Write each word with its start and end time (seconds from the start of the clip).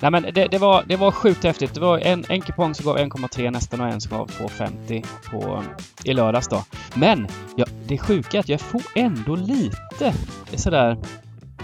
Nej 0.00 0.10
men 0.10 0.22
det, 0.22 0.48
det, 0.50 0.58
var, 0.58 0.84
det 0.86 0.96
var 0.96 1.10
sjukt 1.10 1.44
häftigt. 1.44 1.74
Det 1.74 1.80
var 1.80 1.98
en, 1.98 2.24
en 2.28 2.40
kupong 2.40 2.74
som 2.74 2.86
gav 2.86 2.98
1,3 2.98 3.50
nästan 3.50 3.80
och 3.80 3.86
en 3.88 4.00
som 4.00 4.18
gav 4.18 4.28
2,50 4.28 5.06
på, 5.30 5.62
i 6.04 6.12
lördags 6.12 6.48
då. 6.48 6.64
Men 6.94 7.28
ja, 7.56 7.66
det 7.86 7.98
sjuka 7.98 8.36
är 8.36 8.40
att 8.40 8.48
jag 8.48 8.60
får 8.60 8.82
ändå 8.94 9.36
lite 9.36 10.14
sådär 10.56 10.96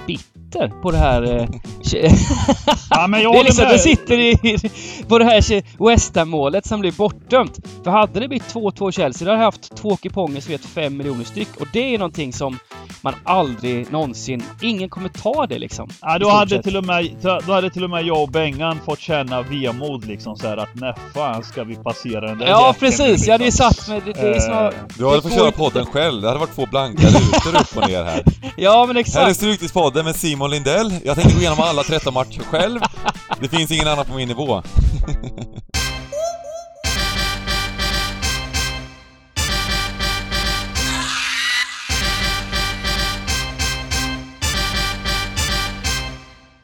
bitter 0.07 0.44
på 0.82 0.90
det 0.90 0.98
här... 0.98 1.22
Eh, 1.22 1.48
ja, 2.90 3.06
men 3.06 3.22
jag 3.22 3.33
det 3.35 3.38
är 3.38 3.45
liksom, 3.45 3.64
det 3.64 3.79
sitter 3.79 4.19
i, 4.19 4.58
på 5.08 5.19
det 5.19 5.24
här 5.24 5.88
West 5.90 6.17
Ham-målet 6.17 6.67
som 6.67 6.80
blir 6.80 6.92
bortdömt. 6.92 7.58
För 7.85 7.90
hade 7.90 8.21
det 8.21 8.29
blivit 8.29 8.54
2-2 8.54 8.90
Chelsea, 8.90 9.26
då 9.26 9.30
hade 9.30 9.43
jag 9.43 9.47
haft 9.47 9.76
två 9.76 9.97
kuponger 9.97 10.40
som 10.40 10.53
gett 10.53 10.65
5 10.65 10.97
miljoner 10.97 11.25
styck. 11.25 11.48
Och 11.61 11.67
det 11.72 11.94
är 11.94 11.98
någonting 11.98 12.33
som 12.33 12.58
man 13.01 13.15
aldrig 13.25 13.93
någonsin... 13.93 14.43
Ingen 14.62 14.88
kommer 14.88 15.08
ta 15.08 15.47
det 15.47 15.58
liksom. 15.58 15.88
Ja, 16.01 16.19
då 16.19 16.29
hade, 16.29 16.62
till 16.62 16.77
och 16.77 16.84
med, 16.84 17.16
då 17.47 17.52
hade 17.52 17.71
till 17.71 17.84
och 17.84 17.91
med 17.91 18.05
jag 18.05 18.23
och 18.23 18.29
Bengan 18.29 18.79
fått 18.84 19.01
känna 19.01 19.43
vemod 19.43 20.07
liksom 20.07 20.37
så 20.37 20.48
här 20.48 20.57
att 20.57 20.75
när 20.75 20.97
fan 21.15 21.43
ska 21.43 21.65
vi 21.65 21.75
passera 21.75 22.21
den 22.21 22.39
där 22.39 22.47
Ja 22.47 22.75
precis, 22.80 22.98
liksom. 23.09 23.27
jag 23.27 23.34
hade 23.34 23.45
ju 23.45 23.51
satt 23.51 23.89
mig... 23.89 24.02
Det, 24.05 24.12
det 24.12 24.37
är 24.37 24.41
så, 24.41 24.52
uh, 24.52 24.71
du 24.98 25.07
hade 25.07 25.23
fått 25.23 25.34
köra 25.34 25.51
podden 25.51 25.87
själv. 25.87 26.23
Det 26.23 26.29
hade 26.29 26.41
varit 26.41 26.55
två 26.55 26.66
blanka 26.66 27.07
rutor 27.07 27.61
upp 27.61 27.77
och 27.77 27.89
ner 27.89 28.05
här. 28.05 28.25
ja 28.57 28.84
men 28.87 28.97
exakt. 28.97 29.23
Här 29.23 29.30
är 29.30 29.34
Stryktipspodden 29.34 30.05
med 30.05 30.16
Simon 30.16 30.44
Lindell. 30.51 30.95
Jag 31.05 31.16
tänkte 31.16 31.34
gå 31.34 31.41
igenom 31.41 31.61
alla 31.61 31.83
13 31.83 32.15
matcher 32.15 32.43
själv. 32.43 32.80
Det 33.41 33.48
finns 33.48 33.71
ingen 33.71 33.89
annan 33.89 34.05
på 34.05 34.15
min 34.15 34.29
nivå. 34.29 34.62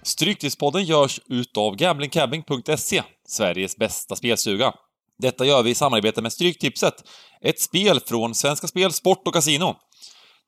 Stryktipspodden 0.02 0.84
görs 0.84 1.20
utav 1.28 1.76
gamblingcabbing.se, 1.76 3.02
Sveriges 3.28 3.76
bästa 3.76 4.16
spelstuga. 4.16 4.72
Detta 5.18 5.44
gör 5.44 5.62
vi 5.62 5.70
i 5.70 5.74
samarbete 5.74 6.22
med 6.22 6.32
Stryktipset, 6.32 6.94
ett 7.40 7.60
spel 7.60 8.00
från 8.00 8.34
Svenska 8.34 8.66
Spel, 8.66 8.92
Sport 8.92 9.26
och 9.26 9.34
Casino. 9.34 9.76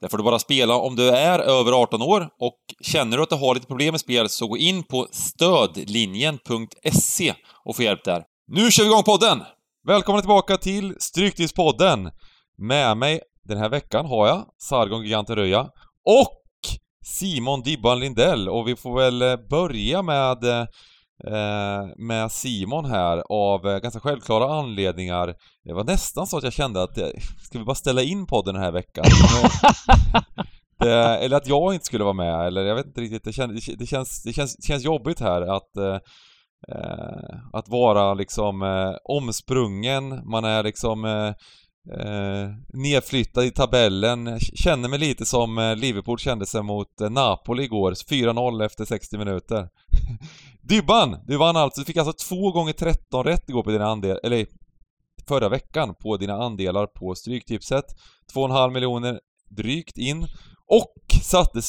Där 0.02 0.08
får 0.08 0.18
du 0.18 0.24
bara 0.24 0.38
spela 0.38 0.76
om 0.76 0.96
du 0.96 1.08
är 1.08 1.38
över 1.38 1.72
18 1.72 2.02
år 2.02 2.28
och 2.40 2.58
känner 2.80 3.16
du 3.16 3.22
att 3.22 3.28
du 3.28 3.36
har 3.36 3.54
lite 3.54 3.66
problem 3.66 3.92
med 3.92 4.00
spel 4.00 4.28
så 4.28 4.46
gå 4.46 4.56
in 4.56 4.82
på 4.82 5.06
stödlinjen.se 5.12 7.34
och 7.64 7.76
få 7.76 7.82
hjälp 7.82 8.04
där. 8.04 8.24
Nu 8.46 8.70
kör 8.70 8.84
vi 8.84 8.90
igång 8.90 9.02
podden! 9.02 9.42
Välkomna 9.86 10.20
tillbaka 10.20 10.56
till 10.56 10.96
Stryktipspodden! 10.98 12.10
Med 12.58 12.96
mig 12.96 13.20
den 13.48 13.58
här 13.58 13.68
veckan 13.68 14.06
har 14.06 14.26
jag 14.26 14.46
Sargon 14.58 15.04
Giganten 15.04 15.36
Röja 15.36 15.60
och 16.06 16.42
Simon 17.04 17.62
Dibban 17.62 18.00
Lindell 18.00 18.48
och 18.48 18.68
vi 18.68 18.76
får 18.76 18.96
väl 18.96 19.22
eh, 19.22 19.36
börja 19.50 20.02
med 20.02 20.44
eh, 20.44 20.66
med 21.96 22.32
Simon 22.32 22.84
här 22.84 23.22
av 23.28 23.68
eh, 23.68 23.78
ganska 23.78 24.00
självklara 24.00 24.54
anledningar. 24.54 25.34
Det 25.64 25.72
var 25.72 25.84
nästan 25.84 26.26
så 26.26 26.38
att 26.38 26.44
jag 26.44 26.52
kände 26.52 26.82
att 26.82 26.98
ska 27.42 27.58
vi 27.58 27.64
bara 27.64 27.74
ställa 27.74 28.02
in 28.02 28.26
podden 28.26 28.54
den 28.54 28.62
här 28.62 28.72
veckan? 28.72 29.04
det, 30.78 30.94
eller 30.94 31.36
att 31.36 31.46
jag 31.46 31.74
inte 31.74 31.86
skulle 31.86 32.04
vara 32.04 32.14
med 32.14 32.46
eller 32.46 32.64
jag 32.64 32.74
vet 32.74 32.86
inte 32.86 33.00
riktigt. 33.00 33.24
Det, 33.24 33.32
känns, 33.32 33.66
det, 33.66 33.86
känns, 33.86 34.22
det 34.22 34.32
känns, 34.32 34.64
känns 34.64 34.84
jobbigt 34.84 35.20
här 35.20 35.42
att 35.42 35.76
eh, 35.76 35.98
att 37.52 37.68
vara 37.68 38.14
liksom 38.14 38.62
eh, 38.62 38.96
omsprungen, 39.04 40.30
man 40.30 40.44
är 40.44 40.62
liksom 40.62 41.04
eh, 41.04 41.34
eh, 41.90 42.50
nedflyttad 42.72 43.44
i 43.44 43.50
tabellen. 43.50 44.40
Känner 44.40 44.88
mig 44.88 44.98
lite 44.98 45.24
som 45.24 45.58
eh, 45.58 45.76
Liverpool 45.76 46.18
kände 46.18 46.46
sig 46.46 46.62
mot 46.62 47.00
eh, 47.00 47.10
Napoli 47.10 47.64
igår. 47.64 47.92
4-0 47.92 48.64
efter 48.64 48.84
60 48.84 49.18
minuter. 49.18 49.68
Dybban! 50.62 51.16
Du 51.26 51.36
vann 51.36 51.56
alltså, 51.56 51.80
du 51.80 51.84
fick 51.84 51.96
alltså 51.96 52.28
två 52.28 52.52
gånger 52.52 52.72
13 52.72 53.24
rätt 53.24 53.48
igår 53.48 53.62
på 53.62 53.70
dina 53.70 53.86
andelar, 53.86 54.20
eller 54.22 54.46
förra 55.28 55.48
veckan 55.48 55.94
på 56.02 56.16
dina 56.16 56.34
andelar 56.34 56.86
på 56.86 57.14
Stryktipset. 57.14 57.84
2,5 58.34 58.70
miljoner 58.70 59.20
drygt 59.50 59.98
in 59.98 60.26
och 60.66 60.94
satte, 61.22 61.60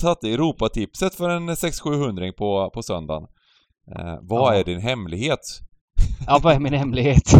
satte 0.00 0.28
Europatipset 0.28 1.14
för 1.14 1.28
en 1.28 1.50
6-700 1.50 2.32
på, 2.32 2.70
på 2.74 2.82
söndagen. 2.82 3.22
Eh, 3.96 4.18
vad 4.22 4.54
ja. 4.54 4.60
är 4.60 4.64
din 4.64 4.80
hemlighet? 4.80 5.40
Ja, 6.26 6.40
vad 6.42 6.54
är 6.54 6.60
min 6.60 6.74
hemlighet? 6.74 7.32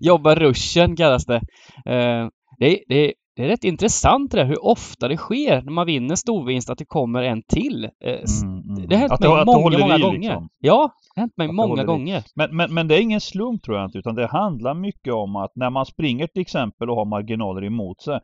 Jobba 0.00 0.34
ruschen 0.34 0.96
kallas 0.96 1.26
det. 1.26 1.40
Uh, 1.88 2.28
det, 2.58 2.84
det, 2.88 3.12
det 3.36 3.44
är 3.44 3.48
rätt 3.48 3.64
intressant 3.64 4.30
det 4.30 4.36
där 4.36 4.44
hur 4.44 4.64
ofta 4.64 5.08
det 5.08 5.16
sker 5.16 5.62
när 5.62 5.72
man 5.72 5.86
vinner 5.86 6.14
storvinst 6.14 6.70
att 6.70 6.78
det 6.78 6.84
kommer 6.84 7.22
en 7.22 7.42
till. 7.42 7.84
Uh, 7.84 8.42
mm, 8.42 8.62
mm. 8.68 8.88
Det 8.88 8.96
har 8.96 9.00
hänt 9.00 9.20
mig 9.20 9.44
många, 9.44 9.78
många 9.78 9.98
gånger. 9.98 10.18
Liksom. 10.18 10.48
Ja, 10.58 10.90
det 11.14 11.20
har 11.20 11.22
hänt 11.22 11.36
mig 11.36 11.48
att 11.48 11.54
många 11.54 11.84
gånger. 11.84 12.24
Men, 12.34 12.56
men, 12.56 12.74
men 12.74 12.88
det 12.88 12.94
är 12.94 13.00
ingen 13.00 13.20
slump 13.20 13.62
tror 13.62 13.76
jag 13.76 13.86
inte, 13.86 13.98
utan 13.98 14.14
det 14.14 14.26
handlar 14.26 14.74
mycket 14.74 15.12
om 15.12 15.36
att 15.36 15.52
när 15.54 15.70
man 15.70 15.86
springer 15.86 16.26
till 16.26 16.42
exempel 16.42 16.90
och 16.90 16.96
har 16.96 17.04
marginaler 17.04 17.64
emot 17.64 18.02
sig, 18.02 18.14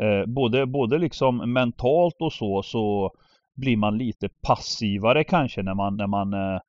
eh, 0.00 0.26
både, 0.26 0.66
både 0.66 0.98
liksom 0.98 1.52
mentalt 1.52 2.16
och 2.20 2.32
så, 2.32 2.62
så 2.62 3.10
blir 3.56 3.76
man 3.76 3.98
lite 3.98 4.28
passivare 4.46 5.24
kanske 5.24 5.62
när 5.62 5.74
man, 5.74 5.96
när 5.96 6.06
man 6.06 6.32
eh, 6.34 6.60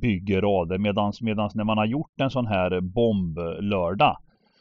bygger 0.00 0.40
rader 0.40 0.78
medans, 0.78 1.20
medans 1.20 1.54
när 1.54 1.64
man 1.64 1.78
har 1.78 1.86
gjort 1.86 2.20
en 2.20 2.30
sån 2.30 2.46
här 2.46 2.80
bomblördag 2.80 4.16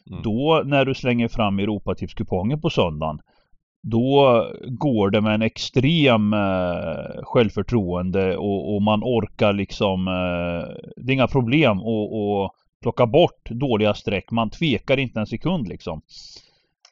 mm. 0.09 0.21
Då 0.23 0.63
när 0.65 0.85
du 0.85 0.95
slänger 0.95 1.27
fram 1.27 1.59
Europatipskupongen 1.59 2.61
på 2.61 2.69
söndagen 2.69 3.19
Då 3.83 4.45
går 4.67 5.09
det 5.09 5.21
med 5.21 5.33
en 5.33 5.41
extrem 5.41 6.33
eh, 6.33 7.23
självförtroende 7.23 8.37
och, 8.37 8.75
och, 8.75 8.81
man 8.81 8.99
orkar 9.03 9.53
liksom 9.53 10.07
eh, 10.07 10.93
Det 10.95 11.11
är 11.11 11.13
inga 11.13 11.27
problem 11.27 11.77
att 11.77 12.51
plocka 12.81 13.05
bort 13.05 13.49
dåliga 13.49 13.93
streck. 13.93 14.31
Man 14.31 14.49
tvekar 14.49 14.97
inte 14.97 15.19
en 15.19 15.27
sekund 15.27 15.67
liksom. 15.67 16.01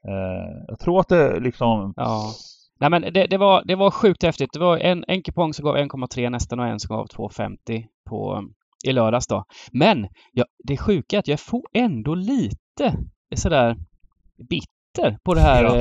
Eh, 0.08 0.64
jag 0.68 0.80
tror 0.80 1.00
att 1.00 1.08
det 1.08 1.40
liksom 1.40 1.94
ja. 1.96 2.32
Nej 2.80 2.90
men 2.90 3.02
det, 3.02 3.28
det, 3.28 3.38
var, 3.38 3.64
det 3.66 3.76
var 3.76 3.92
sjukt 3.92 4.24
häftigt. 4.24 4.50
Det 4.54 4.60
var 4.60 4.78
en, 4.78 5.06
en 5.08 5.22
kupong 5.22 5.54
som 5.54 5.66
gav 5.66 5.78
1,3 5.78 6.30
nästan 6.30 6.60
och 6.60 6.68
en 6.68 6.80
som 6.80 6.96
gav 6.96 7.08
2,50 7.08 7.84
på 8.10 8.44
i 8.86 8.92
lördags 8.92 9.28
då. 9.28 9.44
Men 9.72 10.08
ja, 10.32 10.46
det 10.64 10.78
sjuka 10.78 11.16
är 11.16 11.20
att 11.20 11.28
jag 11.28 11.40
får 11.40 11.64
ändå 11.74 12.16
lite 12.16 12.65
sådär 13.36 13.76
bitter 14.50 15.18
på 15.24 15.34
det 15.34 15.42
här... 15.42 15.64
Ja. 15.64 15.76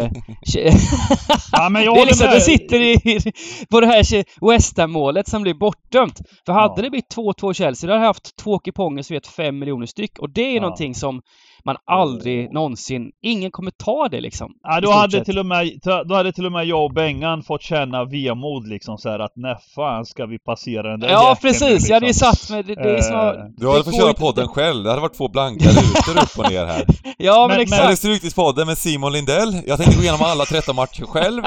Eh, 0.60 0.75
ja, 1.53 1.69
men 1.69 1.84
jag 1.84 1.94
det 1.97 2.00
är 2.00 2.06
liksom, 2.06 2.27
det 2.31 2.41
sitter 2.41 2.81
i, 2.81 3.21
på 3.71 3.81
det 3.81 3.87
här 3.87 4.50
West 4.50 4.78
Ham-målet 4.78 5.28
som 5.28 5.43
blir 5.43 5.55
bortdömt. 5.55 6.21
För 6.47 6.53
hade 6.53 6.75
ja. 6.77 6.82
det 6.82 6.91
blivit 6.91 7.16
2-2 7.16 7.53
Chelsea, 7.53 7.88
då 7.88 7.94
hade 7.94 8.05
jag 8.05 8.09
haft 8.09 8.37
två 8.37 8.59
kuponger 8.59 9.03
som 9.03 9.15
gett 9.15 9.27
5 9.27 9.59
miljoner 9.59 9.87
styck. 9.87 10.19
Och 10.19 10.31
det 10.31 10.43
är 10.43 10.55
ja. 10.55 10.60
någonting 10.60 10.94
som 10.94 11.22
man 11.64 11.76
aldrig 11.84 12.52
någonsin, 12.52 13.12
ingen 13.22 13.50
kommer 13.50 13.70
ta 13.70 14.08
det 14.08 14.20
liksom. 14.20 14.52
Ja, 14.62 14.80
då 14.80 14.91
hade, 14.91 15.25
till 15.25 15.38
och 15.38 15.47
med, 15.47 15.80
då 16.06 16.14
hade 16.14 16.32
till 16.32 16.47
och 16.47 16.52
med 16.52 16.64
jag 16.64 16.84
och 16.84 16.92
Bengan 16.92 17.42
fått 17.42 17.62
känna 17.62 18.04
vemod 18.04 18.69
liksom 18.69 18.98
så 18.98 19.08
här 19.08 19.19
att 19.19 19.36
när 19.36 19.58
fan 19.75 20.06
ska 20.06 20.26
vi 20.26 20.38
passera 20.38 20.91
den 20.91 21.00
där 21.00 21.08
Ja 21.08 21.36
precis, 21.42 21.62
liksom. 21.62 21.88
jag 21.88 21.97
hade 21.97 22.06
ju 22.06 22.10
liksom? 22.12 22.32
satt 22.32 22.50
med 22.50 22.66
det, 22.66 22.75
det 22.75 22.97
är 22.97 23.00
så, 23.00 23.14
uh, 23.14 23.44
Du 23.56 23.69
hade 23.69 23.84
fått 23.84 23.97
köra 23.97 24.14
podden 24.14 24.48
själv, 24.48 24.84
det 24.84 24.91
hade 24.91 25.02
varit 25.02 25.16
två 25.16 25.28
blanka 25.28 25.69
rutor 25.69 26.22
upp 26.22 26.38
och 26.38 26.50
ner 26.50 26.64
här. 26.64 26.84
ja 27.19 27.47
men, 27.48 27.56
men 27.56 27.60
exakt. 27.60 27.82
Här 27.82 28.10
är 28.10 28.34
podden 28.34 28.66
med 28.66 28.78
Simon 28.78 29.12
Lindell. 29.12 29.56
Jag 29.66 29.78
tänkte 29.78 29.96
gå 29.96 30.02
igenom 30.02 30.20
alla 30.22 30.44
13 30.44 30.76
matcher 30.76 31.04
själv. 31.04 31.42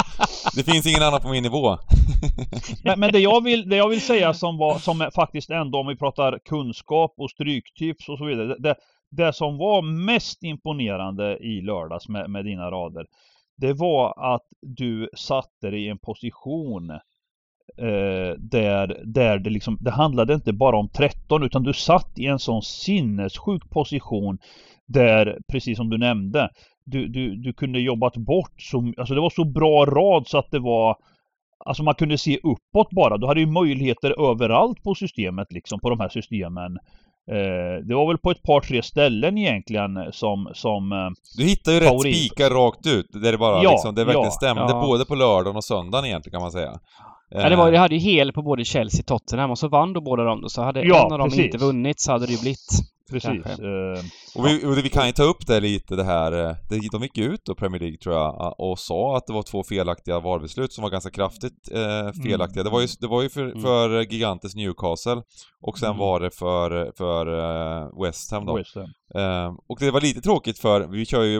Det 0.55 0.63
finns 0.63 0.87
ingen 0.87 1.03
annan 1.03 1.21
på 1.21 1.29
min 1.29 1.43
nivå. 1.43 1.77
men, 2.83 2.99
men 2.99 3.11
det, 3.11 3.19
jag 3.19 3.43
vill, 3.43 3.69
det 3.69 3.75
jag 3.75 3.89
vill 3.89 4.01
säga 4.01 4.33
som 4.33 4.57
var, 4.57 4.79
som 4.79 5.09
faktiskt 5.15 5.49
ändå 5.49 5.79
om 5.79 5.87
vi 5.87 5.95
pratar 5.95 6.39
kunskap 6.49 7.13
och 7.17 7.29
stryktips 7.29 8.09
och 8.09 8.17
så 8.17 8.25
vidare. 8.25 8.55
Det, 8.59 8.75
det 9.09 9.33
som 9.33 9.57
var 9.57 9.81
mest 10.05 10.43
imponerande 10.43 11.37
i 11.37 11.61
lördags 11.61 12.09
med, 12.09 12.29
med 12.29 12.45
dina 12.45 12.71
rader, 12.71 13.05
det 13.57 13.73
var 13.73 14.33
att 14.35 14.45
du 14.61 15.09
satte 15.15 15.69
dig 15.69 15.85
i 15.85 15.89
en 15.89 15.97
position 15.97 16.89
eh, 17.77 18.33
där, 18.37 19.01
där 19.05 19.39
det 19.39 19.49
liksom, 19.49 19.77
det 19.81 19.91
handlade 19.91 20.33
inte 20.33 20.53
bara 20.53 20.77
om 20.77 20.89
13 20.89 21.43
utan 21.43 21.63
du 21.63 21.73
satt 21.73 22.19
i 22.19 22.25
en 22.25 22.39
sån 22.39 22.61
sinnessjuk 22.61 23.69
position 23.69 24.37
där, 24.85 25.39
precis 25.51 25.77
som 25.77 25.89
du 25.89 25.97
nämnde, 25.97 26.49
du, 26.85 27.07
du, 27.07 27.35
du 27.35 27.53
kunde 27.53 27.79
jobbat 27.79 28.17
bort 28.17 28.61
så, 28.61 28.93
alltså 28.97 29.13
det 29.13 29.21
var 29.21 29.29
så 29.29 29.45
bra 29.45 29.85
rad 29.85 30.27
så 30.27 30.37
att 30.37 30.51
det 30.51 30.59
var 30.59 30.97
Alltså 31.65 31.83
man 31.83 31.95
kunde 31.95 32.17
se 32.17 32.39
uppåt 32.43 32.89
bara. 32.91 33.17
Du 33.17 33.27
hade 33.27 33.39
ju 33.39 33.45
möjligheter 33.45 34.31
överallt 34.31 34.83
på 34.83 34.95
systemet 34.95 35.51
liksom, 35.51 35.79
på 35.79 35.89
de 35.89 35.99
här 35.99 36.09
systemen. 36.09 36.77
Eh, 37.31 37.85
det 37.87 37.95
var 37.95 38.07
väl 38.07 38.17
på 38.17 38.31
ett 38.31 38.43
par 38.43 38.61
tre 38.61 38.83
ställen 38.83 39.37
egentligen 39.37 39.89
som, 40.11 40.49
som 40.53 40.91
eh, 40.91 40.97
Du 41.37 41.43
hittade 41.43 41.77
ju 41.77 41.83
favorit. 41.83 42.15
rätt 42.15 42.25
spikar 42.25 42.49
rakt 42.49 42.87
ut, 42.87 43.07
där 43.11 43.31
det 43.31 43.37
bara 43.37 43.63
ja, 43.63 43.71
liksom, 43.71 43.95
det 43.95 44.03
verkligen 44.03 44.25
ja, 44.25 44.31
stämde 44.31 44.61
ja. 44.69 44.81
både 44.81 45.05
på 45.05 45.15
lördagen 45.15 45.55
och 45.55 45.63
söndagen 45.63 46.05
egentligen 46.05 46.33
kan 46.33 46.41
man 46.41 46.51
säga. 46.51 46.79
Ja, 47.29 47.49
det, 47.49 47.55
var, 47.55 47.71
det 47.71 47.77
hade 47.77 47.95
ju 47.95 48.01
hel 48.01 48.33
på 48.33 48.41
både 48.41 48.65
Chelsea 48.65 49.01
och 49.01 49.05
Tottenham 49.05 49.51
och 49.51 49.59
så 49.59 49.67
vann 49.67 49.93
då 49.93 50.01
båda 50.01 50.23
dem 50.23 50.41
då. 50.41 50.49
Så 50.49 50.61
hade 50.61 50.81
ja, 50.81 51.05
en 51.05 51.11
av 51.11 51.19
dem 51.19 51.29
precis. 51.29 51.45
inte 51.45 51.57
vunnit 51.57 51.99
så 51.99 52.11
hade 52.11 52.25
det 52.25 52.31
ju 52.31 52.39
blivit 52.39 52.71
Precis. 53.11 53.45
Eh, 53.45 54.03
Och 54.35 54.45
vi, 54.45 54.65
och 54.65 54.77
vi 54.77 54.89
kan 54.89 55.05
ju 55.07 55.11
ta 55.13 55.23
upp 55.23 55.47
det 55.47 55.59
lite 55.59 55.95
det 55.95 56.03
här, 56.03 56.31
eh, 56.49 56.55
de 56.91 57.01
gick 57.03 57.17
ut 57.17 57.41
då 57.45 57.55
Premier 57.55 57.79
League 57.79 57.97
tror 57.97 58.15
jag 58.15 58.55
och 58.59 58.79
sa 58.79 59.17
att 59.17 59.27
det 59.27 59.33
var 59.33 59.43
två 59.43 59.63
felaktiga 59.63 60.19
VAR-beslut 60.19 60.73
som 60.73 60.81
var 60.81 60.89
ganska 60.89 61.11
kraftigt 61.11 61.71
eh, 61.71 62.23
felaktiga. 62.23 62.63
Det 62.63 62.69
var 62.69 62.81
ju, 62.81 62.87
det 62.99 63.07
var 63.07 63.21
ju 63.21 63.29
för, 63.29 63.45
Mm. 63.45 63.61
för 63.61 64.01
gigantes 64.13 64.55
Newcastle 64.55 65.21
och 65.61 65.79
sen 65.79 65.87
Mm. 65.89 65.99
var 65.99 66.19
det 66.19 66.31
för, 66.31 66.91
för 66.97 67.27
eh, 67.39 68.03
West 68.03 68.31
Ham 68.31 68.45
då. 68.45 68.57
West 68.57 68.75
Ham. 68.75 68.85
Eh, 69.15 69.53
och 69.69 69.77
det 69.79 69.91
var 69.91 70.01
lite 70.01 70.21
tråkigt 70.21 70.59
för 70.59 70.87
vi 70.87 71.05
kör 71.05 71.23
ju 71.23 71.37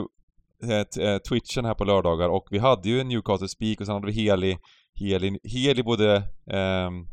eh, 0.64 1.04
eh, 1.08 1.18
Twitchen 1.18 1.64
här 1.64 1.74
på 1.74 1.84
lördagar 1.84 2.28
och 2.28 2.46
vi 2.50 2.58
hade 2.58 2.88
ju 2.88 3.00
en 3.00 3.08
Newcastle 3.08 3.48
Speak 3.48 3.80
och 3.80 3.86
sen 3.86 3.94
hade 3.94 4.06
vi 4.06 4.12
hel 4.12 4.44
i, 4.44 4.56
hel 5.00 5.24
i, 5.24 5.38
hel 5.44 5.78
i 5.78 5.82
både 5.82 6.16
ehm, 6.52 6.94
eh, 7.00 7.04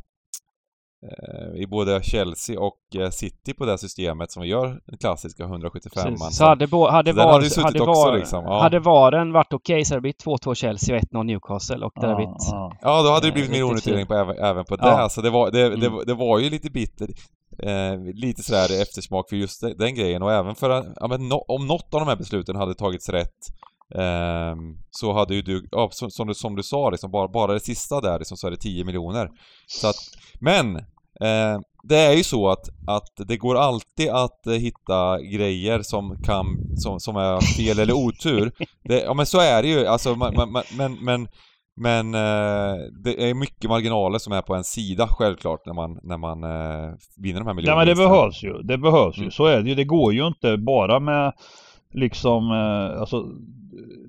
i 1.55 1.67
både 1.67 2.03
Chelsea 2.03 2.59
och 2.59 2.77
eh, 2.95 3.09
City 3.09 3.53
på 3.53 3.65
det 3.65 3.77
systemet 3.77 4.31
som 4.31 4.41
vi 4.43 4.49
gör 4.49 4.79
den 4.85 4.97
klassiska 4.97 5.43
175 5.43 6.13
man. 6.19 6.31
Så 6.31 6.45
hade, 6.45 6.67
bo, 6.67 6.87
hade, 6.87 7.11
Så 7.11 7.17
var, 7.17 7.31
hade 7.31 7.43
ju 7.43 7.49
suttit 7.49 7.63
hade, 7.63 7.79
var, 7.79 8.17
liksom. 8.17 8.43
Ja. 8.43 8.61
hade 8.61 8.79
varen 8.79 9.31
varit 9.31 9.53
okej 9.53 9.85
så 9.85 9.93
hade 9.93 9.97
det 9.97 10.01
blivit 10.01 10.25
2-2 10.45 10.53
Chelsea 10.55 10.95
och 10.95 11.01
1-0 11.01 11.23
Newcastle 11.23 11.85
och 11.85 11.91
det 11.95 12.01
hade 12.01 12.11
Ja, 12.11 12.17
blivit... 12.17 12.35
ja. 12.51 12.77
Ja, 12.81 13.03
då 13.03 13.09
hade 13.09 13.21
det 13.21 13.27
Eh, 13.27 13.33
blivit 13.33 13.83
fint. 13.83 14.07
på, 14.07 14.13
även, 14.13 14.37
även 14.37 14.65
på 14.65 14.77
Ja. 14.79 15.03
det. 15.03 15.09
Så 15.09 15.21
det 15.21 15.29
var, 15.29 15.51
det, 15.51 15.69
det, 15.75 15.87
Mm. 15.87 15.99
det 16.07 16.13
var 16.13 16.39
ju 16.39 16.49
lite 16.49 16.69
bitter, 16.71 17.07
eh, 17.63 17.99
lite 18.13 18.43
sådär 18.43 18.81
eftersmak 18.81 19.29
för 19.29 19.35
just 19.35 19.61
den, 19.77 19.95
grejen 19.95 20.21
och 20.23 20.31
även 20.31 20.55
för 20.55 20.69
att, 20.69 20.85
ja, 20.95 21.07
men 21.07 21.27
no, 21.29 21.35
om 21.47 21.67
något 21.67 21.93
av 21.93 21.99
de 21.99 22.07
här 22.07 22.15
besluten 22.15 22.55
hade 22.55 22.73
tagits 22.75 23.09
rätt 23.09 23.39
ehm, 23.95 24.57
så 24.91 25.13
hade 25.13 25.35
ju 25.35 25.41
du, 25.41 25.67
ja, 25.71 25.89
som, 25.91 26.09
som, 26.11 26.27
du, 26.27 26.33
som 26.33 26.55
du 26.55 26.63
sa 26.63 26.89
liksom, 26.89 27.11
bara, 27.11 27.27
bara 27.27 27.53
det 27.53 27.59
sista 27.59 28.01
där 28.01 28.19
liksom, 28.19 28.37
så 28.37 28.47
är 28.47 28.51
det 28.51 28.57
10 28.57 28.83
miljoner. 28.85 29.29
Så 29.67 29.87
att, 29.87 29.95
men 30.39 30.85
eh, 31.21 31.59
det 31.83 31.97
är 31.97 32.13
ju 32.13 32.23
så 32.23 32.49
att, 32.49 32.69
att 32.87 33.27
det 33.27 33.37
går 33.37 33.55
alltid 33.55 34.09
att 34.09 34.47
eh, 34.47 34.53
hitta 34.53 35.21
grejer 35.21 35.81
som 35.81 36.17
kan, 36.23 36.45
som, 36.77 36.99
som 36.99 37.15
är 37.15 37.55
fel 37.57 37.79
eller 37.79 37.93
otur. 37.93 38.51
Det, 38.83 39.01
ja 39.01 39.13
men 39.13 39.25
så 39.25 39.39
är 39.39 39.61
det 39.63 39.69
ju, 39.69 39.87
alltså 39.87 40.15
man, 40.15 40.33
man, 40.35 40.51
man, 40.51 40.63
men, 40.77 40.97
men 41.03 41.27
men 41.77 42.13
eh, 42.13 42.75
det 43.03 43.29
är 43.29 43.33
mycket 43.33 43.69
marginaler 43.69 44.19
som 44.19 44.33
är 44.33 44.41
på 44.41 44.55
en 44.55 44.63
sida 44.63 45.07
självklart 45.07 45.65
när 45.65 45.73
man, 45.73 45.99
när 46.03 46.17
man 46.17 46.43
eh, 46.43 46.93
vinner 47.17 47.39
de 47.39 47.45
här 47.45 47.49
Ja 47.49 47.53
miljonerna. 47.53 47.75
men 47.75 47.87
det 47.87 47.95
behövs 47.95 48.43
ju. 48.43 48.61
Det 48.61 48.77
behövs 48.77 49.17
ju. 49.17 49.21
Mm. 49.21 49.31
Så 49.31 49.45
är 49.45 49.61
det 49.61 49.69
ju. 49.69 49.75
Det 49.75 49.83
går 49.83 50.13
ju 50.13 50.27
inte 50.27 50.57
bara 50.57 50.99
med 50.99 51.33
liksom 51.95 52.51
eh, 52.51 52.99
alltså 52.99 53.25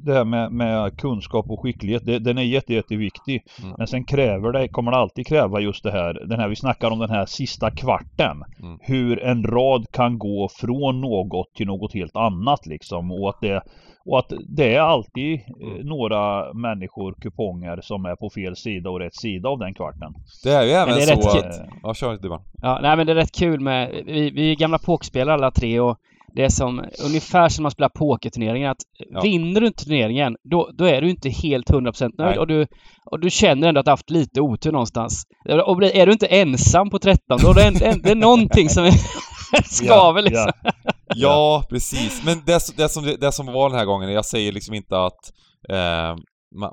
det 0.06 0.15
här 0.15 0.25
med, 0.25 0.53
med 0.53 0.97
kunskap 0.99 1.50
och 1.50 1.61
skicklighet. 1.61 2.03
Det, 2.06 2.19
den 2.19 2.38
är 2.38 2.43
jätte, 2.43 2.75
jätteviktig. 2.75 3.43
Mm. 3.62 3.75
Men 3.79 3.87
sen 3.87 4.05
kräver 4.05 4.53
det, 4.53 4.69
kommer 4.69 4.91
det 4.91 4.97
alltid 4.97 5.27
kräva 5.27 5.61
just 5.61 5.83
det 5.83 5.91
här. 5.91 6.27
Den 6.29 6.41
här 6.41 6.49
vi 6.49 6.56
snackar 6.56 6.91
om 6.91 6.99
den 6.99 7.11
här 7.11 7.27
sista 7.27 7.71
kvarten. 7.71 8.43
Mm. 8.62 8.79
Hur 8.81 9.23
en 9.23 9.44
rad 9.44 9.87
kan 9.93 10.19
gå 10.19 10.49
från 10.61 11.00
något 11.00 11.55
till 11.55 11.67
något 11.67 11.94
helt 11.94 12.17
annat 12.17 12.67
liksom. 12.67 13.12
Och 13.12 13.29
att 13.29 13.41
det, 13.41 13.62
och 14.05 14.19
att 14.19 14.33
det 14.49 14.75
är 14.75 14.81
alltid 14.81 15.35
eh, 15.35 15.67
Mm. 15.77 15.87
några 15.87 16.53
människor, 16.53 17.15
kuponger 17.21 17.81
som 17.83 18.05
är 18.05 18.17
på 18.17 18.31
fel 18.31 18.56
sida 18.56 18.91
och 18.91 19.00
rätt 19.00 19.15
sida 19.15 19.49
av 19.49 19.59
den 19.59 19.75
kvarten. 19.75 20.15
Det 20.44 20.50
är 20.50 20.62
ju 20.62 20.71
även 20.71 20.94
det 20.94 21.03
är 21.03 21.06
så 21.06 21.12
rätt 21.12 21.27
att... 21.27 21.56
kul. 21.59 21.67
Ja, 21.83 21.94
kör 21.94 22.19
du 22.23 22.29
bara. 22.29 22.43
Ja, 22.62 22.79
nej 22.83 22.97
men 22.97 23.06
det 23.06 23.12
är 23.12 23.17
rätt 23.17 23.38
kul 23.38 23.61
med... 23.61 23.91
Vi, 24.06 24.31
vi 24.31 24.50
är 24.50 24.56
gamla 24.56 24.79
pokerspelare 24.79 25.35
alla 25.35 25.50
tre 25.50 25.81
och 25.81 25.97
det 26.37 26.44
är 26.44 26.49
som 26.49 26.85
ungefär 27.05 27.49
som 27.49 27.62
man 27.62 27.71
spelar 27.71 27.88
pokerturneringar 27.88 28.71
att 28.71 28.83
Ja. 29.11 29.21
vinner 29.21 29.61
du 29.61 29.67
inte 29.67 29.85
turneringen 29.85 30.37
då, 30.50 30.71
då 30.79 30.85
är 30.85 31.00
du 31.00 31.11
inte 31.11 31.29
helt 31.29 31.71
100% 31.71 32.00
nöjd 32.00 32.12
Nej. 32.19 32.38
och 32.38 32.47
du, 32.47 32.67
och 33.11 33.21
du 33.21 33.31
känner 33.31 33.69
ändå 33.69 33.81
att 33.81 33.85
du 33.87 33.91
haft 33.91 34.11
lite 34.11 34.41
otur 34.41 34.73
någonstans. 34.73 35.23
Och 35.67 35.83
är 35.83 36.06
du 36.06 36.12
inte 36.12 36.27
ensam 36.27 36.91
på 36.91 36.99
13 36.99 37.38
då 37.43 37.50
är 37.50 37.55
det, 37.55 37.62
en, 37.65 37.83
en, 37.93 38.03
det 38.03 38.11
är 38.11 38.15
någonting 38.15 38.69
som 38.69 38.85
är 38.85 38.93
skaver 39.65 40.23
liksom. 40.23 40.53
Ja, 40.62 40.73
Ja, 41.15 41.65
precis. 41.71 42.23
Men 42.25 42.43
det, 42.47 42.77
det, 42.77 42.88
som, 42.88 43.17
det 43.21 43.33
som 43.33 43.47
var 43.47 43.71
den 43.71 43.79
här 43.79 43.87
gången, 43.87 44.12
jag 44.12 44.25
säger 44.25 44.53
liksom 44.53 44.75
inte 44.75 44.99
att 44.99 45.33
eh, 45.69 46.17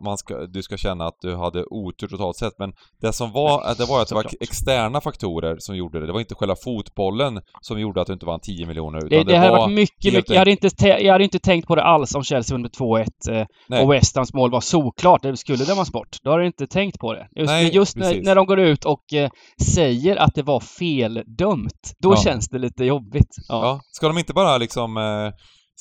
man 0.03 0.17
ska, 0.17 0.45
du 0.45 0.61
ska 0.63 0.77
känna 0.77 1.05
att 1.05 1.17
du 1.21 1.35
hade 1.35 1.63
otur 1.69 2.07
totalt 2.07 2.37
sett, 2.37 2.53
men 2.59 2.73
det 3.01 3.13
som 3.13 3.31
var, 3.31 3.75
det 3.77 3.85
var 3.85 4.01
att 4.01 4.07
det 4.09 4.15
var 4.15 4.25
externa 4.39 5.01
faktorer 5.01 5.55
som 5.59 5.75
gjorde 5.77 5.99
det. 5.99 6.05
Det 6.05 6.13
var 6.13 6.19
inte 6.19 6.35
själva 6.35 6.55
fotbollen 6.63 7.41
som 7.61 7.79
gjorde 7.79 8.01
att 8.01 8.07
du 8.07 8.13
inte 8.13 8.25
vann 8.25 8.39
10 8.39 8.65
miljoner, 8.65 8.97
utan 8.97 9.09
Det, 9.09 9.17
det, 9.17 9.23
det 9.31 9.37
hade 9.37 9.51
var... 9.51 9.57
varit 9.59 9.73
mycket, 9.73 10.13
mycket. 10.13 10.29
Jag 10.29 10.39
hade, 10.39 10.51
inte 10.51 10.69
te- 10.69 11.05
jag 11.05 11.11
hade 11.11 11.23
inte 11.23 11.39
tänkt 11.39 11.67
på 11.67 11.75
det 11.75 11.83
alls 11.83 12.15
om 12.15 12.23
Chelsea 12.23 12.55
vunnit 12.57 12.79
2-1 12.79 13.05
eh, 13.71 13.81
och 13.83 13.93
West 13.93 14.15
Hams 14.15 14.33
mål 14.33 14.51
var 14.51 14.61
såklart. 14.61 15.21
Det 15.21 15.37
skulle 15.37 15.63
dömas 15.65 15.91
bort. 15.91 16.17
Då 16.23 16.31
hade 16.31 16.43
jag 16.43 16.49
inte 16.49 16.67
tänkt 16.67 16.99
på 16.99 17.13
det. 17.13 17.27
Just, 17.35 17.49
Nej, 17.51 17.75
just 17.75 17.95
när, 17.97 18.21
när 18.21 18.35
de 18.35 18.45
går 18.45 18.59
ut 18.59 18.85
och 18.85 19.13
eh, 19.13 19.29
säger 19.61 20.15
att 20.15 20.35
det 20.35 20.43
var 20.43 20.59
feldömt, 20.59 21.93
då 21.99 22.11
Ja. 22.11 22.17
känns 22.23 22.49
det 22.49 22.59
lite 22.59 22.85
jobbigt. 22.85 23.29
Ja. 23.49 23.65
Ja, 23.65 23.79
ska 23.91 24.07
de 24.07 24.17
inte 24.17 24.33
bara 24.33 24.57
liksom... 24.57 24.97
Eh, 24.97 25.31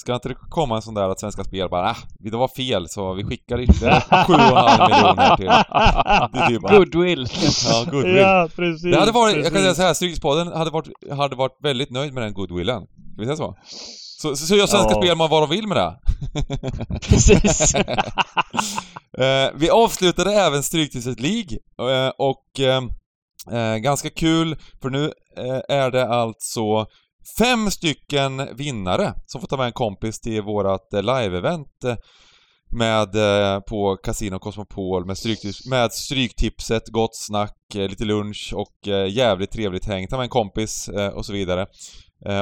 ska 0.03 0.15
inte 0.15 0.29
det 0.29 0.35
komma 0.49 0.77
en 0.77 0.83
sån 0.83 0.95
där 0.95 1.09
att 1.09 1.21
Svenska 1.21 1.45
Spel 1.45 1.69
bara 1.69 1.91
ah, 1.91 1.97
det 2.19 2.31
var 2.31 2.49
fel 2.49 2.89
så 2.89 3.13
vi 3.13 3.25
skickar 3.25 3.61
ytterligare 3.61 4.01
7,5 4.11 4.89
miljoner 4.89 5.37
till... 5.37 5.47
Det 6.33 6.49
typ 6.49 6.63
bara, 6.63 6.79
Goodwill. 6.79 7.27
ja, 7.69 7.85
goodwill. 7.91 8.17
ja 8.17 8.49
precis. 8.57 8.83
Det 8.83 8.99
hade 8.99 9.13
varit, 9.13 9.35
jag 9.35 9.45
kan 9.45 9.53
säga 9.53 9.63
precis. 9.63 9.77
så 9.77 9.83
här, 9.83 9.95
Stryktipspodden 9.95 10.49
hade 10.49 10.71
varit, 10.71 10.89
hade 11.11 11.37
varit 11.37 11.57
väldigt 11.63 11.91
nöjd 11.91 12.15
med 12.15 12.23
den 12.23 12.35
goodwillen. 12.35 12.83
Ska 12.83 13.21
vi 13.21 13.25
säga 13.25 13.37
så? 13.37 13.57
Så, 14.19 14.37
så, 14.37 14.47
så 14.47 14.57
gör 14.57 14.67
Svenska 14.67 14.91
Ja. 14.91 15.03
Spel 15.03 15.17
man 15.17 15.31
vad 15.31 15.43
de 15.43 15.51
vill 15.51 15.67
med 15.67 15.77
det. 15.77 15.99
Precis. 17.09 17.75
Eh, 19.19 19.51
vi 19.55 19.71
avslutade 19.71 20.33
även 20.33 20.63
Stryktipset 20.63 21.21
League 21.21 21.59
eh, 21.79 22.13
och 22.19 22.61
eh, 22.61 23.77
ganska 23.77 24.11
kul 24.11 24.57
för 24.83 24.91
nu 24.91 25.13
är 25.69 25.91
det 25.91 26.09
alltså 26.09 26.87
fem 27.39 27.71
stycken 27.71 28.57
vinnare 28.57 29.15
som 29.27 29.41
får 29.41 29.49
ta 29.49 29.57
med 29.57 29.67
en 29.67 29.73
kompis 29.73 30.21
till 30.21 30.43
vårat 30.43 30.95
eh, 30.95 31.03
live-event 31.03 31.85
eh, 31.85 31.97
med 32.71 33.15
eh, 33.15 33.61
på 33.61 33.97
Casino 33.97 34.39
Cosmopol 34.39 35.07
med, 35.07 35.19
stryktips, 35.19 35.67
med 35.67 35.93
Stryktipset, 35.93 36.89
gott 36.89 37.17
snack, 37.17 37.57
lite 37.75 38.05
lunch 38.05 38.53
och 38.57 38.89
jävligt 39.09 39.51
trevligt 39.51 39.85
häng. 39.85 40.07
Ta 40.09 40.17
med 40.17 40.25
en 40.25 40.31
kompis 40.31 40.91
och 41.15 41.27
så 41.27 41.33
vidare. 41.33 41.67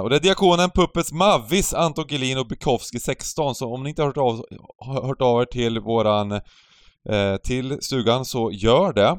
Och 0.03 0.11
det 0.11 0.17
är 0.17 0.21
Diakonen, 0.21 0.71
Puppets, 0.71 1.13
Mavis, 1.13 1.75
Anton 1.75 2.05
Gelin 2.09 2.39
och 2.39 2.47
Bykowski 2.47 3.01
16, 3.01 3.55
så 3.55 3.75
om 3.75 3.83
ni 3.83 3.89
inte 3.89 4.03
har 4.03 4.07
hört 4.07 4.17
av, 4.17 4.45
hört 5.07 5.21
av 5.21 5.43
er 5.43 5.45
till 5.45 5.81
våran 5.81 6.41
till 7.45 7.79
stugan 7.81 8.25
så 8.25 8.51
gör 8.53 8.93
det. 8.93 9.19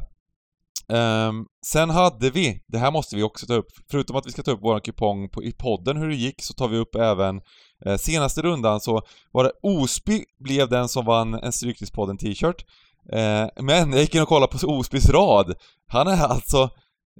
Um, 0.92 1.46
sen 1.66 1.90
hade 1.90 2.30
vi, 2.30 2.62
det 2.68 2.78
här 2.78 2.92
måste 2.92 3.16
vi 3.16 3.24
också 3.24 3.46
ta 3.46 3.54
upp, 3.54 3.68
förutom 3.92 4.16
att 4.16 4.28
vi 4.28 4.32
ska 4.32 4.44
ta 4.44 4.52
upp 4.52 4.60
vår 4.62 4.80
kupong 4.80 5.30
på, 5.30 5.44
i 5.44 5.52
podden 5.52 5.98
hur 5.98 6.10
det 6.10 6.16
gick 6.16 6.42
så 6.42 6.54
tar 6.54 6.68
vi 6.68 6.78
upp 6.78 6.96
även 6.96 7.42
eh, 7.86 7.98
senaste 7.98 8.42
rundan 8.42 8.82
så 8.82 9.02
var 9.32 9.44
det 9.44 9.52
Osby 9.64 10.24
blev 10.40 10.70
den 10.70 10.90
som 10.90 11.06
vann 11.06 11.34
en 11.34 11.52
Stryktipspodden 11.52 12.18
t-shirt. 12.18 12.66
Eh, 13.14 13.48
men 13.64 13.92
jag 13.92 14.02
gick 14.02 14.16
in 14.16 14.22
och 14.22 14.28
kollade 14.28 14.58
på 14.58 14.68
Osbys 14.68 15.10
rad. 15.10 15.54
Han 15.88 16.08
är 16.08 16.24
alltså 16.24 16.70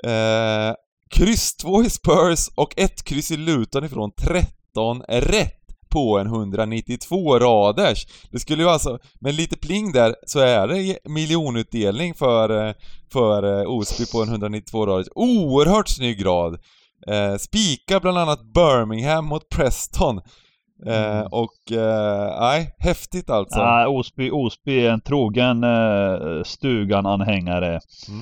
eh, 0.04 0.74
kryss 1.10 1.56
2 1.56 1.84
i 1.84 1.90
Spurs 1.90 2.50
och 2.56 2.74
ett 2.78 3.04
kryss 3.04 3.32
i 3.32 3.38
Luton 3.38 3.84
ifrån 3.84 4.12
13 4.18 5.02
rätt 5.08 5.61
på 5.92 6.18
en 6.20 6.28
192 6.28 7.40
raders. 7.40 8.06
Det 8.32 8.40
skulle 8.40 8.64
ju 8.64 8.70
alltså, 8.70 9.00
med 9.20 9.36
lite 9.36 9.58
pling 9.58 9.92
där, 9.92 10.16
så 10.28 10.40
är 10.40 10.68
det 10.68 10.98
miljonutdelning 11.10 12.14
för, 12.14 12.68
eh, 12.68 12.74
för 13.14 13.60
eh, 13.62 13.70
Osby 13.70 14.06
på 14.12 14.22
en 14.24 14.30
192 14.30 14.86
raders. 14.86 15.08
Oerhört 15.16 15.90
snygg 15.90 16.26
rad! 16.26 16.60
Eh, 17.08 17.36
spika 17.36 18.00
bland 18.00 18.18
annat 18.18 18.40
Birmingham 18.54 19.26
mot 19.26 19.50
Preston. 19.50 20.18
Eh, 20.18 21.18
Mm. 21.18 21.28
och, 21.32 21.72
eh, 21.72 22.40
nej, 22.40 22.76
häftigt 22.80 23.30
alltså. 23.30 23.60
Ja, 23.60 23.88
Osby, 23.88 24.30
Osby 24.32 24.86
är 24.86 24.90
en 24.92 25.02
trogen 25.02 25.64
eh, 25.64 26.44
Stugan-anhängare. 26.44 27.80
Mm. 28.10 28.22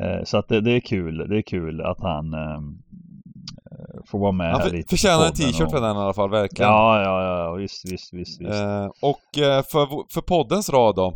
Eh, 0.00 0.24
så 0.24 0.38
att 0.38 0.48
det, 0.48 0.60
det 0.60 0.70
är 0.72 0.80
kul. 0.80 1.26
Det 1.28 1.36
är 1.38 1.42
kul 1.42 1.80
att 1.80 2.00
han 2.00 2.34
eh, 2.34 2.60
får 4.10 4.18
vara 4.18 4.32
med 4.32 4.52
Han 4.52 4.60
här 4.60 4.70
lite. 4.70 4.88
förtjänar 4.88 5.26
en 5.26 5.32
t-shirt 5.32 5.70
för 5.70 5.80
den 5.80 5.96
i 5.96 6.00
alla 6.00 6.14
fall, 6.14 6.30
verkligen. 6.30 6.70
Ja, 6.70 7.02
ja, 7.02 7.44
ja, 7.44 7.52
visst, 7.52 7.84
visst, 7.92 8.12
visst. 8.14 8.40
visst. 8.40 8.52
Eh, 8.52 8.86
och 9.02 9.38
eh, 9.38 9.62
för, 9.62 10.12
för 10.14 10.20
poddens 10.20 10.70
rad 10.70 10.94
då. 10.96 11.12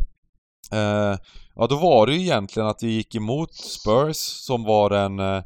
Eh, 0.71 1.17
ja, 1.55 1.67
då 1.69 1.75
var 1.75 2.07
det 2.07 2.13
ju 2.13 2.21
egentligen 2.21 2.67
att 2.69 2.83
vi 2.83 2.91
gick 2.91 3.15
emot 3.15 3.53
Spurs 3.53 4.17
som 4.17 4.63
var 4.63 4.91
en... 4.91 5.19
Eh, 5.19 5.37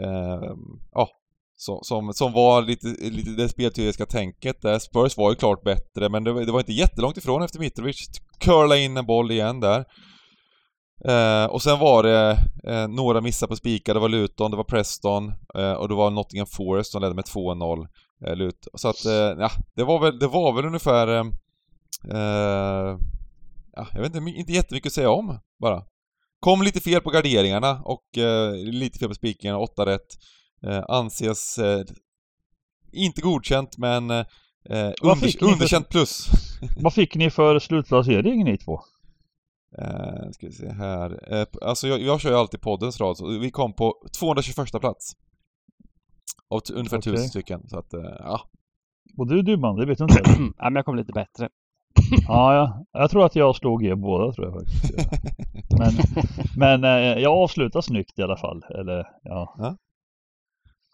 eh, 0.00 0.52
ja, 0.94 1.08
som, 1.56 1.78
som, 1.82 2.12
som 2.14 2.32
var 2.32 2.62
lite, 2.62 2.86
lite 2.86 3.30
det 3.30 3.48
spelteoretiska 3.48 4.06
tänket 4.06 4.62
där. 4.62 4.78
Spurs 4.78 5.16
var 5.16 5.30
ju 5.30 5.36
klart 5.36 5.62
bättre, 5.62 6.08
men 6.08 6.24
det, 6.24 6.32
var- 6.32 6.40
det 6.40 6.52
var 6.52 6.60
inte 6.60 6.72
jättelångt 6.72 7.16
ifrån 7.16 7.42
efter 7.42 7.58
Mitrovic. 7.58 8.06
Curla 8.40 8.76
in 8.76 8.96
en 8.96 9.06
boll 9.06 9.30
igen 9.30 9.60
där. 9.60 9.84
Eh, 11.08 11.44
och 11.44 11.62
sen 11.62 11.78
var 11.78 12.02
det 12.02 12.38
eh, 12.64 12.88
några 12.88 13.20
missar 13.20 13.46
på 13.46 13.56
spikar. 13.56 13.94
Det 13.94 14.00
var 14.00 14.08
Luton, 14.08 14.50
det 14.50 14.56
var 14.56 14.64
Preston 14.64 15.32
eh, 15.54 15.72
och 15.72 15.88
det 15.88 15.94
var 15.94 16.10
Nottingham 16.10 16.46
Forest 16.46 16.92
som 16.92 17.02
ledde 17.02 17.14
med 17.14 17.24
2-0. 17.24 17.86
Eh, 18.26 18.36
Lut. 18.36 18.68
Så 18.74 18.88
att, 18.88 19.04
eh, 19.04 19.12
ja, 19.12 19.50
det 19.76 19.84
var 19.84 19.98
väl, 20.00 20.18
det 20.18 20.26
var 20.26 20.52
väl 20.52 20.64
ungefär... 20.64 21.08
Eh, 21.08 21.24
ja, 23.76 23.86
jag 23.92 24.00
vet 24.02 24.14
inte, 24.16 24.30
inte 24.30 24.52
jättemycket 24.52 24.86
att 24.90 24.92
säga 24.94 25.10
om 25.10 25.38
bara. 25.60 25.82
Kom 26.40 26.62
lite 26.62 26.80
fel 26.80 27.00
på 27.00 27.10
garderingarna 27.10 27.82
och 27.84 28.04
lite 28.56 28.98
fel 28.98 29.08
på 29.08 29.14
spikarna, 29.14 29.58
8 29.58 29.86
rätt. 29.86 30.06
Anses 30.88 31.58
inte 32.92 33.20
godkänt 33.20 33.78
men 33.78 34.10
under, 34.10 34.24
för- 35.38 35.44
underkänt 35.52 35.88
plus. 35.88 36.26
Vad 36.76 36.94
fick 36.94 37.14
ni 37.14 37.30
för 37.30 37.58
slutplacering 37.58 38.44
ni 38.44 38.58
två? 38.58 38.80
Eh, 39.78 40.30
ska 40.30 40.46
vi 40.46 40.52
se 40.52 40.68
här. 40.68 41.34
Eh, 41.34 41.46
alltså 41.62 41.88
jag, 41.88 42.00
jag 42.00 42.20
kör 42.20 42.30
ju 42.30 42.36
alltid 42.36 42.60
poddens 42.60 43.00
rad, 43.00 43.16
så 43.16 43.38
vi 43.38 43.50
kom 43.50 43.72
på 43.72 43.94
221 44.18 44.80
plats. 44.80 45.12
Av 46.48 46.60
ungefär 46.72 46.98
Okej. 46.98 47.12
tusen 47.12 47.28
stycken, 47.28 47.68
så 47.68 47.78
att 47.78 47.94
eh, 47.94 48.00
ja. 48.18 48.40
Och 49.18 49.26
du 49.26 49.42
Dybban, 49.42 49.76
det 49.76 49.86
vet 49.86 49.98
du 49.98 50.04
inte? 50.04 50.22
ja, 50.58 50.64
men 50.64 50.74
jag 50.74 50.84
kom 50.84 50.96
lite 50.96 51.12
bättre. 51.12 51.48
ja, 52.28 52.54
ja, 52.54 52.84
jag 53.00 53.10
tror 53.10 53.26
att 53.26 53.36
jag 53.36 53.56
slog 53.56 53.84
er 53.84 53.94
båda 53.94 54.32
tror 54.32 54.46
jag 54.46 54.54
faktiskt. 54.54 54.94
Men, 55.78 55.92
men 56.56 56.84
eh, 56.84 57.22
jag 57.22 57.32
avslutar 57.32 57.80
snyggt 57.80 58.18
i 58.18 58.22
alla 58.22 58.36
fall. 58.36 58.62
Eller 58.70 59.06
ja. 59.22 59.54
Ja, 59.58 59.76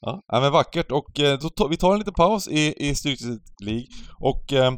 ja 0.01 0.41
men 0.41 0.53
vackert 0.53 0.93
och 0.93 1.21
eh, 1.21 1.39
då 1.39 1.49
tar, 1.49 1.69
vi 1.69 1.77
tar 1.77 1.93
en 1.93 1.99
liten 1.99 2.15
paus 2.15 2.49
i, 2.49 2.89
i 2.89 2.95
Styrketid 2.95 3.41
League 3.63 3.87
och 4.19 4.53
eh, 4.53 4.73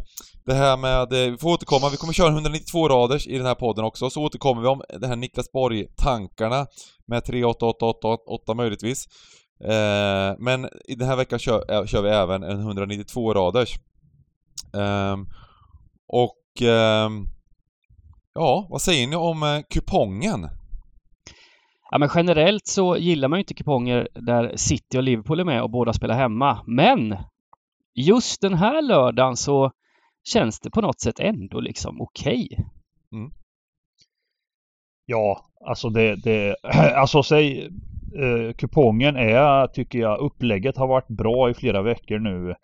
det 0.45 0.55
här 0.55 0.76
med, 0.76 1.12
eh, 1.12 1.31
vi 1.31 1.38
får 1.38 1.50
återkomma, 1.50 1.88
vi 1.88 1.97
kommer 1.97 2.12
köra 2.12 2.33
192 2.33 2.88
raders 2.88 3.26
i 3.26 3.37
den 3.37 3.47
här 3.47 3.55
podden 3.55 3.85
också, 3.85 4.11
så 4.11 4.23
återkommer 4.23 4.62
vi 4.62 4.69
om 4.69 4.83
det 5.00 5.07
här 5.07 5.17
Niklas 5.17 5.52
Borg-tankarna 5.52 6.67
med 7.07 7.25
38888 7.25 8.55
möjligtvis. 8.55 9.07
Eh, 9.64 10.35
men 10.38 10.69
i 10.85 10.95
den 10.95 11.09
här 11.09 11.17
veckan 11.17 11.38
kör, 11.38 11.73
eh, 11.73 11.85
kör 11.87 12.02
vi 12.02 12.09
även 12.09 12.43
en 12.43 12.61
192 12.61 13.35
raders. 13.35 13.75
Eh, 14.75 15.17
och 16.09 16.62
ehm, 16.62 17.26
ja, 18.35 18.67
vad 18.71 18.83
säger 18.83 19.07
ni 19.07 19.17
om 19.17 19.62
kupongen? 19.71 20.49
Ja, 21.92 21.99
men 21.99 22.08
generellt 22.14 22.66
så 22.66 22.96
gillar 22.96 23.28
man 23.28 23.38
ju 23.38 23.40
inte 23.40 23.54
kuponger 23.54 24.08
där 24.14 24.56
City 24.56 24.99
och 24.99 25.02
Liverpool 25.02 25.40
är 25.40 25.44
med 25.44 25.62
och 25.62 25.70
båda 25.70 25.92
spelar 25.92 26.14
hemma. 26.14 26.62
Men 26.66 27.16
just 27.94 28.40
den 28.40 28.54
här 28.54 28.82
lördagen 28.82 29.37
så 29.37 29.70
känns 30.32 30.61
det 30.61 30.70
på 30.70 30.80
något 30.80 31.00
sätt 31.00 31.20
ändå 31.20 31.61
liksom 31.61 32.00
okej. 32.00 32.49
Mm. 33.12 33.30
Ja, 35.06 35.50
alltså 35.66 35.88
det, 35.88 36.16
det 36.16 36.56
alltså 36.96 37.22
säg 37.22 37.64
eh, 38.18 38.52
kupongen 38.58 39.16
är, 39.16 39.66
tycker 39.66 39.99
jag, 39.99 40.20
upplägget 40.20 40.76
har 40.76 40.87
varit 40.87 41.08
bra 41.08 41.50
i 41.50 41.54
flera 41.54 41.82
veckor 41.82 42.18
nu. 42.18 42.54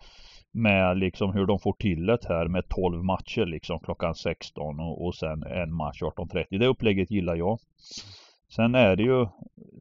Med 0.51 0.97
liksom 0.97 1.33
hur 1.33 1.45
de 1.45 1.59
får 1.59 1.73
till 1.73 2.05
det 2.05 2.25
här 2.29 2.47
med 2.47 2.69
12 2.69 3.03
matcher 3.03 3.45
liksom 3.45 3.79
klockan 3.79 4.15
16 4.15 4.79
och, 4.79 5.05
och 5.05 5.15
sen 5.15 5.43
en 5.43 5.73
match 5.73 6.01
18.30. 6.01 6.59
Det 6.59 6.67
upplägget 6.67 7.11
gillar 7.11 7.35
jag. 7.35 7.59
Sen 8.55 8.75
är 8.75 8.95
det 8.95 9.03
ju 9.03 9.27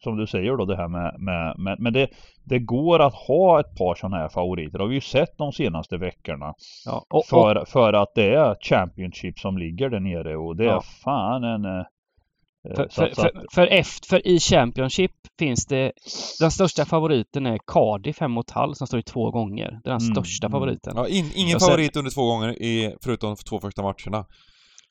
som 0.02 0.16
du 0.16 0.26
säger 0.26 0.56
då 0.56 0.64
det 0.64 0.76
här 0.76 0.88
med, 0.88 1.14
med, 1.20 1.58
med 1.58 1.80
men 1.80 1.92
det, 1.92 2.08
det 2.44 2.58
går 2.58 2.98
att 3.00 3.14
ha 3.14 3.60
ett 3.60 3.76
par 3.78 3.94
sådana 3.94 4.16
här 4.16 4.28
favoriter. 4.28 4.78
Det 4.78 4.84
har 4.84 4.88
vi 4.88 4.94
ju 4.94 5.00
sett 5.00 5.38
de 5.38 5.52
senaste 5.52 5.96
veckorna. 5.96 6.54
Ja, 6.86 7.04
och, 7.10 7.18
och, 7.18 7.26
För, 7.26 7.64
för 7.64 7.92
att 7.92 8.14
det 8.14 8.34
är 8.34 8.56
Championship 8.60 9.38
som 9.38 9.58
ligger 9.58 9.90
där 9.90 10.00
nere 10.00 10.36
och 10.36 10.56
det 10.56 10.64
är 10.64 10.68
Ja. 10.68 10.82
fan 11.04 11.44
en... 11.44 11.64
eh, 11.64 11.84
för, 12.76 12.88
så 12.90 13.00
för, 13.02 13.14
för, 13.14 13.44
för, 13.52 13.66
efter, 13.66 14.08
för 14.08 14.26
i 14.26 14.38
Championship 14.38 15.12
finns 15.38 15.66
det 15.66 15.92
den 16.40 16.50
största 16.50 16.84
favoriten 16.84 17.46
är 17.46 17.58
Cardiff 17.66 18.20
hemma 18.20 18.34
mot 18.34 18.50
Hull 18.50 18.74
som 18.74 18.86
står 18.86 19.00
i 19.00 19.02
två 19.02 19.30
gånger. 19.30 19.80
Det 19.84 19.90
är 19.90 19.92
den 19.92 20.02
Mm, 20.02 20.14
största 20.14 20.46
mm. 20.46 20.52
favoriten. 20.52 20.92
Ja, 20.96 21.08
in, 21.08 21.30
ingen 21.34 21.60
favorit 21.60 21.96
under 21.96 22.10
två 22.10 22.26
gånger, 22.26 22.62
i, 22.62 22.96
förutom 23.04 23.30
de 23.30 23.36
två 23.36 23.60
första 23.60 23.82
matcherna. 23.82 24.26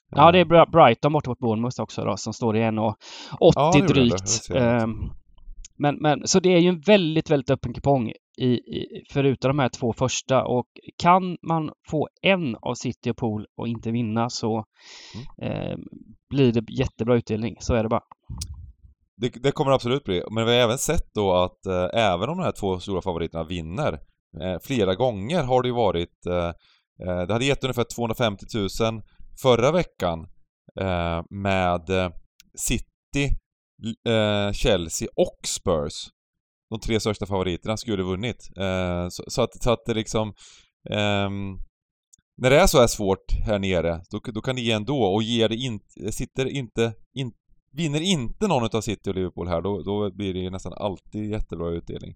Ja, 0.09 0.31
det 0.31 0.39
är 0.39 0.71
Brighton 0.71 1.13
borta 1.13 1.29
mot 1.29 1.39
Bournemouth 1.39 1.81
också 1.81 2.03
då, 2.03 2.17
som 2.17 2.33
står 2.33 2.57
i 2.57 2.59
1,80 2.59 2.93
Ja, 3.39 3.71
drygt. 3.87 4.49
Ehm, 4.55 4.89
men, 5.77 5.95
men, 5.95 6.27
så 6.27 6.39
det 6.39 6.53
är 6.53 6.59
ju 6.59 6.69
en 6.69 6.79
väldigt, 6.79 7.29
väldigt 7.29 7.49
öppen 7.49 7.73
kupong 7.73 8.11
i, 8.37 8.47
i, 8.47 9.03
förutom 9.11 9.49
de 9.49 9.59
här 9.59 9.69
två 9.69 9.93
första 9.93 10.43
och 10.45 10.67
kan 10.97 11.37
man 11.41 11.71
få 11.89 12.09
en 12.21 12.55
av 12.55 12.75
City 12.75 13.11
och 13.11 13.17
Pool 13.17 13.45
och 13.57 13.67
inte 13.67 13.91
vinna 13.91 14.29
så 14.29 14.65
ehm, 15.41 15.79
blir 16.29 16.51
det 16.51 16.71
jättebra 16.71 17.15
utdelning. 17.15 17.55
Så 17.59 17.73
är 17.73 17.83
det 17.83 17.89
bara. 17.89 18.03
Det, 19.17 19.29
det 19.29 19.51
kommer 19.51 19.71
absolut 19.71 20.03
bli, 20.03 20.23
men 20.31 20.45
vi 20.45 20.51
har 20.51 20.63
även 20.63 20.77
sett 20.77 21.13
då 21.13 21.33
att 21.33 21.65
eh, 21.65 21.99
även 22.01 22.29
om 22.29 22.37
de 22.37 22.43
här 22.43 22.51
två 22.51 22.79
stora 22.79 23.01
favoriterna 23.01 23.43
vinner, 23.43 23.93
eh, 24.41 24.57
flera 24.63 24.95
gånger 24.95 25.43
har 25.43 25.61
det 25.61 25.67
ju 25.67 25.75
varit, 25.75 26.25
eh, 26.25 26.47
eh, 27.07 27.27
det 27.27 27.33
hade 27.33 27.45
gett 27.45 27.63
ungefär 27.63 27.85
250 27.95 28.45
000 28.55 28.69
förra 29.41 29.72
veckan 29.72 30.27
eh, 30.79 31.24
med 31.29 31.89
eh, 31.89 32.10
City, 32.58 33.36
eh, 34.10 34.51
Chelsea 34.51 35.08
och 35.15 35.39
Spurs. 35.48 36.10
De 36.70 36.79
tre 36.79 37.00
största 37.00 37.25
favoriterna 37.25 37.77
skulle 37.77 38.03
vunnit. 38.03 38.50
Eh, 38.58 39.08
så, 39.10 39.24
så, 39.27 39.41
att, 39.41 39.63
så 39.63 39.72
att 39.72 39.86
det 39.86 39.94
liksom 39.94 40.34
ehm, 40.89 41.58
när 42.41 42.50
det 42.50 42.60
är 42.60 42.67
så 42.67 42.79
här 42.79 42.88
svårt 42.88 43.32
här 43.46 43.60
nere, 43.60 44.01
då, 44.12 44.20
då 44.34 44.41
kan 44.41 44.56
det 44.56 44.62
ge 44.62 44.72
ändå 44.72 45.03
och 45.03 45.24
ger 45.24 45.50
det 45.50 45.56
inte, 45.56 46.12
sitter 46.12 46.46
inte, 46.46 46.94
in, 47.13 47.32
vinner 47.72 48.01
inte 48.01 48.48
någon 48.48 48.70
av 48.75 48.82
City 48.82 49.10
och 49.10 49.15
Liverpool 49.15 49.48
här, 49.48 49.62
då, 49.62 49.82
då 49.82 50.12
blir 50.12 50.34
det 50.34 50.39
ju 50.39 50.50
nästan 50.50 50.74
alltid 50.74 51.32
jättebra 51.32 51.70
utdelning. 51.70 52.15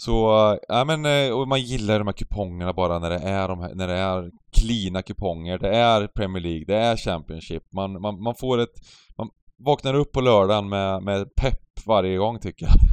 Så, 0.00 0.58
ja 0.68 0.84
men, 0.84 1.06
eh, 1.06 1.30
och 1.30 1.48
man 1.48 1.60
gillar 1.60 1.98
de 1.98 2.06
här 2.06 2.12
kupongerna 2.12 2.72
bara 2.72 2.98
när 2.98 3.10
det 3.10 3.18
är 3.18 3.48
de 3.48 3.60
här, 3.60 3.74
när 3.74 3.88
det 3.88 3.94
är 3.94 4.30
cleana 4.52 5.02
kuponger. 5.02 5.58
Det 5.58 5.76
är 5.76 6.06
Premier 6.06 6.42
League, 6.42 6.64
det 6.66 6.76
är 6.76 6.96
Championship. 6.96 7.72
Man, 7.72 8.00
man, 8.00 8.22
man 8.22 8.34
får 8.34 8.58
ett, 8.58 8.80
man 9.18 9.30
vaknar 9.56 9.94
upp 9.94 10.12
på 10.12 10.20
lördagen 10.20 10.68
med, 10.68 11.02
med 11.02 11.34
pepp 11.34 11.86
varje 11.86 12.16
gång 12.16 12.38
tycker 12.38 12.66
jag. 12.66 12.74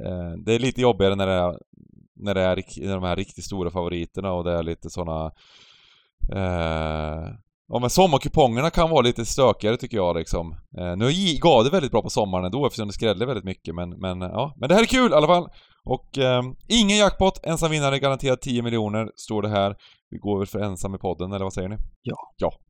Eh, 0.00 0.32
det 0.44 0.54
är 0.54 0.58
lite 0.58 0.80
jobbigare 0.80 1.14
när 1.14 1.26
det 1.26 1.32
är, 1.32 1.58
när 2.14 2.34
det 2.34 2.40
är 2.40 2.86
när 2.86 2.94
de 2.94 3.04
här 3.04 3.16
riktigt 3.16 3.44
stora 3.44 3.70
favoriterna 3.70 4.32
och 4.32 4.44
det 4.44 4.52
är 4.52 4.62
lite 4.62 4.90
såna 4.90 5.24
eh, 6.32 7.28
Ja 7.68 7.78
men 7.78 7.90
sommarkupongerna 7.90 8.70
kan 8.70 8.90
vara 8.90 9.00
lite 9.00 9.26
stökigare 9.26 9.76
tycker 9.76 9.96
jag 9.96 10.16
liksom. 10.16 10.52
Eh, 10.78 10.96
nu 10.96 11.10
gav 11.40 11.64
det 11.64 11.70
väldigt 11.70 11.90
bra 11.92 12.02
på 12.02 12.10
sommaren 12.10 12.44
ändå 12.44 12.66
eftersom 12.66 12.86
det 12.86 12.92
skrällde 12.92 13.26
väldigt 13.26 13.44
mycket 13.44 13.74
men, 13.74 13.90
men 13.90 14.20
ja. 14.20 14.54
Men 14.56 14.68
det 14.68 14.74
här 14.74 14.82
är 14.82 14.86
kul 14.86 15.12
i 15.12 15.14
alla 15.14 15.26
fall! 15.26 15.48
Och 15.84 16.18
eh, 16.18 16.42
ingen 16.68 16.96
jackpot, 16.96 17.46
ensam 17.46 17.70
vinnare 17.70 17.98
garanterat 17.98 18.40
10 18.40 18.62
miljoner 18.62 19.10
står 19.16 19.42
det 19.42 19.48
här. 19.48 19.76
Vi 20.10 20.18
går 20.18 20.38
väl 20.38 20.46
för 20.46 20.58
ensam 20.58 20.94
i 20.94 20.98
podden 20.98 21.32
eller 21.32 21.44
vad 21.44 21.52
säger 21.52 21.68
ni? 21.68 21.76
Ja. 22.02 22.16
Ja. 22.36 22.52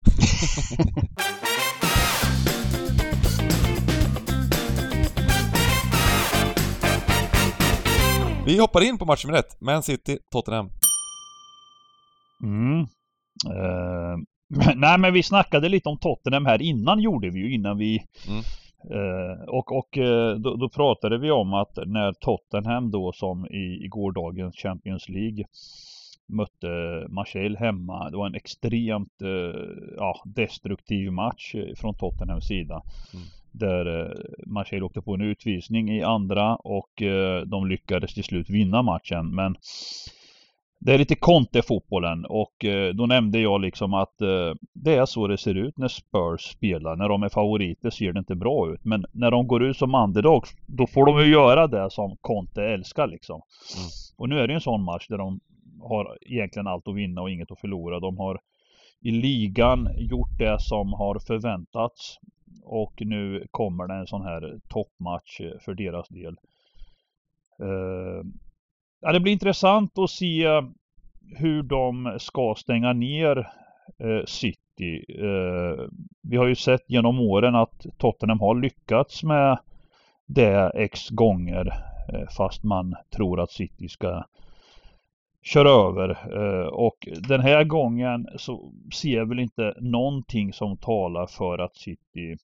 Vi 8.46 8.58
hoppar 8.58 8.80
in 8.80 8.98
på 8.98 9.04
match 9.04 9.24
nummer 9.24 9.38
ett. 9.38 9.60
Man 9.60 9.82
City, 9.82 10.18
Tottenham. 10.32 10.70
Mm. 12.42 12.80
Eh, 13.46 14.16
nej 14.76 14.98
men 14.98 15.12
vi 15.12 15.22
snackade 15.22 15.68
lite 15.68 15.88
om 15.88 15.98
Tottenham 15.98 16.46
här 16.46 16.62
innan 16.62 17.00
gjorde 17.00 17.30
vi 17.30 17.38
ju 17.40 17.54
innan 17.54 17.78
vi 17.78 18.02
Mm. 18.28 18.42
eh, 18.90 19.44
och, 19.48 19.78
och 19.78 19.98
eh, 19.98 20.34
då, 20.34 20.56
då 20.56 20.68
pratade 20.68 21.18
vi 21.18 21.30
om 21.30 21.54
att 21.54 21.78
när 21.86 22.12
Tottenham 22.12 22.90
då 22.90 23.12
som 23.12 23.46
i, 23.46 23.84
i 23.84 23.88
gårdagens 23.88 24.56
Champions 24.56 25.08
League 25.08 25.44
mötte 26.28 27.06
Marseille 27.08 27.58
hemma. 27.58 28.10
Det 28.10 28.16
var 28.16 28.26
en 28.26 28.34
extremt 28.34 29.22
eh, 29.22 29.60
ja, 29.96 30.22
destruktiv 30.24 31.12
match 31.12 31.54
eh, 31.54 31.74
från 31.76 31.94
Tottenhams 31.94 32.46
sida. 32.46 32.82
Mm. 33.14 33.26
Där 33.52 34.00
eh, 34.00 34.16
Marseille 34.46 34.84
åkte 34.84 35.02
på 35.02 35.14
en 35.14 35.20
utvisning 35.20 35.90
i 35.90 36.02
andra 36.02 36.56
och 36.56 37.02
eh, 37.02 37.42
de 37.42 37.66
lyckades 37.66 38.14
till 38.14 38.24
slut 38.24 38.50
vinna 38.50 38.82
matchen. 38.82 39.34
Men 39.34 39.56
det 40.84 40.94
är 40.94 40.98
lite 40.98 41.14
Conte-fotbollen 41.14 42.24
och 42.24 42.64
eh, 42.64 42.94
då 42.94 43.06
nämnde 43.06 43.38
jag 43.40 43.60
liksom 43.60 43.94
att 43.94 44.20
eh, 44.20 44.54
det 44.72 44.94
är 44.94 45.06
så 45.06 45.26
det 45.26 45.38
ser 45.38 45.54
ut 45.54 45.78
när 45.78 45.88
Spurs 45.88 46.40
spelar. 46.40 46.96
När 46.96 47.08
de 47.08 47.22
är 47.22 47.28
favoriter 47.28 47.90
ser 47.90 48.12
det 48.12 48.18
inte 48.18 48.34
bra 48.34 48.74
ut. 48.74 48.84
Men 48.84 49.04
när 49.12 49.30
de 49.30 49.46
går 49.46 49.62
ut 49.62 49.76
som 49.76 49.94
underdogs 49.94 50.50
då 50.66 50.86
får 50.86 51.06
de 51.06 51.18
ju 51.18 51.32
göra 51.32 51.66
det 51.66 51.90
som 51.90 52.16
Conte 52.20 52.62
älskar 52.62 53.06
liksom. 53.06 53.34
Mm. 53.76 53.88
Och 54.16 54.28
nu 54.28 54.38
är 54.38 54.48
det 54.48 54.54
en 54.54 54.60
sån 54.60 54.84
match 54.84 55.06
där 55.08 55.18
de 55.18 55.40
har 55.80 56.18
egentligen 56.20 56.66
allt 56.66 56.88
att 56.88 56.96
vinna 56.96 57.22
och 57.22 57.30
inget 57.30 57.50
att 57.50 57.60
förlora. 57.60 58.00
De 58.00 58.18
har 58.18 58.40
i 59.00 59.10
ligan 59.10 59.88
gjort 59.96 60.38
det 60.38 60.56
som 60.60 60.92
har 60.92 61.18
förväntats. 61.18 62.18
Och 62.64 62.92
nu 63.00 63.46
kommer 63.50 63.86
det 63.86 63.94
en 63.94 64.06
sån 64.06 64.22
här 64.22 64.58
toppmatch 64.68 65.40
eh, 65.40 65.58
för 65.64 65.74
deras 65.74 66.08
del. 66.08 66.36
Ja, 69.04 69.12
det 69.12 69.20
blir 69.20 69.32
intressant 69.32 69.98
att 69.98 70.10
se 70.10 70.62
hur 71.36 71.62
de 71.62 72.16
ska 72.18 72.54
stänga 72.56 72.92
ner 72.92 73.38
eh, 73.98 74.24
City. 74.26 75.04
Eh, 75.08 75.84
vi 76.22 76.36
har 76.36 76.46
ju 76.46 76.54
sett 76.54 76.90
genom 76.90 77.20
åren 77.20 77.54
att 77.54 77.86
Tottenham 77.98 78.40
har 78.40 78.54
lyckats 78.54 79.22
med 79.22 79.58
det 80.26 80.72
x 80.74 81.10
gånger 81.10 81.66
eh, 82.12 82.28
fast 82.36 82.64
man 82.64 82.94
tror 83.16 83.40
att 83.40 83.50
City 83.50 83.88
ska 83.88 84.24
köra 85.42 85.70
över. 85.70 86.10
Eh, 86.10 86.66
och 86.66 87.08
den 87.28 87.40
här 87.40 87.64
gången 87.64 88.28
så 88.36 88.72
ser 88.94 89.16
jag 89.16 89.28
väl 89.28 89.40
inte 89.40 89.74
någonting 89.80 90.52
som 90.52 90.76
talar 90.76 91.26
för 91.26 91.58
att 91.58 91.76
City 91.76 92.36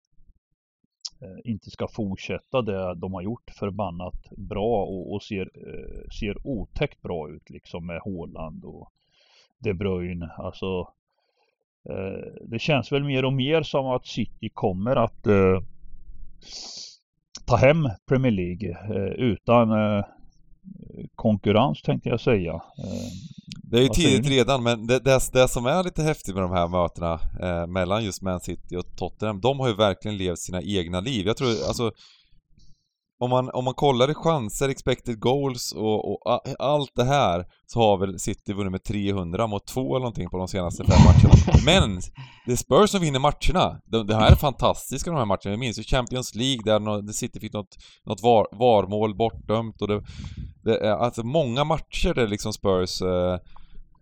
Eh, 1.21 1.51
inte 1.51 1.71
ska 1.71 1.89
fortsätta 1.89 2.63
det 2.63 2.95
de 2.95 3.15
har 3.15 3.23
gjort 3.23 3.51
förbannat 3.51 4.31
bra 4.37 4.85
och, 4.85 5.15
och 5.15 5.23
ser, 5.23 5.51
eh, 5.55 6.11
ser 6.11 6.47
otäckt 6.47 7.03
bra 7.03 7.31
ut 7.31 7.51
liksom 7.51 7.87
med 7.87 8.01
Håland 8.01 8.65
och 8.65 8.93
De 9.59 9.75
Bruyne. 9.75 10.31
Alltså 10.39 10.89
eh, 11.89 12.33
det 12.43 12.59
känns 12.59 12.93
väl 12.93 13.05
mer 13.05 13.25
och 13.25 13.33
mer 13.33 13.63
som 13.63 13.87
att 13.87 14.07
City 14.07 14.49
kommer 14.55 14.97
att 14.97 15.27
eh, 15.27 15.61
ta 17.47 17.57
hem 17.57 17.89
Premier 18.07 18.33
League 18.33 18.71
eh, 18.71 19.13
utan 19.13 19.71
eh, 19.71 20.05
konkurrens 21.15 21.83
tänkte 21.83 22.09
jag 22.09 22.21
säga. 22.21 22.53
Eh, 22.53 23.11
Det 23.63 23.79
är 23.79 23.83
ju 23.83 23.89
tidigt 23.89 24.29
redan, 24.31 24.63
men 24.63 24.87
det, 24.87 24.99
det, 24.99 25.21
det 25.33 25.49
som 25.49 25.67
är 25.67 25.85
lite 25.85 26.03
häftigt 26.03 26.35
med 26.35 26.45
de 26.45 26.53
här 26.53 26.69
mötena 26.69 27.21
eh, 27.43 27.67
mellan 27.67 28.05
just 28.05 28.23
Man 28.23 28.41
City 28.41 28.77
och 28.77 28.97
Tottenham, 28.97 29.41
de 29.41 29.61
har 29.61 29.69
ju 29.69 29.75
verkligen 29.75 30.17
levt 30.17 30.39
sina 30.39 30.63
egna 30.63 31.01
liv. 31.01 31.27
Jag 31.27 31.37
tror, 31.37 31.49
alltså 31.49 31.93
om 33.21 33.31
man, 33.31 33.51
om 33.51 33.65
man 33.65 33.75
kollar 33.75 34.11
i 34.11 34.15
chanser, 34.15 34.69
expected 34.69 35.21
goals 35.21 35.73
och, 35.73 36.13
och 36.13 36.19
allt 36.59 36.93
det 36.95 37.05
här 37.05 37.45
så 37.67 37.81
har 37.81 37.99
väl 37.99 38.19
City 38.19 38.53
vunnit 38.53 38.73
med 38.73 38.85
300 38.85 39.47
mot 39.47 39.67
2 39.67 39.81
eller 39.81 40.01
någonting 40.01 40.31
på 40.31 40.39
de 40.39 40.49
senaste 40.49 40.85
fem 40.85 41.01
matcherna. 41.05 41.35
Men 41.65 42.01
det 42.47 42.53
är 42.53 42.57
Spurs 42.57 42.91
som 42.91 43.01
vinner 43.01 43.19
matcherna. 43.19 43.81
De, 43.87 44.07
det 44.07 44.15
här 44.15 44.33
är 44.33 44.37
fantastiska 44.37 45.11
de 45.11 45.17
här 45.17 45.27
matcherna. 45.27 45.51
Jag 45.51 45.59
minns 45.59 45.79
ju 45.79 45.83
Champions 45.83 46.35
League 46.35 46.63
där 46.65 47.13
City 47.13 47.41
fick 47.41 47.53
något, 47.53 47.77
något 48.07 48.23
var, 48.23 48.47
varmål 48.59 49.17
bortdömt 49.17 49.83
och 49.83 49.89
det, 49.89 50.03
det 50.69 50.95
alltså 50.95 51.23
många 51.23 51.65
matcher 51.65 52.15
där 52.15 52.27
liksom 52.29 52.53
Spurs 52.53 53.03
eh, 53.03 53.39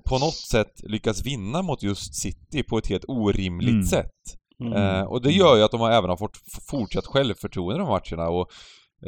på 0.08 0.18
något 0.18 0.35
sätt 0.35 0.73
lyckas 0.82 1.26
vinna 1.26 1.62
mot 1.62 1.82
just 1.82 2.14
City 2.14 2.62
på 2.62 2.78
ett 2.78 2.87
helt 2.87 3.04
orimligt 3.08 3.70
Mm. 3.73 3.87
sätt. 3.87 4.12
Mm. 4.61 4.73
Eh, 4.73 5.02
och 5.02 5.23
det 5.23 5.32
gör 5.32 5.56
ju 5.56 5.62
att 5.62 5.70
de 5.70 5.80
har 5.80 5.90
även 5.90 6.11
har 6.11 6.16
fått 6.16 6.37
fortsatt 6.70 7.06
självförtroende 7.06 7.75
i 7.75 7.78
de 7.78 7.88
matcherna 7.88 8.28
och 8.30 8.50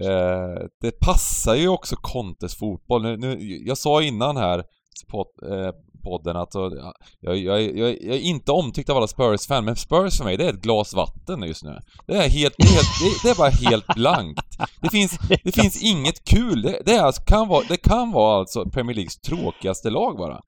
eh, 0.04 0.66
det 0.80 1.00
passar 1.00 1.54
ju 1.54 1.68
också 1.68 1.96
Contes 1.96 2.58
fotboll. 2.58 3.02
Nu, 3.02 3.16
nu, 3.16 3.38
jag 3.66 3.78
sa 3.78 4.02
innan 4.02 4.36
här 4.36 4.64
på 5.08 5.26
eh, 5.50 5.70
podden 6.08 6.36
att 6.36 6.54
jag, 6.54 6.72
jag, 7.20 7.38
jag, 7.38 7.62
jag 7.78 8.16
är 8.16 8.20
inte 8.20 8.52
omtyckt 8.52 8.90
av 8.90 8.96
alla 8.96 9.06
Spurs-fan, 9.06 9.64
men 9.64 9.76
Spurs 9.76 10.18
för 10.18 10.24
mig 10.24 10.36
det 10.36 10.44
är 10.44 10.52
ett 10.52 10.62
glas 10.62 10.94
vatten 10.94 11.42
just 11.42 11.64
nu. 11.64 11.78
Det 12.06 12.14
är 12.16 12.28
helt, 12.28 12.54
det 12.58 12.64
är, 12.64 12.72
helt, 12.72 12.88
det, 13.22 13.28
det 13.28 13.30
är 13.30 13.34
bara 13.38 13.50
helt 13.70 13.86
blankt. 13.94 14.58
Det 14.80 14.90
finns, 14.90 15.18
det 15.44 15.52
finns 15.52 15.82
inget 15.82 16.24
kul. 16.24 16.62
Det, 16.62 16.82
det, 16.86 16.92
är, 16.94 17.02
alltså- 17.02 17.22
kan 17.22 17.48
vara, 17.48 17.64
det 17.68 17.76
kan 17.76 18.12
vara 18.12 18.38
alltså 18.40 18.64
Premier 18.70 18.94
Leagues 18.96 19.20
tråkigaste 19.20 19.90
lag 19.90 20.16
bara. 20.16 20.40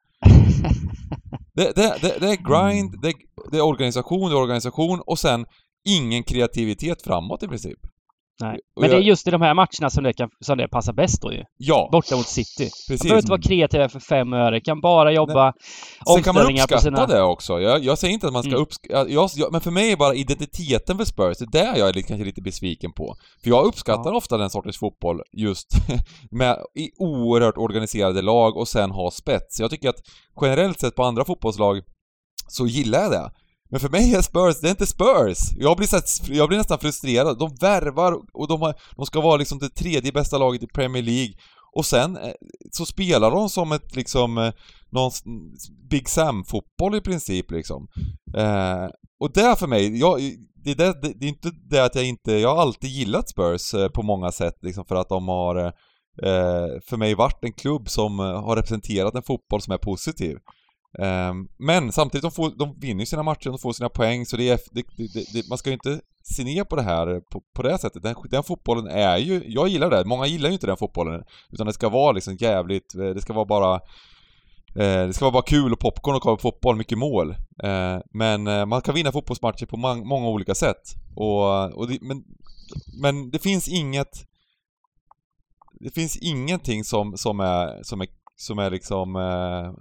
Det, 1.54 1.72
det, 1.76 1.96
det, 2.00 2.16
det 2.20 2.30
är 2.30 2.36
grind, 2.36 3.02
det, 3.02 3.12
det 3.50 3.56
är 3.56 3.62
organisation, 3.64 4.30
det 4.30 4.36
är 4.36 4.40
organisation 4.40 5.00
och 5.06 5.18
sen 5.18 5.46
ingen 5.88 6.22
kreativitet 6.22 7.02
framåt 7.02 7.42
i 7.42 7.48
princip. 7.48 7.78
Nej. 8.40 8.58
Men 8.80 8.90
det 8.90 8.94
är 8.96 8.98
jag- 8.98 9.06
just 9.08 9.26
i 9.28 9.30
de 9.30 9.42
här 9.42 9.54
matcherna 9.54 9.90
som 9.90 10.04
det, 10.04 10.12
kan, 10.12 10.30
som 10.40 10.58
det 10.58 10.68
passar 10.68 10.92
bäst 10.92 11.22
då 11.22 11.32
ju. 11.32 11.44
Ja, 11.56 11.88
Borta 11.92 12.16
mot 12.16 12.26
City. 12.28 12.62
Man 12.62 12.70
precis. 12.88 13.02
behöver 13.02 13.18
inte 13.22 13.30
vara 13.30 13.40
kreativa 13.42 13.88
för 13.88 14.00
fem 14.00 14.32
öre. 14.32 14.60
Kan 14.60 14.80
bara 14.80 15.12
jobba 15.12 15.52
Sen 16.14 16.22
kan 16.22 16.34
man 16.34 16.46
uppskatta 16.52 16.80
sina... 16.80 17.06
det 17.06 17.22
också. 17.22 17.60
Jag, 17.60 17.84
jag 17.84 17.98
säger 17.98 18.14
inte 18.14 18.26
att 18.26 18.32
man 18.32 18.42
ska 18.42 18.50
Mm. 18.50 18.62
uppskatta... 18.62 19.08
Jag, 19.08 19.30
jag, 19.36 19.52
men 19.52 19.60
för 19.60 19.70
mig 19.70 19.92
är 19.92 19.96
bara 19.96 20.14
identiteten 20.14 20.96
för 20.98 21.04
Spurs, 21.04 21.38
det 21.38 21.44
är 21.58 21.64
där 21.64 21.76
jag 21.78 21.88
är 21.88 21.92
lite, 21.92 22.08
kanske 22.08 22.24
lite 22.24 22.42
besviken 22.42 22.92
på. 22.92 23.16
För 23.42 23.50
jag 23.50 23.64
uppskattar 23.66 24.10
Ja. 24.10 24.16
ofta 24.16 24.36
den 24.38 24.50
sortens 24.50 24.78
fotboll 24.78 25.20
just 25.32 25.68
med 26.30 26.56
i 26.78 26.90
oerhört 26.98 27.56
organiserade 27.58 28.22
lag 28.22 28.56
och 28.56 28.68
sen 28.68 28.90
ha 28.90 29.10
spets. 29.10 29.60
Jag 29.60 29.70
tycker 29.70 29.88
att 29.88 30.00
generellt 30.40 30.80
sett 30.80 30.94
på 30.94 31.02
andra 31.04 31.24
fotbollslag 31.24 31.80
så 32.48 32.66
gillar 32.66 33.00
jag 33.02 33.10
det. 33.10 33.30
Men 33.70 33.80
för 33.80 33.88
mig 33.88 34.14
är 34.14 34.22
Spurs, 34.22 34.60
det 34.60 34.68
är 34.68 34.70
inte 34.70 34.86
Spurs! 34.86 35.38
Jag 35.56 35.76
blir, 35.76 35.86
så 35.86 35.96
här, 35.96 36.34
jag 36.34 36.48
blir 36.48 36.58
nästan 36.58 36.78
frustrerad. 36.78 37.38
De 37.38 37.54
värvar 37.60 38.12
och 38.32 38.48
de, 38.48 38.62
har, 38.62 38.74
de 38.96 39.06
ska 39.06 39.20
vara 39.20 39.36
liksom 39.36 39.58
det 39.58 39.68
tredje 39.68 40.12
bästa 40.12 40.38
laget 40.38 40.62
i 40.62 40.66
Premier 40.66 41.02
League. 41.02 41.34
Och 41.76 41.86
sen 41.86 42.16
eh, 42.16 42.32
så 42.72 42.86
spelar 42.86 43.30
de 43.30 43.48
som 43.48 43.72
ett 43.72 43.96
liksom 43.96 44.38
eh, 44.38 44.52
någon 44.92 45.10
Big 45.90 46.08
Sam-fotboll 46.08 46.94
i 46.94 47.00
princip 47.00 47.50
liksom. 47.50 47.88
Eh, 48.36 48.88
och 49.20 49.32
det 49.32 49.56
för 49.58 49.66
mig, 49.66 49.98
jag, 49.98 50.20
det, 50.64 50.74
det, 50.74 50.94
det, 51.14 51.26
är 51.26 51.28
inte 51.28 51.50
det 51.70 51.84
att 51.84 51.94
jag 51.94 52.04
inte, 52.04 52.32
jag 52.32 52.54
har 52.54 52.62
alltid 52.62 52.90
gillat 52.90 53.28
Spurs 53.28 53.74
eh, 53.74 53.88
på 53.88 54.02
många 54.02 54.32
sätt 54.32 54.54
liksom 54.62 54.84
för 54.84 54.94
att 54.94 55.08
de 55.08 55.28
har 55.28 55.56
eh, 55.56 55.72
eh 56.22 56.80
för 56.88 56.96
mig 56.96 57.14
varit 57.14 57.44
en 57.44 57.52
klubb 57.52 57.88
som 57.88 58.18
har 58.18 58.56
representerat 58.56 59.14
en 59.14 59.22
fotboll 59.22 59.60
som 59.60 59.72
är 59.72 59.78
positiv. 59.78 60.36
Ehm, 60.98 61.48
men 61.58 61.92
samtidigt, 61.92 62.22
de, 62.22 62.30
får, 62.30 62.50
de 62.58 62.76
vinner 62.80 63.00
ju 63.00 63.06
sina 63.06 63.22
matcher, 63.22 63.50
de 63.50 63.58
får 63.58 63.72
sina 63.72 63.88
poäng, 63.88 64.26
så 64.26 64.36
det 64.36 64.48
är, 64.48 64.60
det, 64.70 64.84
det, 64.96 65.32
det, 65.32 65.48
man 65.48 65.58
ska 65.58 65.70
ju 65.70 65.74
inte 65.74 66.00
se 66.22 66.44
ner 66.44 66.64
på 66.64 66.76
det 66.76 66.82
här 66.82 67.20
på, 67.20 67.42
på 67.54 67.62
det 67.62 67.78
sättet. 67.78 68.02
Den, 68.02 68.14
den 68.30 68.42
fotbollen 68.42 68.86
är 68.86 69.16
ju, 69.16 69.42
jag 69.46 69.68
gillar 69.68 69.90
det, 69.90 70.04
många 70.04 70.26
gillar 70.26 70.48
ju 70.48 70.52
inte 70.52 70.66
den 70.66 70.76
fotbollen. 70.76 71.22
Utan 71.50 71.66
det 71.66 71.72
ska 71.72 71.88
vara 71.88 72.12
liksom 72.12 72.36
jävligt, 72.36 72.94
eh, 72.94 73.08
det 73.08 73.20
ska 73.20 73.32
vara 73.32 73.44
bara 73.44 73.74
eh, 74.74 75.06
det 75.06 75.12
ska 75.12 75.24
vara 75.24 75.32
bara 75.32 75.42
kul 75.42 75.72
och 75.72 75.78
popcorn 75.78 76.14
och 76.16 76.22
kolla 76.22 76.36
på 76.36 76.42
fotboll, 76.42 76.76
mycket 76.76 76.98
mål. 76.98 77.34
Ehm, 77.62 78.02
men 78.12 78.46
eh, 78.46 78.66
man 78.66 78.82
kan 78.82 78.94
vinna 78.94 79.12
fotbollsmatcher 79.12 79.66
på 79.66 79.76
många 79.76 80.28
olika 80.28 80.54
sätt. 80.54 80.94
Och, 81.16 81.72
och 81.78 81.88
det, 81.88 81.98
men, 82.00 82.24
men 83.02 83.30
det 83.30 83.38
finns 83.38 83.68
inget 83.68 84.26
Det 85.80 85.90
finns 85.94 86.16
ingenting 86.16 86.84
som, 86.84 87.16
som 87.16 87.40
är, 87.40 87.82
som 87.82 88.00
är, 88.00 88.08
som 88.36 88.58
är 88.58 88.70
liksom, 88.70 89.14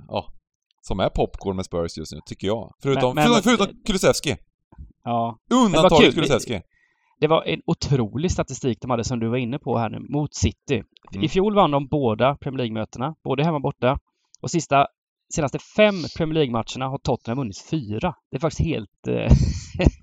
ja, 0.08 0.39
som 0.82 1.00
är 1.00 1.10
popcorn 1.10 1.56
med 1.56 1.66
Spurs 1.66 1.98
just 1.98 2.14
nu, 2.14 2.20
tycker 2.26 2.48
jag. 2.48 2.74
Förutom, 2.84 3.16
Men- 3.16 3.32
men- 3.32 3.42
förutom, 3.42 3.66
förutom 3.66 3.84
Kulusevski. 3.86 4.36
Ja. 5.04 5.38
Undantaget 5.66 6.06
kul. 6.06 6.14
Kulusevski. 6.14 6.62
Det 7.20 7.28
var 7.28 7.44
en 7.44 7.62
otrolig 7.66 8.32
statistik 8.32 8.78
de 8.82 8.90
hade 8.92 9.04
som 9.04 9.20
du 9.20 9.28
var 9.30 9.38
inne 9.38 9.60
på 9.60 9.78
här 9.78 9.90
nu, 9.90 10.00
mot 10.00 10.36
City. 10.36 10.84
Mm. 11.14 11.24
I 11.24 11.30
fjol 11.30 11.56
vann 11.56 11.72
de 11.72 11.88
båda 11.88 12.36
Premier 12.36 12.58
League-mötena, 12.58 13.16
både 13.24 13.44
hemma 13.44 13.56
och 13.56 13.62
borta. 13.62 14.00
Och 14.42 14.52
sista, 14.52 14.88
senaste 15.36 15.60
fem 15.60 15.96
Premier 16.18 16.34
League-matcherna 16.34 16.88
har 16.88 16.98
Tottenham 16.98 17.38
vunnit 17.38 17.66
fyra. 17.72 18.14
Det 18.32 18.38
är 18.38 18.40
faktiskt 18.40 18.62
helt... 18.70 19.08
Eh, 19.08 19.32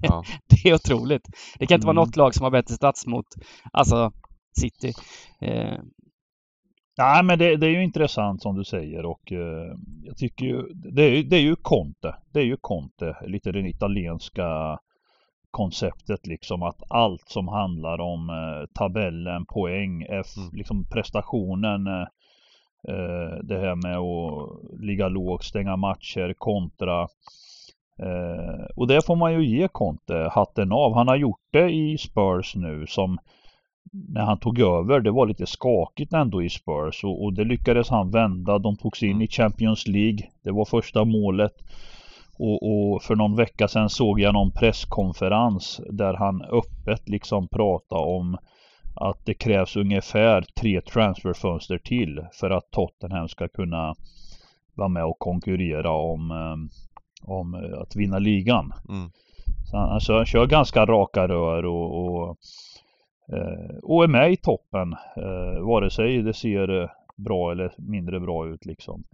Ja. 0.03 0.25
det 0.49 0.69
är 0.71 0.75
otroligt. 0.75 1.23
Det 1.59 1.67
kan 1.67 1.75
inte 1.75 1.85
Mm. 1.87 1.97
vara 1.97 2.05
något 2.07 2.17
lag 2.17 2.35
som 2.35 2.45
har 2.45 2.51
bättre 2.51 2.75
stats 2.75 3.07
mot, 3.07 3.27
alltså, 3.73 4.13
City. 4.61 4.93
Eh, 5.41 5.79
Nej 6.99 7.23
men 7.25 7.39
det, 7.39 7.57
det 7.57 7.67
är 7.67 7.71
ju 7.71 7.85
intressant 7.85 8.43
som 8.43 8.57
du 8.57 8.65
säger 8.65 9.07
och 9.07 9.33
eh, 9.33 9.75
jag 10.05 10.17
tycker 10.17 10.47
ju 10.47 10.63
det 10.75 11.03
är, 11.03 11.11
ju- 11.11 11.23
det 11.23 11.37
är 11.37 11.41
ju 11.41 11.57
Conte. 11.57 12.15
Det 12.33 12.41
är 12.41 12.45
ju 12.45 12.57
Conte, 12.61 13.17
lite 13.27 13.53
det 13.53 13.69
italienska 13.69 14.79
konceptet 15.51 16.27
liksom 16.27 16.63
att 16.63 16.83
allt 16.89 17.29
som 17.29 17.49
handlar 17.49 18.01
om 18.01 18.31
eh, 18.31 18.67
tabellen, 18.79 19.47
poäng, 19.47 20.03
F, 20.03 20.27
Mm. 20.37 20.51
liksom 20.53 20.85
prestationen 20.85 21.87
eh, 21.87 22.07
eh, 22.89 23.39
det 23.43 23.59
här 23.59 23.75
med 23.75 23.97
att 23.97 24.81
ligga 24.81 25.09
lågt, 25.09 25.45
stänga 25.45 25.77
matcher, 25.77 26.35
kontra 26.39 27.01
eh, 28.03 28.65
och 28.77 28.87
det 28.89 29.07
får 29.07 29.17
man 29.17 29.33
ju 29.33 29.47
ge 29.59 29.69
Conte 29.69 30.31
hatten 30.33 30.73
av. 30.73 30.95
Han 30.95 31.09
har 31.09 31.17
gjort 31.17 31.41
det 31.53 31.71
i 31.71 31.99
Spurs 31.99 32.57
nu 32.57 32.87
som 32.87 33.19
när 34.09 34.21
han 34.21 34.39
tog 34.39 34.59
över, 34.59 35.01
det 35.01 35.11
var 35.11 35.27
lite 35.27 35.47
skakigt 35.47 36.13
ändå 36.13 36.43
i 36.43 36.51
Spurs 36.51 37.05
och, 37.05 37.25
och 37.25 37.33
det 37.33 37.45
lyckades 37.45 37.89
han 37.89 38.11
vända. 38.11 38.59
De 38.59 38.77
tog 38.77 38.97
sig 38.97 39.09
in 39.09 39.23
i 39.23 39.29
Champions 39.29 39.87
League. 39.87 40.19
Det 40.43 40.51
var 40.51 40.65
första 40.65 41.05
målet. 41.05 41.53
Och, 42.39 42.63
och 42.63 43.03
för 43.03 43.17
någon 43.17 43.37
vecka 43.37 43.69
sedan 43.69 43.91
såg 43.91 44.21
jag 44.21 44.33
någon 44.35 44.51
presskonferens 44.51 45.81
där 45.91 46.15
han 46.15 46.43
öppet 46.43 47.09
liksom 47.09 47.49
pratade 47.49 48.03
om 48.03 48.37
att 48.95 49.27
det 49.27 49.35
krävs 49.35 49.77
ungefär 49.77 50.45
tre 50.61 50.81
transferfönster 50.81 51.79
till 51.79 52.27
för 52.41 52.51
att 52.51 52.71
Tottenham 52.71 53.29
ska 53.29 53.49
kunna 53.49 53.95
vara 54.75 54.89
med 54.89 55.05
och 55.05 55.19
konkurrera 55.19 55.91
om, 55.91 56.31
eh, 56.31 56.57
om 57.31 57.55
eh, 57.55 57.81
att 57.81 57.97
vinna 57.97 58.19
ligan. 58.19 58.73
Mm. 58.89 59.11
Så 59.71 59.77
han, 59.77 59.89
alltså, 59.89 60.17
han 60.17 60.27
kör 60.27 60.47
ganska 60.47 60.87
raka 60.87 61.29
rör 61.29 61.65
och, 61.65 62.05
och, 62.05 62.37
Eh, 63.33 63.77
och 63.83 64.05
är 64.05 64.09
med 64.09 64.33
i 64.33 64.37
toppen. 64.37 64.93
Eh, 65.17 65.61
vare 65.61 65.91
sig 65.91 66.23
det 66.23 66.33
ser 66.33 66.83
eh, 66.83 66.89
bra 67.17 67.53
eller 67.53 67.73
mindre 67.79 68.21
bra 68.21 68.49
ut 68.49 68.67
liksom. 68.67 69.05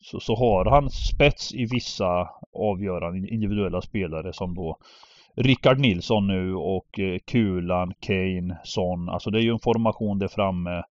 Så, 0.00 0.20
så 0.20 0.34
har 0.34 0.64
han 0.64 0.90
spets 0.90 1.54
i 1.54 1.66
vissa 1.70 2.28
avgörande 2.54 3.28
individuella 3.28 3.82
spelare 3.82 4.32
som 4.32 4.54
då 4.54 4.78
Rickard 5.36 5.78
Nilsson 5.78 6.26
nu 6.26 6.54
och 6.54 6.98
eh, 6.98 7.18
Kulan, 7.26 7.92
Kane, 8.00 8.58
Son. 8.64 9.08
Alltså 9.08 9.30
det 9.30 9.38
är 9.38 9.42
ju 9.42 9.52
en 9.52 9.58
formation 9.58 10.18
där 10.18 10.28
framme 10.28 10.82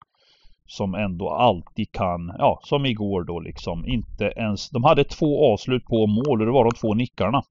som 0.66 0.94
ändå 0.94 1.30
alltid 1.30 1.92
kan, 1.92 2.34
ja 2.38 2.60
som 2.62 2.86
igår 2.86 3.24
då 3.24 3.40
liksom, 3.40 3.86
inte 3.86 4.24
ens, 4.24 4.70
de 4.70 4.84
hade 4.84 5.04
två 5.04 5.52
avslut 5.52 5.84
på 5.84 6.06
mål 6.06 6.40
och 6.40 6.46
det 6.46 6.52
var 6.52 6.64
de 6.64 6.70
två 6.70 6.94
nickarna. 6.94 7.42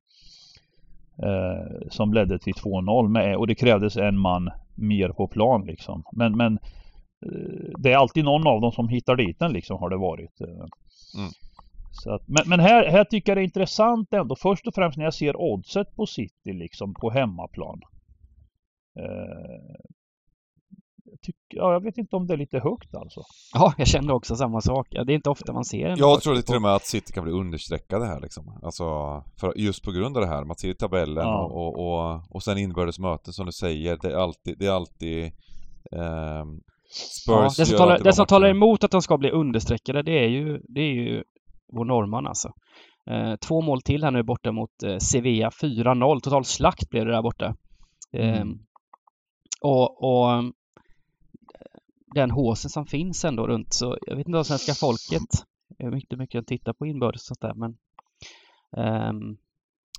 Eh, 1.24 1.90
som 1.90 2.14
ledde 2.14 2.40
till 2.40 2.54
2-0 2.54 3.08
med, 3.08 3.36
och 3.36 3.48
det 3.48 3.56
krävdes 3.56 3.98
en 3.98 4.18
man 4.18 4.52
mer 4.76 5.10
på 5.10 5.28
plan 5.28 5.66
liksom. 5.66 6.04
Men, 6.12 6.38
men 6.38 6.54
eh, 7.26 7.72
det 7.78 7.92
är 7.92 7.98
alltid 7.98 8.26
någon 8.26 8.48
av 8.48 8.62
dem 8.62 8.72
som 8.72 8.88
hittar 8.88 9.16
dit 9.16 9.40
den 9.40 9.54
liksom 9.54 9.78
har 9.78 9.90
det 9.90 9.98
varit. 9.98 10.42
eh. 10.42 10.66
Mm. 11.18 11.32
Att, 12.06 12.28
men 12.28 12.44
men 12.50 12.60
här, 12.60 12.88
här 12.88 13.04
tycker 13.04 13.32
jag 13.32 13.38
det 13.38 13.42
är 13.42 13.44
intressant 13.44 14.14
ändå 14.14 14.36
först 14.36 14.68
och 14.68 14.76
främst 14.76 14.98
när 14.98 15.04
jag 15.04 15.14
ser 15.14 15.42
oddset 15.42 15.96
på 15.96 16.06
City 16.06 16.54
liksom 16.54 16.94
på 16.94 17.10
hemmaplan. 17.10 17.82
Eh, 19.00 19.76
jag, 21.22 21.26
tycker, 21.26 21.58
ja, 21.64 21.74
jag 21.74 21.84
vet 21.84 21.98
inte 21.98 22.16
om 22.16 22.28
det 22.28 22.34
är 22.34 22.38
lite 22.38 22.60
högt 22.60 22.96
alltså. 22.96 23.22
Ja, 23.54 23.74
jag 23.78 23.88
kände 23.88 24.14
också 24.14 24.36
samma 24.36 24.62
sak. 24.62 24.88
Ja, 24.92 25.04
det 25.04 25.14
är 25.14 25.16
inte 25.16 25.30
ofta 25.30 25.54
man 25.54 25.66
ser 25.66 25.86
en 25.88 25.98
Jag 25.98 26.22
tror 26.22 26.34
det 26.34 26.42
till 26.42 26.56
och 26.56 26.62
med 26.62 26.76
att 26.76 26.86
City 26.86 27.14
kan 27.14 27.24
bli 27.24 27.34
understreckade 27.34 28.06
här 28.06 28.20
liksom. 28.22 28.60
Alltså, 28.64 28.84
för 29.40 29.54
just 29.58 29.84
på 29.84 29.92
grund 29.92 30.18
av 30.18 30.22
det 30.24 30.30
här. 30.30 30.44
Man 30.46 30.56
ser 30.56 30.74
tabellen 30.74 31.24
Ja. 31.24 31.44
och, 31.46 31.56
och, 31.58 31.88
och, 31.88 32.22
och 32.36 32.44
sen 32.44 32.58
inbördes 32.58 33.00
möten 33.00 33.34
som 33.34 33.46
du 33.46 33.52
säger. 33.52 33.98
Det 34.02 34.12
är 34.12 34.16
alltid, 34.18 34.56
det 34.60 34.66
är 34.66 34.72
alltid 34.72 35.24
ehm, 35.92 36.60
Ja, 37.28 37.50
Spurs 37.50 37.58
det 37.58 37.66
som, 37.66 37.78
talar, 37.78 38.00
det 38.00 38.14
som 38.14 38.26
talar 38.26 38.50
emot 38.50 38.84
att 38.84 38.92
de 38.92 39.02
ska 39.02 39.18
bli 39.18 39.32
understreckade 39.32 40.04
det 40.04 40.12
är 40.24 40.28
ju, 40.30 40.60
det 40.68 40.82
är 40.82 40.94
ju 40.94 41.24
vår 41.74 41.86
norrman 41.86 42.28
alltså. 42.28 42.50
Eh, 43.12 43.36
två 43.48 43.62
mål 43.62 43.82
till 43.82 44.04
här 44.04 44.12
nu 44.12 44.24
borta 44.24 44.52
mot 44.52 44.84
eh, 44.86 44.98
Sevilla. 44.98 45.50
4-0. 45.50 46.20
Total 46.20 46.46
slakt 46.46 46.90
blev 46.90 47.06
det 47.06 47.12
där 47.12 47.22
borta. 47.22 47.56
Eh, 48.18 48.42
Mm. 48.42 48.50
och, 49.64 50.04
och 50.04 50.32
eh, 50.32 50.42
den 52.16 52.32
håsen 52.32 52.70
som 52.72 52.86
finns 52.86 53.26
ändå 53.26 53.48
runt 53.48 53.74
så 53.74 53.98
jag 54.02 54.16
vet 54.16 54.28
inte 54.28 54.38
om 54.38 54.46
svenska 54.46 54.74
folket 54.74 55.30
hur 55.80 55.92
mycket, 55.92 56.20
mycket 56.20 56.34
jag 56.36 56.48
tittar 56.48 56.74
på 56.74 56.86
inbördes 56.86 57.22
och 57.22 57.26
sånt 57.26 57.42
där 57.42 57.54
men 57.54 57.72
ehm, 58.78 59.38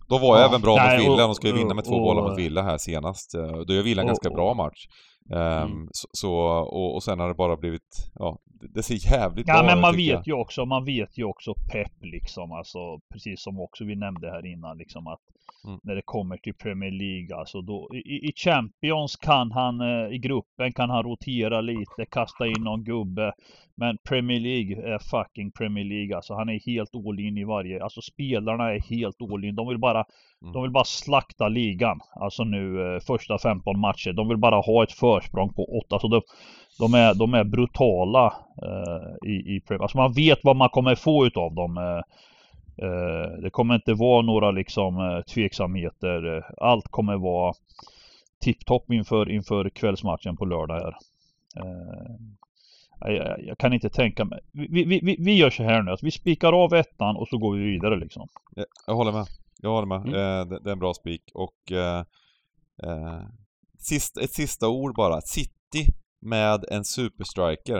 De 0.08 0.20
var 0.20 0.38
Ja. 0.38 0.48
även 0.48 0.60
bra 0.60 0.76
Nej, 0.76 0.98
mot 0.98 1.06
Villa. 1.06 1.22
De 1.26 1.34
ska 1.34 1.46
ju 1.46 1.52
vinna 1.52 1.74
med 1.74 1.84
två 1.84 1.94
och- 1.94 2.02
bollar 2.02 2.28
mot 2.28 2.38
Villa 2.38 2.62
här 2.62 2.78
senast. 2.78 3.34
Eh, 3.34 3.52
Då 3.66 3.74
gör 3.74 3.82
Villa 3.82 4.02
en 4.02 4.06
och- 4.06 4.08
ganska 4.08 4.30
bra 4.30 4.54
match. 4.54 4.86
Ehm, 5.32 5.70
Mm. 5.72 5.88
så, 5.92 6.08
så, 6.12 6.32
och, 6.58 6.94
och 6.94 7.02
sen 7.02 7.20
har 7.20 7.28
det 7.28 7.34
bara 7.34 7.56
blivit, 7.56 8.10
ja, 8.14 8.38
det, 8.74 8.82
ser 8.82 9.12
jävligt 9.12 9.48
Ja 9.48 9.54
bra 9.54 9.62
men 9.66 9.78
ut, 9.78 9.82
man 9.82 9.92
tycker 9.94 10.02
vet 10.16 10.26
jag. 10.26 10.26
ju 10.26 10.32
också, 10.40 10.64
man 10.66 10.84
vet 10.84 11.18
ju 11.18 11.24
också 11.24 11.54
pepp 11.72 11.92
liksom. 12.00 12.52
Alltså 12.52 13.00
precis 13.12 13.42
som 13.42 13.60
också 13.60 13.84
vi 13.84 13.96
nämnde 13.96 14.30
här 14.30 14.46
innan 14.46 14.78
liksom 14.78 15.06
att 15.06 15.20
Mm. 15.66 15.78
när 15.82 15.94
det 15.94 16.02
kommer 16.04 16.36
till 16.36 16.54
Premier 16.54 16.90
League 16.90 17.36
alltså 17.36 17.60
då 17.60 17.88
i, 17.94 18.28
i 18.28 18.32
Champions 18.36 19.16
kan 19.16 19.52
han 19.52 19.80
eh, 19.80 20.14
i 20.14 20.18
gruppen 20.18 20.72
kan 20.72 20.90
han 20.90 21.02
rotera 21.02 21.60
lite, 21.60 22.06
kasta 22.10 22.46
in 22.46 22.60
någon 22.60 22.84
gubbe. 22.84 23.32
Men 23.74 23.98
Premier 24.08 24.40
League 24.40 24.94
är 24.94 24.98
fucking 24.98 25.50
Premier 25.52 25.84
League 25.84 26.16
alltså. 26.16 26.34
Han 26.34 26.48
är 26.48 26.60
helt 26.66 26.90
all 26.94 27.20
in 27.20 27.38
i 27.38 27.44
varje, 27.44 27.82
alltså 27.82 28.00
spelarna 28.02 28.72
är 28.74 28.80
helt 28.80 29.16
all 29.32 29.44
in. 29.44 29.54
De 29.54 29.68
vill 29.68 29.78
bara, 29.78 30.04
Mm. 30.42 30.52
de 30.52 30.62
vill 30.62 30.70
bara 30.70 30.84
slakta 30.84 31.48
ligan. 31.48 32.00
Alltså 32.14 32.44
nu 32.44 32.94
eh, 32.94 33.00
första 33.00 33.38
15 33.38 33.78
matcher. 33.80 34.12
De 34.12 34.28
vill 34.28 34.36
bara 34.36 34.56
ha 34.60 34.82
ett 34.82 34.92
försprång 34.92 35.52
på 35.52 35.64
8. 35.78 35.98
Så 35.98 36.08
de, 36.08 36.20
de 36.78 36.94
är, 36.94 37.14
de 37.14 37.34
är 37.34 37.44
brutala 37.44 38.34
eh, 38.62 39.30
i, 39.30 39.56
i 39.56 39.60
Premier. 39.60 39.82
Alltså 39.82 39.98
man 39.98 40.12
vet 40.12 40.38
vad 40.42 40.56
man 40.56 40.68
kommer 40.68 40.94
få 40.94 41.26
utav 41.26 41.54
dem. 41.54 41.76
Eh, 41.78 42.02
eh, 42.86 43.30
det 43.42 43.50
kommer 43.50 43.74
inte 43.74 43.94
vara 43.94 44.22
några 44.22 44.50
liksom 44.50 44.96
eh, 44.98 45.20
tveksamheter. 45.20 46.36
Eh, 46.36 46.42
Allt 46.58 46.88
kommer 46.88 47.16
vara 47.16 47.54
tipptopp 48.44 48.90
inför, 48.92 49.30
inför 49.30 49.68
kvällsmatchen 49.70 50.36
på 50.36 50.44
lördag 50.44 50.74
här. 50.74 50.94
Jag, 53.04 53.44
jag, 53.44 53.58
kan 53.58 53.72
inte 53.72 53.90
tänka 53.90 54.24
mig. 54.24 54.40
Vi, 54.52 54.84
vi, 54.84 55.00
vi, 55.02 55.16
vi 55.18 55.34
gör 55.34 55.50
så 55.50 55.62
här 55.62 55.82
nu 55.82 55.90
att 55.90 56.02
vi 56.02 56.10
spikar 56.10 56.52
av 56.52 56.74
ettan 56.74 57.16
och 57.16 57.28
så 57.28 57.38
går 57.38 57.56
vi 57.56 57.64
vidare 57.64 57.96
liksom. 57.96 58.28
Jag, 58.56 58.66
jag 58.86 58.94
håller 58.94 59.12
med. 59.12 59.26
Jag 59.62 59.70
håller 59.70 59.86
med. 59.86 60.00
Mm. 60.00 60.14
Eh, 60.14 60.46
det, 60.46 60.64
det 60.64 60.70
är 60.70 60.72
en 60.72 60.78
bra 60.78 60.94
spik. 60.94 61.22
Och 61.34 61.72
eh, 61.72 62.04
eh, 62.82 63.22
sist, 63.78 64.16
ett 64.16 64.32
sista 64.32 64.68
ord 64.68 64.96
bara. 64.96 65.20
City 65.20 65.86
med 66.20 66.64
en 66.70 66.84
superstriker. 66.84 67.78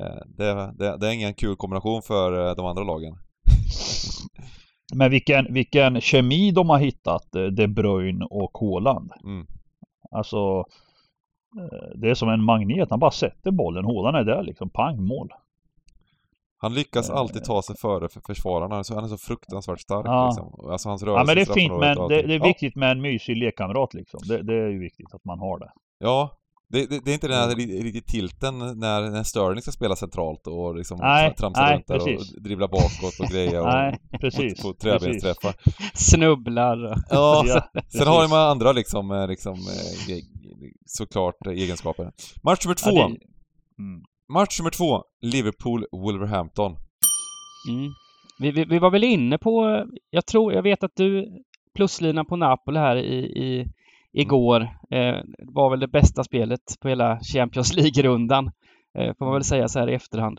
Eh, 0.00 0.22
det, 0.26 0.74
det, 0.78 0.96
det 0.96 1.08
är 1.08 1.12
ingen 1.12 1.34
kul 1.34 1.56
kombination 1.56 2.02
för 2.02 2.48
eh, 2.48 2.56
de 2.56 2.66
andra 2.66 2.82
lagen. 2.82 3.14
Men 4.94 5.10
vilken, 5.10 5.54
vilken 5.54 6.00
kemi 6.00 6.50
de 6.50 6.70
har 6.70 6.78
hittat, 6.78 7.34
eh, 7.34 7.44
De 7.44 7.68
Bruyne 7.68 8.24
och 8.24 8.58
Haaland. 8.60 9.10
Mm. 9.24 9.46
Alltså 10.10 10.64
Det 11.94 12.10
är 12.10 12.14
som 12.14 12.28
en 12.28 12.44
magnet, 12.44 12.90
han 12.90 12.98
bara 12.98 13.10
sätter 13.10 13.50
bollen, 13.50 13.84
Haaland 13.84 14.16
är 14.16 14.24
där 14.24 14.42
liksom, 14.42 14.70
pang, 14.70 15.02
mål. 15.04 15.28
Han 16.62 16.74
lyckas 16.74 17.10
Eh. 17.10 17.16
alltid 17.16 17.44
ta 17.44 17.62
sig 17.62 17.76
före 17.76 18.08
för 18.08 18.20
försvararna. 18.26 18.68
Han 18.74 18.78
är 18.78 18.82
så, 18.82 18.94
han 18.94 19.04
är 19.04 19.08
så 19.08 19.16
fruktansvärt 19.18 19.80
stark 19.80 20.06
Ja. 20.06 20.26
liksom. 20.26 20.70
Alltså 20.70 20.88
hans 20.88 21.02
Ja 21.02 21.24
men 21.26 21.34
det 21.36 21.40
är 21.42 21.54
fint 21.54 21.72
men 21.80 21.98
och 21.98 22.08
det, 22.08 22.22
det 22.22 22.34
är 22.34 22.38
Ja. 22.38 22.44
viktigt 22.46 22.76
med 22.76 22.90
en 22.90 23.00
mysig 23.00 23.36
lekkamrat 23.36 23.94
liksom. 23.94 24.20
Det, 24.28 24.42
det 24.42 24.54
är 24.54 24.68
ju 24.68 24.78
viktigt 24.78 25.14
att 25.14 25.24
man 25.24 25.38
har 25.38 25.58
det. 25.58 25.70
Ja, 25.98 26.30
det, 26.68 26.86
det, 26.90 27.00
det 27.04 27.10
är 27.10 27.14
inte 27.14 27.28
den 27.28 27.36
här 27.36 27.44
Mm. 27.52 27.58
ri- 27.58 27.82
riktigt 27.82 28.06
tilten 28.06 28.58
när, 28.58 29.10
när 29.10 29.22
Sterling 29.22 29.62
ska 29.62 29.70
spela 29.70 29.96
centralt 29.96 30.46
och 30.46 30.76
liksom 30.76 30.98
Nej, 30.98 31.34
tramsa 31.34 31.60
nej, 31.62 31.74
runt 31.74 31.86
där 31.86 31.98
precis. 31.98 32.34
och 32.36 32.42
dribbla 32.42 32.68
bakåt 32.68 33.20
och 33.20 33.26
greja 33.26 33.60
och 33.60 33.66
Nej, 33.74 33.98
precis. 34.20 34.62
få 34.62 34.72
precis. 34.74 35.00
träbensträffar. 35.00 35.54
snubblar. 35.94 36.84
och- 36.84 36.96
Ja, 37.10 37.42
Ja, 37.46 37.62
sen, 37.72 37.82
sen 37.98 38.08
har 38.08 38.22
de 38.28 38.32
andra 38.32 38.72
liksom, 38.72 39.10
eh, 39.10 39.26
liksom 39.28 39.52
eh, 39.54 40.16
såklart 40.86 41.46
eh, 41.46 41.52
egenskaper. 41.52 42.12
Match 42.42 42.64
nummer 42.64 42.74
två. 42.74 42.90
Ja, 42.90 43.08
det- 43.08 43.82
mm. 43.82 44.02
Match 44.32 44.58
nummer 44.60 44.70
två. 44.70 45.04
Liverpool-Wolverhampton. 45.22 46.76
Mm. 47.70 47.90
Vi, 48.38 48.50
vi, 48.50 48.64
vi 48.64 48.78
var 48.78 48.90
väl 48.90 49.04
inne 49.04 49.38
på, 49.38 49.84
jag 50.10 50.26
tror, 50.26 50.52
jag 50.52 50.62
vet 50.62 50.82
att 50.84 50.96
du 50.96 51.28
pluslinan 51.74 52.26
på 52.26 52.36
Napoli 52.36 52.78
här 52.78 52.96
i, 52.96 53.16
i 53.18 53.66
igår 54.12 54.60
eh, 54.90 55.16
var 55.38 55.70
väl 55.70 55.80
det 55.80 55.88
bästa 55.88 56.24
spelet 56.24 56.60
på 56.80 56.88
hela 56.88 57.20
Champions 57.20 57.74
League-rundan. 57.76 58.50
Eh, 58.98 59.14
får 59.18 59.24
man 59.24 59.34
väl 59.34 59.44
säga 59.44 59.68
så 59.68 59.78
här 59.78 59.90
i 59.90 59.94
efterhand. 59.94 60.38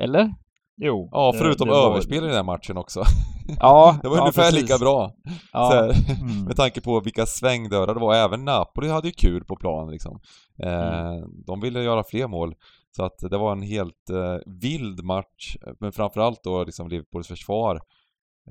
Eller? 0.00 0.34
Jo. 0.80 1.08
Ja, 1.12 1.32
förutom 1.38 1.68
det 1.68 1.74
överspel 1.74 2.24
i 2.24 2.26
den 2.26 2.36
här 2.36 2.42
matchen 2.42 2.76
också. 2.76 3.02
Ja, 3.60 3.98
Det 4.02 4.08
var 4.08 4.16
ja, 4.16 4.22
ungefär 4.22 4.42
precis. 4.42 4.62
lika 4.62 4.78
bra. 4.78 5.12
Ja, 5.52 5.70
här, 5.72 5.84
Mm. 6.22 6.44
med 6.46 6.56
tanke 6.56 6.80
på 6.80 7.00
vilka 7.00 7.26
svängdörrar 7.26 7.94
det 7.94 8.00
var. 8.00 8.14
Även 8.14 8.44
Napoli 8.44 8.88
hade 8.88 9.08
ju 9.08 9.12
kul 9.14 9.44
på 9.44 9.56
plan 9.56 9.90
liksom. 9.90 10.20
Eh, 10.62 11.12
De 11.46 11.60
ville 11.60 11.82
göra 11.82 12.04
fler 12.04 12.26
mål. 12.28 12.54
Så 12.96 13.04
att 13.04 13.18
det 13.30 13.38
var 13.38 13.52
en 13.52 13.62
helt 13.62 14.10
eh, 14.10 14.36
vild 14.60 15.04
match. 15.04 15.56
Men 15.80 15.92
framförallt 15.92 16.44
då 16.44 16.64
liksom 16.64 16.88
Liverpools 16.88 17.28
försvar. 17.28 17.80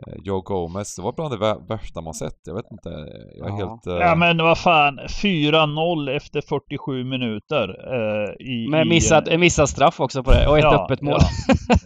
Eh, 0.08 0.14
Joe 0.24 0.42
Gomez, 0.42 0.96
det 0.96 1.02
var 1.02 1.14
bland 1.14 1.32
det 1.34 1.38
vä- 1.38 1.68
värsta 1.68 2.02
man 2.02 2.14
sett. 2.14 2.40
Jag 2.46 2.56
vet 2.56 2.72
inte. 2.72 2.90
Jag 3.38 3.48
är 3.48 3.60
Ja. 3.60 3.70
helt... 3.70 3.88
Eh, 3.88 3.94
Ja 4.08 4.16
men 4.16 4.38
vad 4.38 4.58
fan, 4.58 5.00
4-0 5.00 6.10
efter 6.16 6.42
47 6.42 7.04
minuter. 7.04 7.70
Eh, 7.94 8.48
i, 8.48 8.68
med 8.70 8.86
i 8.86 8.90
missad, 8.90 9.28
en, 9.28 9.34
en 9.34 9.40
missad 9.40 9.70
straff 9.70 10.00
också 10.00 10.24
på 10.24 10.32
det 10.32 10.48
och 10.48 10.58
ett 10.58 10.64
Ja, 10.64 10.84
öppet 10.84 11.02
mål. 11.02 11.20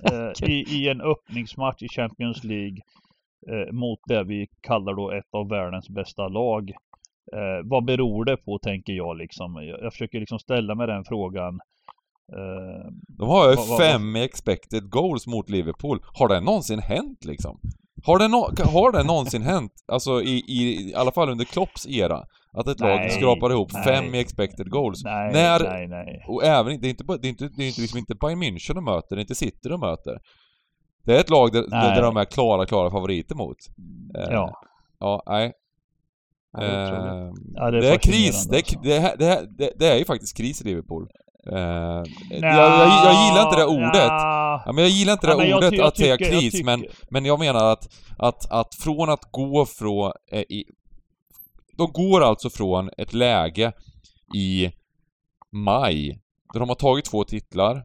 ja. 0.04 0.32
eh, 0.44 0.50
i, 0.50 0.54
I 0.70 0.90
en 0.90 1.02
öppningsmatch 1.02 1.82
i 1.84 1.88
Champions 1.90 2.44
League. 2.44 2.78
Mot 3.72 4.00
det 4.08 4.24
vi 4.24 4.48
kallar 4.62 4.94
då 4.96 5.12
ett 5.12 5.34
av 5.34 5.50
världens 5.50 5.90
bästa 5.90 6.28
lag. 6.28 6.72
Vad 7.64 7.86
beror 7.86 8.26
det 8.26 8.38
på 8.38 8.60
tänker 8.60 8.94
jag 8.94 9.18
liksom. 9.18 9.56
Jag, 9.56 9.84
jag 9.84 9.92
försöker 9.94 10.20
liksom 10.20 10.40
ställa 10.40 10.76
mig 10.76 10.88
den 10.88 11.04
frågan. 11.06 11.60
De 13.18 13.30
har 13.30 13.50
ju 13.52 13.58
fem 13.78 14.16
expected 14.16 14.90
goals 14.90 15.28
mot 15.28 15.50
Liverpool. 15.50 16.00
Har 16.20 16.28
det 16.28 16.40
någonsin 16.42 16.80
hänt 16.80 17.26
liksom? 17.26 17.60
Har 18.06 18.20
det, 18.20 18.28
no 18.28 18.38
har 18.72 18.92
det 18.92 19.04
någonsin 19.04 19.42
hänt? 19.42 19.72
Alltså 19.88 20.22
i, 20.22 20.44
i, 20.48 20.90
i 20.90 20.96
alla 20.96 21.12
fall 21.12 21.30
under 21.30 21.46
Klopps 21.46 21.88
era. 21.88 22.24
Att 22.54 22.68
ett 22.68 22.80
lag 22.80 22.90
Nej, 23.00 23.10
skrapar 23.10 23.52
ihop 23.52 23.74
nej. 23.74 23.84
fem 23.84 24.16
i 24.16 24.20
expected 24.20 24.70
goals. 24.70 25.04
nej, 25.04 25.34
När- 25.34 25.60
nej, 25.60 25.88
nej. 25.88 26.26
Och 26.28 26.44
även, 26.44 26.82
det 26.82 26.88
är 26.88 26.90
inte, 26.90 27.04
det 27.22 27.28
är 27.28 27.30
inte, 27.30 27.50
det 27.58 27.64
är 27.64 27.68
inte, 27.68 27.82
liksom 27.82 28.00
inte 28.00 28.16
Bayern 28.16 28.44
München 28.44 28.74
de 28.74 28.84
möter, 28.84 29.16
det 29.16 29.20
är 29.20 29.22
inte 29.22 29.36
City 29.36 29.70
de 29.70 29.80
möter. 29.80 30.20
Det 31.06 31.16
är 31.16 31.20
ett 31.20 31.30
lag 31.30 31.52
där, 31.52 31.66
Nej. 31.68 31.96
där 31.96 32.02
de 32.02 32.18
är 32.18 32.26
klara, 32.26 32.66
klara 32.66 32.92
favoriter 32.92 33.36
mot. 33.36 33.58
Eh, 34.18 34.34
Ja. 34.34 34.62
Ja, 35.00 35.24
nej. 35.28 35.54
Ja, 36.54 36.60
det 36.60 36.66
är. 36.68 37.26
Eh, 37.28 37.32
Ja, 37.54 37.72
det, 37.72 37.94
är 37.94 37.98
kris. 37.98 38.48
Det 38.48 38.56
är, 38.56 38.60
alltså. 38.60 38.80
det, 38.84 38.96
är, 38.96 39.18
det, 39.18 39.26
är, 39.28 39.48
det, 39.58 39.72
det 39.80 39.88
är 39.88 39.98
ju 39.98 40.06
faktiskt 40.06 40.38
kris 40.38 40.62
i 40.62 40.66
Liverpool. 40.66 41.08
Eh, 41.48 42.04
jag, 42.30 42.44
jag, 42.44 43.06
jag 43.06 43.26
gillar 43.28 43.44
inte 43.46 43.56
det 43.60 43.66
ordet. 43.66 43.96
Ja, 44.08 44.64
Ja, 44.66 44.72
men 44.72 44.84
jag 44.84 44.92
gillar 44.92 45.14
inte 45.14 45.28
det 45.28 45.34
Ja, 45.34 45.44
jag 45.44 45.58
ordet 45.58 45.70
ty- 45.72 45.76
jag 45.78 45.88
att 45.88 45.98
säga 45.98 46.10
jag 46.10 46.20
kris, 46.20 46.52
tycker- 46.52 46.66
men, 46.66 46.86
men 47.10 47.26
jag 47.26 47.40
menar 47.40 47.72
att, 47.72 47.88
att, 48.18 48.52
att 48.52 48.76
från 48.80 49.10
att 49.10 49.32
gå 49.32 49.66
från... 49.66 50.12
Eh, 50.32 50.40
i, 50.42 50.66
de 51.78 51.92
går 51.92 52.22
alltså 52.22 52.50
från 52.50 52.90
ett 52.98 53.14
läge 53.14 53.72
i 54.36 54.72
maj, 55.52 56.20
där 56.54 56.60
de 56.60 56.70
har 56.70 56.76
tagit 56.76 57.06
två 57.06 57.24
titlar 57.24 57.84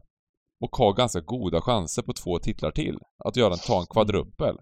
och 0.61 0.75
har 0.77 0.93
ganska 0.93 1.19
goda 1.19 1.61
chanser 1.61 2.01
på 2.01 2.13
två 2.13 2.39
titlar 2.39 2.71
till. 2.71 2.97
Att 3.25 3.35
göra 3.35 3.53
en, 3.53 3.59
ta 3.59 3.79
en 3.79 3.85
kvadruppel. 3.85 4.55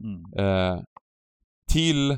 Mm. 0.00 0.46
Eh, 0.46 0.80
till 1.72 2.12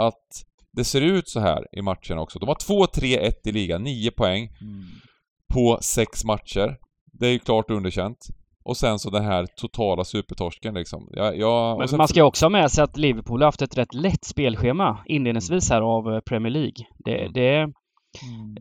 att 0.00 0.28
det 0.76 0.84
ser 0.84 1.00
ut 1.00 1.28
så 1.28 1.40
här 1.40 1.66
i 1.72 1.82
matchen 1.82 2.18
också. 2.18 2.38
De 2.38 2.46
har 2.48 2.54
2-3-1 2.54 3.32
i 3.44 3.52
ligan, 3.52 3.82
9 3.82 4.10
poäng 4.10 4.42
Mm. 4.60 4.82
på 5.54 5.78
sex 5.82 6.24
matcher. 6.24 6.76
Det 7.12 7.26
är 7.26 7.30
ju 7.32 7.38
klart 7.38 7.70
underkänt. 7.70 8.18
Och 8.64 8.76
sen 8.76 8.98
så 8.98 9.10
den 9.10 9.24
här 9.24 9.46
totala 9.56 10.04
supertorsken 10.04 10.74
liksom. 10.74 11.08
Jag, 11.12 11.38
jag, 11.38 11.78
Men 11.78 11.88
sen, 11.88 11.96
man 11.98 12.08
ska 12.08 12.18
ju 12.20 12.24
också 12.26 12.44
ha 12.44 12.50
med 12.50 12.70
sig 12.72 12.84
att 12.84 12.96
Liverpool 12.96 13.40
har 13.40 13.46
haft 13.46 13.62
ett 13.62 13.78
rätt 13.78 13.94
lätt 13.94 14.24
spelschema 14.24 14.98
inledningsvis 15.06 15.70
här 15.70 15.80
av 15.82 16.14
eh, 16.14 16.20
Premier 16.20 16.52
League. 16.52 16.86
Det, 17.04 17.18
Mm. 17.20 17.32
det, 17.32 17.56
Mm. 17.58 18.56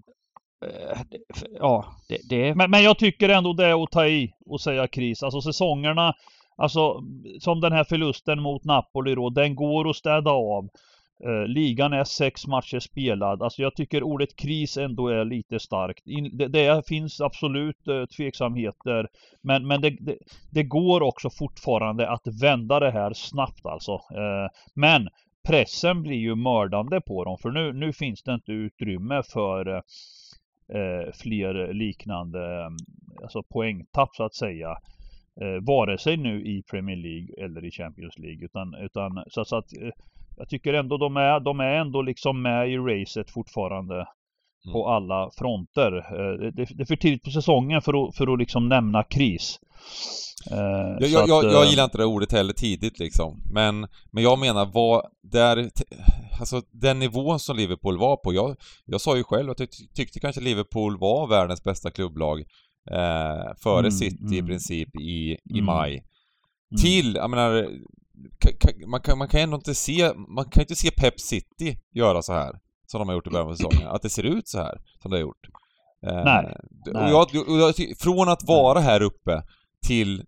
eh, 0.66 1.00
det 1.12 1.18
ja, 1.60 1.86
det, 2.10 2.18
det 2.30 2.56
Men, 2.56 2.72
men 2.72 2.84
jag 2.84 2.98
tycker 3.00 3.30
ändå 3.30 3.54
det 3.54 3.66
är 3.66 3.84
att 3.84 3.92
ta 3.92 4.08
i 4.08 4.30
och 4.46 4.62
säga 4.62 4.88
kris. 4.88 5.24
Alltså 5.24 5.42
säsongerna, 5.42 6.14
alltså 6.58 7.02
som 7.40 7.62
den 7.62 7.72
här 7.72 7.84
förlusten 7.84 8.42
mot 8.42 8.64
Napoli 8.64 9.16
då, 9.16 9.30
den 9.30 9.56
går 9.56 9.90
att 9.90 9.96
städa 9.96 10.32
av. 10.32 10.68
Eh, 11.24 11.48
ligan 11.48 11.94
är 11.94 12.04
sex 12.04 12.48
matcher 12.48 12.80
spelad. 12.80 13.42
Alltså 13.42 13.62
jag 13.62 13.76
tycker 13.76 14.04
ordet 14.04 14.36
kris 14.36 14.78
ändå 14.78 15.08
är 15.08 15.26
lite 15.26 15.60
starkt. 15.60 16.08
In, 16.08 16.38
det, 16.38 16.48
det, 16.48 16.88
finns 16.88 17.22
absolut 17.22 17.88
eh, 17.88 18.06
tveksamheter. 18.06 19.08
Men, 19.42 19.68
men 19.68 19.82
det, 19.82 19.90
det, 19.90 20.18
det, 20.52 20.64
går 20.64 21.02
också 21.02 21.30
fortfarande 21.30 22.10
att 22.10 22.42
vända 22.42 22.80
det 22.80 22.92
här 22.92 23.14
snabbt 23.14 23.66
alltså. 23.66 23.92
Eh, 23.92 24.50
men 24.74 25.10
pressen 25.48 26.02
blir 26.02 26.18
ju 26.18 26.36
mördande 26.36 27.02
på 27.02 27.24
dem. 27.24 27.38
För 27.42 27.52
nu, 27.52 27.74
nu 27.74 27.94
finns 27.94 28.24
det 28.24 28.34
inte 28.34 28.52
utrymme 28.52 29.24
för 29.34 29.68
eh, 29.68 29.82
eh 30.78 31.12
fler 31.14 31.74
liknande 31.74 32.40
eh, 32.40 32.70
alltså 33.22 33.44
poängtapp 33.44 34.10
så 34.16 34.24
att 34.24 34.36
säga. 34.36 34.78
Eh, 35.42 35.64
vare 35.64 35.98
sig 35.98 36.18
nu 36.18 36.46
i 36.46 36.64
Premier 36.64 36.96
League 36.98 37.46
eller 37.46 37.66
i 37.66 37.72
Champions 37.72 38.20
League. 38.20 38.46
Utan, 38.46 38.76
utan 38.76 39.24
så, 39.28 39.46
så 39.46 39.56
att 39.58 39.78
eh, 39.78 39.92
jag 40.38 40.50
tycker 40.50 40.74
ändå 40.74 40.98
de 40.98 41.18
är, 41.18 41.40
de 41.40 41.60
är 41.60 41.76
ändå 41.76 42.02
liksom 42.02 42.42
med 42.42 42.70
i 42.70 42.78
racet 42.78 43.32
fortfarande 43.32 43.96
mm. 43.96 44.74
på 44.74 44.88
alla 44.88 45.30
fronter. 45.38 45.98
Eh, 45.98 46.52
det, 46.52 46.66
det, 46.76 46.84
är 46.84 46.86
för 46.86 46.96
tidigt 46.96 47.24
på 47.24 47.32
säsongen 47.32 47.82
för 47.82 48.08
att, 48.08 48.16
för 48.16 48.34
att 48.34 48.40
liksom 48.40 48.70
nämna 48.70 49.04
kris. 49.04 49.60
Eh, 50.52 50.98
jag, 51.00 51.30
jag, 51.30 51.44
jag, 51.44 51.64
eh, 51.64 51.70
gillar 51.70 51.84
inte 51.84 51.98
det 51.98 52.06
ordet 52.06 52.32
heller 52.32 52.54
tidigt 52.54 53.00
liksom. 53.00 53.42
Men, 53.52 53.88
men 54.12 54.24
jag 54.24 54.40
menar 54.40 54.66
vad, 54.66 55.06
där, 55.24 55.70
alltså 56.40 56.62
den 56.72 57.00
nivån 57.00 57.40
som 57.40 57.58
Liverpool 57.58 57.98
var 57.98 58.18
på. 58.18 58.34
Jag, 58.34 58.56
jag 58.86 59.02
sa 59.02 59.18
ju 59.18 59.24
själv 59.24 59.52
att 59.52 59.60
jag 59.60 59.70
tyckte 59.96 60.20
kanske 60.20 60.42
Liverpool 60.42 60.98
var 61.00 61.28
världens 61.28 61.64
bästa 61.64 61.92
klubblag 61.92 62.40
eh, 62.92 63.54
före 63.64 63.80
mm, 63.80 63.92
City 63.92 64.24
mm. 64.24 64.34
i 64.34 64.48
princip 64.48 64.96
i, 64.96 65.32
i 65.32 65.60
mm. 65.60 65.66
maj. 65.66 65.92
Mm. 65.92 66.82
Till, 66.82 67.16
jag 67.16 67.30
menar, 67.30 67.70
man 68.88 69.02
kan, 69.02 69.18
man 69.18 69.28
kan 69.28 69.42
ändå 69.42 69.56
inte 69.56 69.76
se, 69.76 70.12
man 70.36 70.46
kan 70.46 70.62
inte 70.62 70.76
se 70.76 70.92
Pep 70.92 71.20
City 71.20 71.78
göra 71.94 72.22
så 72.22 72.34
här. 72.34 72.60
Som 72.88 73.00
de 73.00 73.08
har 73.08 73.16
gjort 73.16 73.28
i 73.28 73.30
början 73.30 73.48
av 73.48 73.56
säsongen. 73.56 73.88
Att 73.88 74.02
det 74.02 74.10
ser 74.10 74.24
ut 74.24 74.48
så 74.48 74.58
här 74.58 74.78
som 75.02 75.12
det 75.12 75.18
har 75.18 75.22
gjort. 75.22 75.48
Eh, 76.08 76.24
nej. 76.24 76.56
Och 76.86 77.10
jag, 77.10 77.50
och 77.50 77.60
jag, 77.60 77.76
från 78.00 78.30
att 78.30 78.44
vara 78.48 78.80
här 78.80 79.02
uppe 79.02 79.44
till 79.88 80.24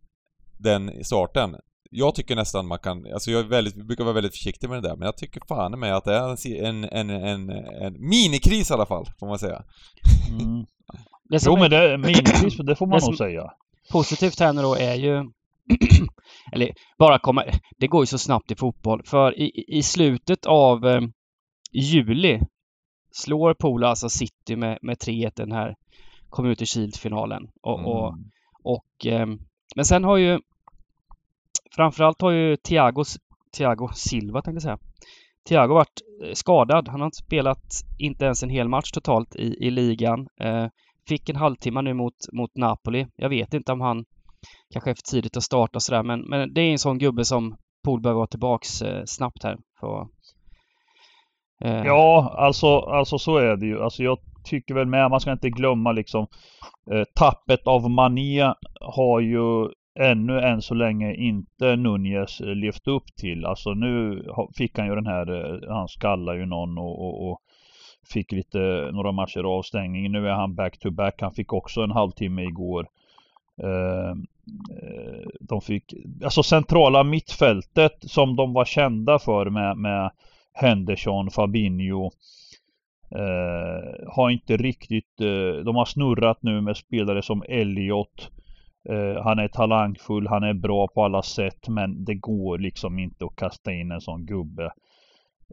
den 0.60 1.04
starten. 1.04 1.56
Jag 1.92 2.16
tycker 2.16 2.36
nästan 2.36 2.68
man 2.68 2.80
kan, 2.80 3.14
alltså 3.14 3.32
jag 3.32 3.40
är 3.40 3.50
väldigt, 3.50 3.88
brukar 3.88 4.04
vara 4.04 4.14
väldigt 4.14 4.34
försiktig 4.34 4.70
med 4.70 4.84
det 4.84 4.90
där, 4.90 4.96
men 4.96 5.06
jag 5.06 5.18
tycker 5.18 5.42
fan 5.48 5.80
med 5.80 5.96
att 5.96 6.04
det 6.04 6.16
är 6.16 6.64
en, 6.64 6.84
en, 6.84 7.10
en, 7.10 7.50
en 7.50 8.10
minikris 8.10 8.72
i 8.72 8.74
alla 8.74 8.86
fall, 8.86 9.06
får 9.20 9.28
man 9.28 9.40
säga. 9.40 9.64
Mm. 10.30 10.66
Det 11.30 11.44
jo 11.46 11.58
men 11.58 11.70
det 11.70 11.78
är 11.78 11.98
minikris, 11.98 12.58
det 12.58 12.76
får 12.76 12.88
man 12.88 13.00
nog 13.06 13.18
säga. 13.18 13.52
Positivt 13.92 14.40
här 14.40 14.54
nu 14.54 14.62
då 14.62 14.76
är 14.76 14.96
ju 14.96 15.32
eller 16.52 16.72
bara 16.98 17.20
komma, 17.20 17.44
det 17.78 17.88
går 17.88 18.02
ju 18.02 18.06
så 18.06 18.18
snabbt 18.18 18.52
i 18.52 18.56
fotboll. 18.56 19.04
För 19.06 19.40
i, 19.40 19.66
i 19.68 19.84
slutet 19.84 20.46
av 20.46 20.88
eh, 20.88 21.02
juli 21.72 22.40
slår 23.12 23.54
Pola 23.54 23.88
alltså 23.88 24.10
City 24.10 24.56
med, 24.56 24.80
med 24.82 24.98
3-1 24.98 25.32
den 25.36 25.52
här 25.52 25.76
Community 26.30 26.66
Shield-finalen. 26.66 27.50
Och, 27.62 27.80
mm. 27.80 27.92
och, 27.92 28.16
och 28.64 29.06
eh, 29.06 29.28
men 29.76 29.86
sen 29.86 30.04
har 30.04 30.18
ju 30.18 30.40
framförallt 31.76 32.22
har 32.22 32.32
ju 32.32 32.58
Thiago, 32.58 33.04
Thiago 33.58 33.90
Silva 33.94 34.42
tänkte 34.42 34.56
jag 34.56 34.62
säga. 34.62 34.80
Thiago 35.48 35.74
varit 35.74 36.02
eh, 36.24 36.34
skadad. 36.34 36.88
Han 36.88 37.00
har 37.00 37.06
inte 37.06 37.18
spelat 37.18 37.84
inte 37.98 38.26
ens 38.26 38.44
en 38.44 38.50
hel 38.50 38.68
match 38.68 38.92
totalt 38.92 39.36
i, 39.36 39.68
i 39.68 39.72
ligan. 39.72 40.28
Eh, 40.40 40.68
fick 41.08 41.30
en 41.30 41.36
halvtimme 41.36 41.82
nu 41.82 41.94
mot, 41.94 42.34
mot 42.34 42.56
Napoli. 42.56 43.08
Jag 43.16 43.30
vet 43.30 43.54
inte 43.54 43.72
om 43.72 43.82
han 43.82 44.06
kanske 44.74 44.90
är 44.90 44.96
för 44.96 45.12
tidigt 45.12 45.38
att 45.38 45.44
starta 45.44 45.78
och 45.78 45.84
sådär. 45.84 46.04
Men, 46.04 46.22
men 46.22 46.54
det 46.54 46.62
är 46.62 46.72
en 46.72 46.80
sån 46.80 46.98
gubbe 46.98 47.26
som 47.26 47.58
Pool 47.84 48.02
behöver 48.02 48.18
vara 48.18 48.28
tillbaks 48.28 48.82
eh, 48.82 49.04
snabbt 49.06 49.44
här. 49.44 49.58
För, 49.80 50.08
eh. 51.64 51.86
Ja, 51.86 52.36
alltså, 52.38 52.80
alltså 52.80 53.20
så 53.20 53.38
är 53.38 53.56
det 53.56 53.66
ju. 53.66 53.84
Alltså 53.84 54.04
jag 54.04 54.18
tycker 54.46 54.74
väl 54.74 54.88
med, 54.88 55.10
man 55.10 55.20
ska 55.20 55.32
inte 55.32 55.50
glömma 55.50 55.92
liksom 55.92 56.28
eh, 56.92 57.04
tappet 57.16 57.68
av 57.68 57.90
Mané 57.90 58.54
har 58.82 59.20
ju 59.20 59.70
ännu 60.00 60.40
än 60.40 60.62
så 60.62 60.74
länge 60.74 61.14
inte 61.14 61.76
Nunez 61.76 62.42
eh, 62.42 62.56
levt 62.56 62.88
upp 62.88 63.06
till. 63.22 63.46
Alltså 63.46 63.74
nu 63.74 64.26
fick 64.58 64.78
han 64.78 64.88
ju 64.88 64.96
den 64.96 65.08
här, 65.08 65.32
eh, 65.32 65.74
han 65.74 65.88
skallar 65.88 66.34
ju 66.36 66.46
någon 66.46 66.78
och, 66.78 67.02
och, 67.02 67.30
och 67.30 67.40
fick 68.14 68.32
lite, 68.32 68.90
några 68.94 69.12
matcher 69.12 69.44
avstängning. 69.44 70.12
Nu 70.12 70.28
är 70.28 70.34
han 70.34 70.56
back 70.56 70.80
to 70.80 70.92
back. 70.92 71.22
Han 71.22 71.34
fick 71.34 71.54
också 71.54 71.82
en 71.82 71.92
halvtimme 71.92 72.44
igår. 72.44 72.88
Eh, 73.64 74.10
eh, 74.82 75.28
de 75.40 75.62
fick, 75.62 75.94
alltså 76.24 76.44
centrala 76.44 77.04
mittfältet 77.04 77.94
som 78.02 78.36
de 78.36 78.54
var 78.54 78.66
kända 78.66 79.20
för 79.20 79.50
med, 79.50 79.78
med 79.78 80.12
Henderson, 80.54 81.32
Fabinho 81.32 82.12
eh, 83.12 84.08
har 84.08 84.30
inte 84.30 84.58
riktigt, 84.58 85.22
eh, 85.22 85.64
de 85.64 85.76
har 85.76 85.86
snurrat 85.86 86.44
nu 86.44 86.62
med 86.62 86.78
spelare 86.78 87.22
som 87.22 87.44
Elliot. 87.48 88.32
Eh, 88.90 89.24
han 89.24 89.40
är 89.40 89.48
talangfull, 89.48 90.28
han 90.28 90.44
är 90.44 90.54
bra 90.54 90.88
på 90.88 91.04
alla 91.04 91.22
sätt 91.22 91.68
men 91.68 92.06
det 92.06 92.16
går 92.16 92.58
liksom 92.58 93.00
inte 93.00 93.26
att 93.26 93.36
kasta 93.36 93.72
in 93.72 93.92
en 93.92 94.02
sån 94.02 94.26
gubbe 94.26 94.72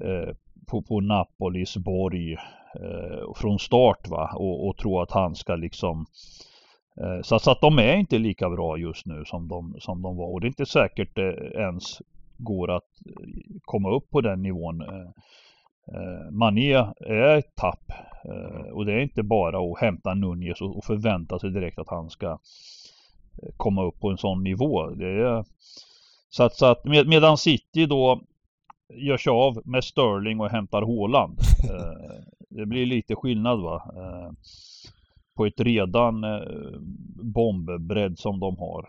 eh, 0.01 0.35
på, 0.67 0.83
på 0.83 1.01
Napolis 1.01 1.77
borg 1.77 2.33
eh, 2.75 3.33
från 3.37 3.59
start 3.59 4.09
va 4.09 4.31
och, 4.35 4.69
och 4.69 4.77
tro 4.77 5.01
att 5.01 5.11
han 5.11 5.35
ska 5.35 5.57
liksom 5.57 6.07
Eh, 6.07 6.54
Eh, 7.01 7.23
så, 7.23 7.39
så, 7.39 7.51
att 7.51 7.61
de 7.61 7.79
är 7.79 7.97
inte 7.97 8.19
lika 8.19 8.51
bra 8.51 8.77
just 8.77 9.07
nu 9.07 9.25
som 9.25 9.49
de, 9.49 9.77
som 9.79 10.03
de 10.03 10.17
var 10.17 10.27
och 10.27 10.41
det 10.41 10.47
är 10.47 10.49
inte 10.49 10.67
säkert 10.67 11.15
det 11.15 11.53
ens 11.55 12.03
går 12.37 12.71
att 12.71 12.89
eh, 13.07 13.29
komma 13.65 13.91
upp 13.91 14.11
på 14.11 14.21
den 14.21 14.43
nivån. 14.43 14.81
Eh, 14.81 16.31
Mané 16.31 16.73
är 17.01 17.37
ett 17.37 17.55
tapp 17.57 17.93
och 18.73 18.87
det 18.87 18.93
är 18.93 19.01
inte 19.01 19.23
bara 19.23 19.59
att 19.59 19.81
hämta 19.81 20.15
Nunez 20.15 20.61
och 20.61 20.85
förvänta 20.85 21.39
sig 21.39 21.51
direkt 21.51 21.79
att 21.79 21.89
han 21.89 22.11
ska 22.11 22.39
komma 23.57 23.85
upp 23.85 24.01
på 24.01 24.11
en 24.11 24.19
sån 24.19 24.45
nivå. 24.45 24.91
Det 24.91 25.07
är, 25.07 25.45
så 26.31 26.43
att, 26.43 26.55
så 26.55 26.67
att 26.67 26.85
med, 26.85 27.09
medan 27.09 27.39
City 27.39 27.87
då 27.87 28.21
gör 28.95 29.17
sig 29.17 29.31
av 29.31 29.63
med 29.65 29.85
Sterling 29.85 30.41
och 30.41 30.51
hämtar 30.51 30.83
Håland. 30.83 31.39
Det 32.49 32.67
blir 32.67 32.87
lite 32.87 33.15
skillnad 33.15 33.61
va 33.61 33.83
på 35.37 35.47
ett 35.47 35.61
redan 35.61 36.25
eh, 36.25 36.41
bombbredd 37.35 38.19
som 38.19 38.41
de 38.41 38.57
har. 38.59 38.89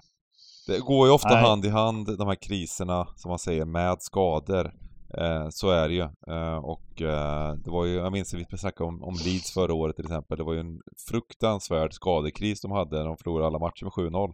Det 0.68 0.80
går 0.80 1.08
ju 1.08 1.14
ofta 1.14 1.34
Nej. 1.34 1.44
hand 1.44 1.66
i 1.66 1.70
hand 1.70 2.18
de 2.18 2.28
här 2.28 2.36
kriserna 2.36 3.08
som 3.16 3.30
man 3.30 3.40
säger 3.40 3.66
med 3.66 3.98
skador. 4.00 4.74
Eh, 5.18 5.48
så 5.50 5.70
är 5.70 5.88
det 5.88 5.94
ju. 5.94 6.08
Eh, 6.28 6.58
och 6.58 7.02
eh, 7.02 7.54
det 7.54 7.70
var 7.70 7.86
ju, 7.86 7.94
jag 7.94 8.12
minns 8.12 8.34
att 8.34 8.40
vi 8.40 8.58
snackade 8.58 8.88
om, 8.88 9.04
om 9.04 9.14
Leeds 9.26 9.54
förra 9.54 9.74
året 9.74 9.96
till 9.96 10.06
exempel. 10.06 10.38
Det 10.38 10.44
var 10.44 10.54
ju 10.54 10.60
en 10.60 10.82
fruktansvärd 11.10 11.94
skadekris 11.94 12.62
de 12.62 12.72
hade 12.72 12.98
när 12.98 13.06
de 13.06 13.18
förlorade 13.18 13.48
alla 13.48 13.60
matcher 13.60 13.84
med 13.84 13.92
7-0 13.92 14.34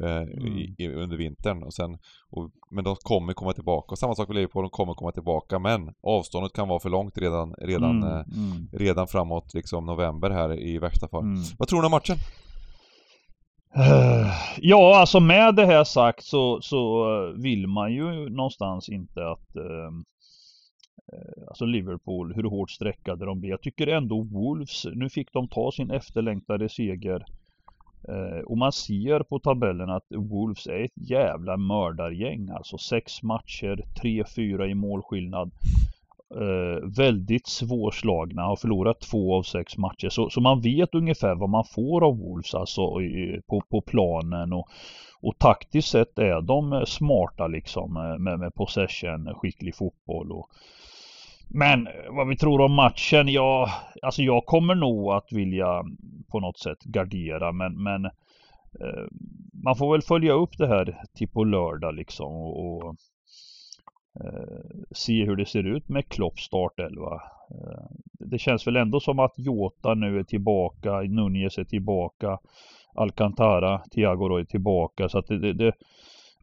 eh, 0.00 0.16
mm. 0.16 0.58
i, 0.78 0.88
under 0.88 1.16
vintern. 1.16 1.62
Och 1.62 1.74
sen, 1.74 1.98
och, 2.30 2.50
men 2.70 2.84
de 2.84 2.96
kommer 2.96 3.32
komma 3.32 3.52
tillbaka. 3.52 3.92
Och 3.92 3.98
samma 3.98 4.14
sak 4.14 4.28
med 4.28 4.34
Liverpool, 4.34 4.62
de 4.62 4.70
kommer 4.70 4.94
komma 4.94 5.12
tillbaka. 5.12 5.58
Men 5.58 5.94
avståndet 6.02 6.52
kan 6.52 6.68
vara 6.68 6.80
för 6.80 6.90
långt 6.90 7.18
redan, 7.18 7.54
redan, 7.58 8.02
mm. 8.02 8.08
Eh, 8.08 8.24
mm. 8.36 8.68
redan 8.72 9.06
framåt 9.06 9.54
liksom 9.54 9.86
november 9.86 10.30
här 10.30 10.60
i 10.60 10.78
värsta 10.78 11.08
fall. 11.08 11.22
Mm. 11.22 11.42
Vad 11.58 11.68
tror 11.68 11.80
du 11.80 11.86
om 11.86 11.90
matchen? 11.90 12.16
Ja, 14.58 15.00
alltså 15.00 15.20
med 15.20 15.54
det 15.54 15.66
här 15.66 15.84
sagt 15.84 16.24
så, 16.24 16.58
så 16.62 17.06
vill 17.42 17.66
man 17.66 17.92
ju 17.92 18.28
någonstans 18.30 18.88
inte 18.88 19.20
att 19.30 19.56
ehm, 19.56 20.04
eh, 21.12 21.48
Alltså 21.48 21.64
Liverpool, 21.64 22.34
hur 22.34 22.42
hårt 22.42 22.70
sträckade 22.70 23.24
de 23.24 23.40
blir. 23.40 23.50
Jag 23.50 23.62
tycker 23.62 23.86
ändå 23.86 24.22
Wolves, 24.22 24.86
nu 24.94 25.08
fick 25.10 25.32
de 25.32 25.48
ta 25.48 25.72
sin 25.72 25.90
efterlängtade 25.90 26.68
seger 26.68 27.20
Eh, 27.20 27.43
Eh, 28.08 28.40
och 28.46 28.58
man 28.58 28.72
ser 28.72 29.20
på 29.20 29.38
tabellen 29.38 29.90
att 29.90 30.06
Wolves 30.08 30.66
är 30.66 30.84
ett 30.84 31.10
jävla 31.10 31.56
mördargäng. 31.56 32.48
Alltså 32.50 32.78
sex 32.78 33.22
matcher, 33.22 33.82
tre, 34.00 34.24
fyra 34.36 34.66
i 34.66 34.74
målskillnad. 34.74 35.50
Eh, 36.34 36.88
väldigt 36.96 37.46
svårslagna, 37.46 38.42
har 38.42 38.56
förlorat 38.56 39.00
två 39.00 39.34
av 39.34 39.42
sex 39.42 39.76
matcher. 39.76 40.08
Så, 40.08 40.30
så 40.30 40.40
man 40.40 40.60
vet 40.60 40.94
ungefär 40.94 41.34
vad 41.34 41.48
man 41.48 41.64
får 41.64 42.04
av 42.04 42.18
Wolves 42.18 42.54
alltså 42.54 43.02
i, 43.02 43.40
på, 43.46 43.60
på 43.70 43.80
planen. 43.80 44.52
Och, 44.52 44.68
och 45.20 45.38
taktiskt 45.38 45.88
sett 45.88 46.18
är 46.18 46.40
de 46.40 46.84
smarta 46.86 47.46
liksom 47.46 47.96
eh, 47.96 48.18
med, 48.18 48.38
med 48.38 48.54
possession, 48.54 49.34
skicklig 49.34 49.74
fotboll. 49.76 50.32
Och, 50.32 50.48
men 51.48 51.88
vad 52.10 52.28
vi 52.28 52.36
tror 52.36 52.60
om 52.60 52.74
matchen, 52.74 53.28
ja, 53.28 53.70
alltså 54.02 54.22
jag 54.22 54.46
kommer 54.46 54.74
nog 54.74 55.12
att 55.12 55.32
vilja 55.32 55.82
på 56.28 56.40
något 56.40 56.58
sätt 56.58 56.84
gardera 56.84 57.52
men, 57.52 57.82
men 57.82 58.04
eh, 58.04 59.04
man 59.64 59.76
får 59.76 59.92
väl 59.92 60.02
följa 60.02 60.32
upp 60.32 60.58
det 60.58 60.66
här 60.66 61.02
till 61.14 61.28
på 61.28 61.44
lördag 61.44 61.94
liksom 61.94 62.32
och, 62.32 62.66
och 62.66 62.96
eh, 64.20 64.84
se 64.90 65.24
hur 65.24 65.36
det 65.36 65.46
ser 65.46 65.66
ut 65.66 65.88
med 65.88 66.08
Klopp 66.08 66.40
startelva. 66.40 67.14
Eh, 67.50 67.84
det 68.12 68.38
känns 68.38 68.66
väl 68.66 68.76
ändå 68.76 69.00
som 69.00 69.18
att 69.18 69.34
Jota 69.36 69.94
nu 69.94 70.18
är 70.18 70.24
tillbaka, 70.24 71.00
Nunez 71.00 71.58
är 71.58 71.64
tillbaka, 71.64 72.38
Alcantara, 72.94 73.78
Thiago 73.94 74.38
är 74.38 74.44
tillbaka 74.44 75.08
så 75.08 75.18
att 75.18 75.26
det, 75.26 75.38
det, 75.38 75.52
det 75.52 75.72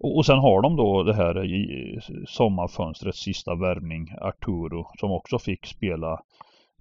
och, 0.04 0.18
och 0.18 0.26
sen 0.26 0.40
har 0.40 0.62
de 0.62 0.76
då 0.76 1.04
det 1.04 1.14
här 1.14 1.46
i 1.46 2.00
sommarfönstrets 2.28 3.20
sista 3.20 3.56
värvning, 3.56 4.08
Arturo, 4.22 4.88
som 5.00 5.12
också 5.12 5.40
fick 5.40 5.66
spela 5.66 6.12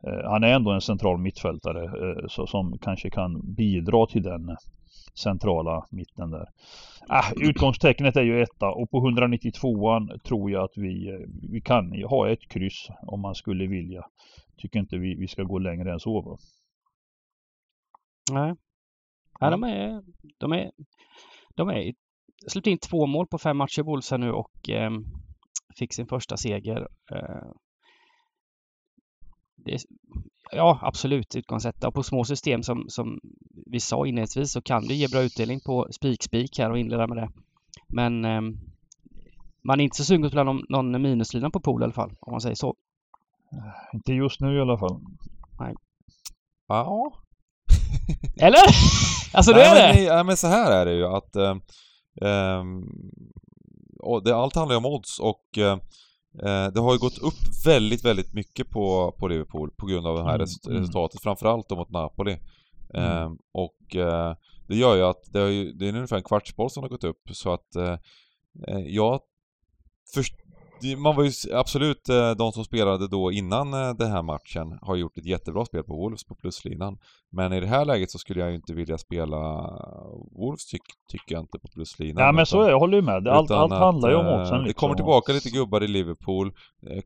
eh, 0.06 0.30
han 0.30 0.44
är 0.44 0.54
ändå 0.54 0.70
en 0.70 0.80
central 0.80 1.18
mittfältare 1.18 1.85
eh, 1.85 2.26
så, 2.28 2.46
som 2.46 2.78
kanske 2.78 3.11
kan 3.11 3.54
bidra 3.54 4.06
till 4.06 4.22
den 4.22 4.56
centrala 5.14 5.87
mitten 5.90 6.30
där. 6.30 6.48
Ah, 7.09 7.33
utgångstecknet 7.40 8.16
är 8.16 8.22
ju 8.22 8.42
etta 8.42 8.70
och 8.70 8.90
på 8.90 9.00
192an 9.00 10.18
tror 10.18 10.50
jag 10.50 10.64
att 10.64 10.76
vi, 10.76 11.09
eh, 11.09 11.20
vi 11.50 11.61
kan 11.61 12.02
ha 12.02 12.30
ett 12.30 12.48
kryss 12.48 12.88
om 13.02 13.20
man 13.20 13.35
skulle 13.35 13.66
vilja. 13.66 14.06
Tycker 14.56 14.78
inte 14.78 14.96
vi, 14.96 15.14
vi 15.14 15.28
ska 15.28 15.42
gå 15.42 15.59
längre 15.59 15.92
än 15.92 16.00
så. 16.00 16.20
Va? 16.20 16.38
Nej. 18.33 18.54
Ja, 19.40 19.50
de 19.50 19.64
är, 19.64 20.02
de 20.38 20.52
är, 20.52 20.70
de 21.54 21.68
är 21.68 21.92
släppt 22.46 22.66
in 22.66 22.79
två 22.79 23.07
mål 23.07 23.26
på 23.26 23.38
fem 23.38 23.57
matcher 23.57 23.83
Wolves 23.83 24.12
nu 24.12 24.33
och 24.33 24.70
eh, 24.70 24.90
fick 25.79 25.94
sin 25.94 26.07
första 26.07 26.37
seger. 26.37 26.88
Eh, 27.12 27.50
det, 29.57 29.79
ja, 30.53 30.79
absolut 30.83 31.37
utgångssätta. 31.37 31.88
Och 31.88 31.94
på 31.94 32.03
små 32.03 32.24
system 32.24 32.62
som, 32.62 32.85
som 32.88 33.20
vi 33.66 33.81
sa 33.81 34.07
inledningsvis 34.07 34.53
så 34.53 34.62
kan 34.62 34.87
det 34.87 34.94
ge 34.94 35.09
bra 35.09 35.20
utdelning 35.20 35.61
på 35.61 35.88
spik-spik 35.90 36.59
här 36.59 36.70
och 36.70 36.79
inleda 36.79 37.07
med 37.07 37.16
det. 37.16 37.29
Men 37.88 38.24
eh, 38.24 38.40
man 39.62 39.81
är 39.81 39.85
inte 39.85 39.96
så 39.96 40.05
sugen 40.05 40.22
på 40.22 40.26
att 40.26 40.33
spela 40.33 40.44
någon, 40.44 40.64
någon 40.68 41.03
minuslina 41.03 41.50
på 41.50 41.61
pool 41.61 41.83
i 41.83 41.85
alla 41.85 41.92
fall, 41.92 42.12
om 42.20 42.31
man 42.31 42.40
säger 42.40 42.57
så. 42.57 42.74
Inte 43.92 44.12
just 44.12 44.40
nu 44.40 44.57
i 44.57 44.61
alla 44.61 44.79
fall. 44.79 45.00
Nej. 45.59 45.74
Ja. 46.68 47.12
Eller? 48.40 48.59
alltså 49.33 49.53
det 49.53 49.64
är 49.64 49.74
det? 49.74 49.92
Nej, 49.92 50.09
men, 50.09 50.26
men 50.26 50.37
så 50.37 50.46
här 50.46 50.72
är 50.72 50.87
det 50.87 50.94
ju 50.94 51.07
att 51.07 51.37
eh, 51.37 51.55
och 53.99 54.25
det, 54.25 54.37
allt 54.37 54.55
handlar 54.55 54.75
ju 54.75 54.79
om 54.79 54.87
odds 54.87 55.20
och 55.20 55.59
eh, 55.59 55.77
det 56.73 56.81
har 56.81 56.92
ju 56.92 56.99
gått 56.99 57.18
upp 57.18 57.66
väldigt, 57.66 58.05
väldigt 58.05 58.33
mycket 58.33 58.70
på, 58.70 59.14
på 59.18 59.29
Liverpool 59.29 59.70
på 59.77 59.87
grund 59.87 60.07
av 60.07 60.16
det 60.16 60.25
här 60.25 60.35
mm, 60.35 60.46
mm. 60.66 60.81
resultatet, 60.81 61.23
framförallt 61.23 61.68
då 61.68 61.77
mot 61.77 61.90
Napoli. 61.90 62.38
Mm. 62.94 63.23
Eh, 63.23 63.31
och 63.53 63.96
eh, 63.96 64.35
det 64.68 64.77
gör 64.77 64.96
ju 64.96 65.03
att 65.03 65.33
det, 65.33 65.51
ju, 65.51 65.73
det 65.73 65.88
är 65.88 65.94
ungefär 65.94 66.16
en 66.16 66.23
kvartsboll 66.23 66.70
som 66.70 66.83
har 66.83 66.90
gått 66.90 67.05
upp 67.05 67.23
så 67.33 67.53
att 67.53 67.77
eh, 67.77 67.96
jag 68.87 69.20
först, 70.14 70.35
man 70.97 71.16
var 71.16 71.25
ju 71.25 71.31
absolut, 71.53 72.09
eh, 72.09 72.31
de 72.31 72.53
som 72.53 72.64
spelade 72.64 73.09
då 73.09 73.33
innan 73.33 73.75
eh, 73.75 73.95
den 73.95 74.11
här 74.11 74.23
matchen 74.23 74.79
har 74.83 74.97
gjort 74.97 75.19
ett 75.19 75.27
jättebra 75.27 75.64
spel 75.64 75.85
på 75.85 75.97
Wolves 75.97 76.25
på 76.25 76.35
pluslinan. 76.35 76.99
Men 77.33 77.53
i 77.53 77.61
det 77.61 77.66
här 77.66 77.85
läget 77.85 78.11
så 78.11 78.19
skulle 78.19 78.40
jag 78.40 78.49
ju 78.49 78.57
inte 78.57 78.75
vilja 78.75 78.99
spela 78.99 79.38
Wolves 80.38 80.66
tyck, 80.66 80.83
tycker 81.11 81.35
jag 81.35 81.43
inte 81.43 81.59
på 81.59 81.69
pluslinan. 81.69 82.25
Ja 82.25 82.33
men 82.33 82.47
så 82.47 82.62
är 82.62 82.71
jag, 82.71 82.79
håller 82.79 82.97
ju 82.97 83.03
med. 83.03 83.29
Allt, 83.29 83.51
allt 83.51 83.73
handlar 83.73 84.11
ju 84.11 84.16
om 84.16 84.27
oddsen 84.27 84.43
liksom. 84.43 84.64
Det 84.64 84.73
kommer 84.73 84.95
tillbaka 84.95 85.33
lite 85.33 85.51
gubbar 85.51 85.83
i 85.83 85.88
Liverpool. 85.88 86.53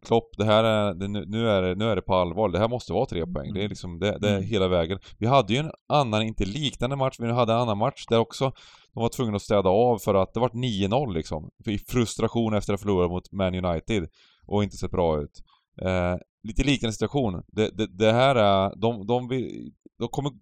Klopp, 0.07 0.29
det 0.39 0.45
här 0.45 0.65
är, 0.65 0.95
det, 0.95 1.09
nu, 1.09 1.49
är 1.49 1.63
det, 1.63 1.75
nu 1.75 1.91
är 1.91 1.97
det 1.97 2.03
på 2.03 2.15
allvar. 2.15 2.49
Det 2.49 2.59
här 2.59 2.69
måste 2.69 2.93
vara 2.93 3.07
tre 3.07 3.27
poäng. 3.27 3.55
Det 3.55 3.65
är 3.65 3.69
liksom, 3.69 3.99
det, 3.99 4.19
det 4.19 4.29
är 4.29 4.37
mm. 4.37 4.49
hela 4.49 4.69
vägen. 4.69 4.99
Vi 5.19 5.27
hade 5.27 5.53
ju 5.53 5.59
en 5.59 5.71
annan, 5.89 6.23
inte 6.23 6.45
liknande 6.45 6.97
match, 6.97 7.17
men 7.19 7.29
vi 7.29 7.35
hade 7.35 7.53
en 7.53 7.59
annan 7.59 7.79
match 7.79 8.07
där 8.09 8.19
också 8.19 8.53
de 8.95 9.03
var 9.03 9.09
tvungna 9.09 9.37
att 9.37 9.43
städa 9.43 9.69
av 9.69 9.99
för 9.99 10.15
att 10.15 10.35
det 10.35 10.41
var 10.41 10.49
9-0 10.49 11.15
liksom. 11.15 11.51
I 11.67 11.79
frustration 11.79 12.55
efter 12.55 12.73
att 12.73 12.81
ha 12.81 12.83
förlorat 12.83 13.11
mot 13.11 13.33
Man 13.33 13.65
United 13.65 14.09
och 14.47 14.65
inte 14.65 14.77
sett 14.77 14.91
bra 14.91 15.21
ut. 15.21 15.43
Eh, 15.83 16.17
lite 16.43 16.65
liknande 16.65 16.93
situation. 16.93 17.43
Det, 17.47 17.71
det, 17.77 17.87
det 17.87 18.13
här 18.13 18.37
är... 18.37 18.77
De, 18.77 19.07
de, 19.07 19.29
vill, 19.29 19.73
de 19.99 20.09
kommer 20.09 20.33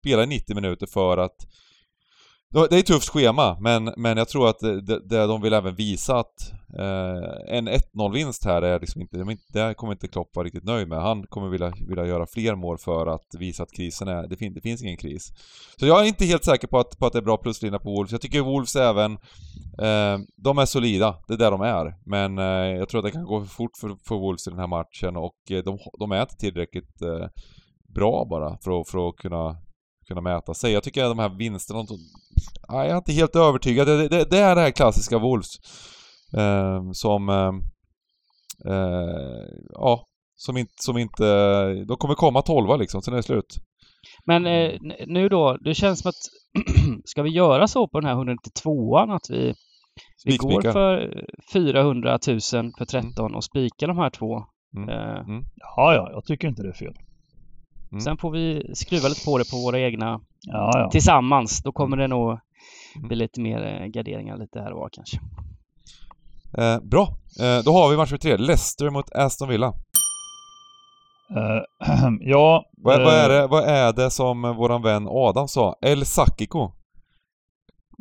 spela 0.00 0.22
i 0.22 0.26
90 0.26 0.54
minuter 0.54 0.86
för 0.86 1.18
att 1.18 1.36
det 2.52 2.76
är 2.76 2.78
ett 2.78 2.86
tufft 2.86 3.08
schema, 3.08 3.56
men, 3.60 3.92
men 3.96 4.16
jag 4.16 4.28
tror 4.28 4.48
att 4.48 4.58
det, 4.58 4.80
det, 4.80 5.26
de 5.26 5.42
vill 5.42 5.52
även 5.52 5.74
visa 5.74 6.18
att 6.18 6.52
eh, 6.78 7.56
en 7.56 7.68
1-0-vinst 7.68 8.44
här 8.44 8.62
är 8.62 8.80
liksom 8.80 9.00
inte, 9.00 9.36
det 9.52 9.74
kommer 9.74 9.92
inte 9.92 10.08
Klopp 10.08 10.36
vara 10.36 10.46
riktigt 10.46 10.64
nöjd 10.64 10.88
med. 10.88 11.02
Han 11.02 11.26
kommer 11.26 11.48
vilja, 11.48 11.72
vilja 11.88 12.06
göra 12.06 12.26
fler 12.26 12.54
mål 12.54 12.78
för 12.78 13.06
att 13.06 13.34
visa 13.38 13.62
att 13.62 13.72
krisen 13.72 14.08
är, 14.08 14.28
det, 14.28 14.36
fin, 14.36 14.54
det 14.54 14.60
finns 14.60 14.82
ingen 14.82 14.96
kris. 14.96 15.32
Så 15.76 15.86
jag 15.86 16.00
är 16.00 16.04
inte 16.04 16.24
helt 16.24 16.44
säker 16.44 16.68
på 16.68 16.78
att, 16.78 16.98
på 16.98 17.06
att 17.06 17.12
det 17.12 17.18
är 17.18 17.22
bra 17.22 17.36
pluslina 17.36 17.78
på 17.78 17.90
Wolves. 17.90 18.12
Jag 18.12 18.20
tycker 18.20 18.40
Wolves 18.40 18.76
även, 18.76 19.12
eh, 19.78 20.18
de 20.36 20.58
är 20.58 20.66
solida, 20.66 21.16
det 21.28 21.34
är 21.34 21.38
där 21.38 21.50
de 21.50 21.60
är. 21.60 21.94
Men 22.06 22.38
eh, 22.38 22.78
jag 22.78 22.88
tror 22.88 22.98
att 22.98 23.04
det 23.04 23.10
kan 23.10 23.24
gå 23.24 23.44
fort 23.44 23.76
för, 23.80 23.96
för 24.08 24.14
Wolves 24.14 24.46
i 24.46 24.50
den 24.50 24.58
här 24.58 24.66
matchen 24.66 25.16
och 25.16 25.50
eh, 25.50 25.64
de, 25.64 25.78
de 25.98 26.12
är 26.12 26.20
inte 26.20 26.36
tillräckligt 26.36 27.02
eh, 27.02 27.26
bra 27.94 28.26
bara 28.30 28.58
för 28.64 28.80
att, 28.80 28.88
för 28.88 29.08
att 29.08 29.16
kunna 29.16 29.56
kunna 30.08 30.20
mäta 30.20 30.54
sig. 30.54 30.72
Jag 30.72 30.82
tycker 30.82 31.04
att 31.04 31.10
de 31.10 31.18
här 31.18 31.38
vinsterna, 31.38 31.84
jag 32.68 32.86
är 32.86 32.96
inte 32.96 33.12
helt 33.12 33.36
övertygad. 33.36 33.86
Det, 33.86 34.08
det, 34.08 34.30
det 34.30 34.38
är 34.38 34.54
det 34.54 34.60
här 34.60 34.70
klassiska 34.70 35.18
Wolves. 35.18 35.56
Eh, 36.36 36.90
som... 36.92 37.28
Eh, 37.28 37.52
eh, 38.72 39.46
ja, 39.68 40.06
som 40.34 40.56
inte, 40.56 40.72
som 40.76 40.98
inte... 40.98 41.24
De 41.88 41.96
kommer 41.96 42.14
komma 42.14 42.42
tolva 42.42 42.76
liksom, 42.76 43.02
sen 43.02 43.14
är 43.14 43.16
det 43.16 43.22
slut. 43.22 43.56
Men 44.26 44.46
eh, 44.46 44.78
nu 45.06 45.28
då, 45.28 45.56
det 45.56 45.74
känns 45.74 46.00
som 46.00 46.08
att 46.08 46.14
ska 47.04 47.22
vi 47.22 47.30
göra 47.30 47.68
så 47.68 47.88
på 47.88 48.00
den 48.00 48.08
här 48.08 48.16
192an 48.16 49.14
att 49.16 49.30
vi, 49.30 49.54
vi 50.24 50.36
går 50.36 50.72
för 50.72 51.24
400 51.52 52.18
000 52.26 52.40
för 52.78 52.84
13 52.84 53.26
mm. 53.26 53.36
och 53.36 53.44
spikar 53.44 53.86
de 53.86 53.98
här 53.98 54.10
två? 54.10 54.44
Mm. 54.76 54.88
Eh. 54.88 55.20
Mm. 55.20 55.44
Ja, 55.56 55.94
ja, 55.94 56.10
jag 56.12 56.24
tycker 56.24 56.48
inte 56.48 56.62
det 56.62 56.68
är 56.68 56.72
fel. 56.72 56.94
Mm. 57.92 58.00
Sen 58.00 58.16
får 58.16 58.30
vi 58.30 58.74
skruva 58.74 59.08
lite 59.08 59.24
på 59.24 59.38
det 59.38 59.50
på 59.50 59.56
våra 59.56 59.80
egna 59.80 60.20
ja, 60.40 60.70
ja. 60.74 60.90
tillsammans. 60.90 61.62
Då 61.62 61.72
kommer 61.72 61.96
det 61.96 62.08
nog 62.08 62.30
mm. 62.30 63.08
bli 63.08 63.16
lite 63.16 63.40
mer 63.40 63.66
eh, 63.66 63.86
garderingar 63.86 64.36
lite 64.36 64.60
här 64.60 64.72
och 64.72 64.78
var 64.78 64.88
kanske. 64.92 65.20
Eh, 66.58 66.80
bra, 66.80 67.02
eh, 67.40 67.64
då 67.64 67.72
har 67.72 67.90
vi 67.90 67.96
match 67.96 68.10
för 68.10 68.16
tre. 68.16 68.36
Leicester 68.36 68.90
mot 68.90 69.12
Aston 69.12 69.48
Villa. 69.48 69.72
Uh, 71.36 71.62
ja... 72.20 72.64
Vad, 72.76 72.98
uh, 72.98 73.04
vad, 73.04 73.14
är 73.14 73.28
det, 73.28 73.46
vad 73.46 73.64
är 73.64 73.92
det 73.92 74.10
som 74.10 74.42
våran 74.42 74.82
vän 74.82 75.06
Adam 75.08 75.48
sa? 75.48 75.76
El 75.82 76.06
Sakiko? 76.06 76.72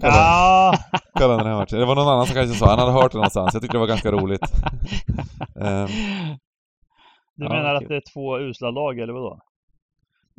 Ja. 0.02 0.74
Kallade 1.18 1.40
den 1.40 1.48
här 1.48 1.56
matchen. 1.56 1.80
Det 1.80 1.86
var 1.86 1.96
någon 1.96 2.08
annan 2.08 2.26
som 2.26 2.36
kanske 2.36 2.58
sa, 2.58 2.70
han 2.70 2.80
hade 2.80 2.92
hört 2.92 3.12
det 3.12 3.18
någonstans. 3.18 3.54
Jag 3.54 3.62
tyckte 3.62 3.78
det 3.78 3.80
var 3.80 3.88
ganska 3.88 4.12
roligt. 4.12 4.42
um, 5.56 5.88
du 7.36 7.50
menar 7.50 7.76
att 7.76 7.88
det 7.88 7.96
är 7.96 8.14
två 8.14 8.40
usla 8.40 8.72
lag 8.72 9.00
eller 9.00 9.14
vadå? 9.14 9.40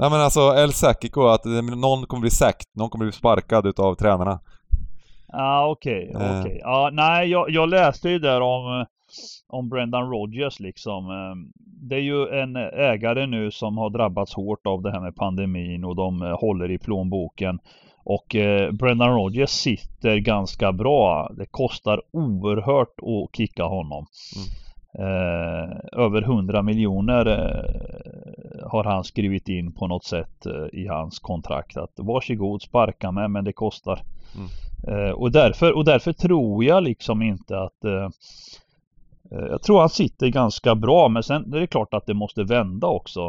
Nej 0.03 0.11
men 0.11 0.21
alltså 0.21 0.41
El 0.41 0.73
Sakiko, 0.73 1.27
att 1.27 1.45
någon 1.77 2.07
kommer 2.07 2.21
bli 2.21 2.31
sacked, 2.31 2.67
någon 2.73 2.91
kommer 2.91 3.05
bli 3.05 3.13
sparkad 3.13 3.67
utav 3.67 3.95
tränarna. 3.95 4.41
Ja 5.29 5.39
ah, 5.39 5.71
okej, 5.71 6.11
okay, 6.15 6.29
okej. 6.29 6.41
Okay. 6.41 6.59
Ja 6.59 6.91
nej 6.93 7.29
jag, 7.29 7.51
jag 7.51 7.69
läste 7.69 8.09
ju 8.09 8.19
där 8.19 8.41
om, 8.41 8.87
om 9.49 9.69
Brendan 9.69 10.11
Rodgers 10.11 10.61
liksom. 10.61 11.11
Ehm, 11.11 11.53
det 11.89 11.95
är 11.95 12.01
ju 12.01 12.29
en 12.29 12.57
ägare 12.57 13.27
nu 13.27 13.51
som 13.51 13.79
har 13.79 13.91
drabbats 13.91 14.35
hårt 14.35 14.67
av 14.67 14.83
det 14.83 14.91
här 14.91 15.01
med 15.01 15.17
pandemin 15.17 15.85
och 15.85 15.97
de 15.97 16.23
eh, 16.23 16.39
håller 16.41 16.71
i 16.71 16.79
plånboken. 16.79 17.59
Och 18.05 18.35
eh, 18.35 18.71
Brendan 18.73 19.15
Rodgers 19.15 19.51
sitter 19.51 20.17
ganska 20.17 20.73
bra. 20.73 21.33
Det 21.37 21.47
kostar 21.47 22.03
oerhört 22.13 22.95
att 23.01 23.37
kicka 23.37 23.65
honom. 23.65 24.07
Mm. 24.37 24.63
Eh, 24.99 25.71
över 25.93 26.23
100 26.23 26.63
miljoner 26.63 27.27
eh, 27.27 28.32
har 28.63 28.85
han 28.85 29.05
skrivit 29.05 29.49
in 29.49 29.73
på 29.73 29.87
något 29.87 30.05
sätt 30.05 30.47
eh, 30.47 30.81
i 30.81 30.87
hans 30.87 31.19
kontrakt 31.19 31.77
att 31.77 31.93
varsågod 31.97 32.63
sparka 32.63 33.11
mig 33.11 33.29
men 33.29 33.45
det 33.45 33.53
kostar. 33.53 34.03
Mm. 34.37 34.49
Eh, 34.89 35.13
och, 35.13 35.33
därför, 35.33 35.73
och 35.73 35.85
därför 35.85 36.13
tror 36.13 36.65
jag 36.65 36.83
liksom 36.83 37.23
inte 37.23 37.61
att 37.61 37.85
eh, 37.85 38.09
jag 39.31 39.63
tror 39.63 39.81
han 39.81 39.89
sitter 39.89 40.29
ganska 40.29 40.75
bra 40.75 41.09
men 41.09 41.23
sen 41.23 41.55
är 41.55 41.61
det 41.61 41.67
klart 41.67 41.95
att 41.95 42.07
det 42.07 42.15
måste 42.15 42.45
vända 42.45 42.87
också. 42.87 43.21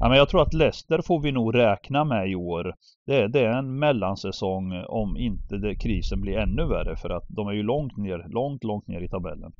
Ja, 0.00 0.08
men 0.08 0.18
jag 0.18 0.28
tror 0.28 0.42
att 0.42 0.54
Leicester 0.54 1.00
får 1.02 1.20
vi 1.20 1.32
nog 1.32 1.54
räkna 1.54 2.04
med 2.04 2.30
i 2.30 2.34
år. 2.34 2.74
Det 3.06 3.16
är, 3.16 3.28
det 3.28 3.40
är 3.40 3.52
en 3.58 3.78
mellansäsong 3.78 4.84
om 4.88 5.16
inte 5.16 5.56
det, 5.56 5.74
krisen 5.74 6.20
blir 6.20 6.38
ännu 6.38 6.64
värre 6.64 6.96
för 6.96 7.10
att 7.10 7.24
de 7.28 7.48
är 7.48 7.52
ju 7.52 7.62
långt 7.62 7.96
ner, 7.96 8.26
långt, 8.28 8.64
långt 8.64 8.88
ner 8.88 9.00
i 9.00 9.08
tabellen. 9.08 9.52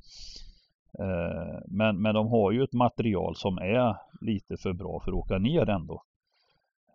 Eh, 0.98 1.58
men, 1.66 2.02
men 2.02 2.14
de 2.14 2.28
har 2.28 2.52
ju 2.52 2.62
ett 2.62 2.72
material 2.72 3.36
som 3.36 3.58
är 3.58 3.96
lite 4.20 4.56
för 4.56 4.72
bra 4.72 5.00
för 5.00 5.10
att 5.10 5.18
åka 5.18 5.38
ner 5.38 5.68
ändå. 5.70 6.02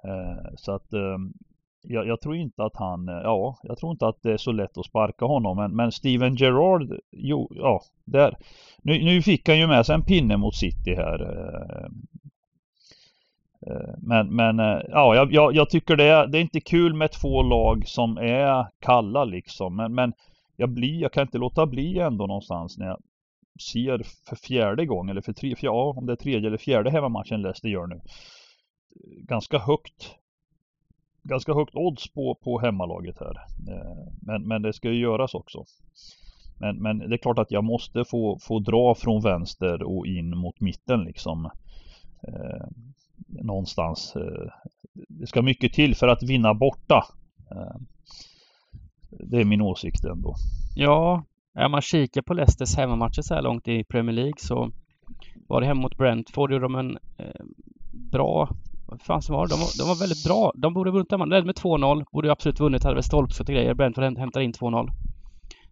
Eh, 0.04 0.56
så 0.56 0.72
att 0.72 0.94
ehm, 0.94 1.34
jag, 1.82 2.08
jag, 2.08 2.22
tror 2.22 2.36
inte 2.36 2.64
att 2.64 2.76
han, 2.76 3.10
eh, 3.10 3.22
ja, 3.24 3.58
jag 3.64 3.78
tror 3.78 3.92
inte 3.92 4.08
att 4.08 4.22
det 4.22 4.32
är 4.32 4.38
så 4.38 4.52
lätt 4.52 4.78
att 4.78 4.86
sparka 4.86 5.26
honom. 5.26 5.58
Men, 5.58 5.76
men 5.76 5.92
Steven 5.92 6.36
Gerrard, 6.36 7.00
jo, 7.12 7.52
ja, 7.56 7.82
där. 8.06 8.38
Nu, 8.82 9.04
nu 9.04 9.22
fick 9.22 9.48
han 9.48 9.60
ju 9.60 9.68
med 9.68 9.86
sig 9.86 9.96
en 9.96 10.06
pinne 10.06 10.38
mot 10.38 10.56
City 10.56 10.96
här. 10.96 11.50
Men, 13.98 14.36
men 14.36 14.58
ja, 14.90 15.16
jag, 15.32 15.54
jag, 15.54 15.70
tycker 15.70 15.96
det 15.96 16.04
är, 16.04 16.28
det 16.28 16.38
är 16.38 16.42
inte 16.42 16.60
kul 16.60 16.94
med 16.94 17.12
två 17.12 17.42
lag 17.44 17.88
som 17.88 18.18
är 18.18 18.66
kalla 18.80 19.26
liksom. 19.26 19.76
Men, 19.76 19.94
men 19.96 20.14
jag, 20.56 20.70
blir, 20.70 21.02
jag 21.02 21.12
kan 21.12 21.22
inte 21.22 21.38
låta 21.38 21.66
bli 21.66 22.00
ändå 22.00 22.28
någonstans 22.28 22.78
när 22.78 22.88
jag 22.88 22.98
ser 23.60 24.02
för 24.30 24.36
fjärde 24.36 24.86
gången 24.86 25.10
eller 25.10 25.22
för 25.22 25.34
tre, 25.34 25.56
för, 25.56 25.66
ja, 25.66 25.94
om 25.98 26.06
det 26.06 26.12
är 26.12 26.16
tredje 26.16 26.48
eller 26.48 26.58
fjärde 26.58 26.92
hemmamatchen 26.92 27.42
Leicester 27.42 27.70
gör 27.70 27.88
nu. 27.88 28.02
Ganska 29.28 29.60
högt 29.60 30.16
ganska 31.24 31.54
högt 31.54 31.76
odds 31.76 32.14
på, 32.14 32.36
på 32.44 32.60
hemmalaget 32.60 33.20
här. 33.20 33.36
Eh, 33.70 34.14
men, 34.22 34.48
men 34.48 34.62
det 34.62 34.74
ska 34.74 34.90
ju 34.90 35.00
göras 35.00 35.34
också. 35.34 35.66
Men, 36.60 36.82
men 36.82 36.98
det 36.98 37.16
är 37.16 37.18
klart 37.18 37.40
att 37.40 37.52
jag 37.52 37.64
måste 37.64 38.06
få, 38.06 38.40
få 38.42 38.60
dra 38.60 38.96
från 38.96 39.22
vänster 39.22 39.84
och 39.84 40.08
in 40.08 40.38
mot 40.38 40.60
mitten 40.60 41.04
liksom. 41.04 41.46
Eh, 42.28 42.68
någonstans. 43.28 44.16
Eh, 44.16 44.52
det 44.94 45.28
ska 45.28 45.42
mycket 45.42 45.74
till 45.74 45.96
för 45.96 46.08
att 46.08 46.24
vinna 46.24 46.54
borta. 46.54 47.06
Eh, 47.52 47.76
det 49.10 49.42
är 49.42 49.46
min 49.46 49.62
åsikt 49.62 50.04
ändå. 50.04 50.36
Ja, 50.76 51.24
om 51.60 51.72
man 51.72 51.82
kikar 51.82 52.22
på 52.22 52.34
Leicesters 52.34 52.78
hemmamatcher 52.78 53.22
så 53.22 53.34
här 53.34 53.42
långt 53.42 53.68
i 53.68 53.84
Premier 53.84 54.16
League 54.16 54.38
så 54.38 54.72
var 55.48 55.62
det 55.62 55.68
hemma 55.68 55.82
mot 55.82 55.98
Brentford 55.98 56.52
gjorde 56.52 56.66
de 56.66 56.76
en 56.76 56.98
eh, 57.18 57.42
bra 58.12 58.50
vad 58.92 59.02
fan 59.02 59.22
som 59.22 59.36
var 59.36 59.48
det? 59.48 59.54
De 59.54 59.60
var, 59.60 59.70
de 59.78 59.88
var 59.88 60.00
väldigt 60.00 60.24
bra. 60.24 60.52
De 60.56 60.74
borde 60.74 60.92
vunnit 60.92 61.12
hemma. 61.12 61.26
Ledde 61.26 61.46
med 61.46 61.56
2-0. 61.56 62.04
Borde 62.12 62.28
ju 62.28 62.32
absolut 62.32 62.60
vunnit. 62.60 62.84
Hade 62.84 62.96
väl 62.96 63.04
stolpskott 63.04 63.50
och 63.50 63.56
grejer. 63.56 63.74
Brentford 63.74 64.18
hämtar 64.18 64.42
in 64.42 64.54
2-0. 64.54 64.90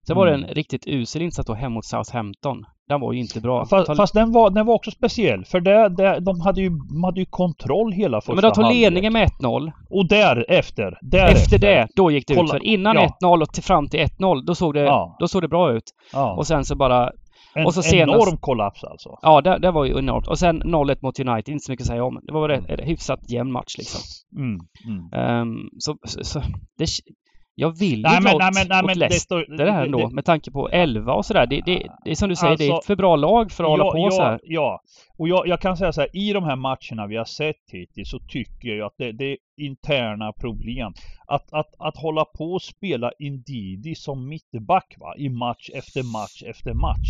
Sen 0.07 0.15
var 0.15 0.25
det 0.25 0.33
en 0.33 0.43
Mm. 0.43 0.53
riktigt 0.55 0.87
usel 0.87 1.21
insats 1.21 1.47
då 1.47 1.53
hemma 1.53 1.73
mot 1.73 1.85
Southampton. 1.85 2.65
Den 2.89 2.99
var 3.01 3.13
ju 3.13 3.19
inte 3.19 3.41
bra. 3.41 3.65
Fast, 3.65 3.95
fast 3.97 4.13
den, 4.13 4.31
var, 4.31 4.49
den 4.49 4.65
var 4.65 4.73
också 4.73 4.91
speciell 4.91 5.45
för 5.45 5.59
det, 5.59 5.89
det, 5.89 6.19
de, 6.19 6.41
hade 6.41 6.61
ju, 6.61 6.69
de 6.69 7.03
hade 7.03 7.19
ju 7.19 7.25
kontroll 7.25 7.91
hela 7.91 8.21
första 8.21 8.33
men 8.33 8.41
de 8.41 8.51
tog 8.51 8.63
halvlek. 8.63 8.81
ledningen 8.81 9.13
med 9.13 9.29
1-0. 9.41 9.71
Och 9.89 10.07
därefter, 10.07 10.97
därefter. 11.01 11.41
Efter 11.41 11.57
det, 11.59 11.87
då 11.95 12.11
gick 12.11 12.27
det 12.27 12.35
Kolla- 12.35 12.45
ut. 12.45 12.51
För 12.51 12.65
innan 12.65 12.95
ja. 12.95 13.17
1-0 13.21 13.41
och 13.41 13.53
till, 13.53 13.63
fram 13.63 13.87
till 13.89 13.99
1-0, 13.99 14.45
då 14.45 14.55
såg 14.55 14.73
det, 14.73 14.79
Ja. 14.81 15.15
då 15.19 15.27
såg 15.27 15.41
det 15.41 15.47
bra 15.47 15.71
ut. 15.73 15.83
Ja. 16.13 16.35
Och 16.37 16.47
sen 16.47 16.65
så 16.65 16.75
bara... 16.75 17.11
en 17.55 17.65
och 17.65 17.73
så 17.73 17.81
senast- 17.83 18.15
enorm 18.15 18.37
kollaps 18.37 18.83
alltså. 18.83 19.09
Ja, 19.21 19.41
det, 19.41 19.57
det 19.59 19.71
var 19.71 19.85
ju 19.85 19.97
enormt. 19.99 20.27
Och 20.27 20.39
sen 20.39 20.63
0-1 20.63 20.97
mot 21.01 21.19
United, 21.19 21.49
inte 21.53 21.63
så 21.65 21.71
mycket 21.71 21.83
att 21.83 21.87
säga 21.87 22.03
om. 22.03 22.19
Det 22.23 22.33
var 22.33 22.49
Mm. 22.49 22.65
en 22.69 22.85
hyfsat 22.85 23.31
jämn 23.31 23.51
match 23.51 23.77
liksom. 23.77 24.01
Mm, 24.37 24.59
mm. 24.87 25.13
Ehm, 25.13 25.57
så, 25.79 25.95
så, 26.07 26.23
så 26.23 26.39
det, 26.77 26.85
jag 27.59 27.79
vill 27.79 27.97
ju 27.97 28.03
Nej 28.03 28.15
dra 28.15 28.21
men, 28.21 28.35
åt, 28.35 28.41
nej 28.41 28.51
men, 28.53 28.67
nej 28.67 28.79
åt 28.79 28.85
men 28.85 28.93
det 28.93 28.99
Leicester 28.99 29.43
står... 29.43 29.57
det 29.57 29.71
här 29.71 29.85
ändå, 29.85 30.09
med 30.09 30.25
tanke 30.25 30.51
på 30.51 30.69
11 30.69 31.13
och 31.13 31.25
sådär. 31.25 31.45
Det, 31.45 31.61
det, 31.65 31.91
det 32.03 32.11
är 32.11 32.15
som 32.15 32.29
du 32.29 32.35
säger, 32.35 32.57
det 32.57 32.63
är 32.63 32.73
Alltså, 32.73 32.81
ett 32.81 32.85
för 32.85 32.95
bra 32.95 33.15
lag 33.15 33.51
för 33.51 33.63
att 33.63 33.69
hålla 33.69 33.85
ja, 33.85 33.91
på 33.91 33.97
ja, 33.97 34.11
så 34.11 34.21
här. 34.21 34.39
Ja, 34.43 34.81
och 35.17 35.29
jag, 35.29 35.47
jag 35.47 35.61
kan 35.61 35.77
säga 35.77 35.93
så 35.93 36.01
här, 36.01 36.09
i 36.13 36.33
de 36.33 36.43
här 36.43 36.55
matcherna 36.55 37.07
vi 37.07 37.15
har 37.15 37.25
sett 37.25 37.55
hittills 37.71 38.09
så 38.09 38.19
tycker 38.19 38.67
jag 38.67 38.75
ju 38.75 38.83
att 38.83 38.97
det, 38.97 39.11
det 39.11 39.25
är 39.31 39.37
interna 39.57 40.33
problem. 40.33 40.93
Att, 41.27 41.53
att, 41.53 41.73
att 41.79 41.97
hålla 41.97 42.25
på 42.25 42.53
och 42.53 42.61
spela 42.61 43.11
Indidi 43.19 43.95
som 43.95 44.27
mittback 44.29 44.95
va, 44.99 45.13
i 45.17 45.29
match 45.29 45.69
efter 45.73 46.03
match 46.03 46.43
efter 46.45 46.73
match. 46.73 47.09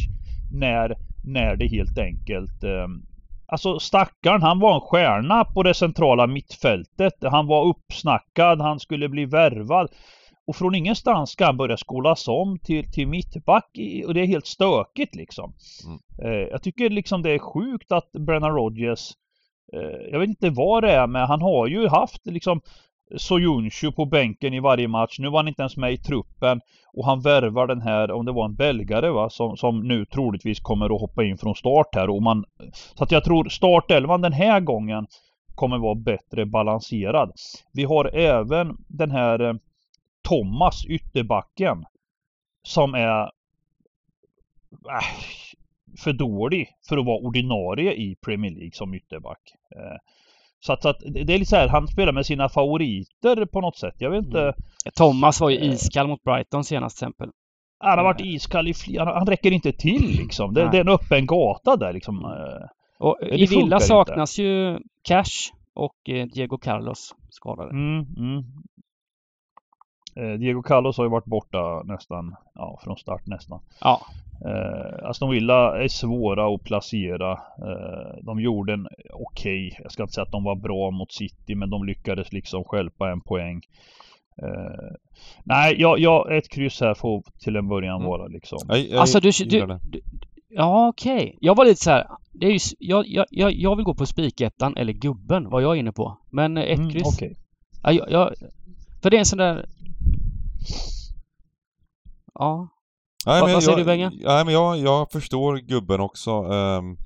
När, 0.54 0.96
när 1.26 1.56
det 1.56 1.68
helt 1.68 1.98
enkelt 1.98 2.64
eh, 2.64 2.88
Alltså 3.52 3.80
stackaren, 3.80 4.42
han 4.42 4.60
var 4.60 4.76
en 4.76 4.82
stjärna 4.82 5.46
på 5.46 5.64
det 5.64 5.74
centrala 5.74 6.28
mittfältet. 6.28 7.14
Han 7.22 7.48
var 7.48 7.66
uppsnackad, 7.66 8.62
han 8.62 8.80
skulle 8.80 9.10
bli 9.10 9.26
värvad. 9.26 9.90
Och 10.50 10.56
från 10.56 10.76
ingenstans 10.76 11.30
ska 11.30 11.46
han 11.46 11.58
börja 11.58 11.78
skolas 11.78 12.28
om 12.28 12.60
till, 12.60 12.92
till 12.92 13.08
mittback 13.08 13.70
i, 13.74 14.06
och 14.06 14.14
det 14.14 14.22
är 14.22 14.26
helt 14.26 14.46
stökigt 14.46 15.16
liksom. 15.16 15.54
Mm. 15.86 16.00
Eh, 16.24 16.48
jag 16.52 16.64
tycker 16.64 16.90
liksom 16.90 17.22
det 17.22 17.32
är 17.32 17.40
sjukt 17.40 17.92
att 17.92 18.12
Brennan 18.12 18.56
Rodgers 18.56 19.12
eh, 19.74 20.12
Jag 20.12 20.20
vet 20.20 20.30
inte 20.30 20.50
vad 20.50 20.84
det 20.84 20.92
är 20.92 21.08
men 21.08 21.28
han 21.28 21.42
har 21.42 21.68
ju 21.68 21.88
haft 21.88 22.28
liksom 22.28 22.62
Soyuncu 23.18 23.92
på 23.92 24.06
bänken 24.06 24.54
i 24.54 24.60
varje 24.60 24.88
match. 24.88 25.20
Nu 25.20 25.30
var 25.30 25.40
han 25.40 25.48
inte 25.48 25.62
ens 25.62 25.78
med 25.78 25.94
i 25.94 25.98
truppen. 25.98 26.62
Och 26.94 27.06
han 27.06 27.22
värvar 27.22 27.68
den 27.68 27.82
här, 27.82 28.12
om 28.12 28.26
det 28.26 28.32
var 28.32 28.46
en 28.46 28.56
belgare 28.56 29.10
va, 29.10 29.30
som, 29.30 29.58
som 29.58 29.88
nu 29.88 30.06
troligtvis 30.06 30.60
kommer 30.60 30.96
att 30.96 31.02
hoppa 31.02 31.24
in 31.24 31.38
från 31.38 31.56
start 31.56 31.96
här. 31.96 32.10
Och 32.10 32.24
man, 32.24 32.46
så 32.96 33.04
att 33.04 33.12
jag 33.12 33.24
tror 33.24 33.50
startelvan 33.50 34.22
den 34.22 34.34
här 34.34 34.60
gången 34.60 35.08
kommer 35.56 35.78
vara 35.78 35.96
bättre 35.96 36.46
balanserad. 36.46 37.32
Vi 37.74 37.84
har 37.84 38.16
även 38.16 38.78
den 38.88 39.12
här 39.12 39.40
eh, 39.40 39.54
Thomas, 40.28 40.86
ytterbacken. 40.86 41.86
Som 42.64 42.94
är 42.94 43.22
äh, 44.90 45.06
för 46.04 46.14
dålig 46.14 46.68
för 46.90 46.98
att 46.98 47.06
vara 47.06 47.18
ordinarie 47.20 47.94
i 47.94 48.16
Premier 48.26 48.52
League 48.52 48.72
som 48.74 48.94
ytterback. 48.94 49.40
Eh, 49.76 49.98
så 50.60 50.74
att, 50.74 50.82
så 50.82 50.90
att 50.90 51.00
det 51.00 51.34
är 51.34 51.38
lite 51.40 51.46
så 51.50 51.56
här, 51.56 51.68
han 51.68 51.88
spelar 51.88 52.12
med 52.14 52.26
sina 52.26 52.50
favoriter 52.50 53.46
på 53.46 53.62
något 53.62 53.78
sätt. 53.78 53.96
Jag 53.98 54.12
vet 54.12 54.26
inte. 54.26 54.42
Mm. 54.42 54.54
Thomas 54.96 55.42
var 55.42 55.50
ju 55.50 55.58
Eh. 55.58 55.70
iskall 55.74 56.08
mot 56.08 56.24
Brighton 56.24 56.64
senast 56.64 56.98
till 56.98 57.06
exempel. 57.06 57.30
Han 57.80 57.98
har 57.98 58.06
varit 58.06 58.22
iskall 58.22 58.68
i 58.68 58.74
flera, 58.74 59.14
han, 59.14 59.28
räcker 59.28 59.52
inte 59.52 59.72
till 59.72 60.18
liksom. 60.18 60.54
Det, 60.54 60.70
det 60.72 60.78
är 60.78 60.82
en 60.82 60.90
öppen 60.90 61.26
gata 61.26 61.76
där 61.76 61.94
liksom. 61.94 62.26
Eh, 62.26 62.68
Och 63.00 63.18
i 63.22 63.46
Villa 63.46 63.76
inte. 63.76 63.80
saknas 63.80 64.40
ju 64.40 64.80
Cash 65.04 65.52
och 65.74 66.10
eh, 66.10 66.26
Diego 66.28 66.58
Carlos 66.58 67.16
skadade. 67.30 67.70
Mm, 67.70 68.06
mm. 68.18 68.44
Eh, 70.20 70.40
Diego 70.40 70.62
Carlos 70.62 70.98
har 70.98 71.04
ju 71.06 71.10
varit 71.10 71.26
borta 71.26 71.84
nästan, 71.86 72.36
ja 72.56 72.80
från 72.84 72.98
start 72.98 73.26
nästan. 73.28 73.60
Ja. 73.82 74.02
Eh, 74.46 75.10
Aston 75.10 75.30
Villa 75.30 75.84
är 75.84 75.88
svåra 75.88 76.56
att 76.56 76.64
placera. 76.64 77.32
Eh, 77.32 78.18
de 78.24 78.40
gjorde 78.40 78.74
en 78.74 78.88
okej, 79.14 79.78
jag 79.84 79.92
ska 79.92 80.04
inte 80.04 80.14
säga 80.14 80.24
att 80.26 80.32
de 80.32 80.44
var 80.44 80.56
bra 80.56 80.92
mot 80.92 81.12
City 81.12 81.56
men 81.56 81.70
de 81.70 81.84
lyckades 81.86 82.34
liksom 82.34 82.64
stjälpa 82.64 83.12
en 83.12 83.22
poäng. 83.22 83.62
Eh, 84.42 84.96
nej, 85.44 85.76
jag, 85.82 86.00
jag, 86.00 86.38
ett 86.38 86.50
kryss 86.50 86.82
här 86.82 86.94
får 86.94 87.24
till 87.44 87.56
en 87.56 87.68
början 87.68 87.96
Mm. 87.96 88.08
vara 88.08 88.28
liksom. 88.28 88.60
Jag, 88.68 88.80
jag 88.80 89.00
Alltså 89.00 89.20
du, 89.20 89.32
du, 89.46 89.66
du 89.92 90.02
Ja 90.52 90.88
okej. 90.88 91.38
Jag 91.42 91.56
var 91.56 91.66
lite 91.66 91.84
så 91.84 91.90
här. 91.92 92.08
Det 92.34 92.46
är 92.46 92.52
ju, 92.52 92.60
jag, 92.80 93.08
jag, 93.08 93.26
jag, 93.30 93.52
jag 93.54 93.76
vill 93.76 93.86
gå 93.86 93.94
på 93.94 94.06
spikettan 94.06 94.78
eller 94.78 94.94
gubben 94.94 95.50
var 95.50 95.62
jag 95.62 95.78
inne 95.78 95.92
på. 95.92 96.18
Men 96.32 96.58
eh, 96.58 96.64
ett 96.64 96.78
Mm, 96.80 96.90
kryss. 96.92 97.16
okej. 97.16 97.36
Ja, 97.84 97.92
jag, 97.92 98.12
jag, 98.12 98.34
för 99.02 99.10
det 99.10 99.18
är 99.18 99.20
en 99.20 99.26
sån 99.26 99.38
där... 99.38 99.66
Ja. 102.34 102.68
Nej, 103.26 103.40
Vad- 103.42 103.48
men 103.50 103.54
vad 103.54 103.64
säger 103.64 103.78
jag, 103.78 103.86
du, 103.88 103.92
Benga? 103.92 104.10
Nej, 104.10 104.46
men 104.46 104.54
jag, 104.54 104.78
jag 104.78 105.12
förstår 105.12 105.58
gubben 105.58 106.00
också. 106.00 106.32
ehm, 106.32 106.98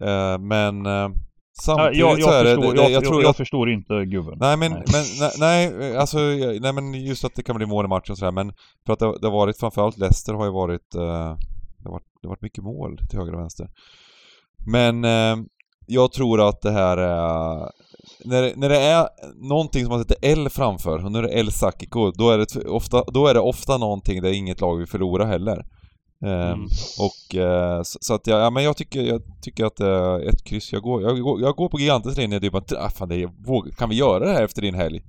eh, 0.00 0.38
men 0.38 0.86
eh, 0.86 0.92
Ja, 0.92 1.62
samtidigt 1.64 1.98
jag, 1.98 2.22
så 2.22 2.30
är 2.30 2.34
jag, 2.34 2.44
det... 2.46 2.54
förstår, 2.62 2.74
det- 2.74 2.82
jag, 2.82 2.90
jag 2.90 3.04
tror 3.04 3.22
jag, 3.22 3.28
jag, 3.28 3.36
förstår 3.36 3.70
inte 3.70 4.04
gubben. 4.04 4.38
Nej 4.40 4.56
men, 4.56 4.72
Nej. 4.72 4.82
men 4.92 5.04
nej, 5.40 5.70
nej, 5.72 5.96
alltså, 5.96 6.20
jag- 6.20 6.60
nej 6.62 6.72
men 6.72 6.94
just 6.94 7.24
att 7.24 7.34
det 7.34 7.42
kan 7.42 7.56
bli 7.56 7.66
mål 7.66 7.84
i 7.84 7.88
matchen 7.88 8.16
sådär 8.16 8.32
men 8.32 8.52
för 8.86 8.92
att 8.92 8.98
det, 8.98 9.18
det 9.20 9.26
har 9.26 9.32
varit 9.32 9.58
framförallt 9.58 9.98
Leicester 9.98 10.34
har 10.34 10.44
ju 10.44 10.50
varit, 10.52 10.94
eh, 10.94 11.00
det, 11.78 11.84
har 11.84 11.90
varit 11.90 12.04
det 12.22 12.28
har 12.28 12.30
varit 12.30 12.42
mycket 12.42 12.64
mål 12.64 12.98
till 13.10 13.18
höger 13.18 13.34
och 13.34 13.40
vänster. 13.40 13.68
Men 14.66 15.04
eh, 15.04 15.36
jag 15.86 16.12
tror 16.12 16.48
att 16.48 16.60
det 16.60 16.70
här 16.72 16.96
är, 16.96 17.70
när, 18.24 18.52
när 18.56 18.68
det 18.68 18.78
är 18.78 19.08
någonting 19.48 19.84
som 19.84 19.90
man 19.90 20.00
sätter 20.02 20.16
L 20.22 20.48
framför, 20.50 21.04
och 21.04 21.12
nu 21.12 21.18
är 21.18 21.22
det 21.22 21.38
El 21.38 21.52
Sakiko, 21.52 22.10
då 22.10 22.30
är 22.30 22.38
det 22.38 22.68
ofta, 22.68 23.04
då 23.04 23.26
är 23.26 23.34
det 23.34 23.40
ofta 23.40 23.78
någonting 23.78 24.22
där 24.22 24.32
inget 24.32 24.60
lag 24.60 24.76
vill 24.76 24.86
förlora 24.86 25.26
heller. 25.26 25.66
Eh, 26.24 26.50
Mm. 26.50 26.68
och 26.98 27.34
eh, 27.36 27.82
så, 27.82 27.98
så 28.00 28.14
att 28.14 28.26
jag, 28.26 28.40
ja, 28.40 28.50
men 28.50 28.64
jag 28.64 28.76
tycker, 28.76 29.02
jag 29.02 29.22
tycker 29.42 29.64
att 29.64 29.80
eh, 29.80 30.14
ett 30.28 30.44
kryss, 30.44 30.72
jag 30.72 30.82
går, 30.82 31.02
jag, 31.02 31.40
jag 31.40 31.56
går 31.56 31.68
på 31.68 31.78
gigantens 31.80 32.16
linje, 32.16 32.38
det 32.38 32.46
är 32.46 32.50
bara, 32.50 32.64
ah, 32.78 32.90
fan, 32.90 33.08
det 33.08 33.16
är, 33.22 33.30
våg, 33.46 33.76
kan 33.76 33.88
vi 33.88 33.96
göra 33.96 34.24
det 34.24 34.32
här 34.32 34.44
efter 34.44 34.62
din 34.62 34.74
helg? 34.74 35.02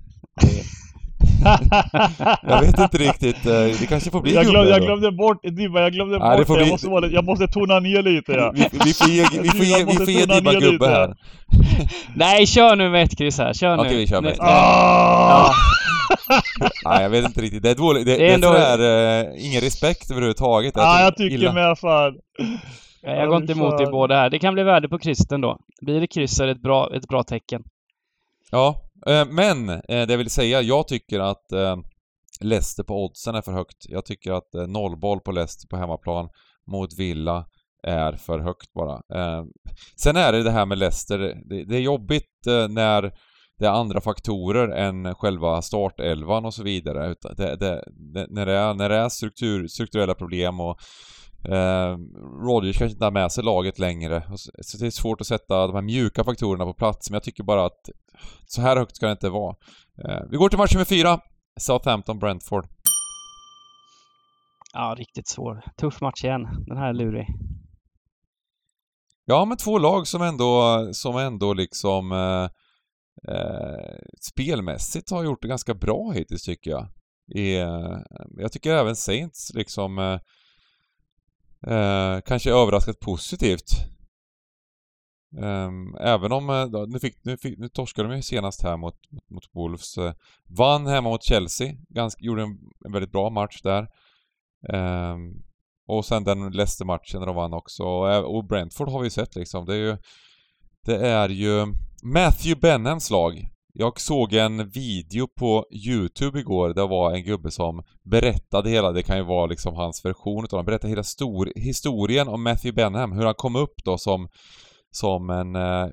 Jag 2.43 2.61
vet 2.61 2.79
inte 2.79 2.97
riktigt, 2.97 3.45
eh, 3.45 3.51
det 3.79 3.85
kanske 3.89 4.11
får 4.11 4.21
bli 4.21 4.33
jag, 4.33 4.45
glöm, 4.45 4.55
gubbe 4.55 4.69
jag 4.69 4.81
då. 4.81 4.85
glömde 4.85 5.11
bort, 5.11 5.43
Dibba, 5.43 5.81
jag 5.81 5.91
glömde 5.93 6.19
bort 6.19 6.47
får 6.47 6.53
det. 6.55 6.59
Jag 6.59 6.65
bli- 6.65 6.71
måste, 6.71 6.87
vara, 6.89 7.07
jag 7.07 7.25
måste 7.25 7.47
tona 7.47 7.79
ner 7.79 8.01
lite 8.01 8.31
ja. 8.31 8.51
Vi, 8.55 8.69
vi 8.85 8.93
får 8.93 9.07
ge, 9.09 9.25
vi 9.41 9.49
får 9.49 9.65
ge, 9.65 9.85
vi 9.85 9.93
får 9.95 10.09
ge 10.09 10.25
Dibba 10.25 10.51
gubbe 10.53 10.71
lite. 10.71 10.87
här. 10.87 11.15
Nej, 12.15 12.45
kör 12.47 12.75
nu 12.75 12.89
med 12.89 13.03
ett 13.03 13.17
kryss 13.17 13.37
här. 13.37 13.53
Kör 13.53 13.75
nu. 13.77 13.81
Okej, 13.83 13.97
vi 13.97 14.07
kör 14.07 14.21
med 14.21 14.23
Nej, 14.23 14.33
ett. 14.33 14.39
nej. 14.41 14.49
Ah! 14.53 15.51
Nej, 16.85 17.03
jag 17.03 17.09
vet 17.09 17.25
inte 17.25 17.41
riktigt. 17.41 17.63
Det 17.63 17.69
är 17.69 17.75
dåligt. 17.75 18.05
Det, 18.05 18.17
Det 18.17 18.29
är 18.29 18.33
ändå- 18.33 18.47
sådär, 18.47 19.19
eh, 19.21 19.45
ingen 19.45 19.61
respekt 19.61 20.11
överhuvudtaget. 20.11 20.77
ah, 20.77 21.01
jag 21.01 21.15
tycker 21.15 21.35
illa. 21.35 21.53
med 21.53 21.77
fan. 21.79 22.13
Nej, 23.03 23.17
Jag 23.19 23.27
går 23.29 23.37
inte 23.41 23.53
emot 23.53 23.81
er 23.81 23.85
båda 23.91 24.15
här. 24.15 24.29
Det 24.29 24.39
kan 24.39 24.53
bli 24.53 24.63
värde 24.63 24.89
på 24.89 24.99
krysset 24.99 25.29
då. 25.29 25.57
Blir 25.81 26.01
det 26.01 26.07
kryss 26.07 26.39
är 26.39 26.45
det 26.45 26.51
ett 26.51 26.61
bra, 26.61 26.89
ett 26.95 27.07
bra 27.07 27.23
tecken. 27.23 27.61
Ja, 28.51 28.75
Eh, 29.07 29.25
men 29.25 29.69
eh, 29.69 29.79
det 29.87 30.13
jag 30.13 30.17
vill 30.17 30.29
säga, 30.29 30.61
jag 30.61 30.87
tycker 30.87 31.19
att 31.19 31.51
eh, 31.51 31.75
Leicester 32.41 32.83
på 32.83 33.05
oddsen 33.05 33.35
är 33.35 33.41
för 33.41 33.51
högt. 33.51 33.85
Jag 33.89 34.05
tycker 34.05 34.31
att 34.31 34.55
eh, 34.55 34.67
nollboll 34.67 35.19
på 35.19 35.31
Leicester 35.31 35.67
på 35.67 35.77
hemmaplan 35.77 36.29
mot 36.71 36.99
Villa 36.99 37.45
är 37.87 38.13
för 38.13 38.39
högt 38.39 38.73
bara. 38.73 38.93
Eh, 38.93 39.43
sen 39.95 40.15
är 40.15 40.31
det 40.31 40.43
det 40.43 40.51
här 40.51 40.65
med 40.65 40.77
Leicester, 40.77 41.17
det, 41.19 41.65
det 41.65 41.75
är 41.75 41.81
jobbigt 41.81 42.47
eh, 42.47 42.67
när 42.67 43.01
det 43.59 43.65
är 43.65 43.71
andra 43.71 44.01
faktorer 44.01 44.67
än 44.67 45.15
själva 45.15 45.61
startelvan 45.61 46.45
och 46.45 46.53
så 46.53 46.63
vidare. 46.63 47.15
Det, 47.37 47.55
det, 47.55 47.83
det, 48.13 48.27
när, 48.29 48.45
det 48.45 48.53
är, 48.53 48.73
när 48.73 48.89
det 48.89 48.95
är 48.95 49.09
struktur, 49.09 49.67
strukturella 49.67 50.15
problem 50.15 50.59
och 50.59 50.77
eh, 51.45 51.97
Rodgers 52.47 52.77
kanske 52.77 52.93
inte 52.93 53.05
har 53.05 53.11
med 53.11 53.31
sig 53.31 53.43
laget 53.43 53.79
längre. 53.79 54.23
Så 54.35 54.51
så 54.61 54.77
det 54.77 54.85
är 54.85 54.91
svårt 54.91 55.21
att 55.21 55.27
sätta 55.27 55.67
de 55.67 55.75
här 55.75 55.81
mjuka 55.81 56.23
faktorerna 56.23 56.65
på 56.65 56.73
plats, 56.73 57.09
men 57.09 57.15
jag 57.15 57.23
tycker 57.23 57.43
bara 57.43 57.65
att 57.65 57.89
så 58.45 58.61
här 58.61 58.77
högt 58.77 58.95
ska 58.95 59.05
det 59.05 59.11
inte 59.11 59.29
vara. 59.29 59.55
Eh, 60.05 60.21
vi 60.29 60.37
går 60.37 60.49
till 60.49 60.57
match 60.57 60.73
nummer 60.73 60.85
fyra. 60.85 61.19
Southampton-Brentford. 61.59 62.67
Ja, 64.73 64.95
riktigt 64.97 65.27
svår. 65.27 65.61
Tuff 65.77 66.01
match 66.01 66.23
igen. 66.23 66.47
Den 66.67 66.77
här 66.77 66.89
är 66.89 66.93
lurig. 66.93 67.27
Ja, 69.25 69.45
men 69.45 69.57
två 69.57 69.77
lag 69.77 70.07
som 70.07 70.21
ändå, 70.21 70.79
som 70.93 71.17
ändå 71.17 71.53
liksom... 71.53 72.11
Eh, 72.11 72.49
eh, 73.27 73.97
spelmässigt 74.21 75.11
har 75.11 75.23
gjort 75.23 75.41
det 75.41 75.47
ganska 75.47 75.73
bra 75.73 76.11
hittills 76.11 76.43
tycker 76.43 76.71
jag. 76.71 76.87
I, 77.35 77.59
eh, 77.59 77.97
jag 78.37 78.51
tycker 78.51 78.73
även 78.73 78.95
Saints 78.95 79.51
liksom 79.53 80.19
eh, 81.67 82.21
kanske 82.25 82.51
överraskat 82.51 82.99
positivt. 82.99 83.69
Um, 85.37 85.95
även 85.95 86.31
om, 86.31 86.49
uh, 86.49 86.87
nu, 86.87 86.99
fick, 86.99 87.15
nu, 87.23 87.37
fick, 87.37 87.59
nu 87.59 87.69
torskade 87.69 88.09
de 88.09 88.15
ju 88.15 88.21
senast 88.21 88.63
här 88.63 88.77
mot, 88.77 88.95
mot 89.31 89.43
Wolves. 89.53 89.97
Uh, 89.97 90.13
vann 90.49 90.87
hemma 90.87 91.09
mot 91.09 91.23
Chelsea, 91.23 91.73
ganska, 91.89 92.25
gjorde 92.25 92.41
en, 92.43 92.57
en 92.85 92.91
väldigt 92.91 93.11
bra 93.11 93.29
match 93.29 93.61
där. 93.63 93.87
Um, 94.73 95.43
och 95.87 96.05
sen 96.05 96.23
den 96.23 96.51
Leicester-matchen 96.51 97.19
där 97.19 97.25
de 97.25 97.35
vann 97.35 97.53
också. 97.53 97.83
Och, 97.83 98.35
och 98.35 98.45
Brentford 98.45 98.89
har 98.89 98.99
vi 98.99 99.05
ju 99.05 99.09
sett 99.09 99.35
liksom. 99.35 99.65
Det 99.65 99.73
är 99.73 99.79
ju... 99.79 99.97
Det 100.85 101.07
är 101.07 101.29
ju 101.29 101.65
Matthew 102.03 102.59
Benhams 102.61 103.09
lag. 103.09 103.52
Jag 103.75 103.99
såg 103.99 104.33
en 104.33 104.69
video 104.69 105.27
på 105.27 105.65
Youtube 105.71 106.39
igår, 106.39 106.73
det 106.73 106.87
var 106.87 107.13
en 107.13 107.23
gubbe 107.23 107.51
som 107.51 107.83
berättade 108.03 108.69
hela, 108.69 108.91
det 108.91 109.03
kan 109.03 109.17
ju 109.17 109.23
vara 109.23 109.45
liksom 109.45 109.75
hans 109.75 110.05
version 110.05 110.43
utav 110.43 110.57
han 110.57 110.65
berättade 110.65 110.89
hela 110.89 111.03
stor, 111.03 111.51
historien 111.55 112.27
om 112.27 112.43
Matthew 112.43 112.75
Benham, 112.75 113.11
hur 113.11 113.25
han 113.25 113.35
kom 113.35 113.55
upp 113.55 113.83
då 113.83 113.97
som 113.97 114.27
som 114.95 115.29
en... 115.29 115.55
Eh, 115.55 115.83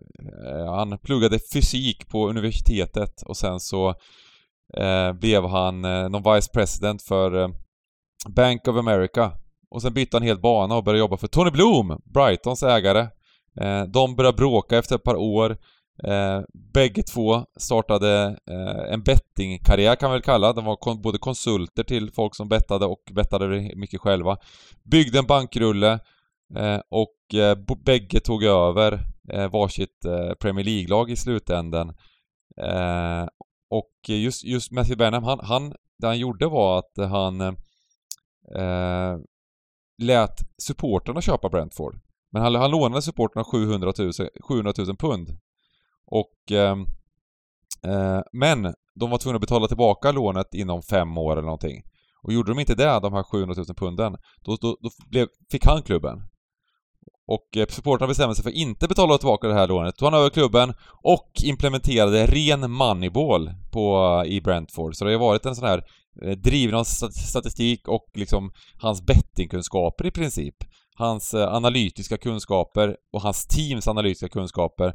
eh, 0.47 0.75
han 0.75 0.99
pluggade 0.99 1.39
fysik 1.53 2.09
på 2.09 2.29
universitetet 2.29 3.23
och 3.23 3.37
sen 3.37 3.61
så 3.61 3.89
eh, 4.77 5.13
blev 5.13 5.45
han 5.45 5.85
eh, 5.85 6.09
någon 6.09 6.35
vice 6.35 6.51
president 6.53 7.03
för 7.03 7.43
eh, 7.43 7.49
Bank 8.29 8.69
of 8.69 8.77
America. 8.77 9.33
Och 9.71 9.83
sen 9.83 9.95
bytte 9.95 10.17
han 10.17 10.23
helt 10.23 10.43
bana 10.43 10.77
och 10.77 10.85
började 10.85 10.99
jobba 10.99 11.17
för 11.17 11.27
Tony 11.27 11.51
Bloom, 11.51 12.01
Brightons 12.05 12.63
ägare. 12.63 13.09
Eh, 13.61 13.83
de 13.83 14.17
började 14.17 14.37
bråka 14.37 14.79
efter 14.79 14.97
ett 14.97 15.03
par 15.05 15.17
år. 15.17 15.57
Eh, 16.05 16.41
bägge 16.73 17.03
två 17.03 17.45
startade 17.57 18.39
eh, 18.51 18.93
en 18.93 19.03
bettingkarriär 19.03 19.97
kan 19.97 20.09
man 20.09 20.15
väl 20.15 20.23
kalla. 20.23 20.53
De 20.53 20.65
var 20.65 20.77
kon 20.77 21.03
både 21.03 21.19
konsulter 21.19 21.83
till 21.83 22.13
folk 22.13 22.35
som 22.35 22.49
bettade 22.49 22.87
och 22.87 23.03
bettade 23.13 23.47
mycket 23.77 24.01
själva. 24.01 24.37
Byggde 24.83 25.19
en 25.19 25.27
bankrulle 25.27 26.01
Eh, 26.55 26.81
och 26.89 27.35
eh, 27.35 27.59
bägge 27.85 28.21
tog 28.21 28.45
över 28.45 29.01
eh, 29.33 29.51
varsitt 29.51 30.05
eh, 30.05 30.35
Premier 30.35 30.65
League-lag 30.65 31.11
i 31.11 31.17
slutänden. 31.17 31.89
Eh, 32.57 33.27
och 33.71 33.93
just, 34.09 34.45
just 34.45 34.73
Matthew 34.73 34.97
Benham, 34.97 35.25
han, 35.25 35.41
han, 35.43 35.75
det 35.99 36.07
han 36.07 36.19
gjorde 36.19 36.47
var 36.47 36.79
att 36.79 37.11
han 37.11 37.41
eh, 38.57 39.19
lät 40.03 40.41
supporterna 40.63 41.21
köpa 41.21 41.49
Brentford. 41.49 42.01
Men 42.33 42.43
han, 42.43 42.55
han 42.55 42.71
lånade 42.71 43.03
supporterna 43.03 43.45
700 43.45 43.93
000, 43.99 44.13
700 44.41 44.73
000 44.79 44.97
pund. 44.97 45.39
Och... 46.11 46.57
Ehm, 46.57 46.81
eh, 47.85 48.21
men 48.33 48.75
de 48.95 49.11
var 49.11 49.19
tvungna 49.19 49.37
att 49.37 49.41
betala 49.41 49.69
tillbaka 49.69 50.13
lånet 50.13 50.55
inom 50.55 50.83
fem 50.83 51.19
år 51.19 51.33
eller 51.33 51.43
någonting. 51.43 51.83
Och 52.23 52.33
gjorde 52.33 52.51
de 52.51 52.59
inte 52.59 52.75
det, 52.75 53.01
de 53.01 53.13
här 53.13 53.23
700 53.23 53.55
000 53.57 53.67
punden, 53.77 54.17
då, 54.45 54.57
då, 54.57 54.77
då 54.81 54.91
blev, 55.11 55.27
fick 55.51 55.67
han 55.67 55.83
klubben. 55.83 56.23
Och 57.27 57.57
eh, 57.57 57.67
supportrarna 57.67 58.09
bestämde 58.09 58.35
sig 58.35 58.43
för 58.43 58.51
att 58.51 58.57
inte 58.57 58.89
betala 58.89 59.19
tillbaka 59.19 59.49
det 59.49 59.55
här 59.55 59.69
lånet. 59.69 59.97
Tog 59.97 60.07
han 60.07 60.21
över 60.21 60.31
klubben 60.31 60.75
och 61.03 61.31
implementerade 61.45 62.27
ren 62.27 62.71
moneyball 62.71 63.51
på, 63.73 63.97
eh, 64.25 64.33
i 64.33 64.41
Brentford. 64.41 64.97
Så 64.97 65.05
det 65.05 65.13
har 65.13 65.19
varit 65.19 65.47
en 65.47 65.57
sån 65.57 65.69
här 65.69 65.83
eh, 66.23 66.31
driven 66.31 66.75
av 66.75 66.85
statistik 66.85 67.89
och 67.89 68.11
liksom 68.15 68.53
hans 68.79 69.07
bettingkunskaper 69.07 70.07
i 70.07 70.11
princip. 70.11 70.55
Hans 70.95 71.35
eh, 71.35 71.55
analytiska 71.55 72.19
kunskaper 72.19 72.97
och 73.13 73.23
hans 73.23 73.47
teams 73.47 73.89
analytiska 73.89 74.29
kunskaper. 74.29 74.93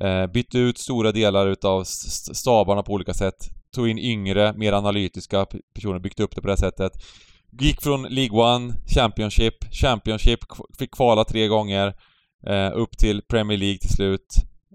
Eh, 0.00 0.26
bytte 0.26 0.58
ut 0.58 0.78
stora 0.78 1.12
delar 1.12 1.46
utav 1.46 1.84
stabarna 2.34 2.82
på 2.82 2.92
olika 2.92 3.14
sätt. 3.14 3.50
Tog 3.74 3.88
in 3.88 3.98
yngre, 3.98 4.52
mer 4.52 4.72
analytiska 4.72 5.46
personer, 5.74 5.98
byggt 5.98 6.20
upp 6.20 6.34
det 6.34 6.40
på 6.40 6.48
det 6.48 6.56
sättet. 6.56 6.92
Gick 7.60 7.82
från 7.82 8.02
League 8.02 8.54
One, 8.54 8.74
Championship, 8.94 9.54
Championship, 9.72 10.40
fick 10.78 10.90
kvala 10.90 11.24
tre 11.24 11.48
gånger 11.48 11.94
eh, 12.46 12.70
upp 12.74 12.98
till 12.98 13.22
Premier 13.22 13.58
League 13.58 13.78
till 13.78 13.94
slut. 13.94 14.34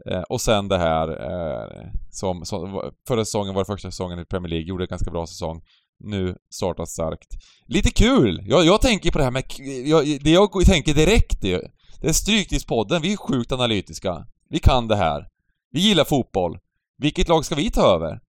Eh, 0.10 0.22
och 0.22 0.42
sen 0.42 0.68
det 0.68 0.78
här 0.78 1.08
eh, 1.10 1.92
som, 2.12 2.46
som, 2.46 2.92
förra 3.08 3.26
säsongen 3.26 3.54
var 3.54 3.62
det 3.62 3.66
första 3.66 3.92
säsongen 3.92 4.20
i 4.20 4.26
Premier 4.26 4.50
League, 4.50 4.68
gjorde 4.68 4.84
en 4.84 4.88
ganska 4.88 5.12
bra 5.12 5.28
säsong. 5.28 5.62
Nu 6.00 6.36
startar 6.54 6.86
starkt. 6.86 7.28
Lite 7.68 7.90
kul! 7.90 8.44
Jag, 8.46 8.66
jag 8.66 8.82
tänker 8.82 9.12
på 9.12 9.18
det 9.18 9.24
här 9.24 9.32
med... 9.32 9.44
Jag, 9.86 10.06
det 10.24 10.32
jag 10.32 10.66
tänker 10.66 10.94
direkt 10.94 11.44
är 11.44 11.62
Det 12.02 12.08
är 12.08 12.14
Stryktipspodden, 12.14 13.02
vi 13.02 13.14
är 13.14 13.18
sjukt 13.18 13.52
analytiska. 13.52 14.26
Vi 14.50 14.60
kan 14.60 14.88
det 14.88 14.96
här. 14.96 15.28
Vi 15.72 15.80
gillar 15.80 16.04
fotboll. 16.04 16.60
Vilket 16.98 17.28
lag 17.28 17.46
ska 17.46 17.56
vi 17.56 17.72
ta 17.72 17.96
över? 17.96 18.20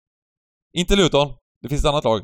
Inte 0.72 0.96
Luton. 0.96 1.32
Det 1.62 1.68
finns 1.68 1.84
ett 1.84 1.88
annat 1.88 2.04
lag. 2.04 2.20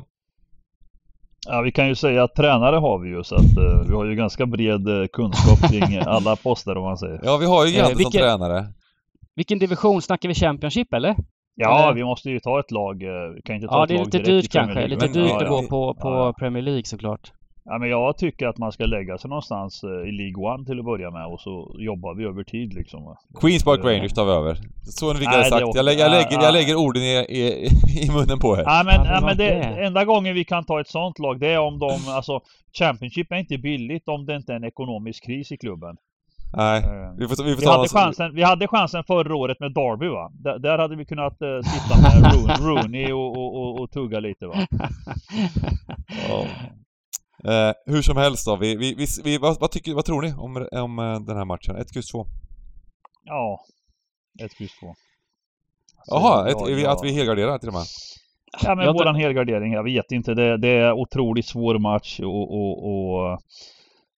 Ja, 1.47 1.61
vi 1.61 1.71
kan 1.71 1.87
ju 1.87 1.95
säga 1.95 2.23
att 2.23 2.35
tränare 2.35 2.75
har 2.75 2.99
vi 2.99 3.09
ju 3.09 3.23
så 3.23 3.35
att 3.35 3.57
uh, 3.57 3.87
vi 3.87 3.93
har 3.93 4.05
ju 4.05 4.15
ganska 4.15 4.45
bred 4.45 4.87
uh, 4.87 5.07
kunskap 5.07 5.71
kring 5.71 5.97
alla 5.97 6.35
poster 6.35 6.77
om 6.77 6.83
man 6.83 6.97
säger. 6.97 7.19
Ja, 7.23 7.37
vi 7.37 7.45
har 7.45 7.65
ju 7.65 7.73
Grante 7.73 7.91
eh, 7.91 7.97
som 7.97 8.11
tränare. 8.11 8.65
Vilken 9.35 9.59
division? 9.59 10.01
Snackar 10.01 10.29
vi 10.29 10.35
Championship 10.35 10.93
eller? 10.93 11.15
Ja, 11.55 11.83
eller? 11.83 11.93
vi 11.93 12.03
måste 12.03 12.29
ju 12.29 12.39
ta 12.39 12.59
ett 12.59 12.71
lag. 12.71 13.03
Vi 13.35 13.41
kan 13.41 13.55
inte 13.55 13.67
ta 13.67 13.75
ja, 13.77 13.83
ett 13.83 13.89
det 13.89 13.95
är 13.95 14.05
lite 14.05 14.31
dyrt 14.31 14.51
kanske. 14.51 14.87
Lite 14.87 15.07
dyrt 15.07 15.41
att 15.41 15.49
gå 15.49 15.61
på, 15.61 15.93
på 15.93 16.09
ja. 16.09 16.33
Premier 16.39 16.63
League 16.63 16.83
såklart. 16.83 17.31
Ja, 17.67 17.77
men 17.77 17.89
jag 17.89 18.17
tycker 18.17 18.47
att 18.47 18.57
man 18.57 18.71
ska 18.71 18.85
lägga 18.85 19.17
sig 19.17 19.29
någonstans 19.29 19.83
i 19.83 20.11
League 20.11 20.53
One 20.53 20.65
till 20.65 20.79
att 20.79 20.85
börja 20.85 21.11
med 21.11 21.25
och 21.25 21.41
så 21.41 21.75
jobbar 21.79 22.13
vi 22.15 22.23
över 22.23 22.43
tid 22.43 22.73
liksom. 22.73 23.15
Queens 23.41 23.63
Park 23.63 23.79
Rangers 23.83 24.13
tar 24.13 24.25
vi 24.25 24.31
över. 24.31 24.57
Så 24.83 25.13
fick 25.13 25.27
jag 25.27 25.47
sagt. 25.47 25.75
Jag, 25.75 25.85
lägger, 25.85 26.01
jag, 26.01 26.11
lägger, 26.11 26.41
jag 26.41 26.53
lägger 26.53 26.75
orden 26.75 27.03
i, 27.03 27.15
i, 27.29 27.67
i 28.03 28.11
munnen 28.11 28.39
på 28.39 28.57
er. 28.57 28.63
Ja 28.65 28.83
men, 28.85 29.05
ja, 29.05 29.21
men 29.21 29.37
det, 29.37 29.51
enda 29.85 30.05
gången 30.05 30.35
vi 30.35 30.43
kan 30.43 30.65
ta 30.65 30.81
ett 30.81 30.87
sånt 30.87 31.19
lag 31.19 31.39
det 31.39 31.47
är 31.47 31.59
om 31.59 31.79
de, 31.79 31.99
alltså 32.09 32.41
Championship 32.79 33.31
är 33.31 33.35
inte 33.35 33.57
billigt 33.57 34.07
om 34.07 34.25
det 34.25 34.35
inte 34.35 34.51
är 34.51 34.55
en 34.55 34.63
ekonomisk 34.63 35.25
kris 35.25 35.51
i 35.51 35.57
klubben. 35.57 35.97
Nej, 36.57 36.83
uh, 36.83 37.17
vi 37.17 37.27
får, 37.27 37.43
vi 37.43 37.55
får 37.55 37.61
vi, 37.61 37.67
hade 37.67 37.89
chansen, 37.89 38.35
vi 38.35 38.43
hade 38.43 38.67
chansen 38.67 39.03
förra 39.03 39.35
året 39.35 39.59
med 39.59 39.73
Derby 39.73 40.07
va? 40.07 40.31
D 40.33 40.57
där 40.57 40.77
hade 40.77 40.95
vi 40.95 41.05
kunnat 41.05 41.41
uh, 41.41 41.61
sitta 41.61 42.01
med 42.01 42.59
Rooney 42.59 43.11
och, 43.11 43.37
och, 43.37 43.55
och, 43.61 43.79
och, 43.79 43.91
tugga 43.91 44.19
lite 44.19 44.45
va? 44.45 44.55
oh. 46.31 46.47
Eh, 47.47 47.73
hur 47.85 48.01
som 48.01 48.17
helst 48.17 48.45
då, 48.45 48.55
vi, 48.55 48.75
vi, 48.75 49.07
vi, 49.23 49.37
vad, 49.37 49.59
vad, 49.59 49.71
tycker, 49.71 49.93
vad 49.93 50.05
tror 50.05 50.21
ni 50.21 50.33
om, 50.33 50.67
om 50.71 50.99
eh, 50.99 51.19
den 51.19 51.37
här 51.37 51.45
matchen? 51.45 51.75
1, 51.75 51.87
X, 51.97 52.07
2? 52.07 52.25
Ja, 53.23 53.59
1, 54.43 54.51
X, 54.59 54.71
2. 54.79 54.93
Jaha, 56.07 56.49
ja, 56.49 56.91
att 56.91 57.03
vi 57.03 57.11
helgarderar 57.11 57.57
till 57.57 57.67
och 57.67 57.73
med? 57.73 57.83
Ja 58.63 58.75
men 58.75 58.85
jag 58.85 58.93
våran 58.93 59.15
helgardering, 59.15 59.73
jag 59.73 59.83
vet 59.83 60.11
inte. 60.11 60.33
Det, 60.33 60.57
det 60.57 60.67
är 60.67 60.91
otroligt 60.91 61.45
svår 61.45 61.79
match 61.79 62.19
och, 62.19 62.53
och, 62.53 62.73
och 62.91 63.39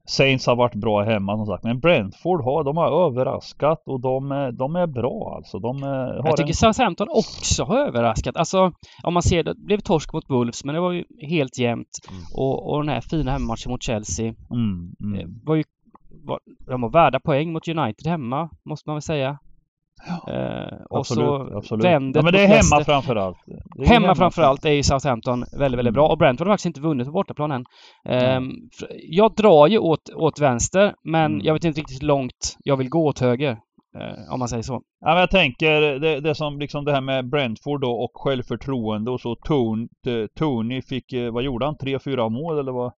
Saints 0.09 0.47
har 0.47 0.55
varit 0.55 0.75
bra 0.75 1.03
hemma 1.03 1.37
som 1.37 1.45
sagt. 1.45 1.63
Men 1.63 1.79
Brentford 1.79 2.43
har, 2.43 2.63
de 2.63 2.77
har 2.77 3.05
överraskat 3.05 3.83
och 3.85 4.01
de, 4.01 4.29
de 4.57 4.75
är 4.75 4.87
bra 4.87 5.33
alltså. 5.35 5.59
De 5.59 5.83
har 5.83 6.21
jag 6.25 6.37
tycker 6.37 6.49
en... 6.49 6.53
Southampton 6.53 7.07
också 7.09 7.63
har 7.63 7.77
överraskat. 7.77 8.37
Alltså 8.37 8.71
om 9.03 9.13
man 9.13 9.23
ser 9.23 9.43
det, 9.43 9.55
blev 9.55 9.79
torsk 9.79 10.13
mot 10.13 10.29
Wolves 10.29 10.63
men 10.63 10.75
det 10.75 10.81
var 10.81 10.91
ju 10.91 11.03
helt 11.21 11.59
jämnt. 11.59 11.87
Mm. 12.09 12.21
Och, 12.35 12.73
och 12.73 12.83
den 12.83 12.89
här 12.89 13.01
fina 13.01 13.31
hemmamatchen 13.31 13.71
mot 13.71 13.83
Chelsea. 13.83 14.33
Mm, 14.51 14.95
mm. 14.99 15.39
Var 15.43 15.55
ju, 15.55 15.63
var, 16.25 16.39
de 16.67 16.81
var 16.81 16.89
värda 16.89 17.19
poäng 17.19 17.53
mot 17.53 17.67
United 17.67 18.07
hemma, 18.07 18.49
måste 18.65 18.89
man 18.89 18.95
väl 18.95 19.01
säga. 19.01 19.39
Ja, 20.05 20.33
eh, 20.33 20.77
och 20.89 20.99
absolut, 20.99 21.27
så 21.27 21.57
absolut. 21.57 21.85
vänder 21.85 22.19
ja, 22.19 22.23
men 22.23 22.33
det 22.33 22.43
är 22.43 22.47
hemma 22.47 22.83
framförallt. 22.83 23.37
Hemma, 23.85 23.89
hemma 23.89 24.15
framförallt 24.15 24.65
är 24.65 24.71
ju 24.71 24.83
Southampton 24.83 25.45
väldigt, 25.59 25.77
väldigt 25.77 25.93
bra. 25.93 26.07
Och 26.07 26.17
Brentford 26.17 26.47
har 26.47 26.53
faktiskt 26.53 26.65
inte 26.65 26.81
vunnit 26.81 27.07
på 27.07 27.13
bortaplan 27.13 27.51
än. 27.51 27.65
Eh. 28.09 28.41
Jag 29.09 29.35
drar 29.35 29.67
ju 29.67 29.77
åt, 29.77 30.09
åt 30.15 30.39
vänster, 30.39 30.95
men 31.03 31.25
mm. 31.25 31.45
jag 31.45 31.53
vet 31.53 31.63
inte 31.63 31.79
riktigt 31.79 32.01
hur 32.01 32.07
långt 32.07 32.57
jag 32.63 32.77
vill 32.77 32.89
gå 32.89 33.05
åt 33.05 33.19
höger. 33.19 33.57
Eh, 33.99 34.33
om 34.33 34.39
man 34.39 34.47
säger 34.47 34.63
så. 34.63 34.81
Ja, 34.99 35.07
men 35.07 35.17
jag 35.17 35.31
tänker 35.31 35.81
det, 35.99 36.19
det 36.19 36.35
som 36.35 36.59
liksom 36.59 36.85
det 36.85 36.91
här 36.91 37.01
med 37.01 37.29
Brentford 37.29 37.81
då 37.81 37.91
och 37.91 38.11
självförtroende 38.13 39.11
och 39.11 39.21
så 39.21 39.35
Tony, 39.35 39.87
Tony 40.39 40.81
fick, 40.81 41.13
eh, 41.13 41.33
vad 41.33 41.43
gjorde 41.43 41.65
han? 41.65 41.77
Tre, 41.77 41.99
fyra 41.99 42.29
mål 42.29 42.59
eller 42.59 42.71
vad? 42.71 42.91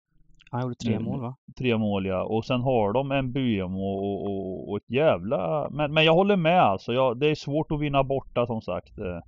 Han 0.50 0.62
gjorde 0.62 0.74
tre 0.74 0.98
mål 0.98 1.20
va? 1.20 1.36
Tre 1.58 1.78
mål 1.78 2.06
ja. 2.06 2.24
Och 2.24 2.44
sen 2.44 2.60
har 2.60 2.92
de 2.92 3.12
en 3.12 3.32
BM 3.32 3.74
och, 3.74 4.22
och, 4.24 4.70
och 4.70 4.76
ett 4.76 4.90
jävla... 4.90 5.70
Men, 5.70 5.94
men 5.94 6.04
jag 6.04 6.14
håller 6.14 6.36
med 6.36 6.62
alltså. 6.62 6.92
Jag, 6.92 7.20
det 7.20 7.30
är 7.30 7.34
svårt 7.34 7.72
att 7.72 7.80
vinna 7.80 8.04
borta 8.04 8.46
som 8.46 8.60
sagt. 8.60 8.98
Eh, 8.98 9.20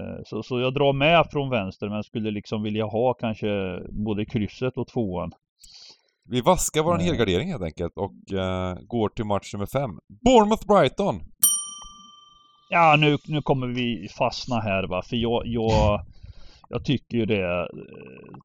eh, 0.00 0.20
så, 0.24 0.42
så 0.42 0.60
jag 0.60 0.74
drar 0.74 0.92
med 0.92 1.26
från 1.32 1.50
vänster 1.50 1.88
men 1.88 2.02
skulle 2.02 2.30
liksom 2.30 2.62
vilja 2.62 2.84
ha 2.84 3.14
kanske 3.14 3.80
både 3.90 4.24
krysset 4.24 4.76
och 4.76 4.88
tvåan. 4.88 5.32
Vi 6.28 6.40
vaskar 6.40 6.82
våran 6.82 7.00
helgardering 7.00 7.48
helt 7.48 7.62
enkelt 7.62 7.92
och 7.96 8.12
uh, 8.32 8.74
går 8.86 9.08
till 9.08 9.24
match 9.24 9.54
nummer 9.54 9.66
fem. 9.66 9.90
Bournemouth-Brighton! 10.26 11.20
Ja, 12.68 12.96
nu, 12.98 13.16
nu 13.28 13.42
kommer 13.42 13.66
vi 13.66 14.08
fastna 14.18 14.60
här 14.60 14.86
va, 14.86 15.02
för 15.02 15.16
jag, 15.16 15.42
jag 15.46 16.00
Jag 16.72 16.84
tycker 16.84 17.18
ju 17.18 17.26
det 17.26 17.36
är 17.42 17.60
eh, 17.60 17.66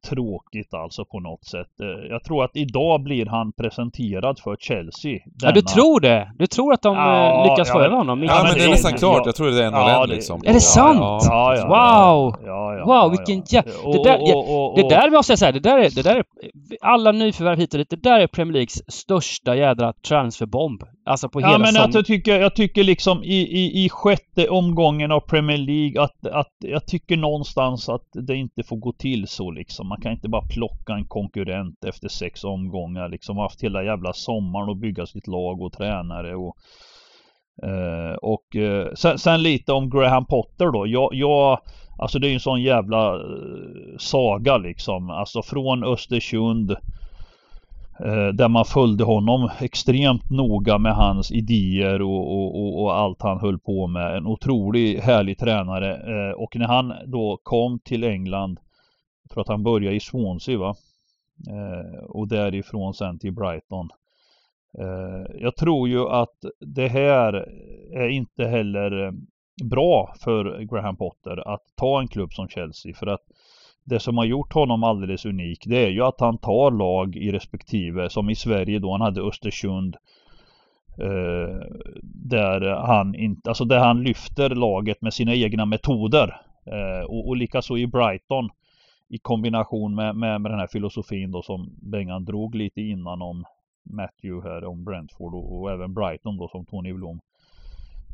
tråkigt 0.10 0.74
alltså 0.74 1.06
på 1.06 1.20
något 1.20 1.46
sätt. 1.46 1.68
Eh, 1.82 1.88
Jag 2.10 2.24
tror 2.24 2.44
att 2.44 2.52
idag 2.54 3.04
blir 3.04 3.26
han 3.26 3.52
presenterad 3.52 4.40
för 4.40 4.56
Chelsea. 4.60 5.20
Ja, 5.42 5.52
du 5.52 5.62
denna- 5.62 5.68
tror 5.68 6.00
det? 6.00 6.32
Du 6.38 6.48
tror 6.48 6.74
att 6.74 6.82
de 6.82 6.96
Ja, 6.96 7.46
eh, 7.46 7.52
lyckas 7.52 7.72
få 7.72 7.80
ja, 7.80 7.86
över 7.86 7.96
honom? 7.96 8.24
Ja, 8.24 8.34
men 8.36 8.44
men 8.44 8.54
det 8.58 8.64
är 8.66 8.70
nästan 8.70 8.94
klart. 8.94 9.18
ja. 9.18 9.24
Jag 9.26 9.36
tror 9.36 9.48
det 9.52 9.64
är 9.64 9.68
en 9.68 9.74
Ja, 9.74 9.92
ja, 9.92 10.06
det- 10.06 10.14
liksom. 10.14 10.42
Är 10.46 10.54
det 10.54 10.60
sant? 10.60 11.00
Ja, 11.02 11.56
ja, 11.56 11.68
Wow! 11.68 12.36
Ja, 12.46 12.74
ja, 12.78 12.86
Wow, 12.86 12.96
ja, 12.96 13.08
vilken 13.08 13.44
ja. 13.50 13.62
jä- 13.62 13.86
Och- 13.86 13.94
det 13.94 14.04
där- 14.04 14.22
och- 14.22 14.70
och- 14.70 14.76
Det 14.78 14.84
och- 14.84 14.90
där 14.90 15.10
måste 15.12 15.32
jag 15.32 15.40
säga, 15.40 15.52
det 15.52 15.60
där 15.60 15.78
är, 15.80 15.90
det 15.96 16.02
där 16.04 16.16
är 16.16 16.24
alla 16.82 17.12
nyförvärv 17.12 17.58
hit 17.60 17.74
och 17.74 17.78
dit, 17.78 17.90
det 17.90 18.04
där 18.04 18.20
är 18.20 18.28
Premier 18.28 18.54
Leagues 18.54 18.94
största 18.94 19.56
jädra 19.56 19.94
transferbomb. 19.94 20.84
Alltså 21.08 21.30
på 21.30 21.42
Ja 21.42 21.48
hela 21.48 21.58
men 21.60 21.68
säsongen. 21.68 21.90
att 21.90 21.96
jag 21.96 22.06
tycker, 22.06 22.40
jag 22.40 22.56
tycker 22.56 22.84
liksom 22.84 23.24
i, 23.24 23.36
i, 23.36 23.86
i 23.86 23.90
sjätte 23.90 24.50
omgången 24.50 25.12
av 25.12 25.20
Premier 25.20 25.58
League 25.58 26.02
att, 26.04 26.28
att 26.28 26.54
jag 26.60 26.88
tycker 26.88 27.18
någonstans 27.18 27.90
att 27.90 28.08
det 28.14 28.36
inte 28.36 28.64
får 28.64 28.78
gå 28.78 28.92
till 28.94 29.28
så 29.28 29.52
liksom. 29.52 29.88
Man 29.88 30.02
kan 30.02 30.12
inte 30.12 30.30
bara 30.30 30.48
plocka 30.50 30.94
en 30.94 31.08
konkurrent 31.08 31.84
efter 31.86 32.08
sex 32.10 32.44
omgångar 32.44 33.10
liksom. 33.10 33.38
Haft 33.38 33.64
hela 33.64 33.84
jävla 33.84 34.14
sommaren 34.14 34.70
och 34.70 34.78
bygga 34.78 35.06
sitt 35.06 35.28
lag 35.28 35.62
och 35.62 35.74
tränare 35.74 36.36
och 36.36 36.56
eh, 37.64 38.16
och 38.22 38.56
eh, 38.56 38.94
sen, 38.94 39.20
sen 39.20 39.44
lite 39.44 39.74
om 39.74 39.90
Graham 39.90 40.26
Potter 40.26 40.72
då. 40.72 40.88
Jag, 40.88 41.10
jag 41.14 41.60
alltså 41.98 42.20
det 42.20 42.28
är 42.28 42.30
ju 42.30 42.34
en 42.34 42.40
sån 42.40 42.62
jävla 42.62 43.16
eh, 43.16 43.98
saga 43.98 44.58
liksom. 44.58 45.10
Alltså 45.10 45.42
från 45.42 45.84
Östersund 45.84 46.76
Eh, 48.00 48.28
där 48.28 48.50
man 48.50 48.66
följde 48.66 49.04
honom 49.04 49.50
extremt 49.62 50.30
noga 50.30 50.78
med 50.78 50.96
hans 50.96 51.32
idéer 51.32 52.02
och, 52.02 52.32
och, 52.32 52.62
och, 52.62 52.84
och 52.84 52.96
allt 52.96 53.22
han 53.22 53.40
höll 53.40 53.60
på 53.60 53.88
med. 53.88 54.18
En 54.18 54.28
otroligt 54.28 55.04
härlig 55.04 55.38
tränare. 55.38 55.96
Eh, 55.96 56.32
och 56.32 56.56
när 56.56 56.68
han 56.68 56.94
då 57.06 57.40
kom 57.44 57.80
till 57.80 58.04
England, 58.04 58.60
jag 59.24 59.32
tror 59.32 59.42
att 59.42 59.48
han 59.48 59.64
började 59.64 59.96
i 59.96 60.00
Swansea 60.00 60.58
va? 60.58 60.76
Eh, 61.50 62.04
och 62.04 62.28
därifrån 62.28 62.94
sen 62.94 63.20
till 63.20 63.34
Brighton. 63.34 63.90
Eh, 64.80 65.36
jag 65.40 65.56
tror 65.56 65.90
ju 65.90 66.10
att 66.10 66.46
det 66.60 66.88
här 66.88 67.34
är 67.94 68.08
inte 68.08 68.46
heller 68.46 69.06
eh, 69.06 69.12
bra 69.64 70.14
för 70.20 70.60
Graham 70.60 70.96
Potter 70.96 71.54
att 71.54 71.64
ta 71.76 72.02
en 72.02 72.08
klubb 72.08 72.34
som 72.34 72.48
Chelsea 72.48 72.94
för 72.94 73.08
att 73.08 73.24
det 73.86 74.00
som 74.00 74.18
har 74.18 74.26
gjort 74.26 74.54
honom 74.54 74.84
alldeles 74.84 75.26
unik 75.26 75.64
det 75.66 75.86
är 75.86 75.90
ju 75.90 76.02
att 76.02 76.20
han 76.20 76.38
tar 76.38 76.72
lag 76.72 77.16
i 77.16 77.32
respektive 77.32 78.10
som 78.10 78.30
i 78.30 78.36
Sverige 78.36 78.80
då 78.80 78.92
han 78.92 79.02
hade 79.02 79.22
Östersund 79.22 79.96
eh, 80.98 81.60
där 82.04 82.62
han 82.88 83.16
inte, 83.16 83.50
alltså 83.50 83.66
där 83.66 83.80
han 83.80 84.04
lyfter 84.04 84.50
laget 84.50 85.02
med 85.02 85.14
sina 85.14 85.36
egna 85.36 85.66
metoder 85.66 86.42
eh, 86.66 87.06
och, 87.06 87.28
och 87.28 87.38
likaså 87.38 87.78
i 87.78 87.88
Brighton 87.88 88.50
i 89.10 89.18
kombination 89.18 89.96
med, 89.96 90.16
med, 90.16 90.42
med 90.42 90.52
den 90.52 90.60
här 90.60 90.68
filosofin 90.68 91.32
då 91.32 91.42
som 91.42 91.70
Bengan 91.82 92.26
drog 92.26 92.56
lite 92.56 92.82
innan 92.82 93.22
om 93.22 93.46
Matthew 93.84 94.50
här 94.50 94.66
om 94.66 94.84
Brentford 94.84 95.34
och, 95.34 95.60
och 95.60 95.72
även 95.72 95.94
Brighton 95.94 96.38
då 96.38 96.48
som 96.48 96.66
Tony 96.66 96.94
Blom 96.94 97.20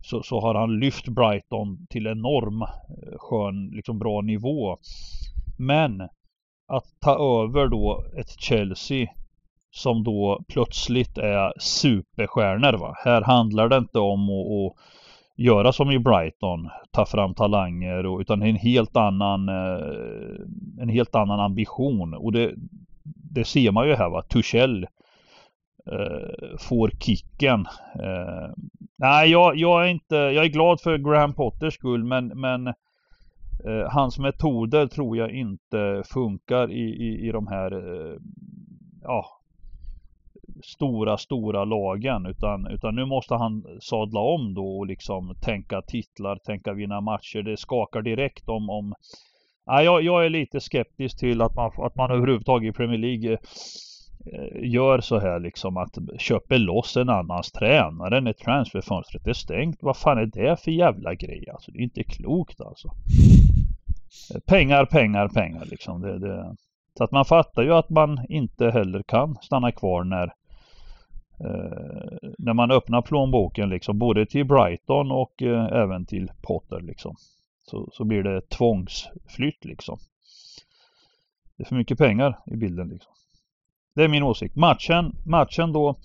så, 0.02 0.24
så 0.24 0.40
har 0.40 0.56
han 0.56 0.80
lyft 0.80 1.08
Brighton 1.08 1.88
till 1.90 2.08
enorm 2.08 2.62
eh, 2.62 3.18
skön, 3.18 3.70
liksom 3.70 4.00
bra 4.00 4.22
nivå. 4.22 4.78
Men 5.62 6.02
att 6.68 6.86
ta 7.00 7.44
över 7.44 7.68
då 7.68 8.04
ett 8.18 8.40
Chelsea 8.40 9.08
som 9.72 10.04
då 10.04 10.44
plötsligt 10.48 11.18
är 11.18 11.54
superstjärnor 11.60 12.74
va. 12.74 12.96
Här 13.06 13.22
handlar 13.22 13.70
det 13.70 13.78
inte 13.78 14.00
om 14.00 14.30
att, 14.30 14.72
att 14.72 14.76
göra 15.38 15.74
som 15.74 15.92
i 15.92 16.00
Brighton, 16.00 16.70
ta 16.92 17.06
fram 17.06 17.34
talanger 17.34 18.06
och, 18.06 18.20
utan 18.20 18.42
en 18.42 18.56
helt 18.56 18.98
annan 18.98 19.50
eh, 19.50 20.82
en 20.82 20.90
helt 20.90 21.16
annan 21.16 21.40
ambition 21.40 22.14
och 22.14 22.32
det, 22.32 22.54
det 23.34 23.44
ser 23.44 23.72
man 23.72 23.88
ju 23.88 23.96
här 23.96 24.10
va. 24.10 24.22
Tuchel 24.22 24.84
eh, 25.92 26.58
får 26.60 26.92
kicken. 27.00 27.66
Eh, 27.96 28.50
nej, 28.98 29.30
jag, 29.30 29.56
jag 29.56 29.84
är 29.84 29.88
inte, 29.88 30.16
jag 30.16 30.46
är 30.46 30.50
glad 30.50 30.82
för 30.82 30.98
Graham 30.98 31.34
Potters 31.34 31.74
skull 31.74 32.04
men, 32.04 32.28
men 32.28 32.74
Eh, 33.66 33.90
hans 33.92 34.20
metoder 34.20 34.88
tror 34.88 35.18
jag 35.18 35.32
inte 35.32 36.04
funkar 36.06 36.72
i, 36.72 36.82
i, 36.82 37.28
i 37.28 37.32
de 37.32 37.48
här 37.48 37.72
eh, 37.72 38.18
ja, 39.04 39.26
stora, 40.64 41.18
stora 41.18 41.66
lagen 41.66 42.26
utan, 42.26 42.68
utan 42.68 42.96
nu 42.96 43.06
måste 43.06 43.36
han 43.36 43.66
sadla 43.82 44.20
om 44.20 44.54
då 44.54 44.78
och 44.78 44.88
liksom 44.88 45.36
tänka 45.42 45.82
titlar, 45.82 46.36
tänka 46.36 46.74
vinna 46.74 47.02
matcher. 47.02 47.42
Det 47.44 47.58
skakar 47.58 48.02
direkt 48.02 48.50
om, 48.50 48.70
om 48.70 48.94
Ja, 49.66 49.84
jag, 49.84 50.04
jag 50.04 50.26
är 50.26 50.30
lite 50.30 50.60
skeptisk 50.60 51.20
till 51.20 51.42
att 51.42 51.56
man, 51.56 51.72
att 51.78 51.96
man 51.96 52.12
överhuvudtaget 52.12 52.70
i 52.70 52.78
Premier 52.78 52.98
League 52.98 53.32
eh, 53.34 53.40
Eh, 54.26 54.70
gör 54.70 55.02
så 55.02 55.20
här 55.20 55.40
liksom 55.40 55.78
att 55.78 55.98
köper 56.18 56.58
loss 56.58 56.98
en 56.98 57.10
annans 57.10 57.52
tränare 57.52 58.22
när 58.22 58.34
transferfönstret 58.34 59.28
är 59.28 59.34
stängt. 59.34 59.78
Vad 59.82 59.98
fan 59.98 60.18
är 60.18 60.26
det 60.26 60.62
för 60.64 60.72
jävla 60.72 61.16
grej 61.16 61.50
alltså? 61.54 61.72
Det 61.72 61.80
är 61.80 61.84
inte 61.84 62.04
klokt 62.04 62.62
alltså. 62.62 62.88
Eh, 64.34 64.40
pengar, 64.40 64.86
pengar, 64.86 65.28
pengar 65.28 65.66
liksom. 65.66 66.02
Det, 66.02 66.20
det. 66.20 66.56
Så 66.98 67.04
att 67.04 67.12
man 67.12 67.26
fattar 67.26 67.64
ju 67.64 67.74
att 67.74 67.90
man 67.90 68.26
inte 68.30 68.70
heller 68.70 69.04
kan 69.04 69.36
stanna 69.42 69.72
kvar 69.72 70.04
när 70.04 70.34
eh, 71.40 72.30
när 72.38 72.54
man 72.54 72.72
öppnar 72.72 73.02
plånboken 73.02 73.70
liksom 73.70 74.00
både 74.00 74.26
till 74.26 74.46
Brighton 74.46 75.12
och 75.12 75.42
eh, 75.42 75.66
även 75.66 76.06
till 76.06 76.32
Potter 76.42 76.82
liksom. 76.82 77.16
Så, 77.64 77.90
så 77.94 78.04
blir 78.04 78.24
det 78.24 78.50
tvångsflytt 78.50 79.66
liksom. 79.66 79.98
Det 81.58 81.64
är 81.64 81.68
för 81.68 81.76
mycket 81.76 81.98
pengar 81.98 82.40
i 82.46 82.56
bilden 82.56 82.88
liksom. 82.88 83.14
Det 83.96 84.04
är 84.04 84.08
min 84.08 84.24
åsikt. 84.24 84.56
Matchen, 84.56 85.16
matchen 85.26 85.74
då 85.74 85.96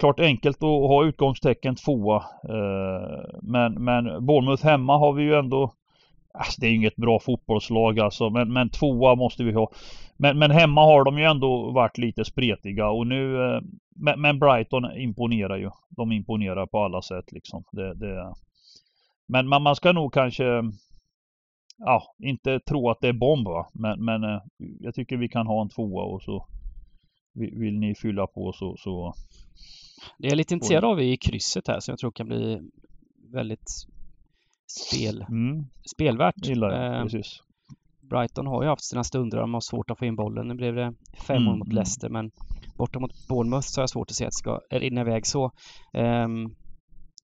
Klart 0.00 0.20
enkelt 0.20 0.56
att 0.56 0.88
ha 0.88 1.04
utgångstecken 1.04 1.74
tvåa. 1.74 2.16
Eh, 2.48 3.38
men, 3.42 3.84
men 3.84 4.26
Bournemouth 4.26 4.64
hemma 4.64 4.98
har 4.98 5.12
vi 5.12 5.22
ju 5.22 5.34
ändå 5.34 5.72
Alltså 6.34 6.60
det 6.60 6.66
är 6.66 6.70
ju 6.70 6.76
inget 6.76 6.96
bra 6.96 7.20
fotbollslag 7.20 8.00
alltså 8.00 8.30
men, 8.30 8.52
men 8.52 8.70
tvåa 8.70 9.14
måste 9.14 9.44
vi 9.44 9.52
ha. 9.52 9.70
Men, 10.16 10.38
men 10.38 10.50
hemma 10.50 10.80
har 10.84 11.04
de 11.04 11.18
ju 11.18 11.24
ändå 11.24 11.70
varit 11.70 11.98
lite 11.98 12.24
spretiga 12.24 12.88
och 12.88 13.06
nu 13.06 13.42
eh, 13.42 13.60
men, 13.96 14.20
men 14.20 14.38
Brighton 14.38 14.96
imponerar 14.96 15.56
ju. 15.56 15.70
De 15.88 16.12
imponerar 16.12 16.66
på 16.66 16.78
alla 16.78 17.02
sätt 17.02 17.32
liksom. 17.32 17.64
Det, 17.72 17.94
det, 17.94 18.34
men 19.28 19.48
man, 19.48 19.62
man 19.62 19.76
ska 19.76 19.92
nog 19.92 20.14
kanske 20.14 20.62
Ja, 21.78 22.02
inte 22.18 22.60
tro 22.60 22.90
att 22.90 23.00
det 23.00 23.08
är 23.08 23.12
bomb 23.12 23.48
va. 23.48 23.66
Men, 23.72 24.04
men 24.04 24.24
eh, 24.24 24.40
jag 24.80 24.94
tycker 24.94 25.16
vi 25.16 25.28
kan 25.28 25.46
ha 25.46 25.62
en 25.62 25.68
tvåa 25.68 26.02
och 26.02 26.22
så 26.22 26.46
vill, 27.34 27.54
vill 27.58 27.78
ni 27.78 27.94
fylla 27.94 28.26
på 28.26 28.52
så, 28.52 28.76
så 28.78 29.14
Det 30.18 30.26
är 30.26 30.30
jag 30.30 30.36
lite 30.36 30.54
intresserad 30.54 30.84
av 30.84 31.00
i 31.00 31.16
krysset 31.16 31.68
här 31.68 31.80
som 31.80 31.92
jag 31.92 31.98
tror 31.98 32.10
kan 32.12 32.26
bli 32.26 32.60
väldigt 33.32 33.68
spel, 34.88 35.26
mm, 35.28 35.64
spelvärt. 35.94 36.46
gillar 36.46 36.70
jag. 36.70 36.96
Eh, 36.96 37.02
Precis. 37.02 37.40
Brighton 38.10 38.46
har 38.46 38.62
ju 38.62 38.68
haft 38.68 38.84
sina 38.84 39.04
stunder 39.04 39.38
de 39.38 39.54
har 39.54 39.60
svårt 39.60 39.90
att 39.90 39.98
få 39.98 40.04
in 40.04 40.16
bollen. 40.16 40.48
Nu 40.48 40.54
blev 40.54 40.74
det 40.74 40.94
fem 41.26 41.42
mål 41.42 41.52
Mm, 41.54 41.58
mot 41.58 41.66
mm. 41.66 41.74
Leicester 41.76 42.08
men 42.08 42.30
borta 42.78 42.98
mot 42.98 43.10
Bournemouth 43.28 43.66
så 43.66 43.80
har 43.80 43.82
jag 43.82 43.90
svårt 43.90 44.10
att 44.10 44.16
se 44.16 44.24
att 44.24 44.30
det 44.30 44.36
ska 44.36 44.60
rinna 44.70 45.00
iväg 45.00 45.26
så. 45.26 45.50
Ehm, 45.94 46.46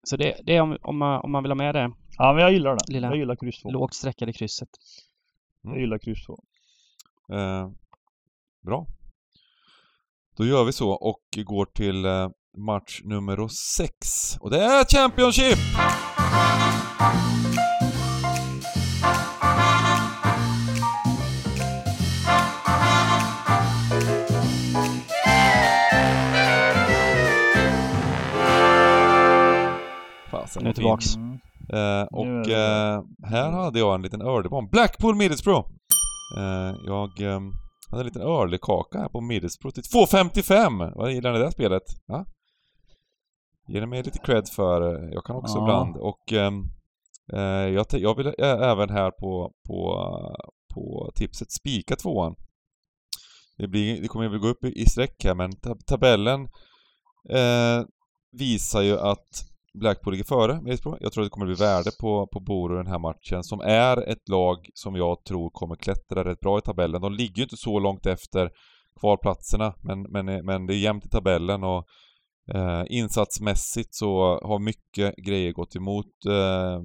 så 0.02 0.16
det, 0.16 0.40
det 0.44 0.56
är 0.56 0.60
om, 0.60 0.76
om, 0.82 0.98
man, 0.98 1.20
om 1.20 1.32
man 1.32 1.42
vill 1.42 1.50
ha 1.50 1.56
med 1.56 1.74
det 1.74 1.90
Ja 2.18 2.32
men 2.32 2.42
jag 2.42 2.52
gillar 2.52 2.70
det. 2.74 2.92
Lilla- 2.92 3.08
Jag 3.08 3.16
gillar 3.16 3.36
kryss 3.36 3.62
2. 3.62 3.70
lågt 3.70 3.94
streckade 3.94 4.32
krysset. 4.32 4.68
Jag 5.62 5.80
gillar 5.80 5.98
kryss 5.98 6.26
2. 6.26 6.38
Eh, 7.36 7.70
bra. 8.64 8.86
Då 10.38 10.46
gör 10.46 10.64
vi 10.64 10.72
så 10.72 10.90
och 10.90 11.22
går 11.44 11.64
till 11.64 12.04
eh, 12.04 12.28
match 12.58 13.00
nummer 13.04 13.48
6. 13.48 14.36
Och 14.40 14.50
det 14.50 14.60
är 14.60 14.84
Championship! 14.84 15.58
Fasen, 30.30 30.64
Nu 30.64 30.72
tillbaks. 30.72 31.16
Mm. 31.16 31.38
Eh, 31.72 32.06
och 32.10 32.48
eh, 32.48 33.02
här 33.24 33.50
hade 33.50 33.78
jag 33.78 33.94
en 33.94 34.02
liten 34.02 34.20
early 34.20 34.48
bomb. 34.48 34.70
Blackpool 34.70 35.14
Middlesbrough! 35.14 35.68
Eh, 36.38 36.74
jag 36.84 37.20
eh, 37.20 37.40
hade 37.90 38.00
en 38.02 38.06
liten 38.06 38.22
early 38.22 38.58
kaka 38.62 38.98
här 38.98 39.08
på 39.08 39.20
Middlesbrough 39.20 39.74
till 39.74 39.82
2.55! 39.82 40.92
Vad 40.94 41.12
gillar 41.12 41.32
ni 41.32 41.38
det 41.38 41.52
spelet? 41.52 41.82
Ja? 42.06 42.26
Ni 43.68 43.74
mig 43.86 44.02
lite 44.02 44.18
cred 44.18 44.48
för. 44.48 44.94
eh, 45.04 45.10
Jag 45.12 45.24
kan 45.24 45.36
också 45.36 45.56
Ja. 45.58 45.62
ibland 45.64 45.96
och 45.96 46.32
ehm, 46.32 46.62
eh, 47.32 47.68
jag, 47.74 47.86
jag 47.90 48.16
vill 48.16 48.26
ä- 48.26 48.34
även 48.70 48.90
här 48.90 49.10
på, 49.10 49.52
på, 49.68 50.08
på 50.74 51.10
tipset 51.14 51.52
spika 51.52 51.96
tvåan. 51.96 52.34
Det, 53.58 53.68
blir, 53.68 54.02
det 54.02 54.08
kommer 54.08 54.28
väl 54.28 54.38
gå 54.40 54.48
upp 54.48 54.64
i, 54.64 54.68
i 54.82 54.86
streck 54.86 55.24
här 55.24 55.34
men 55.34 55.56
tab 55.60 55.86
tabellen 55.86 56.40
eh, 57.30 57.82
visar 58.32 58.82
ju 58.82 58.98
att 58.98 59.28
Blackpool 59.80 60.12
ligger 60.12 60.24
före 60.24 60.60
Middlesbrough. 60.60 60.98
Jag 61.00 61.12
tror 61.12 61.22
att 61.24 61.26
det 61.26 61.30
kommer 61.30 61.46
bli 61.46 61.54
värde 61.54 61.90
på, 62.00 62.26
på 62.32 62.40
Boro 62.40 62.76
den 62.76 62.86
här 62.86 62.98
matchen, 62.98 63.44
som 63.44 63.60
är 63.60 64.08
ett 64.08 64.28
lag 64.28 64.56
som 64.74 64.96
jag 64.96 65.24
tror 65.24 65.50
kommer 65.50 65.76
klättra 65.76 66.24
rätt 66.24 66.40
bra 66.40 66.58
i 66.58 66.60
tabellen. 66.60 67.00
De 67.00 67.12
ligger 67.12 67.36
ju 67.36 67.42
inte 67.42 67.56
så 67.56 67.78
långt 67.78 68.06
efter 68.06 68.50
kvalplatserna, 69.00 69.74
men, 69.82 70.02
men, 70.02 70.44
men 70.46 70.66
det 70.66 70.74
är 70.74 70.78
jämnt 70.78 71.06
i 71.06 71.08
tabellen 71.08 71.64
och 71.64 71.86
eh, 72.54 72.84
insatsmässigt 72.86 73.94
så 73.94 74.40
har 74.42 74.58
mycket 74.58 75.16
grejer 75.16 75.52
gått 75.52 75.76
emot 75.76 76.06
eh, 76.28 76.80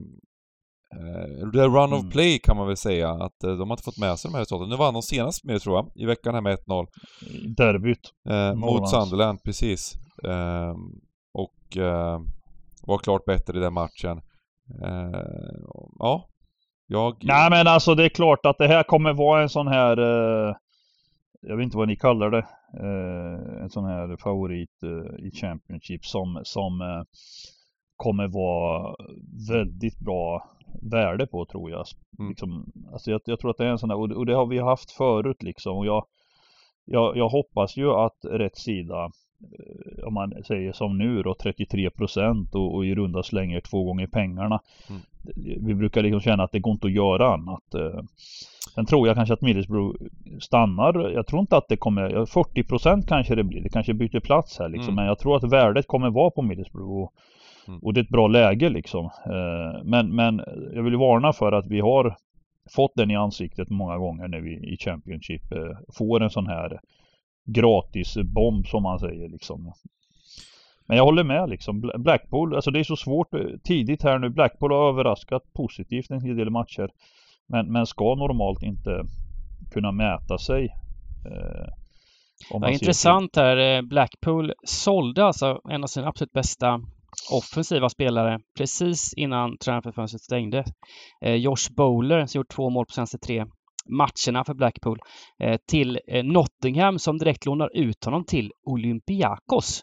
det 1.54 1.62
är 1.64 1.70
run 1.70 1.94
of 1.94 2.00
Mm. 2.00 2.12
play 2.12 2.40
kan 2.40 2.58
man 2.58 2.68
väl 2.68 2.78
säga, 2.78 3.10
att 3.10 3.44
eh, 3.44 3.52
de 3.52 3.70
har 3.70 3.74
inte 3.74 3.84
fått 3.84 3.98
med 3.98 4.20
sig 4.20 4.30
de 4.30 4.36
här 4.36 4.42
resultaten. 4.42 4.70
Nu 4.70 4.76
vann 4.76 4.94
de 4.94 5.02
senast 5.02 5.44
med 5.44 5.62
tror 5.62 5.76
jag, 5.76 5.92
i 5.96 6.06
veckan 6.06 6.34
här 6.34 6.42
med 6.42 6.58
1-0. 6.58 6.88
Derbyt. 7.58 8.00
Eh, 8.30 8.54
mot. 8.56 8.90
Sunderland, 8.90 9.44
precis. 9.44 9.96
Eh, 10.24 10.76
och 11.34 11.78
eh, 11.78 12.20
var 12.82 12.98
klart 12.98 13.26
bättre 13.26 13.58
i 13.58 13.62
den 13.62 13.74
matchen. 13.74 14.22
Eh, 14.84 15.22
ja, 16.00 16.28
jag... 16.88 17.18
Nej 17.22 17.50
men 17.50 17.68
alltså 17.68 17.96
det 17.96 18.06
är 18.06 18.10
klart 18.10 18.46
att 18.46 18.58
det 18.58 18.68
här 18.68 18.84
kommer 18.84 19.14
vara 19.14 19.42
en 19.42 19.50
sån 19.50 19.68
här 19.68 19.98
eh, 19.98 20.56
Jag 21.42 21.58
vet 21.58 21.64
inte 21.64 21.78
vad 21.78 21.88
ni 21.88 21.96
kallar 21.96 22.32
det 22.32 22.46
eh, 22.80 23.64
En 23.64 23.70
sån 23.70 23.86
här 23.86 24.18
favorit 24.18 24.84
eh, 24.84 25.26
i 25.26 25.32
Championship 25.32 26.06
som, 26.06 26.42
som 26.44 26.82
eh, 26.82 27.04
Kommer 27.96 28.28
vara 28.28 28.96
väldigt 29.50 30.00
bra 30.00 30.50
värde 30.92 31.28
på 31.28 31.46
tror 31.46 31.72
jag. 31.72 31.86
Mm. 32.20 32.30
Liksom, 32.30 32.72
alltså 32.94 33.12
jag, 33.12 33.22
jag 33.26 33.40
tror 33.40 33.52
att 33.52 33.58
det 33.58 33.66
är 33.66 33.70
en 33.70 33.80
sån 33.80 33.90
här 33.90 33.98
och, 33.98 34.12
och 34.12 34.26
det 34.26 34.36
har 34.36 34.46
vi 34.46 34.60
haft 34.60 34.92
förut 34.92 35.44
liksom 35.44 35.78
och 35.78 35.86
jag 35.86 36.06
jag, 36.86 37.18
jag 37.18 37.30
hoppas 37.30 37.78
ju 37.78 37.92
att 37.92 38.18
rätt 38.24 38.58
sida 38.58 39.12
om 40.04 40.14
man 40.14 40.34
säger 40.48 40.72
som 40.72 40.98
nu 40.98 41.22
då 41.24 41.36
33 41.36 41.90
procent 41.90 42.56
och, 42.56 42.76
och 42.76 42.86
i 42.86 42.96
runda 42.96 43.24
slänger 43.24 43.60
två 43.62 43.84
gånger 43.84 44.08
pengarna. 44.08 44.60
Mm. 44.90 45.02
Vi 45.66 45.74
brukar 45.76 46.04
liksom 46.04 46.22
känna 46.22 46.44
att 46.44 46.52
det 46.52 46.60
går 46.60 46.72
inte 46.74 46.88
att 46.88 46.94
göra 46.94 47.34
annat. 47.34 47.74
eh. 47.76 48.02
Sen 48.76 48.86
tror 48.86 49.08
jag 49.08 49.16
kanske 49.16 49.34
att 49.34 49.42
Middlesbrough 49.42 49.96
stannar. 50.40 51.10
Jag 51.10 51.28
tror 51.28 51.40
inte 51.42 51.58
att 51.58 51.68
det 51.70 51.78
kommer, 51.78 52.26
40 52.26 52.64
procent 52.64 53.08
kanske 53.08 53.36
det 53.36 53.44
blir. 53.44 53.62
Det 53.62 53.70
kanske 53.70 53.94
byter 53.94 54.20
plats 54.20 54.60
här 54.60 54.70
liksom. 54.70 54.88
Mm. 54.94 54.96
Men 54.96 55.06
jag 55.06 55.20
tror 55.20 55.36
att 55.38 55.52
värdet 55.52 55.88
kommer 55.88 56.10
vara 56.10 56.30
på 56.32 56.42
Middlesbrough. 56.42 57.04
Och, 57.04 57.14
Mm. 57.68 57.80
och 57.84 57.94
det 57.94 58.00
är 58.00 58.04
ett 58.04 58.10
bra 58.10 58.28
läge 58.28 58.70
liksom. 58.70 59.06
Eh, 59.06 59.84
Men, 59.84 60.16
men 60.16 60.42
jag 60.74 60.84
vill 60.84 60.96
varna 60.96 61.34
för 61.34 61.52
att 61.52 61.68
vi 61.68 61.80
har 61.80 62.16
fått 62.76 62.92
den 62.96 63.12
i 63.12 63.16
ansiktet 63.16 63.70
många 63.70 63.98
gånger 63.98 64.28
när 64.28 64.40
vi 64.40 64.74
i 64.74 64.78
Championship 64.78 65.52
eh, 65.52 65.78
får 65.98 66.24
en 66.24 66.30
sån 66.30 66.48
här 66.48 66.80
gratis 67.54 68.18
bomb 68.18 68.68
som 68.68 68.84
man 68.84 69.00
säger 69.00 69.30
liksom. 69.30 69.74
Men 70.88 70.98
jag 70.98 71.04
håller 71.04 71.24
med 71.24 71.50
liksom. 71.50 71.82
Bla- 71.86 71.98
Blackpool, 71.98 72.56
alltså 72.56 72.72
det 72.72 72.80
är 72.80 72.84
så 72.84 72.96
svårt 72.96 73.34
eh, 73.34 73.42
tidigt 73.64 74.04
här 74.04 74.20
nu. 74.20 74.30
Blackpool 74.30 74.72
har 74.72 74.90
överraskat 74.90 75.54
positivt 75.54 76.12
en 76.12 76.22
hel 76.22 76.36
del 76.36 76.50
matcher. 76.50 76.90
Men, 77.48 77.72
men 77.72 77.86
ska 77.86 78.16
normalt 78.16 78.64
inte 78.64 79.04
kunna 79.74 79.92
mäta 79.92 80.38
sig. 80.38 80.66
Eh, 81.26 81.68
Ja, 82.50 82.70
intressant 82.70 83.36
här. 83.36 83.58
eh, 83.58 83.82
Blackpool 83.82 84.54
sålde 84.64 85.26
alltså 85.26 85.60
en 85.70 85.84
av 85.84 85.88
sina 85.88 86.08
absolut 86.08 86.32
bästa 86.32 86.82
offensiva 87.32 87.90
spelare 87.90 88.40
precis 88.58 89.14
innan 89.14 89.58
transferfönstret 89.58 90.22
stängde. 90.22 90.64
Eh, 91.26 91.36
Josh 91.36 91.74
Bowler 91.76 92.26
som 92.26 92.40
gjort 92.40 92.50
två 92.56 92.70
mål 92.70 92.86
på 92.86 92.94
senaste 92.94 93.18
tre 93.18 93.46
matcherna 93.92 94.44
för 94.44 94.54
Blackpool 94.54 95.00
eh, 95.40 95.58
till 95.68 96.00
eh, 96.08 96.24
Nottingham 96.24 97.00
som 97.00 97.18
direkt 97.18 97.46
lånar 97.46 97.70
ut 97.74 98.06
honom 98.06 98.26
till 98.26 98.52
Olympiakos. 98.66 99.82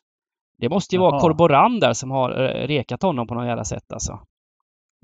Det 0.59 0.69
måste 0.69 0.95
ju 0.95 1.01
vara 1.01 1.13
Jaha. 1.13 1.21
Corboran 1.21 1.81
där 1.81 1.93
som 1.93 2.11
har 2.11 2.31
eh, 2.31 2.67
rekat 2.67 3.03
honom 3.03 3.27
på 3.27 3.35
något 3.35 3.47
jävla 3.47 3.65
sätt 3.65 3.93
alltså. 3.93 4.21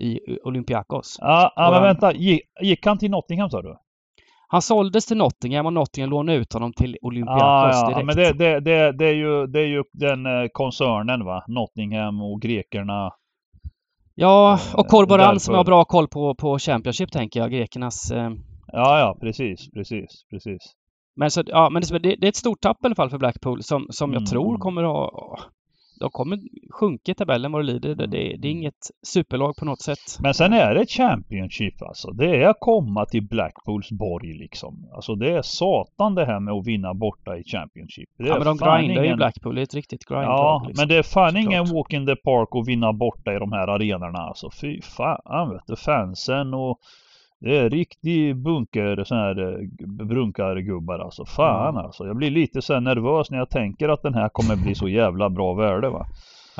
I 0.02 0.18
Olympiakos. 0.44 1.16
Ja, 1.20 1.52
ja 1.56 1.70
men 1.70 1.82
vänta. 1.82 2.14
Gick, 2.62 2.86
han 2.86 2.98
till 2.98 3.10
Nottingham 3.10 3.50
sa 3.50 3.62
du? 3.62 3.76
Han 4.48 4.62
såldes 4.62 5.06
till 5.06 5.16
Nottingham 5.16 5.66
och 5.66 5.72
Nottingham 5.72 6.10
lånade 6.10 6.38
ut 6.38 6.52
honom 6.52 6.72
till 6.72 6.96
Olympiakos 7.02 7.40
Ja, 7.42 7.70
ja, 7.82 7.88
direkt. 7.88 8.06
men 8.06 8.16
det, 8.16 8.32
det, 8.32 8.60
det, 8.60 8.92
det, 8.92 9.06
är 9.06 9.14
ju, 9.14 9.46
det 9.46 9.60
är 9.60 9.66
ju 9.66 9.82
den 9.92 10.48
koncernen 10.52 11.24
va? 11.24 11.44
Nottingham 11.48 12.22
och 12.22 12.40
grekerna. 12.40 13.12
Ja, 14.14 14.58
och 14.74 14.86
Corboran 14.86 15.40
som 15.40 15.54
har 15.54 15.64
bra 15.64 15.84
koll 15.84 16.08
på, 16.08 16.34
på 16.34 16.58
Championship 16.58 17.12
tänker 17.12 17.40
jag, 17.40 17.50
grekernas... 17.50 18.10
Eh, 18.10 18.30
Ja, 18.72 18.98
ja, 19.00 19.16
precis, 19.20 19.70
precis, 19.70 20.24
precis. 20.30 20.62
men 21.16 21.30
så, 21.30 21.42
ja, 21.46 21.70
men 21.70 21.82
det, 21.82 21.98
det 21.98 22.26
är 22.26 22.28
ett 22.28 22.36
stort 22.36 22.60
tapp 22.60 22.76
i 22.82 22.86
alla 22.86 22.94
fall 22.94 23.10
för 23.10 23.18
Blackpool 23.18 23.62
som, 23.62 23.86
som 23.90 24.10
Mm, 24.10 24.20
jag 24.22 24.30
tror 24.30 24.48
mm. 24.48 24.60
kommer 24.60 24.82
att 24.82 24.88
ha... 24.88 25.38
De 26.00 26.10
kommer 26.10 26.38
sjunka 26.80 27.12
i 27.12 27.14
tabellen 27.14 27.52
vad 27.52 27.60
det 27.66 27.72
lider. 27.72 27.94
Det, 27.94 28.06
det, 28.06 28.06
det 28.06 28.18
är 28.30 28.34
Mm. 28.34 28.58
inget 28.58 28.74
superlag 29.06 29.56
på 29.56 29.64
något 29.64 29.80
sätt. 29.82 29.98
Men 30.20 30.34
sen 30.34 30.52
är 30.52 30.74
det 30.74 30.86
Championship 30.86 31.82
alltså. 31.82 32.10
Det 32.10 32.42
är 32.42 32.48
att 32.48 32.56
komma 32.60 33.04
till 33.06 33.28
Blackpools 33.28 33.90
borg 33.90 34.32
liksom. 34.38 34.90
Alltså 34.94 35.14
det 35.14 35.30
är 35.32 35.42
satan 35.42 36.14
det 36.14 36.24
här 36.24 36.40
med 36.40 36.54
att 36.54 36.66
vinna 36.66 36.94
borta 36.94 37.36
i 37.36 37.44
Championship. 37.44 38.08
Det 38.18 38.26
Ja, 38.26 38.34
men 38.38 38.44
de 38.44 38.56
grindar 38.56 39.00
ju 39.02 39.06
ingen- 39.06 39.16
Blackpool. 39.16 39.54
Det 39.54 39.60
är 39.60 39.62
ett 39.62 39.74
riktigt 39.74 40.04
grindlag. 40.04 40.30
Ja, 40.30 40.64
liksom. 40.68 40.82
men 40.82 40.88
det 40.88 40.96
är 40.96 41.02
fan 41.02 41.30
Såklart. 41.32 41.44
ingen 41.44 41.64
walk 41.74 41.92
in 41.92 42.06
the 42.06 42.16
park 42.16 42.48
att 42.52 42.68
vinna 42.68 42.92
borta 42.92 43.34
i 43.34 43.38
de 43.38 43.52
här 43.52 43.68
arenorna 43.68 44.18
alltså. 44.18 44.50
Fy 44.60 44.80
fan 44.82 45.50
vet 45.50 45.66
du. 45.66 45.76
Fansen 45.76 46.54
och 46.54 46.78
det 47.44 47.56
är 47.58 47.70
riktig 47.70 48.36
bunker, 48.36 49.04
sån 49.04 49.18
här 49.18 49.52
eh, 49.52 49.58
brunkargubbar 50.06 50.98
alltså. 50.98 51.24
Fan 51.26 51.74
Ja. 51.74 51.82
alltså. 51.82 52.06
Jag 52.06 52.16
blir 52.16 52.30
lite 52.30 52.62
så 52.62 52.72
här 52.74 52.80
nervös 52.80 53.30
när 53.30 53.38
jag 53.38 53.50
tänker 53.50 53.88
att 53.88 54.02
den 54.02 54.14
här 54.14 54.28
kommer 54.28 54.56
bli 54.56 54.74
så 54.74 54.88
jävla 54.88 55.30
bra 55.30 55.54
värde 55.54 55.88
va. 55.90 56.06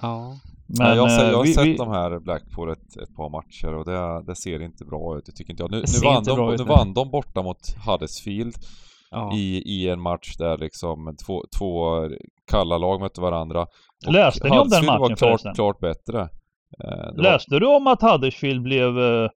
Ja. 0.02 0.32
Men 0.78 0.86
ja, 0.86 0.94
jag, 0.94 1.02
har 1.02 1.08
sett- 1.08 1.22
eh, 1.22 1.28
jag 1.30 1.36
har 1.36 1.44
vi, 1.44 1.52
sett 1.52 1.64
vi, 1.66 1.76
de 1.76 1.88
här 1.90 2.18
Blackpool 2.20 2.70
ett, 2.72 2.96
ett 3.02 3.14
par 3.16 3.30
matcher 3.30 3.74
och 3.74 3.84
det, 3.84 4.22
det 4.26 4.36
ser 4.36 4.62
inte 4.62 4.84
bra 4.84 5.18
ut, 5.18 5.26
det 5.26 5.32
tycker 5.32 5.50
inte 5.52 5.62
jag. 5.62 5.70
Nu, 5.70 5.76
nu, 5.76 5.84
vann, 6.08 6.16
inte 6.18 6.30
de, 6.30 6.52
ut, 6.52 6.58
nu 6.58 6.64
vann 6.64 6.94
de 6.94 7.10
borta 7.10 7.42
mot 7.42 7.58
Huddersfield 7.86 8.54
ja. 9.10 9.32
i, 9.34 9.62
i 9.66 9.88
en 9.88 10.00
match 10.00 10.36
där 10.38 10.58
liksom 10.58 11.16
två, 11.26 11.42
två 11.58 11.90
kalla 12.50 12.78
lag 12.78 13.00
mötte 13.00 13.20
varandra. 13.20 13.66
Och 14.06 14.12
Läste 14.12 14.48
ni 14.48 14.58
om 14.58 14.68
den 14.68 14.84
Huddersfield 14.84 14.86
matchen 14.86 15.00
var 15.00 15.08
klart, 15.08 15.18
förresten? 15.18 15.54
klart 15.54 15.78
bättre. 15.80 16.20
Eh, 16.84 17.06
det 17.10 17.16
var- 17.16 17.22
Läste 17.22 17.58
du 17.58 17.66
om 17.76 17.86
att 17.86 18.02
Huddersfield 18.02 18.62
blev 18.62 18.98
eh, 18.98 19.28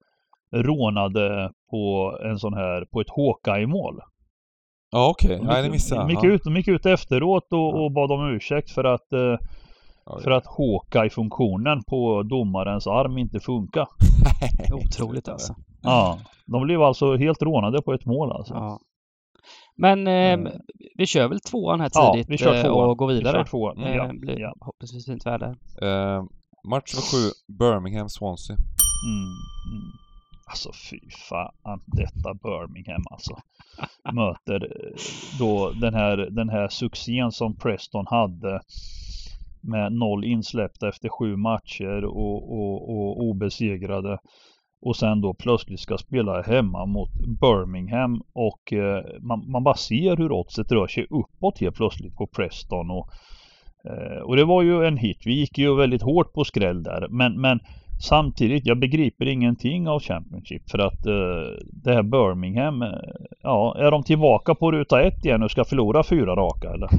rånade 0.53 1.51
på 1.71 2.13
en 2.25 2.39
sån 2.39 2.55
här, 2.55 2.85
på 2.93 3.01
ett 3.01 3.11
Hawkeye-mål? 3.17 4.01
Ja 4.91 5.09
okej, 5.11 5.37
De 5.39 5.47
nej 5.47 5.63
det 5.63 5.71
missade 5.71 6.01
de 6.01 6.11
jag. 6.11 6.11
gick, 6.11 6.31
Ja. 6.31 6.35
ut, 6.35 6.45
de 6.45 6.57
gick 6.57 6.69
ut 6.69 6.87
efteråt 6.87 7.53
och, 7.53 7.85
och 7.85 7.93
bad 7.93 8.13
om 8.13 8.29
ursäkt 8.35 8.71
för 8.71 8.85
att, 8.85 9.13
eh, 9.13 9.37
Ja, 10.07 10.19
för 10.25 10.31
att 10.31 10.45
Hawkeye-funktionen 10.47 11.83
på 11.85 12.23
domarens 12.23 12.87
arm 12.87 13.19
inte 13.19 13.41
funkar. 13.41 13.87
Otroligt 14.75 15.29
alltså. 15.29 15.55
Ja, 15.83 16.19
de 16.47 16.63
blev 16.63 16.83
alltså 16.83 17.17
helt 17.17 17.43
rånade 17.43 17.83
på 17.83 17.93
ett 17.93 18.05
mål 18.07 18.33
alltså. 18.33 18.55
Ja. 18.55 18.79
Men 19.77 20.07
eh, 20.07 20.13
Eh. 20.15 20.39
vi 20.99 21.07
kör 21.07 21.29
väl 21.29 21.41
tvåan 21.41 21.81
här 21.81 21.91
Ja, 21.95 22.13
tidigt 22.13 22.31
vi 22.31 22.39
kör 22.39 22.55
eh, 22.55 22.63
tvåan. 22.63 22.91
och 22.91 22.97
går 22.99 23.09
Vi 23.09 23.15
vidare. 23.15 23.37
kör 23.37 23.45
tvåan. 23.45 23.79
Eh, 23.83 23.95
Ja, 23.97 24.11
blir 24.13 24.41
ja. 24.41 24.55
Förhoppningsvis 24.59 25.07
fint 25.07 25.27
väder. 25.27 25.49
Eh, 25.83 26.23
match 26.71 26.95
nummer 26.95 27.11
sju, 27.13 27.31
Birmingham-Swansea. 27.59 28.57
Mm, 29.09 29.29
mm. 29.73 29.93
Alltså 30.49 30.71
fy 30.91 31.01
fan 31.29 31.81
detta 31.87 32.35
Birmingham 32.35 33.05
alltså. 33.11 33.37
Möter 34.13 34.65
eh, 34.65 34.93
då 35.39 35.71
den 35.71 35.95
här, 35.95 36.17
den 36.17 36.49
här 36.49 36.69
succén 36.69 37.33
som 37.33 37.57
Preston 37.57 38.07
hade 38.07 38.61
med 39.61 39.93
noll 39.93 40.25
insläppta 40.25 40.89
efter 40.89 41.09
sju 41.09 41.37
matcher 41.37 42.05
och, 42.05 42.53
och, 42.53 42.91
och 42.91 43.23
obesegrade. 43.23 44.19
Och 44.81 44.97
sen 44.97 45.21
då 45.21 45.35
plötsligt 45.35 45.81
ska 45.81 45.99
spela 45.99 46.43
hemma 46.43 46.87
mot 46.87 47.11
Birmingham 47.41 48.23
och 48.33 48.73
eh, 48.73 49.05
man, 49.21 49.51
man 49.51 49.65
bara 49.65 49.75
ser 49.75 50.17
hur 50.17 50.33
oddset 50.33 50.73
rör 50.73 50.87
sig 50.87 51.07
uppåt 51.11 51.61
helt 51.61 51.77
plötsligt 51.77 52.17
på 52.17 52.27
Preston. 52.27 52.91
Och, 52.91 53.09
eh, 53.85 54.23
och 54.23 54.37
det 54.37 54.45
var 54.45 54.63
ju 54.63 54.87
en 54.87 54.97
hit. 54.97 55.19
Vi 55.25 55.33
gick 55.33 55.59
ju 55.59 55.77
väldigt 55.77 56.03
hårt 56.03 56.33
på 56.33 56.45
skräll 56.45 56.83
där. 56.83 57.07
Men, 57.11 57.41
men 57.41 57.61
samtidigt, 57.99 58.67
jag 58.67 58.79
begriper 58.79 59.27
ingenting 59.27 59.89
av 59.89 60.01
Championship 60.01 60.71
för 60.71 60.79
att 60.79 61.07
eh, 61.07 61.67
det 61.73 61.95
här 61.95 62.03
Birmingham, 62.03 62.83
eh, 62.83 62.89
ja, 63.43 63.77
är 63.79 63.91
de 63.91 64.03
tillbaka 64.03 64.55
på 64.55 64.73
ruta 64.73 65.03
ett 65.03 65.25
igen 65.25 65.43
och 65.43 65.51
ska 65.51 65.65
förlora 65.65 66.03
fyra 66.03 66.37
raka 66.37 66.69
eller? 66.71 66.89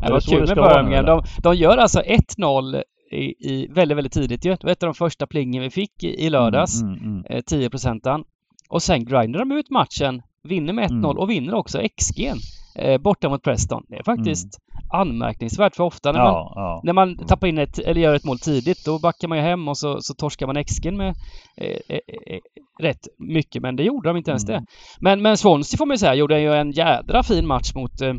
Det 0.00 0.06
Är 0.06 0.12
var 0.12 0.20
kul 0.20 0.46
det 0.46 0.56
med 0.56 0.64
Birmingham. 0.64 1.04
De, 1.04 1.22
de 1.42 1.54
gör 1.54 1.76
alltså 1.78 2.00
1-0 2.00 2.82
i, 3.12 3.24
i 3.24 3.68
väldigt, 3.70 3.96
väldigt 3.96 4.12
tidigt 4.12 4.44
ju. 4.44 4.50
Det 4.50 4.64
var 4.64 4.70
ett 4.72 4.82
av 4.82 4.86
de 4.86 4.94
första 4.94 5.26
plingen 5.26 5.62
vi 5.62 5.70
fick 5.70 6.04
i, 6.04 6.26
i 6.26 6.30
lördags. 6.30 6.82
Mm, 6.82 6.94
mm, 6.94 7.10
mm. 7.10 7.24
eh, 7.30 7.40
10 7.40 7.70
procentan. 7.70 8.24
Och 8.68 8.82
sen 8.82 9.04
grindar 9.04 9.38
de 9.38 9.52
ut 9.52 9.70
matchen, 9.70 10.22
vinner 10.42 10.72
med 10.72 10.90
1-0 10.90 10.92
Mm. 10.92 11.04
och 11.04 11.30
vinner 11.30 11.54
också 11.54 11.78
XG 11.98 12.32
eh, 12.74 12.98
borta 12.98 13.28
mot 13.28 13.42
Preston. 13.42 13.82
Det 13.88 13.96
är 13.96 14.02
faktiskt 14.02 14.48
anmärkningsvärt 14.92 15.76
för 15.76 15.84
ofta 15.84 16.12
när 16.12 16.18
man, 16.18 16.28
Mm. 16.28 16.36
Ja, 16.36 16.52
ja. 16.56 16.80
när 16.84 16.92
man 16.92 17.16
tappar 17.26 17.46
in 17.46 17.58
ett, 17.58 17.78
eller 17.78 18.00
gör 18.00 18.14
ett 18.14 18.24
mål 18.24 18.38
tidigt, 18.38 18.84
då 18.84 18.98
backar 18.98 19.28
man 19.28 19.38
ju 19.38 19.44
hem 19.44 19.68
och 19.68 19.78
så, 19.78 20.00
så 20.00 20.14
torskar 20.14 20.46
man 20.46 20.64
XG 20.64 20.92
med 20.92 21.14
eh, 21.56 21.66
eh, 21.88 21.98
eh, 22.26 22.40
rätt 22.80 23.08
mycket, 23.18 23.62
men 23.62 23.76
det 23.76 23.82
gjorde 23.82 24.08
de 24.08 24.16
inte 24.16 24.30
ens 24.30 24.48
Mm. 24.48 24.60
det. 24.60 24.66
Men, 25.00 25.22
men 25.22 25.36
Swansea 25.36 25.78
får 25.78 25.86
man 25.86 25.94
ju 25.94 25.98
säga 25.98 26.14
gjorde 26.14 26.40
ju 26.40 26.52
en 26.54 26.70
jädra 26.70 27.22
fin 27.22 27.46
match 27.46 27.74
mot 27.74 28.00
eh, 28.00 28.14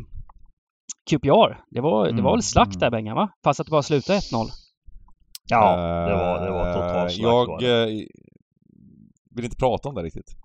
QPR. 1.10 1.60
Det 1.70 1.80
var, 1.80 2.04
det 2.06 2.12
var 2.12 2.30
Mm, 2.30 2.32
väl 2.32 2.42
slakt 2.42 2.74
mm. 2.76 2.80
där 2.80 2.90
Bengan 2.90 3.16
va? 3.16 3.28
Fast 3.44 3.60
att 3.60 3.66
det 3.66 3.70
bara 3.70 3.82
slutade 3.82 4.18
1-0. 4.18 4.46
Ja, 5.48 5.76
det 6.08 6.14
var, 6.14 6.44
det 6.44 6.50
var 6.50 6.74
totalt 6.74 7.12
slakt 7.12 7.18
Jag 7.22 7.46
var 7.46 7.60
det. 7.60 7.82
eh, 7.82 8.06
vill 9.36 9.44
inte 9.44 9.56
prata 9.56 9.88
om 9.88 9.94
det 9.94 10.02
riktigt. 10.02 10.36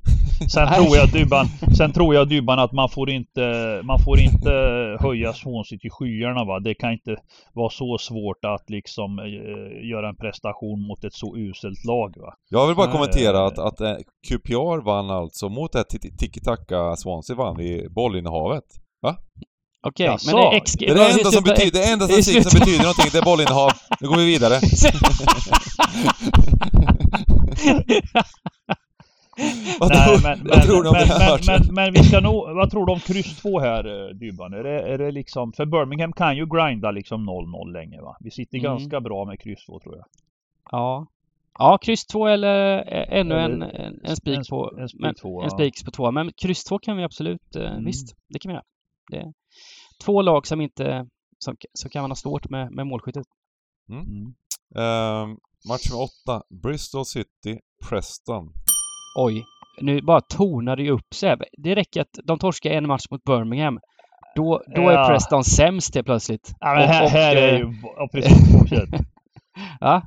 Sen 0.48 0.74
tror 0.74 0.98
jag 0.98 1.12
Dybban, 1.12 1.46
sen 1.78 1.94
tror 1.94 2.16
jag 2.16 2.30
Dybban 2.30 2.60
att 2.60 2.72
man 2.72 2.90
får 2.90 3.10
inte, 3.10 3.42
man 3.84 4.00
får 4.00 4.20
inte 4.20 4.52
höja 5.00 5.34
Swansea 5.34 5.80
till 5.80 5.92
skyarna 5.92 6.46
va. 6.46 6.60
Det 6.60 6.74
kan 6.74 6.92
inte 6.92 7.16
vara 7.54 7.70
så 7.70 7.98
svårt 7.98 8.46
att 8.46 8.70
liksom 8.70 9.20
eh, 9.20 9.26
göra 9.90 10.10
en 10.10 10.16
prestation 10.16 10.88
mot 10.88 11.04
ett 11.04 11.14
så 11.14 11.38
uselt 11.38 11.86
lag 11.86 12.14
va. 12.18 12.34
Jag 12.50 12.68
vill 12.68 12.76
bara 12.76 12.92
kommentera 12.92 13.38
eh, 13.38 13.46
att, 13.46 13.60
att 13.60 13.82
eh, 13.82 13.96
QPR 14.28 14.86
vann 14.86 15.10
alltså 15.10 15.50
mot 15.50 15.72
det 15.72 15.80
här 15.80 15.86
tiki-taka 16.18 16.96
Swansea 16.96 17.36
vann 17.36 17.62
i 17.62 17.88
bollinnehavet. 17.90 18.64
Okej, 19.82 20.06
Jaså? 20.06 20.36
men 20.36 20.36
det 20.36 20.58
är 20.58 20.60
XG. 20.60 20.80
Det 20.80 20.92
är 20.92 20.96
det 20.96 21.12
enda 21.12 21.32
som 21.32 21.44
betyder, 21.44 21.80
det 21.80 21.92
enda 21.92 22.06
statistik 22.06 22.44
som 22.44 22.60
betyder 22.60 22.80
någonting, 22.80 23.06
det 23.12 23.18
är 23.18 23.26
bollinnehav. 23.26 23.72
Nu 24.00 24.08
går 24.08 24.18
vi 24.18 24.26
vidare. 24.26 24.60
Vad 29.80 29.90
Nej, 29.90 30.06
tror, 30.08 30.24
men, 30.24 30.40
men, 30.48 30.62
tror 30.62 30.88
om 30.88 30.94
men, 30.94 31.08
men, 31.20 31.40
men, 31.66 31.74
men 31.76 31.94
vi 31.94 32.04
ska 32.04 32.20
nog, 32.20 32.56
vad 32.56 32.72
tror 32.72 32.86
du 32.86 32.92
om 32.92 33.00
kryss 33.00 33.42
2 33.42 33.60
här 33.60 33.86
eh, 34.10 34.16
Dybban? 34.16 34.54
Är 34.54 34.64
det, 34.64 34.82
är 34.82 34.98
det 34.98 35.12
liksom, 35.12 35.54
för 35.54 35.66
Birmingham 35.66 36.14
kan 36.14 36.38
ju 36.38 36.46
grinda 36.46 36.92
liksom 36.92 37.30
0-0 37.30 37.72
länge 37.74 38.02
va? 38.02 38.18
Vi 38.20 38.32
sitter 38.32 38.58
Mm. 38.58 38.72
ganska 38.72 39.02
bra 39.02 39.26
med 39.26 39.40
kryss 39.40 39.66
2 39.66 39.80
tror 39.80 39.96
jag. 39.98 40.06
Ja. 40.72 41.08
Ja, 41.60 41.78
kryss 41.82 42.06
2 42.06 42.28
eller 42.28 42.78
eh, 42.78 43.20
ännu 43.20 43.36
en, 43.36 43.62
Eller 43.62 43.76
en, 43.80 44.00
en 44.04 44.16
spik 44.16 44.38
en- 44.38 44.44
på 44.50 44.72
en 44.80 44.90
spik 44.90 45.02
men- 45.02 45.16
två, 45.16 45.42
en 45.44 45.50
spik 45.50 45.86
på 45.86 45.92
två. 45.92 46.12
Men 46.12 46.32
kryss 46.42 46.64
2 46.64 46.80
kan 46.80 46.98
vi 46.98 47.04
absolut, 47.04 47.56
eh, 47.56 47.72
Mm. 47.72 47.86
visst, 47.86 48.16
det 48.28 48.40
kan 48.40 48.50
vi 48.50 48.54
göra. 48.54 48.64
Det, 49.12 49.34
två 50.06 50.22
lag 50.22 50.48
som 50.48 50.62
inte, 50.62 51.08
som, 51.40 51.56
som 51.74 51.90
kan 51.90 52.02
man 52.04 52.12
ha 52.12 52.16
svårt 52.16 52.50
med, 52.50 52.72
med 52.72 52.88
målskyttet. 52.88 53.26
Mm. 53.90 54.34
Ehm, 54.76 55.38
match 55.70 55.90
med 55.92 56.00
åtta, 56.00 56.44
Bristol 56.64 57.06
City, 57.06 57.60
Preston. 57.90 58.54
Oj, 59.22 59.46
nu 59.82 60.02
bara 60.02 60.22
tonar 60.22 60.76
det 60.76 60.84
ju 60.84 60.90
upp 60.92 61.14
sig. 61.16 61.36
Det 61.58 61.76
räcker 61.76 62.02
att 62.02 62.20
de 62.24 62.40
torskar 62.40 62.70
en 62.72 62.88
match 62.88 63.06
mot 63.12 63.24
Birmingham. 63.24 63.80
Då, 64.36 64.62
då 64.76 64.90
är 64.90 64.94
Ja. 64.94 65.08
Preston 65.08 65.44
sämst 65.44 65.96
helt 65.96 66.08
plötsligt. 66.08 66.54
Ja, 66.60 66.74
men 66.74 66.84
Och- 66.84 66.90
här, 66.90 67.04
och, 67.04 67.10
här 67.10 67.36
är 67.36 67.54
eh, 67.54 67.60
ju, 67.60 67.74
ja 67.98 68.10
precis. 68.14 68.38
Ja, 69.80 70.02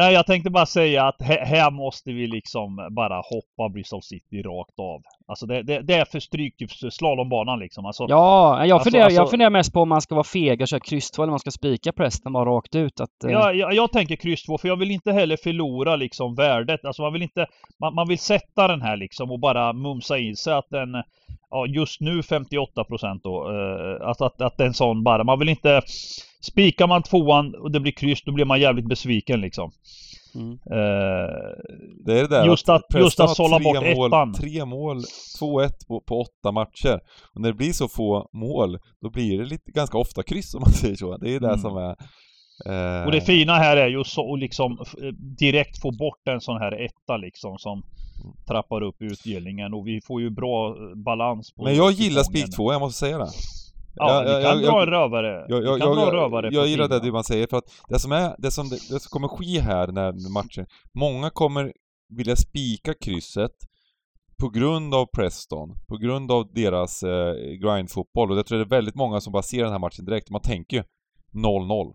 Nej, 0.00 0.14
jag 0.14 0.26
tänkte 0.26 0.50
bara 0.50 0.66
säga 0.66 1.04
att 1.04 1.22
här, 1.22 1.44
här 1.44 1.70
måste 1.70 2.12
vi 2.12 2.26
liksom 2.26 2.88
bara 2.90 3.16
hoppa 3.16 3.68
Bristol 3.72 4.02
City 4.02 4.42
rakt 4.42 4.78
av. 4.78 5.02
Alltså 5.28 5.46
det, 5.46 5.62
det, 5.62 5.80
det 5.80 5.94
är 5.94 6.04
för 6.04 6.20
stryktipps 6.20 6.80
slalombanan 6.90 7.58
liksom. 7.58 7.86
Alltså, 7.86 8.06
ja 8.08 8.66
jag, 8.66 8.74
Alltså- 8.74 8.84
funderar, 8.84 9.10
jag 9.10 9.20
alltså- 9.20 9.30
funderar 9.30 9.50
mest 9.50 9.72
på 9.72 9.80
om 9.80 9.88
man 9.88 10.00
ska 10.00 10.14
vara 10.14 10.24
feg 10.24 10.60
och 10.60 10.68
köra 10.68 10.80
kryss 10.80 11.10
2 11.10 11.22
eller 11.22 11.30
om 11.30 11.32
man 11.32 11.38
ska 11.40 11.50
spika 11.50 11.92
Preston 11.92 12.32
bara 12.32 12.44
rakt 12.44 12.74
ut. 12.74 13.00
Att, 13.00 13.24
eh, 13.24 13.30
jag, 13.30 13.56
jag, 13.56 13.74
jag 13.74 13.92
tänker 13.92 14.16
kryss 14.16 14.42
2 14.42 14.58
för 14.58 14.68
jag 14.68 14.76
vill 14.76 14.90
inte 14.90 15.12
heller 15.12 15.36
förlora 15.36 15.96
liksom 15.96 16.34
värdet. 16.34 16.84
Alltså 16.84 17.02
man 17.02 17.12
vill 17.12 17.22
inte, 17.22 17.46
man, 17.80 17.94
man 17.94 18.08
vill 18.08 18.18
sätta 18.18 18.68
den 18.68 18.82
här 18.82 18.96
liksom 18.96 19.30
och 19.30 19.40
bara 19.40 19.72
mumsa 19.72 20.18
i 20.18 20.36
sig 20.36 20.54
att 20.54 20.70
den, 20.70 20.88
ja 21.50 21.66
just 21.66 22.00
nu 22.00 22.22
58 22.22 22.84
procent 22.84 23.22
då, 23.22 23.50
eh, 23.50 24.08
att, 24.08 24.20
att, 24.20 24.40
att 24.40 24.60
en 24.60 24.74
sån 24.74 25.04
bara, 25.04 25.24
man 25.24 25.38
vill 25.38 25.48
inte, 25.48 25.82
spikar 26.40 26.86
man 26.86 27.02
tvåan 27.02 27.54
och 27.54 27.70
det 27.70 27.80
blir 27.80 27.92
kryss 27.92 28.22
då 28.24 28.32
blir 28.32 28.44
man 28.44 28.60
jävligt 28.60 28.88
besviken 28.88 29.40
liksom. 29.40 29.70
mm. 30.34 30.52
Eh, 30.52 31.34
Det 32.06 32.18
är 32.18 32.22
det 32.22 32.26
där 32.28 32.46
Just 32.46 32.68
att- 32.68 32.88
Preston 32.88 33.02
just 33.04 33.20
att 33.20 33.28
har 33.28 33.34
sålla 33.34 33.58
bort 33.58 33.96
mål, 33.96 34.08
ettan. 34.08 34.32
Tre 34.34 34.64
mål, 34.64 34.96
2-1 35.40 35.86
på, 35.88 36.00
på 36.00 36.20
åtta 36.20 36.52
matcher. 36.52 37.00
Och 37.34 37.40
när 37.40 37.48
det 37.48 37.54
blir 37.54 37.72
så 37.72 37.88
få 37.88 38.28
mål, 38.32 38.78
då 39.02 39.10
blir 39.10 39.38
det 39.38 39.44
lite, 39.44 39.70
ganska 39.72 39.98
ofta 39.98 40.22
kryss 40.22 40.54
om 40.54 40.60
man 40.60 40.72
säger 40.82 40.96
så. 40.96 41.16
Det 41.16 41.34
är 41.34 41.40
det 41.40 41.46
Mm. 41.48 41.58
som 41.60 41.76
är... 41.76 41.90
eh, 42.66 43.06
Och 43.06 43.12
det 43.12 43.20
fina 43.20 43.54
här 43.54 43.76
är 43.76 43.88
ju 43.88 44.00
att 44.00 44.38
liksom 44.40 44.72
eh, 45.02 45.08
direkt 45.38 45.80
få 45.80 45.90
bort 45.90 46.28
en 46.30 46.40
sån 46.40 46.56
här 46.58 46.72
etta 46.84 47.16
liksom 47.16 47.58
som 47.58 47.82
trappar 48.48 48.82
upp 48.82 48.96
utdelningen 49.02 49.74
och 49.74 49.86
vi 49.86 50.00
får 50.06 50.20
ju 50.20 50.30
bra 50.30 50.76
balans 51.04 51.52
på 51.56 51.64
Men 51.64 51.74
jag 51.76 51.92
gillar 51.92 52.22
spik 52.22 52.56
2, 52.56 52.72
jag 52.72 52.80
måste 52.80 52.98
säga 52.98 53.18
det. 53.18 53.28
Ja, 53.94 54.24
Jag- 54.24 54.32
jag- 54.32 54.42
kan 54.52 54.62
jag- 54.62 54.72
dra 54.72 54.82
en 54.82 54.88
rövare. 54.88 55.46
Jag, 55.48 55.64
jag, 55.64 55.78
jag, 55.78 55.98
jag, 55.98 56.14
rövare 56.14 56.48
jag 56.52 56.66
gillar 56.66 56.88
det 56.88 57.00
du 57.00 57.12
man 57.12 57.24
säger 57.24 57.46
för 57.46 57.56
att 57.56 57.64
det 57.88 57.98
som, 57.98 58.12
är, 58.12 58.34
det, 58.38 58.50
som, 58.50 58.68
det 58.68 58.78
som 59.00 59.10
kommer 59.10 59.28
ske 59.28 59.60
här 59.60 59.86
när 59.86 60.32
matchen, 60.34 60.66
många 60.98 61.30
kommer 61.30 61.72
vilja 62.16 62.36
spika 62.36 62.94
krysset 62.94 63.52
på 64.42 64.48
grund 64.48 64.94
av 64.94 65.06
Preston, 65.06 65.68
på 65.88 65.96
grund 65.96 66.32
av 66.32 66.52
deras 66.52 67.02
eh, 67.02 67.34
grindfotboll 67.34 68.30
och 68.32 68.38
jag 68.38 68.46
tror 68.46 68.58
det 68.58 68.64
är 68.64 68.68
väldigt 68.68 68.94
många 68.94 69.20
som 69.20 69.32
bara 69.32 69.42
ser 69.42 69.62
den 69.62 69.72
här 69.72 69.78
matchen 69.78 70.04
direkt, 70.04 70.30
man 70.30 70.40
tänker 70.40 70.76
ju 70.76 70.82
0-0. 71.34 71.94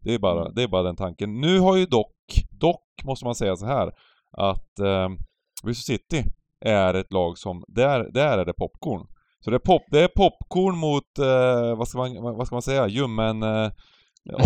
Det 0.00 0.14
är 0.14 0.18
bara, 0.18 0.40
Mm. 0.40 0.52
det 0.54 0.62
är 0.62 0.68
bara 0.68 0.82
den 0.82 0.96
tanken. 0.96 1.40
Nu 1.40 1.58
har 1.58 1.76
ju 1.76 1.86
dock, 1.86 2.14
dock 2.50 2.84
måste 3.04 3.24
man 3.24 3.34
säga 3.34 3.56
så 3.56 3.66
här 3.66 3.92
att 4.36 4.78
eh, 4.78 5.08
Bristol 5.64 5.96
City 5.98 6.22
är 6.64 6.94
ett 6.94 7.12
lag 7.12 7.38
som, 7.38 7.64
där, 7.68 8.10
där 8.12 8.38
är 8.38 8.44
det 8.44 8.52
popcorn. 8.52 9.06
Så 9.44 9.50
det 9.50 9.56
är, 9.56 9.58
pop, 9.58 9.82
det 9.90 10.00
är 10.00 10.08
popcorn 10.08 10.76
mot, 10.78 11.18
eh, 11.18 11.78
vad, 11.78 11.88
ska 11.88 11.98
man, 11.98 12.36
vad 12.36 12.46
ska 12.46 12.54
man 12.54 12.62
säga, 12.62 12.88
ljummen, 12.88 13.42
eh, 13.42 13.70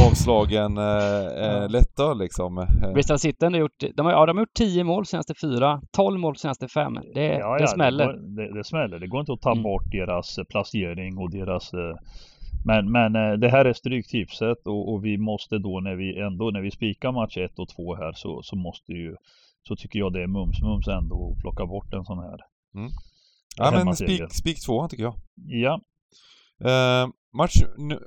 avslagen 0.07 0.79
eh, 0.79 1.27
eh, 1.45 1.69
lättöl 1.71 2.19
liksom. 2.19 2.67
Bristol 2.95 3.19
City 3.19 3.45
har 3.45 3.57
gjort, 3.57 3.85
de 3.95 4.07
har, 4.07 4.13
ja, 4.13 4.27
de 4.27 4.37
har 4.37 4.43
gjort 4.43 4.55
10 4.55 4.85
mål 4.85 5.07
senaste 5.07 5.35
fyra, 5.43 5.81
12 5.93 6.21
mål 6.21 6.37
senaste 6.37 6.69
fem. 6.69 6.95
Det, 7.15 7.25
Ja, 7.25 7.55
det 7.55 7.61
ja, 7.61 7.67
smäller. 7.67 8.07
Det, 8.07 8.13
går, 8.13 8.21
det, 8.37 8.55
det 8.59 8.65
smäller. 8.65 8.99
Det 8.99 9.07
går 9.07 9.21
inte 9.21 9.33
att 9.33 9.41
ta 9.41 9.53
Mm. 9.53 9.63
bort 9.63 9.91
deras 9.93 10.39
eh, 10.39 10.45
placering 10.45 11.19
och 11.19 11.31
deras 11.31 11.73
eh, 11.75 11.97
men, 12.65 12.93
men 12.93 13.41
det 13.41 13.49
här 13.49 13.65
är 13.65 13.73
stryktipset 13.73 14.67
och, 14.67 14.93
och 14.93 15.05
vi 15.05 15.19
måste 15.19 15.59
då 15.59 15.81
när 15.81 15.95
vi 15.95 16.21
ändå 16.21 16.51
när 16.51 16.61
vi 16.61 16.71
spikar 16.71 17.13
match 17.13 17.37
1 17.37 17.59
och 17.59 17.69
2 17.69 17.95
här 17.95 18.13
så, 18.13 18.43
så 18.43 18.57
måste 18.57 18.93
ju 18.93 19.17
så 19.69 19.77
tycker 19.77 19.99
jag 19.99 20.13
det 20.13 20.23
är 20.23 20.27
mums 20.27 20.63
mums 20.63 20.89
ändå 20.89 21.33
att 21.33 21.41
plocka 21.43 21.67
bort 21.67 21.95
en 21.95 22.05
sån 22.05 22.19
här. 22.19 22.39
Ja 23.59 23.71
men 23.85 23.97
spik, 23.97 24.33
spik 24.33 24.67
två 24.67 24.89
tycker 24.89 25.05
jag. 25.05 25.15
Ja, 25.47 25.81
Eh, 26.65 27.09
match, 27.37 27.55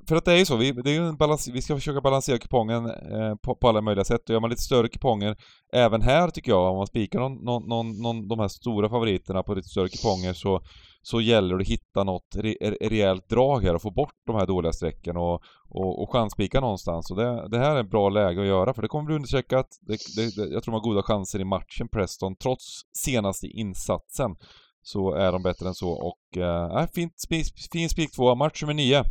för 0.08 0.16
att 0.16 0.26
det 0.26 0.34
är 0.34 0.38
ju 0.38 0.46
så, 0.46 0.58
vi, 0.58 0.72
det 0.72 0.90
är 0.90 0.94
ju 0.94 1.08
en 1.08 1.18
balans, 1.18 1.48
vi 1.48 1.62
ska 1.62 1.76
försöka 1.76 2.02
balansera 2.02 2.38
kupongen 2.38 2.86
eh, 2.86 3.36
på, 3.44 3.56
på 3.56 3.70
alla 3.70 3.82
möjliga 3.82 4.06
sätt 4.06 4.30
och 4.30 4.34
gör 4.34 4.40
man 4.40 4.50
lite 4.50 4.62
större 4.62 4.88
kuponger 4.88 5.36
även 5.74 6.02
här 6.02 6.30
tycker 6.30 6.52
jag, 6.52 6.72
om 6.72 6.78
man 6.78 6.88
spikar 6.88 7.20
någon, 7.20 7.34
någon, 7.44 7.68
någon, 7.68 8.02
någon, 8.02 8.28
de 8.28 8.40
här 8.40 8.48
stora 8.48 8.90
favoriterna 8.90 9.44
på 9.44 9.54
lite 9.54 9.70
större 9.70 9.90
kuponger 9.90 10.34
så, 10.34 10.62
så 11.02 11.22
gäller 11.22 11.56
det 11.56 11.62
att 11.62 11.68
hitta 11.68 12.04
något 12.04 12.36
re, 12.36 12.54
re- 12.62 12.90
rejält 12.90 13.30
drag 13.30 13.64
här 13.64 13.76
och 13.76 13.82
få 13.82 13.92
bort 13.92 14.16
de 14.28 14.36
här 14.36 14.48
dåliga 14.48 14.72
strecken 14.72 15.18
och, 15.18 15.42
och, 15.70 16.04
och 16.04 16.12
chansspika 16.12 16.60
någonstans. 16.60 17.12
Och 17.12 17.18
det, 17.18 17.50
det 17.50 17.58
här 17.58 17.76
är 17.76 17.84
ett 17.84 17.90
bra 17.90 18.10
läge 18.10 18.42
att 18.42 18.48
göra 18.48 18.74
för 18.74 18.82
det 18.82 18.88
kommer 18.88 19.06
bli. 19.06 19.18
Det, 19.18 19.98
det, 20.16 20.36
det, 20.36 20.54
jag 20.54 20.64
tror 20.64 20.72
de 20.72 20.74
har 20.74 20.90
goda 20.90 21.04
chanser 21.04 21.40
i 21.40 21.46
matchen, 21.46 21.88
Preston, 21.92 22.36
trots 22.36 22.82
senaste 23.06 23.48
insatsen 23.48 24.36
så 24.84 25.14
är 25.14 25.32
de 25.32 25.44
bättre 25.44 25.68
än 25.68 25.74
så 25.74 25.90
och 25.92 26.38
äh, 26.38 26.88
fint 26.96 27.20
spik, 27.20 27.46
fin 27.74 27.90
spik 27.90 28.12
två, 28.16 28.36
match 28.36 28.62
nummer 28.62 28.74
nio. 28.74 29.04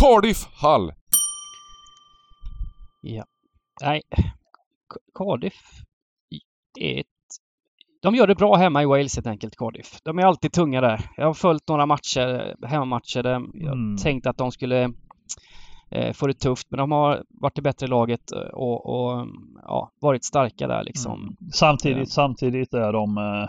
Cardiff 0.00 0.46
Hull! 0.62 0.92
Ja. 3.02 3.24
Nej, 3.82 4.02
Cardiff 5.14 5.54
är 6.80 7.00
ett... 7.00 7.06
De 8.02 8.14
gör 8.14 8.26
det 8.26 8.34
bra 8.34 8.56
hemma 8.56 8.82
i 8.82 8.86
Wales 8.86 9.16
helt 9.16 9.26
enkelt, 9.26 9.56
Cardiff. 9.56 10.00
De 10.04 10.18
är 10.18 10.22
alltid 10.22 10.52
tunga 10.52 10.80
där. 10.80 11.10
Jag 11.16 11.26
har 11.26 11.34
följt 11.34 11.68
några 11.68 11.86
matcher, 11.86 12.54
hemmamatcher 12.66 13.22
där 13.22 13.32
jag 13.54 13.72
Mm. 13.72 13.96
tänkt 13.96 14.26
att 14.26 14.36
de 14.38 14.50
skulle 14.52 14.92
eh, 15.90 16.12
få 16.12 16.26
det 16.26 16.34
tufft, 16.34 16.66
men 16.70 16.78
de 16.78 16.92
har 16.92 17.22
varit 17.28 17.54
det 17.56 17.62
bättre 17.62 17.86
laget 17.86 18.32
eh, 18.32 18.38
och, 18.40 18.86
och 18.86 19.26
ja, 19.62 19.90
varit 20.00 20.24
starka 20.24 20.66
där 20.66 20.84
liksom. 20.84 21.20
Mm. 21.20 21.36
Samtidigt, 21.52 21.98
Ja. 21.98 22.06
samtidigt 22.06 22.74
är 22.74 22.92
de 22.92 23.18
eh, 23.18 23.48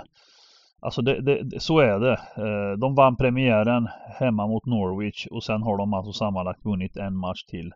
Alltså 0.81 1.01
det, 1.01 1.21
det, 1.21 1.59
så 1.59 1.79
är 1.79 1.99
det. 1.99 2.13
Eh, 2.13 2.77
de 2.77 2.95
vann 2.95 3.15
premiären 3.15 3.87
hemma 4.19 4.47
mot 4.47 4.65
Norwich 4.65 5.27
och 5.31 5.43
sen 5.43 5.61
har 5.61 5.77
de 5.77 5.93
alltså 5.93 6.11
sammanlagt 6.13 6.65
vunnit 6.65 6.97
en 6.97 7.15
match 7.17 7.43
till. 7.43 7.71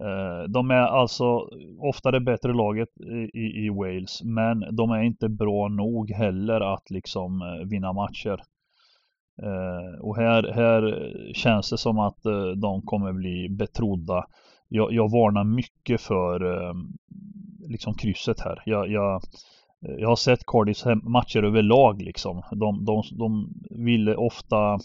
Eh, 0.00 0.48
de 0.48 0.70
är 0.70 0.86
alltså 0.86 1.48
ofta 1.80 2.10
det 2.10 2.20
bättre 2.20 2.52
laget 2.52 2.88
i, 3.34 3.40
i- 3.66 3.70
Wales 3.70 4.22
men 4.24 4.76
de 4.76 4.90
är 4.90 5.02
inte 5.02 5.28
bra 5.28 5.68
nog 5.68 6.10
heller 6.10 6.60
att 6.74 6.90
liksom 6.90 7.42
eh, 7.42 7.66
vinna 7.68 7.92
matcher. 7.92 8.40
Och 10.00 10.16
här, 10.16 10.52
här 10.52 11.12
känns 11.34 11.70
det 11.70 11.78
som 11.78 11.98
att 11.98 12.18
de 12.56 12.82
kommer 12.82 13.12
bli 13.12 13.48
betrodda. 13.48 14.24
Jag, 14.68 14.92
jag 14.92 15.10
varnar 15.10 15.44
mycket 15.44 16.00
för 16.00 16.40
liksom 17.68 17.94
krysset 17.94 18.40
här. 18.40 18.62
Jag, 18.66 18.90
jag, 18.90 19.22
jag 19.98 20.08
har 20.08 20.16
sett 20.16 20.46
Cardiffs 20.46 20.84
matcher 21.02 21.42
överlag 21.42 22.02
liksom. 22.02 22.42
De, 22.50 22.84
de, 22.84 23.02
de 23.10 23.48
ville 23.70 24.14
ofta 24.14 24.78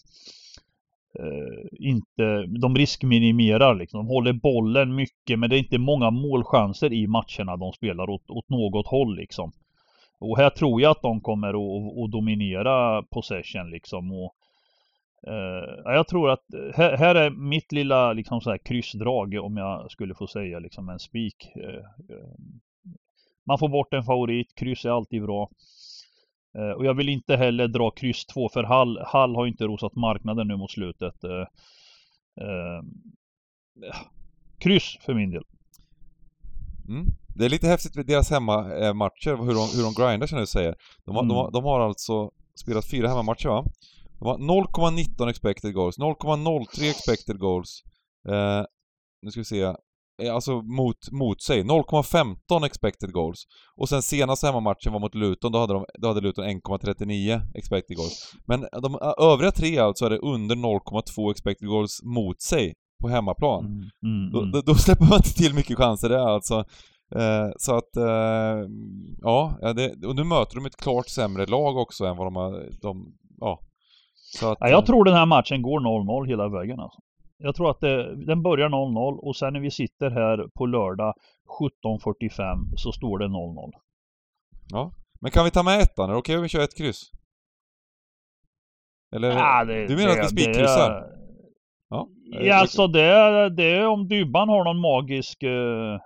eh, 1.20 1.68
inte, 1.72 2.46
de 2.46 2.76
riskminimerar 2.76 3.76
liksom. 3.76 3.98
De 3.98 4.08
håller 4.08 4.34
bollen 4.34 4.96
mycket 4.96 5.40
men 5.40 5.50
det 5.50 5.56
är 5.56 5.60
inte 5.60 5.78
många 5.78 6.10
målchanser 6.10 6.94
i 6.94 7.08
matcherna 7.08 7.58
de 7.58 7.74
spelar 7.74 8.10
åt, 8.10 8.30
åt 8.30 8.50
något 8.50 8.88
håll 8.88 9.16
liksom. 9.16 9.52
Och 10.20 10.38
här 10.38 10.50
tror 10.50 10.82
jag 10.82 10.92
att 10.92 11.02
de 11.02 11.22
kommer 11.22 11.48
att, 11.50 11.98
att 12.04 12.12
dominera 12.12 13.04
possession 13.04 13.70
liksom. 13.70 14.12
Och, 14.12 14.36
eh, 15.28 15.94
jag 15.94 16.08
tror 16.08 16.30
att 16.30 16.46
här, 16.76 16.98
här, 16.98 17.16
är 17.16 17.30
mitt 17.30 17.72
lilla 17.72 18.14
liksom 18.14 18.42
så 18.42 18.50
här 18.50 18.58
kryssdrag 18.58 19.40
om 19.42 19.58
jag 19.58 19.92
skulle 19.92 20.16
få 20.16 20.28
säga 20.28 20.60
liksom 20.60 20.90
en 20.90 21.00
spik. 21.00 21.52
Eh, 21.56 22.16
eh 22.16 22.32
man 23.48 23.58
får 23.58 23.70
bort 23.70 23.94
en 23.94 24.04
favorit, 24.04 24.56
kryss 24.56 24.86
är 24.86 24.90
alltid 24.90 25.24
bra. 25.24 25.50
Uh, 26.58 26.72
och 26.72 26.86
jag 26.86 26.94
vill 26.94 27.10
inte 27.10 27.36
heller 27.36 27.68
dra 27.68 27.92
kryss 27.92 28.26
2 28.26 28.50
för 28.50 28.64
Hall, 28.64 29.00
Hall 29.06 29.36
har 29.36 29.48
inte 29.48 29.64
rosat 29.64 29.96
marknaden 29.96 30.48
nu 30.48 30.58
mot 30.58 30.72
slutet. 30.72 31.16
kryss 34.60 34.98
för 35.06 35.14
min 35.14 35.32
del. 35.32 35.44
Mm. 36.88 37.06
Det 37.36 37.46
är 37.46 37.50
lite 37.50 37.68
häftigt 37.68 37.96
med 37.96 38.06
deras 38.06 38.30
hemmamatcher, 38.30 39.38
hur 39.46 39.54
de, 39.54 39.68
hur 39.76 39.84
de 39.84 39.94
grindar 39.94 40.28
som 40.28 40.40
du 40.40 40.46
säger. 40.46 40.76
De 41.06 41.16
har, 41.16 41.24
mm. 41.24 41.30
de, 41.30 41.38
har, 41.38 41.52
de 41.52 41.64
har 41.64 41.80
alltså 41.80 42.32
spelat 42.56 42.90
fyra 42.90 43.08
hemmamatcher 43.08 43.50
va? 43.50 43.66
De 44.20 44.28
har 44.28 44.38
0,19 44.38 45.30
expected 45.30 45.74
goals, 45.74 46.00
0,03 46.00 46.90
expected 46.90 47.40
goals. 47.40 47.84
Eh, 48.30 48.64
nu 49.22 49.32
ska 49.32 49.40
vi 49.40 49.46
se. 49.46 49.76
Eh, 50.22 50.36
alltså 50.36 50.62
mot, 50.62 51.12
mot 51.12 51.42
sig. 51.42 51.64
0,15 51.64 52.66
expected 52.66 53.12
goals. 53.12 53.44
Och 53.76 53.90
sen 53.90 54.02
senaste 54.02 54.48
hemmamatchen 54.48 54.94
var 54.94 55.00
mot 55.00 55.16
Luton, 55.16 55.52
då 55.52 55.60
hade, 55.60 55.74
de, 55.74 55.86
då 56.02 56.08
hade 56.08 56.22
Luton 56.22 56.46
1,39 56.46 57.42
expected 57.56 57.98
goals. 57.98 58.34
Men 58.48 58.66
de 58.82 59.14
övriga 59.32 59.52
tre 59.52 59.78
alltså 59.78 60.06
är 60.06 60.10
det 60.10 60.18
under 60.18 60.56
0,2 60.56 61.32
expected 61.32 61.68
goals 61.68 62.04
mot 62.04 62.42
sig 62.42 62.74
på 63.02 63.10
hemmaplan. 63.10 63.66
Mm, 63.66 63.90
mm, 64.06 64.32
då, 64.32 64.40
mm. 64.40 64.52
då, 64.52 64.62
då, 64.62 64.76
släpper 64.76 65.06
man 65.06 65.18
inte 65.18 65.34
till 65.34 65.54
mycket 65.56 65.78
chanser 65.78 66.10
det 66.10 66.24
alltså. 66.24 66.56
Eh, 67.16 67.50
så 67.58 67.76
att, 67.76 67.98
eh, 67.98 68.68
ja, 69.22 69.74
det, 69.76 70.08
och 70.08 70.16
nu 70.16 70.24
möter 70.24 70.56
de 70.56 70.66
ett 70.66 70.78
klart 70.78 71.10
sämre 71.10 71.46
lag 71.46 71.78
också 71.78 72.06
än 72.06 72.18
vad 72.18 72.28
de 72.28 72.36
har, 72.36 72.70
de, 72.82 73.14
ja. 73.40 73.60
Så 74.40 74.52
att, 74.52 74.58
ja, 74.62 74.70
jag 74.70 74.86
tror 74.86 75.06
den 75.06 75.14
här 75.14 75.26
matchen 75.26 75.62
går 75.62 75.80
0-0 75.80 76.28
hela 76.28 76.50
vägen 76.50 76.80
alltså. 76.80 77.00
Jag 77.44 77.56
tror 77.56 77.70
att 77.70 77.80
det, 77.80 78.26
den 78.26 78.44
börjar 78.44 78.70
0-0 78.70 79.18
och 79.18 79.36
sen 79.36 79.54
när 79.54 79.60
vi 79.60 79.72
sitter 79.72 80.10
här 80.10 80.48
på 80.56 80.66
lördag 80.66 81.14
17.45 81.84 82.76
så 82.76 82.92
står 82.92 83.20
det 83.20 83.26
0-0. 83.26 83.72
Ja, 84.70 84.92
men 85.22 85.32
kan 85.32 85.46
vi 85.46 85.52
ta 85.52 85.64
med 85.64 85.80
ettan? 85.80 86.10
Är 86.10 86.14
det 86.14 86.20
okej 86.20 86.34
okay 86.34 86.38
om 86.38 86.44
vi 86.44 86.50
kör 86.50 86.64
ett 86.64 86.78
kryss? 86.78 87.12
Eller? 89.16 89.32
Ja, 89.32 89.66
det, 89.66 89.88
du 89.88 89.96
menar 89.96 90.16
det, 90.16 90.22
att 90.22 90.32
vi 90.32 90.42
spikkryssar? 90.42 91.04
Ja, 91.90 92.08
ja 92.24 92.56
alltså 92.56 92.88
det, 92.88 93.50
det 93.50 93.72
är 93.72 93.88
om 93.88 94.08
Dybban 94.08 94.50
har 94.50 94.64
någon 94.64 94.80
magisk 94.80 95.44
uh, 95.44 96.00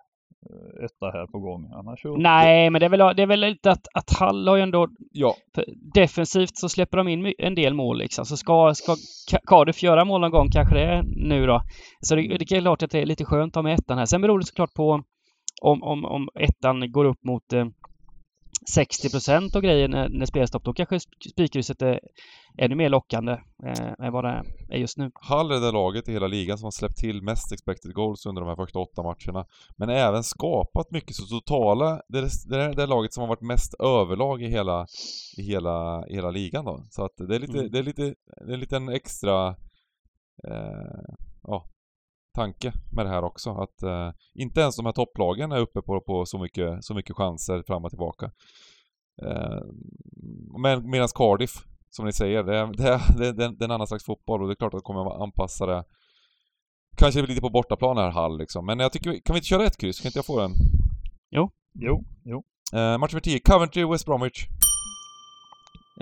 etta 0.85 1.05
här 1.05 1.27
på 1.27 1.39
gång. 1.39 1.69
Nej, 2.17 2.69
men 2.69 2.79
det 2.79 2.85
är 2.85 2.89
väl, 2.89 3.15
det 3.15 3.21
är 3.21 3.27
väl 3.27 3.39
lite 3.39 3.71
att, 3.71 3.87
att 3.93 4.17
Hall 4.19 4.47
har 4.47 4.55
ju 4.55 4.61
ändå... 4.61 4.87
Ja. 5.11 5.35
Defensivt 5.93 6.57
så 6.57 6.69
släpper 6.69 6.97
de 6.97 7.07
in 7.07 7.33
en 7.37 7.55
del 7.55 7.73
mål 7.73 7.97
liksom. 7.97 8.25
Så 8.25 8.37
ska, 8.37 8.73
ska 8.73 8.95
Cardiff 9.47 9.83
göra 9.83 10.05
mål 10.05 10.21
någon 10.21 10.31
gång, 10.31 10.49
kanske 10.51 10.75
det 10.75 10.83
är 10.83 11.03
nu 11.03 11.45
då. 11.45 11.61
Så 12.01 12.15
det, 12.15 12.21
det 12.21 12.51
är 12.51 12.61
klart 12.61 12.83
att 12.83 12.91
det 12.91 13.01
är 13.01 13.05
lite 13.05 13.25
skönt 13.25 13.51
att 13.51 13.55
ha 13.55 13.63
med 13.63 13.79
ettan 13.79 13.97
här. 13.97 14.05
Sen 14.05 14.21
beror 14.21 14.39
det 14.39 14.45
såklart 14.45 14.73
på 14.73 15.03
om, 15.61 15.83
om, 15.83 16.05
om 16.05 16.29
ettan 16.39 16.91
går 16.91 17.05
upp 17.05 17.23
mot 17.23 17.53
eh, 17.53 17.65
60 18.69 19.09
procent 19.09 19.55
och 19.55 19.63
grejer 19.63 19.87
när, 19.87 20.09
när 20.09 20.25
spelstopp, 20.25 20.63
då 20.63 20.73
kanske 20.73 20.99
spikkrysset 21.31 21.81
är 21.81 21.99
ännu 22.57 22.75
mer 22.75 22.89
lockande 22.89 23.31
eh, 23.65 24.05
än 24.05 24.13
vad 24.13 24.23
det 24.23 24.43
är 24.69 24.77
just 24.77 24.97
nu. 24.97 25.11
Hall 25.13 25.51
är 25.51 25.59
det 25.59 25.71
laget 25.71 26.09
i 26.09 26.11
hela 26.11 26.27
ligan 26.27 26.57
som 26.57 26.65
har 26.65 26.71
släppt 26.71 26.97
till 26.97 27.21
mest 27.21 27.51
expected 27.51 27.93
goals 27.93 28.25
under 28.25 28.41
de 28.41 28.47
här 28.47 28.55
första 28.55 28.79
åtta 28.79 29.03
matcherna. 29.03 29.45
Men 29.77 29.89
även 29.89 30.23
skapat 30.23 30.91
mycket, 30.91 31.15
så 31.15 31.25
totala, 31.25 32.01
det 32.07 32.17
är 32.17 32.49
det, 32.49 32.73
det 32.73 32.85
laget 32.85 33.13
som 33.13 33.21
har 33.21 33.27
varit 33.27 33.41
mest 33.41 33.73
överlag 33.73 34.41
i 34.43 34.47
hela, 34.47 34.87
i 35.37 35.41
hela, 35.41 36.07
i 36.07 36.15
hela 36.15 36.31
ligan 36.31 36.65
då. 36.65 36.83
Så 36.89 37.05
att 37.05 37.17
det 37.17 37.35
är 37.35 37.39
lite, 37.39 37.59
mm. 37.59 37.71
det 37.71 37.79
är 37.79 37.83
lite, 37.83 38.03
det 38.45 38.49
är 38.49 38.53
en 38.53 38.59
liten 38.59 38.89
extra, 38.89 39.47
eh, 40.47 41.15
ja, 41.43 41.65
tanke 42.35 42.73
med 42.91 43.05
det 43.05 43.09
här 43.09 43.23
också. 43.23 43.49
Att 43.49 43.83
eh, 43.83 44.11
inte 44.33 44.61
ens 44.61 44.75
de 44.75 44.85
här 44.85 44.93
topplagen 44.93 45.51
är 45.51 45.59
uppe 45.59 45.81
på, 45.81 46.01
på 46.01 46.25
så, 46.25 46.39
mycket, 46.39 46.85
så 46.85 46.93
mycket 46.93 47.15
chanser 47.15 47.63
fram 47.67 47.85
och 47.85 47.89
tillbaka. 47.89 48.31
Eh, 49.21 49.61
men 50.61 50.89
medan 50.89 51.07
Cardiff, 51.15 51.51
som 51.89 52.05
ni 52.05 52.13
säger, 52.13 52.43
det 52.43 52.57
är, 52.57 52.65
det, 52.67 53.01
det, 53.17 53.27
är, 53.27 53.49
det 53.49 53.63
är 53.63 53.65
en 53.65 53.71
annan 53.71 53.87
slags 53.87 54.05
fotboll 54.05 54.41
och 54.41 54.47
det 54.47 54.53
är 54.53 54.55
klart 54.55 54.73
att 54.73 54.79
de 54.79 54.93
kommer 54.93 55.15
att 55.15 55.21
anpassa 55.21 55.65
det 55.65 55.83
Kanske 56.97 57.21
lite 57.21 57.41
på 57.41 57.49
bortaplan 57.49 57.97
här 57.97 58.11
Hall 58.11 58.37
liksom, 58.37 58.65
men 58.65 58.79
jag 58.79 58.91
tycker, 58.91 59.11
kan 59.11 59.33
vi 59.33 59.37
inte 59.37 59.47
köra 59.47 59.65
ett 59.65 59.77
kryss? 59.77 59.99
Kan 59.99 60.09
inte 60.09 60.19
jag 60.19 60.25
få 60.25 60.39
den? 60.39 60.51
Jo. 61.29 61.51
Jo, 61.73 62.03
jo. 62.23 62.43
Eh, 62.73 62.97
match 62.97 63.11
för 63.11 63.19
10, 63.19 63.39
Coventry, 63.39 63.85
West 63.85 64.05
Bromwich. 64.05 64.47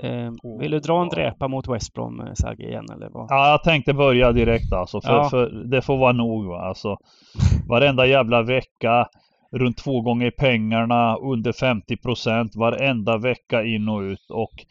Eh, 0.00 0.58
vill 0.60 0.70
du 0.70 0.80
dra 0.80 1.02
en 1.02 1.08
dräpa 1.08 1.48
mot 1.48 1.68
West 1.68 1.94
Brom, 1.94 2.20
eh, 2.20 2.32
Sergej, 2.34 2.68
igen 2.68 2.86
eller 2.92 3.08
vad? 3.10 3.26
Ja, 3.30 3.50
jag 3.50 3.62
tänkte 3.62 3.94
börja 3.94 4.32
direkt 4.32 4.72
alltså. 4.72 5.00
För, 5.00 5.12
ja. 5.12 5.28
för 5.30 5.50
det 5.50 5.82
får 5.82 5.96
vara 5.96 6.12
nog 6.12 6.46
va. 6.46 6.60
Alltså, 6.60 6.96
varenda 7.68 8.06
jävla 8.06 8.42
vecka, 8.42 9.08
runt 9.52 9.78
två 9.78 10.00
gånger 10.00 10.30
pengarna, 10.30 11.16
under 11.16 11.52
50 11.52 11.96
procent, 11.96 12.56
varenda 12.56 13.18
vecka 13.18 13.64
in 13.64 13.88
och 13.88 14.00
ut. 14.00 14.30
Och 14.30 14.64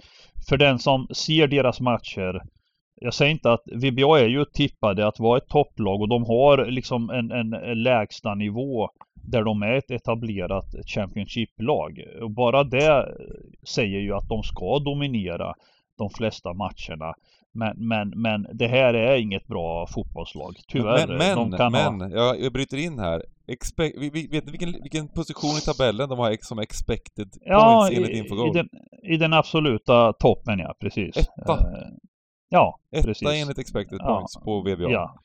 för 0.49 0.57
den 0.57 0.79
som 0.79 1.07
ser 1.11 1.47
deras 1.47 1.79
matcher, 1.79 2.41
jag 3.01 3.13
säger 3.13 3.31
inte 3.31 3.51
att 3.51 3.63
VBA 3.65 4.19
är 4.19 4.27
ju 4.27 4.45
tippade 4.45 5.07
att 5.07 5.19
vara 5.19 5.37
ett 5.37 5.49
topplag 5.49 6.01
och 6.01 6.09
de 6.09 6.23
har 6.25 6.65
liksom 6.65 7.09
en, 7.09 7.31
en 7.31 7.83
lägsta 7.83 8.35
nivå 8.35 8.89
där 9.23 9.43
de 9.43 9.63
är 9.63 9.73
ett 9.73 9.91
etablerat 9.91 10.75
Championship-lag. 10.85 12.03
Och 12.21 12.31
bara 12.31 12.63
det 12.63 13.15
säger 13.67 13.99
ju 13.99 14.13
att 14.13 14.27
de 14.29 14.43
ska 14.43 14.79
dominera 14.79 15.53
de 15.97 16.09
flesta 16.09 16.53
matcherna. 16.53 17.13
Men, 17.55 17.87
men, 17.87 18.09
men 18.09 18.47
det 18.53 18.67
här 18.67 18.93
är 18.93 19.17
inget 19.17 19.47
bra 19.47 19.87
fotbollslag, 19.87 20.55
tyvärr. 20.67 21.07
Men, 21.07 21.17
men, 21.17 21.51
de 21.51 21.71
men 21.71 22.01
ha... 22.01 22.09
jag, 22.09 22.41
jag 22.41 22.53
bryter 22.53 22.77
in 22.77 22.99
här. 22.99 23.23
Expect, 23.47 23.97
vet 23.97 24.45
ni 24.45 24.51
vilken, 24.51 24.81
vilken 24.81 25.07
position 25.07 25.49
i 25.49 25.61
tabellen 25.61 26.09
de 26.09 26.19
har 26.19 26.37
som 26.41 26.59
expected 26.59 27.27
ja, 27.41 27.81
points 27.81 27.97
enligt 27.97 28.17
Infogol? 28.17 28.49
I 28.49 28.51
den, 28.51 28.69
I 29.03 29.17
den 29.17 29.33
absoluta 29.33 30.13
toppen, 30.13 30.59
ja. 30.59 30.73
Precis. 30.79 31.17
Etta? 31.17 31.53
Uh, 31.53 31.59
ja, 32.49 32.79
Etta 32.91 33.07
precis. 33.07 33.29
enligt 33.31 33.57
expected 33.57 33.99
points 33.99 34.35
på 34.35 34.61
VBA. 34.61 34.91
Ja. 34.91 35.15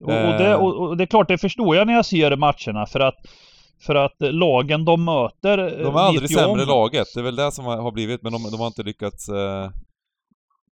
Och, 0.00 0.10
och, 0.10 0.38
det, 0.38 0.56
och, 0.56 0.88
och, 0.88 0.96
det, 0.96 1.04
är 1.04 1.06
klart, 1.06 1.28
det 1.28 1.38
förstår 1.38 1.76
jag 1.76 1.86
när 1.86 1.94
jag 1.94 2.06
ser 2.06 2.36
matcherna 2.36 2.86
för 2.86 3.00
att 3.00 3.16
för 3.80 3.94
att 3.94 4.16
lagen 4.18 4.84
de 4.84 5.04
möter... 5.04 5.56
De 5.82 5.96
är 5.96 6.00
aldrig 6.00 6.30
sämre 6.30 6.62
om... 6.62 6.68
laget, 6.68 7.06
det 7.14 7.20
är 7.20 7.24
väl 7.24 7.36
det 7.36 7.52
som 7.52 7.64
har 7.64 7.92
blivit, 7.92 8.22
men 8.22 8.32
de, 8.32 8.42
de 8.50 8.60
har 8.60 8.66
inte 8.66 8.82
lyckats... 8.82 9.28
Eh... 9.28 9.64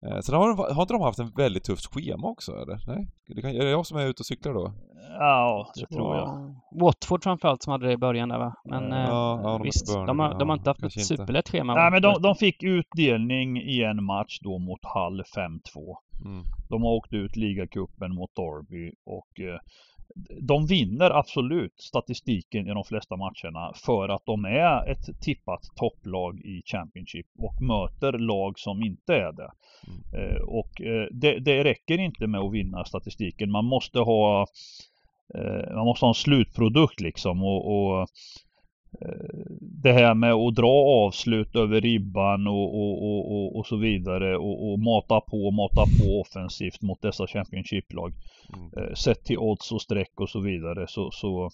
eh 0.05 0.19
sen 0.21 0.35
har, 0.35 0.73
har 0.73 0.81
inte 0.81 0.93
de 0.93 1.01
haft 1.01 1.19
en 1.19 1.31
väldigt 1.31 1.63
tufft 1.63 1.93
schema 1.93 2.27
också 2.27 2.51
eller? 2.51 2.79
Nej? 2.87 3.07
Det 3.27 3.41
kan, 3.41 3.49
är 3.49 3.65
det 3.65 3.69
jag 3.69 3.85
som 3.85 3.97
är 3.97 4.07
ute 4.07 4.21
och 4.21 4.25
cyklar 4.25 4.53
då? 4.53 4.73
Ja, 5.19 5.71
det 5.75 5.95
tror 5.95 6.15
jag. 6.15 6.55
Watford 6.81 7.23
framförallt 7.23 7.63
som 7.63 7.71
hade 7.71 7.87
det 7.87 7.93
i 7.93 7.97
början 7.97 8.29
där 8.29 8.37
va? 8.37 8.55
Men 8.65 8.83
ja, 8.91 9.03
eh, 9.03 9.09
ja, 9.09 9.51
de 9.51 9.61
visst, 9.61 9.93
de 9.93 10.19
har, 10.19 10.39
de 10.39 10.49
har 10.49 10.57
inte 10.57 10.69
haft 10.69 10.83
ett 10.83 11.05
superlätt 11.05 11.49
schema. 11.49 11.73
Nej 11.75 11.91
men 11.91 12.01
de, 12.01 12.21
de 12.21 12.35
fick 12.35 12.63
utdelning 12.63 13.57
i 13.57 13.83
en 13.83 14.03
match 14.03 14.39
då 14.41 14.59
mot 14.59 14.79
Hall 14.83 15.23
5-2. 15.35 15.95
Mm. 16.25 16.43
De 16.69 16.83
har 16.83 16.91
åkt 16.91 17.13
ut 17.13 17.35
ligacupen 17.35 18.15
mot 18.15 18.35
Derby 18.35 18.91
och 19.05 19.39
eh, 19.39 19.59
de 20.41 20.65
vinner 20.65 21.11
absolut 21.11 21.81
statistiken 21.81 22.67
i 22.67 22.73
de 22.73 22.83
flesta 22.83 23.15
matcherna 23.15 23.73
för 23.85 24.09
att 24.09 24.25
de 24.25 24.45
är 24.45 24.91
ett 24.91 25.21
tippat 25.21 25.61
topplag 25.75 26.39
i 26.39 26.61
Championship 26.65 27.25
och 27.37 27.61
möter 27.61 28.11
lag 28.11 28.59
som 28.59 28.83
inte 28.83 29.15
är 29.15 29.31
det. 29.31 29.51
Mm. 29.87 30.29
Eh, 30.31 30.41
och 30.41 30.81
eh, 30.81 31.07
det, 31.11 31.39
det, 31.39 31.63
räcker 31.63 31.97
inte 31.97 32.27
med 32.27 32.41
att 32.41 32.53
vinna 32.53 32.85
statistiken. 32.85 33.51
Man 33.51 33.65
måste 33.65 33.99
ha 33.99 34.47
eh, 35.35 35.75
man 35.75 35.85
måste 35.85 36.05
ha 36.05 36.09
en 36.09 36.15
slutprodukt 36.15 37.01
liksom 37.01 37.43
och, 37.43 37.75
och 37.75 38.07
det 39.59 39.91
här 39.91 40.13
med 40.13 40.33
att 40.33 40.55
dra 40.55 40.71
avslut 41.05 41.55
över 41.55 41.81
ribban 41.81 42.47
och, 42.47 42.75
och, 42.75 43.31
och, 43.31 43.55
och 43.55 43.67
så 43.67 43.77
vidare 43.77 44.37
och, 44.37 44.71
och, 44.71 44.79
mata 44.79 45.21
på, 45.21 45.51
mata 45.51 45.83
på 45.99 46.21
offensivt 46.21 46.81
mot 46.81 47.01
dessa 47.01 47.27
Championship-lag. 47.27 48.13
Mm. 48.55 48.71
Eh, 48.77 48.93
sett 48.93 49.23
till 49.23 49.37
odds 49.37 49.71
och 49.71 49.81
streck 49.81 50.19
och 50.19 50.29
så 50.29 50.39
vidare 50.39 50.85
så, 50.87 51.11
så 51.11 51.51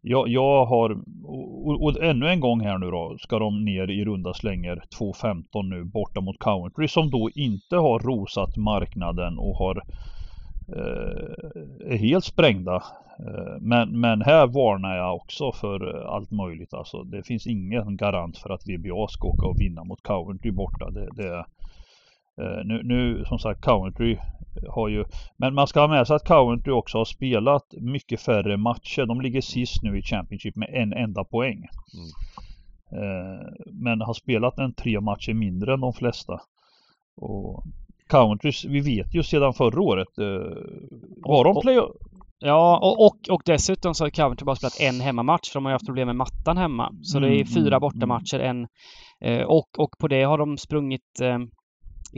jag, 0.00 0.28
jag 0.28 0.66
har, 0.66 0.90
och, 1.24 1.82
och, 1.82 2.02
ännu 2.02 2.28
en 2.28 2.40
gång 2.40 2.60
här 2.60 2.78
nu 2.78 2.90
då, 2.90 3.16
ska 3.18 3.38
de 3.38 3.64
ner 3.64 3.90
i 3.90 4.04
runda 4.04 4.34
slänger 4.34 4.82
2.15 4.98 5.62
nu 5.62 5.84
borta 5.84 6.20
mot 6.20 6.38
Country 6.38 6.88
som 6.88 7.10
då 7.10 7.30
inte 7.34 7.76
har 7.76 7.98
rosat 7.98 8.56
marknaden 8.56 9.38
och 9.38 9.56
har 9.56 9.82
eh, 10.76 11.92
är 11.92 11.96
helt 11.96 12.24
sprängda. 12.24 12.82
Eh, 13.26 13.56
men, 13.60 14.00
men 14.00 14.22
här 14.22 14.46
varnar 14.46 14.96
jag 14.96 15.16
också 15.16 15.52
för 15.52 16.06
allt 16.14 16.30
möjligt. 16.30 16.74
Alltså, 16.74 17.02
det 17.02 17.22
finns 17.22 17.46
ingen 17.46 17.96
garant 17.96 18.38
för 18.38 18.50
att 18.50 18.66
VBA 18.66 19.08
ska 19.08 19.28
åka 19.28 19.46
och 19.46 19.60
vinna 19.60 19.84
mot 19.84 20.02
Coventry 20.02 20.50
borta. 20.50 20.90
Det, 20.90 21.08
det, 21.12 21.36
eh, 22.42 22.64
nu, 22.64 22.82
nu 22.84 23.24
som 23.24 23.38
sagt 23.38 23.64
Coventry 23.64 24.18
har 24.68 24.88
ju, 24.88 25.04
men 25.36 25.54
man 25.54 25.66
ska 25.66 25.80
ha 25.80 25.88
med 25.88 26.06
sig 26.06 26.16
att 26.16 26.28
Coventry 26.28 26.72
också 26.72 26.98
har 26.98 27.04
spelat 27.04 27.74
mycket 27.80 28.20
färre 28.20 28.56
matcher. 28.56 29.06
De 29.06 29.20
ligger 29.20 29.40
sist 29.40 29.82
nu 29.82 29.98
i 29.98 30.02
Championship 30.02 30.56
med 30.56 30.68
en 30.72 30.92
enda 30.92 31.24
poäng. 31.24 31.66
Mm. 31.94 32.10
Men 33.66 34.00
har 34.00 34.14
spelat 34.14 34.58
en 34.58 34.74
tre 34.74 35.00
matcher 35.00 35.34
mindre 35.34 35.74
än 35.74 35.80
de 35.80 35.92
flesta. 35.92 36.40
Och 37.16 37.64
countries, 38.08 38.64
vi 38.64 38.80
vet 38.80 39.14
ju 39.14 39.22
sedan 39.22 39.54
förra 39.54 39.80
året. 39.80 40.18
Eh, 40.18 40.56
var 41.16 41.44
de 41.44 41.60
play 41.60 41.80
Ja, 42.40 42.78
och, 42.82 43.06
och, 43.06 43.34
och 43.34 43.42
dessutom 43.44 43.94
så 43.94 44.04
har 44.04 44.10
Coventry 44.10 44.44
bara 44.44 44.56
spelat 44.56 44.80
en 44.80 45.00
hemmamatch 45.00 45.48
för 45.50 45.54
de 45.58 45.64
har 45.64 45.72
ju 45.72 45.74
haft 45.74 45.86
problem 45.86 46.06
med 46.06 46.16
mattan 46.16 46.56
hemma. 46.56 46.90
Så 47.02 47.18
det 47.20 47.26
är 47.28 47.32
Mm, 47.32 47.46
fyra 47.46 47.76
mm, 47.76 47.80
bortamatcher, 47.80 48.38
en... 48.38 48.66
Eh, 49.24 49.42
och, 49.42 49.78
och 49.78 49.90
på 50.00 50.08
det 50.08 50.22
har 50.22 50.38
de 50.38 50.58
sprungit 50.58 51.20
eh, 51.22 51.38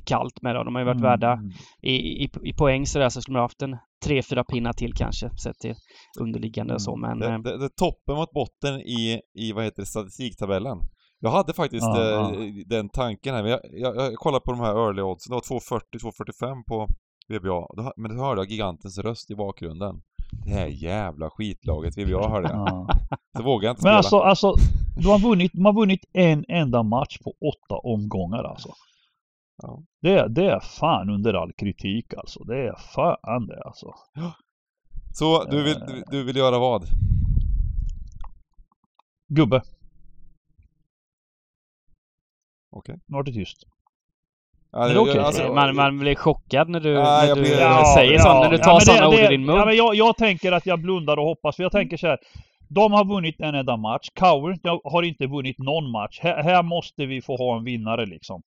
kallt 0.07 0.43
med 0.43 0.55
då. 0.55 0.65
De 0.65 0.75
har 0.75 0.83
ju 0.83 0.87
varit 0.87 1.01
värda 1.01 1.33
Mm. 1.33 1.51
i, 1.83 1.95
i, 2.25 2.31
i 2.43 2.53
poäng 2.53 2.87
sådär 2.87 3.09
så 3.09 3.21
skulle 3.23 3.37
de 3.37 3.41
ha 3.41 3.45
haft 3.45 3.63
en 3.63 3.77
tre, 4.05 4.23
fyra 4.23 4.45
pinnar 4.45 4.73
till 4.73 4.93
kanske 4.95 5.31
sett 5.39 5.59
till 5.59 5.75
underliggande 6.21 6.75
och 6.75 6.83
så 6.83 6.97
men... 6.97 7.19
Det, 7.19 7.27
eh, 7.33 7.39
det, 7.39 7.59
det 7.59 7.69
toppen 7.77 8.15
mot 8.17 8.31
botten 8.33 8.81
i, 8.81 9.21
i 9.35 9.53
vad 9.53 9.65
heter 9.65 9.83
det, 9.83 9.87
statistiktabellen. 9.87 10.79
Jag 11.23 11.31
hade 11.31 11.53
faktiskt 11.53 11.83
Ja, 11.83 12.01
eh, 12.01 12.45
ja. 12.45 12.65
den 12.67 12.89
tanken 12.89 13.35
här, 13.35 13.43
men 13.43 13.51
jag, 13.51 13.61
jag, 13.73 13.97
jag 13.97 14.15
kollade 14.15 14.45
på 14.45 14.51
de 14.53 14.61
här 14.61 14.75
early 14.87 15.03
oddsen, 15.03 15.31
det 15.31 15.35
var 15.35 15.61
2.40-2.45 15.61 16.63
på 16.69 16.87
VBA, 17.29 17.67
Då- 17.77 17.93
men 17.97 18.17
då 18.17 18.23
hörde 18.25 18.41
jag 18.41 18.51
gigantens 18.51 18.99
röst 18.99 19.31
i 19.31 19.35
bakgrunden. 19.35 19.95
Det 20.33 20.51
här 20.51 20.67
jävla 20.67 21.31
skitlaget 21.31 21.99
VBA 21.99 22.29
hörde 22.29 22.49
jag. 22.49 22.69
Ja. 22.69 22.89
Så 23.37 23.43
vågade 23.43 23.67
jag 23.67 23.73
inte 23.73 23.87
Men 23.87 23.91
spela. 23.91 23.97
alltså, 23.97 24.19
alltså 24.19 24.55
de, 24.97 25.07
har 25.07 25.19
vunnit, 25.19 25.53
de 25.55 25.65
har 25.65 25.73
vunnit 25.73 26.05
en 26.13 26.45
enda 26.49 26.83
match 26.83 27.19
på 27.19 27.31
åtta 27.31 27.75
omgångar 27.75 28.45
alltså. 28.45 28.75
Ja. 29.63 29.83
Det, 30.03 30.29
det 30.29 30.51
är 30.51 30.61
fan 30.61 31.11
under 31.11 31.35
all 31.35 31.53
kritik 31.53 32.15
alltså. 32.15 32.45
Det 32.45 32.67
är 32.67 32.77
fan 32.95 33.47
det 33.47 33.63
alltså. 33.63 33.95
Så 35.13 35.45
du 35.45 35.63
vill, 35.63 35.77
eh. 35.77 35.87
du, 35.87 36.03
du 36.11 36.25
vill 36.25 36.37
göra 36.37 36.59
vad? 36.59 36.85
Gubbe, 39.29 39.63
Okej. 42.71 43.01
nu 43.07 43.17
vart 43.17 43.27
det 43.27 43.33
tyst. 43.33 43.67
Ja, 44.73 44.89
det 44.89 44.99
okej. 44.99 45.19
alltså, 45.19 45.53
man, 45.55 45.77
man 45.77 45.99
blir 45.99 46.15
chockad 46.15 46.69
när 46.69 46.81
du, 46.81 46.91
Ja, 46.91 47.23
när 47.27 47.35
du 47.35 47.41
blir- 47.41 47.61
eh, 47.61 47.85
säger 47.95 48.19
sånt, 48.19 48.41
när 48.41 48.51
du 48.51 48.59
tar 48.59 48.75
det- 48.75 48.81
sådana 48.87 49.09
ord 49.09 49.15
det- 49.15 49.25
i 49.25 49.29
din 49.29 49.45
mun. 49.47 49.57
Ja, 49.57 49.65
men 49.65 49.77
jag, 49.77 49.95
jag 49.95 50.17
tänker 50.17 50.53
att 50.53 50.67
jag 50.67 50.81
blundar 50.81 51.17
och 51.17 51.25
hoppas. 51.25 51.57
För 51.57 51.63
jag 51.63 51.73
tänker 51.73 51.97
så 51.97 52.07
här. 52.07 52.19
De 52.69 52.93
har 52.93 53.05
vunnit 53.05 53.41
en 53.41 53.55
enda 53.55 53.77
match. 53.77 54.09
Coward 54.15 54.59
har 54.85 55.03
inte 55.03 55.27
vunnit 55.27 55.59
någon 55.59 55.91
match. 55.91 56.19
Här, 56.23 56.43
här 56.43 56.63
måste 56.63 57.07
vi 57.07 57.23
få 57.23 57.37
ha 57.37 57.57
en 57.57 57.65
vinnare 57.65 58.07
liksom. 58.07 58.43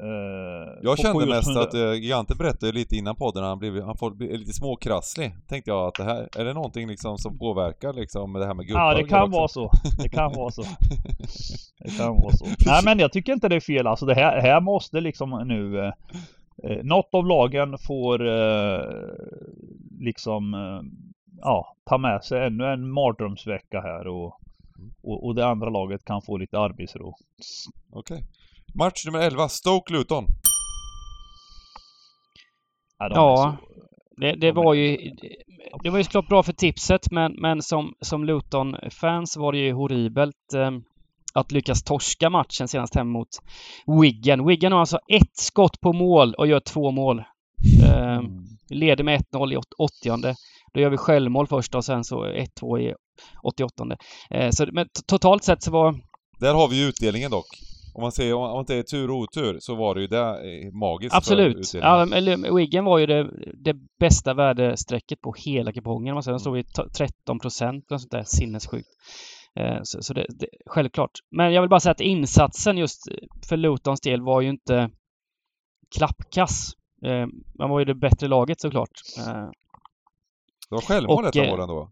Eh, 0.00 0.78
Jag 0.82 0.98
kände 0.98 1.26
mest 1.26 1.48
100 1.48 1.62
att 1.62 1.74
uh, 1.74 1.94
Giganten 1.94 2.36
berättade 2.36 2.72
lite 2.72 2.96
innan 2.96 3.16
podden, 3.16 3.44
han, 3.44 3.58
blev, 3.58 3.82
han 3.82 3.96
får 3.96 4.38
lite 4.38 4.52
småkrasslig. 4.52 5.36
Tänkte 5.48 5.70
jag 5.70 5.86
att 5.88 5.94
det 5.94 6.04
här, 6.04 6.28
är 6.36 6.44
det 6.44 6.52
någonting 6.52 6.88
liksom 6.88 7.18
som 7.18 7.38
påverkar 7.38 7.92
liksom 7.92 8.32
med 8.32 8.40
det 8.42 8.46
här 8.46 8.54
med 8.54 8.66
gubbar 8.66 8.80
Ja, 8.80 8.94
det 8.94 9.08
kan 9.08 9.22
också? 9.22 9.38
vara 9.38 9.48
så. 9.48 9.70
Det 10.02 10.08
kan 10.08 10.32
vara 10.32 10.50
så. 10.50 10.62
Det 11.78 11.90
kan 11.98 12.16
vara 12.16 12.32
så. 12.32 12.46
Nej, 12.66 12.82
men 12.84 12.98
jag 12.98 13.12
tycker 13.12 13.32
inte 13.32 13.48
det 13.48 13.56
är 13.56 13.60
fel. 13.60 13.86
Alltså 13.86 14.06
det 14.06 14.14
här, 14.14 14.40
här 14.40 14.60
måste 14.60 15.00
liksom 15.00 15.44
nu 15.46 15.78
eh, 15.78 15.92
eh, 16.64 16.84
något 16.84 17.08
av 17.12 17.26
lagen 17.26 17.78
får 17.78 18.26
eh, 18.26 18.80
liksom 20.00 20.54
eh, 20.54 20.80
ja, 21.40 21.76
ta 21.84 21.98
med 21.98 22.24
sig 22.24 22.46
ännu 22.46 22.64
en 22.64 22.90
mardrömsvecka 22.90 23.80
här 23.80 24.06
och, 24.06 24.40
och, 25.02 25.26
och 25.26 25.34
det 25.34 25.46
andra 25.46 25.70
laget 25.70 26.04
kan 26.04 26.22
få 26.22 26.36
lite 26.36 26.58
arbetsro. 26.58 27.14
Okej. 27.92 28.24
Match 28.78 29.04
nummer 29.06 29.18
11, 29.18 29.48
Stoke-Luton. 29.48 30.24
Ja, 32.98 33.08
de 33.08 33.14
Ja. 33.14 33.56
Det, 34.16 34.32
det 34.40 34.52
var 34.52 34.74
ju 34.74 34.96
det 35.82 35.90
var 35.90 35.98
ju 35.98 36.04
såklart 36.04 36.28
bra 36.28 36.42
för 36.42 36.52
tipset 36.52 37.10
men, 37.10 37.32
men 37.32 37.62
som, 37.62 37.94
som 38.00 38.24
Luton-fans 38.24 39.36
var 39.36 39.52
det 39.52 39.58
ju 39.58 39.72
horribelt 39.72 40.54
eh, 40.54 40.70
att 41.34 41.52
lyckas 41.52 41.82
torska 41.82 42.30
matchen 42.30 42.68
senast 42.68 42.94
hem 42.94 43.08
mot 43.08 43.28
Wigan. 44.00 44.46
Wigan 44.46 44.72
har 44.72 44.80
alltså 44.80 44.98
ett 45.08 45.36
skott 45.36 45.80
på 45.80 45.92
mål 45.92 46.34
och 46.34 46.46
gör 46.46 46.60
två 46.60 46.90
mål. 46.90 47.18
Eh, 47.18 47.24
Mm. 48.16 48.44
leder 48.70 49.04
med 49.04 49.20
1-0 49.32 49.52
i 49.52 49.56
åt- 49.56 49.74
80 49.78 50.34
Då 50.74 50.80
gör 50.80 50.90
vi 50.90 50.96
självmål 50.96 51.46
först 51.46 51.74
och 51.74 51.84
sen 51.84 52.04
så 52.04 52.24
1-2 52.26 52.78
i 52.80 52.94
88 53.42 53.84
eh, 54.30 54.50
så, 54.50 54.66
Men 54.72 54.88
totalt 55.06 55.44
sett 55.44 55.62
så 55.62 55.70
var 55.70 55.94
Där 56.40 56.54
har 56.54 56.68
vi 56.68 56.76
ju 56.82 56.88
utdelningen 56.88 57.30
dock. 57.30 57.46
Om 57.94 58.02
man 58.02 58.12
säger, 58.12 58.34
om 58.34 58.40
man 58.42 58.58
inte 58.60 58.74
är 58.74 58.82
tur 58.82 59.10
och 59.10 59.16
otur, 59.16 59.56
så 59.60 59.74
var 59.74 59.94
det 59.94 60.00
ju 60.00 60.06
det 60.06 60.18
eh, 60.20 60.72
magiskt 60.72 61.16
Absolut. 61.16 61.74
Ja, 61.74 62.02
eller 62.16 62.56
Wigan 62.56 62.84
var 62.84 62.98
ju 62.98 63.06
det, 63.06 63.30
det 63.64 63.76
bästa 64.00 64.34
värdestrecket 64.34 65.20
på 65.20 65.34
hela 65.38 65.72
kupongen. 65.72 66.14
man 66.14 66.22
säger. 66.22 66.32
Den 66.32 66.40
stod 66.40 66.58
i 66.58 66.64
t- 66.64 66.88
13 66.98 67.38
procent 67.38 67.92
och 67.92 68.00
sånt 68.00 68.10
där 68.10 68.22
sinnessjukt. 68.26 68.88
Eh, 69.60 69.78
Så, 69.82 70.02
så 70.02 70.14
det, 70.14 70.26
det, 70.28 70.46
självklart. 70.66 71.10
Men 71.30 71.52
jag 71.52 71.62
vill 71.62 71.70
bara 71.70 71.80
säga 71.80 71.90
att 71.92 72.00
insatsen 72.00 72.78
just 72.78 73.02
för 73.48 73.56
Lutons 73.56 74.00
del 74.00 74.22
var 74.22 74.40
ju 74.40 74.48
inte 74.48 74.90
klappkass. 75.96 76.70
Eh, 77.04 77.26
Man 77.58 77.70
var 77.70 77.78
ju 77.78 77.84
det 77.84 77.94
bättre 77.94 78.28
laget 78.28 78.60
såklart. 78.60 78.90
Det 80.68 80.74
var 80.74 80.80
självmål 80.82 81.18
och, 81.24 81.28
ett 81.28 81.36
av 81.36 81.42
eh, 81.42 81.50
målen 81.50 81.68
då. 81.68 81.90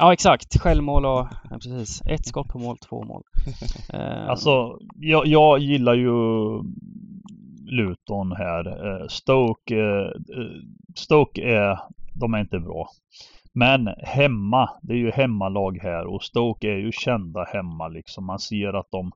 Ja 0.00 0.12
exakt, 0.12 0.60
självmål 0.60 1.04
och 1.06 1.26
ja, 1.50 1.58
precis. 1.62 2.02
Ett 2.06 2.26
skott 2.26 2.48
på 2.48 2.58
mål, 2.58 2.78
två 2.78 3.02
mål. 3.04 3.22
Eh, 3.92 4.28
Alltså, 4.28 4.78
jag, 4.96 5.26
jag 5.26 5.58
gillar 5.58 5.94
ju 5.94 6.12
Luton 7.66 8.32
här. 8.32 8.86
Eh, 8.86 9.06
Stoke, 9.08 9.76
eh, 9.76 10.10
Stoke 10.94 11.42
är, 11.42 11.78
de 12.14 12.34
är 12.34 12.40
inte 12.40 12.58
bra. 12.58 12.88
Men 13.52 13.88
hemma, 13.98 14.70
det 14.82 14.92
är 14.92 14.98
ju 14.98 15.10
hemmalag 15.10 15.78
här 15.82 16.06
och 16.06 16.22
Stoke 16.22 16.68
är 16.68 16.76
ju 16.78 16.92
kända 16.92 17.44
hemma 17.44 17.88
liksom. 17.88 18.24
Man 18.24 18.38
ser 18.38 18.72
att 18.72 18.90
de 18.90 19.12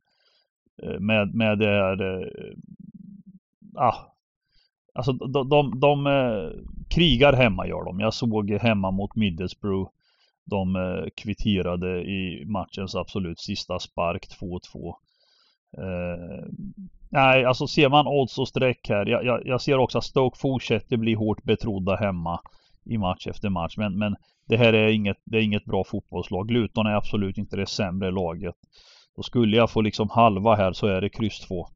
med, 1.01 1.35
med 1.35 1.59
det 1.59 1.67
här, 1.67 2.31
ah, 3.77 3.95
alltså 4.95 5.13
de, 5.13 5.49
de, 5.49 5.81
de 5.81 6.07
krigar 6.91 7.33
hemma 7.33 7.67
gör 7.67 7.85
de. 7.85 8.01
Jag 8.01 8.15
såg 8.15 8.51
hemma 8.51 8.91
mot 8.91 9.17
Middlesbrough. 9.17 9.91
De 10.45 10.77
eh, 10.77 11.05
kvitterade 11.17 12.03
i 12.03 12.45
matchens 12.47 12.95
absolut 12.95 13.41
sista 13.41 13.79
spark 13.79 14.27
2-2. 14.41 14.95
Eh, 15.79 16.45
nej, 17.09 17.45
alltså 17.45 17.67
ser 17.67 17.89
man 17.89 18.07
odds 18.07 18.39
och 18.39 18.49
streck 18.49 18.89
här. 18.89 19.07
Jag, 19.07 19.25
jag, 19.25 19.47
jag 19.47 19.61
ser 19.61 19.79
också 19.79 19.99
att 19.99 20.05
Stoke 20.05 20.39
fortsätter 20.39 20.97
bli 20.97 21.15
hårt 21.15 21.43
betrodda 21.43 21.97
hemma 21.97 22.41
i 22.85 22.99
match 22.99 23.27
efter 23.27 23.49
match. 23.49 23.77
Men, 23.77 23.99
men 23.99 24.17
det 24.49 24.57
här 24.57 24.73
är 24.73 24.89
inget, 24.89 25.17
det 25.25 25.39
är 25.39 25.43
inget 25.43 25.65
bra 25.65 25.85
fotbollslag. 25.85 26.51
Luton 26.51 26.87
är 26.87 26.95
absolut 26.95 27.39
inte 27.39 27.57
det 27.57 27.67
sämre 27.67 28.11
laget. 28.11 28.55
Då 29.17 29.23
skulle 29.23 29.57
jag 29.57 29.71
få 29.71 29.81
liksom 29.81 30.11
halva 30.11 30.55
här 30.55 30.73
så 30.73 30.87
är 30.87 31.01
det 31.01 31.09
kryss 31.09 31.41
2. 31.41 31.67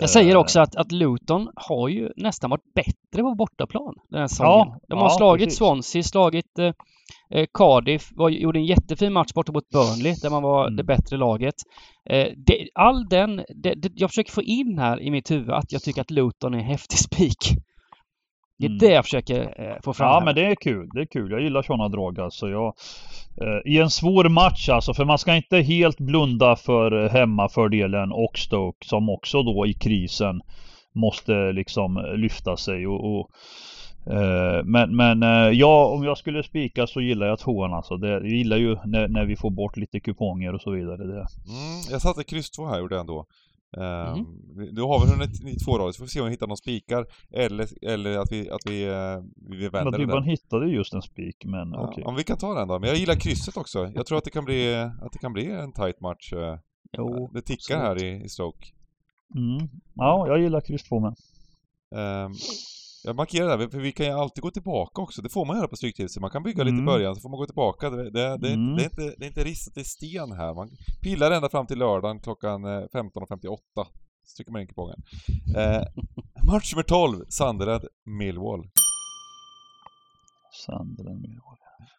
Jag 0.00 0.10
säger 0.10 0.36
också 0.36 0.60
att, 0.60 0.76
att 0.76 0.92
Luton 0.92 1.48
har 1.56 1.88
ju 1.88 2.10
nästan 2.16 2.50
varit 2.50 2.74
bättre 2.74 3.22
på 3.22 3.34
bortaplan 3.34 3.94
den 4.10 4.20
här 4.20 4.26
säsongen. 4.28 4.50
Ja, 4.68 4.78
De 4.88 4.98
har 4.98 5.04
ja, 5.04 5.10
slagit 5.10 5.46
precis. 5.46 5.58
Swansea, 5.58 6.02
slagit 6.02 6.58
eh, 6.58 6.72
eh, 7.30 7.46
Cardiff, 7.54 8.10
var, 8.14 8.28
gjorde 8.30 8.58
en 8.58 8.64
jättefin 8.64 9.12
match 9.12 9.32
borta 9.34 9.52
mot 9.52 9.68
Burnley 9.70 10.14
där 10.22 10.30
man 10.30 10.42
var 10.42 10.64
Mm. 10.64 10.76
det 10.76 10.84
bättre 10.84 11.16
laget. 11.16 11.54
Eh, 12.10 12.26
det, 12.46 12.68
all 12.74 13.08
den, 13.08 13.36
det, 13.36 13.74
det, 13.74 13.92
jag 13.94 14.10
försöker 14.10 14.32
få 14.32 14.42
in 14.42 14.78
här 14.78 15.00
i 15.02 15.10
mitt 15.10 15.30
huvud 15.30 15.50
att 15.50 15.72
jag 15.72 15.82
tycker 15.82 16.00
att 16.00 16.10
Luton 16.10 16.54
är 16.54 16.58
en 16.58 16.64
häftig 16.64 16.98
spik. 16.98 17.36
Det 18.68 18.74
är 18.74 18.76
Mm. 18.76 18.78
det 18.88 18.94
jag 18.94 19.04
försöker 19.04 19.40
eh, 19.68 19.76
få 19.84 19.92
fram 19.94 20.08
Ja 20.08 20.18
här. 20.18 20.24
men 20.24 20.34
det 20.34 20.44
är 20.44 20.54
kul, 20.54 20.88
det 20.94 21.00
är 21.00 21.06
kul. 21.06 21.30
Jag 21.30 21.40
gillar 21.42 21.62
sådana 21.62 21.88
drag 21.88 22.20
alltså. 22.20 22.48
Jag, 22.48 22.74
eh, 23.40 23.72
I 23.72 23.78
en 23.80 23.90
svår 23.90 24.28
match 24.28 24.68
alltså, 24.68 24.94
för 24.94 25.04
man 25.04 25.18
ska 25.18 25.36
inte 25.36 25.58
helt 25.60 25.98
blunda 25.98 26.56
för 26.56 27.04
eh, 27.04 27.10
hemmafördelen 27.10 28.12
och 28.12 28.38
Stoke 28.38 28.86
som 28.86 29.08
också 29.08 29.42
då 29.42 29.66
i 29.66 29.72
krisen 29.74 30.40
måste 30.94 31.52
liksom 31.52 32.06
lyfta 32.16 32.56
sig 32.56 32.86
och, 32.86 33.18
och 33.18 33.30
eh, 34.12 34.64
men, 34.64 34.96
men 34.96 35.22
eh, 35.22 35.50
ja, 35.58 35.86
om 35.86 36.04
jag 36.04 36.18
skulle 36.18 36.42
spika 36.42 36.86
så 36.86 37.00
gillar 37.00 37.26
jag 37.26 37.38
tvåan 37.38 37.72
alltså. 37.74 37.96
Det, 37.96 38.08
jag 38.08 38.26
gillar 38.26 38.56
ju 38.56 38.76
när, 38.84 39.08
när 39.08 39.24
vi 39.24 39.36
får 39.36 39.50
bort 39.50 39.76
lite 39.76 40.00
kuponger 40.00 40.54
och 40.54 40.60
så 40.60 40.70
vidare. 40.70 40.96
Det. 40.96 41.12
Mm, 41.12 41.26
jag 41.90 42.02
satte 42.02 42.24
kryss 42.24 42.50
2 42.50 42.66
här, 42.66 42.78
gjorde 42.78 42.94
jag 42.94 43.00
ändå. 43.00 43.26
Um, 43.76 44.18
Mhm. 44.18 44.68
Nu 44.74 44.80
har 44.80 45.06
vi 45.06 45.12
hunnit 45.12 45.40
i 45.44 45.56
två 45.64 45.78
rader, 45.78 45.92
så 45.92 45.98
får 45.98 46.04
vi 46.04 46.10
se 46.10 46.20
om 46.20 46.26
vi 46.26 46.30
hittar 46.30 46.46
någon 46.46 46.56
spikar 46.56 47.06
eller, 47.32 47.68
eller 47.84 48.18
att 48.18 48.32
vi, 48.32 48.50
att 48.50 48.60
vi, 48.66 48.84
eh, 48.84 49.22
vi 49.50 49.58
Men 49.62 49.70
vänder 49.72 49.98
Dybban 49.98 50.22
där. 50.22 50.30
hittade 50.30 50.66
just 50.70 50.94
en 50.94 51.02
spik 51.02 51.44
men 51.44 51.70
Ja, 51.72 51.88
okej. 51.88 52.04
Om 52.04 52.14
vi 52.14 52.24
kan 52.24 52.36
ta 52.38 52.54
den 52.54 52.68
då. 52.68 52.78
Men 52.78 52.88
jag 52.88 52.98
gillar 52.98 53.14
krysset 53.14 53.56
också. 53.56 53.90
Jag 53.94 54.06
tror 54.06 54.18
att 54.18 54.24
det 54.24 54.30
kan 54.30 54.44
bli, 54.44 54.74
att 55.02 55.12
det 55.12 55.18
kan 55.18 55.32
bli 55.32 55.50
en 55.50 55.72
tight 55.72 56.00
match. 56.00 56.32
eh. 56.32 56.58
Jo, 56.96 57.30
Det 57.34 57.42
tickar 57.42 57.78
här 57.78 58.04
i, 58.04 58.24
i 58.24 58.28
Stoke. 58.28 58.66
Mm. 59.36 59.68
Ja, 59.94 60.28
jag 60.28 60.40
gillar 60.40 60.60
kryss 60.60 60.82
2 60.84 61.00
med. 61.00 61.14
Ehm, 61.96 62.32
jag 63.04 63.16
markerar 63.16 63.58
det, 63.58 63.70
för 63.70 63.78
vi 63.78 63.92
kan 63.92 64.06
ju 64.06 64.12
alltid 64.12 64.42
gå 64.42 64.50
tillbaka 64.50 65.02
också. 65.02 65.22
Det 65.22 65.28
får 65.28 65.44
man 65.44 65.56
göra 65.56 65.68
på 65.68 65.76
Stryktipset. 65.76 66.20
Man 66.20 66.30
kan 66.30 66.42
bygga 66.42 66.64
lite 66.64 66.74
i 66.74 66.78
Mm. 66.78 66.86
början, 66.86 67.14
så 67.14 67.20
får 67.20 67.28
man 67.28 67.38
gå 67.38 67.46
tillbaka. 67.46 67.90
Det, 67.90 68.10
det, 68.10 68.36
det, 68.38 68.48
är, 68.48 68.54
Mm. 68.54 68.70
inte, 68.72 68.76
det, 68.76 68.82
är, 68.82 68.84
inte, 68.84 69.14
det 69.18 69.24
är 69.24 69.28
inte 69.28 69.44
ristat 69.44 69.76
i 69.76 69.84
sten 69.84 70.32
här. 70.32 70.54
Man 70.54 70.68
pillar 71.02 71.30
ända 71.30 71.48
fram 71.48 71.66
till 71.66 71.78
lördagen 71.78 72.20
klockan 72.20 72.64
eh, 72.64 72.68
15.58. 72.68 73.56
Så 74.26 74.36
trycker 74.36 74.52
man 74.52 74.60
in 74.60 74.68
kupongen. 74.68 75.02
Eh, 75.56 75.82
match 76.52 76.72
nummer 76.72 76.82
12, 76.82 77.24
Sunderland, 77.28 77.84
Millwall. 78.04 78.64
Sunderland 80.66 81.20
Millwall. 81.20 81.56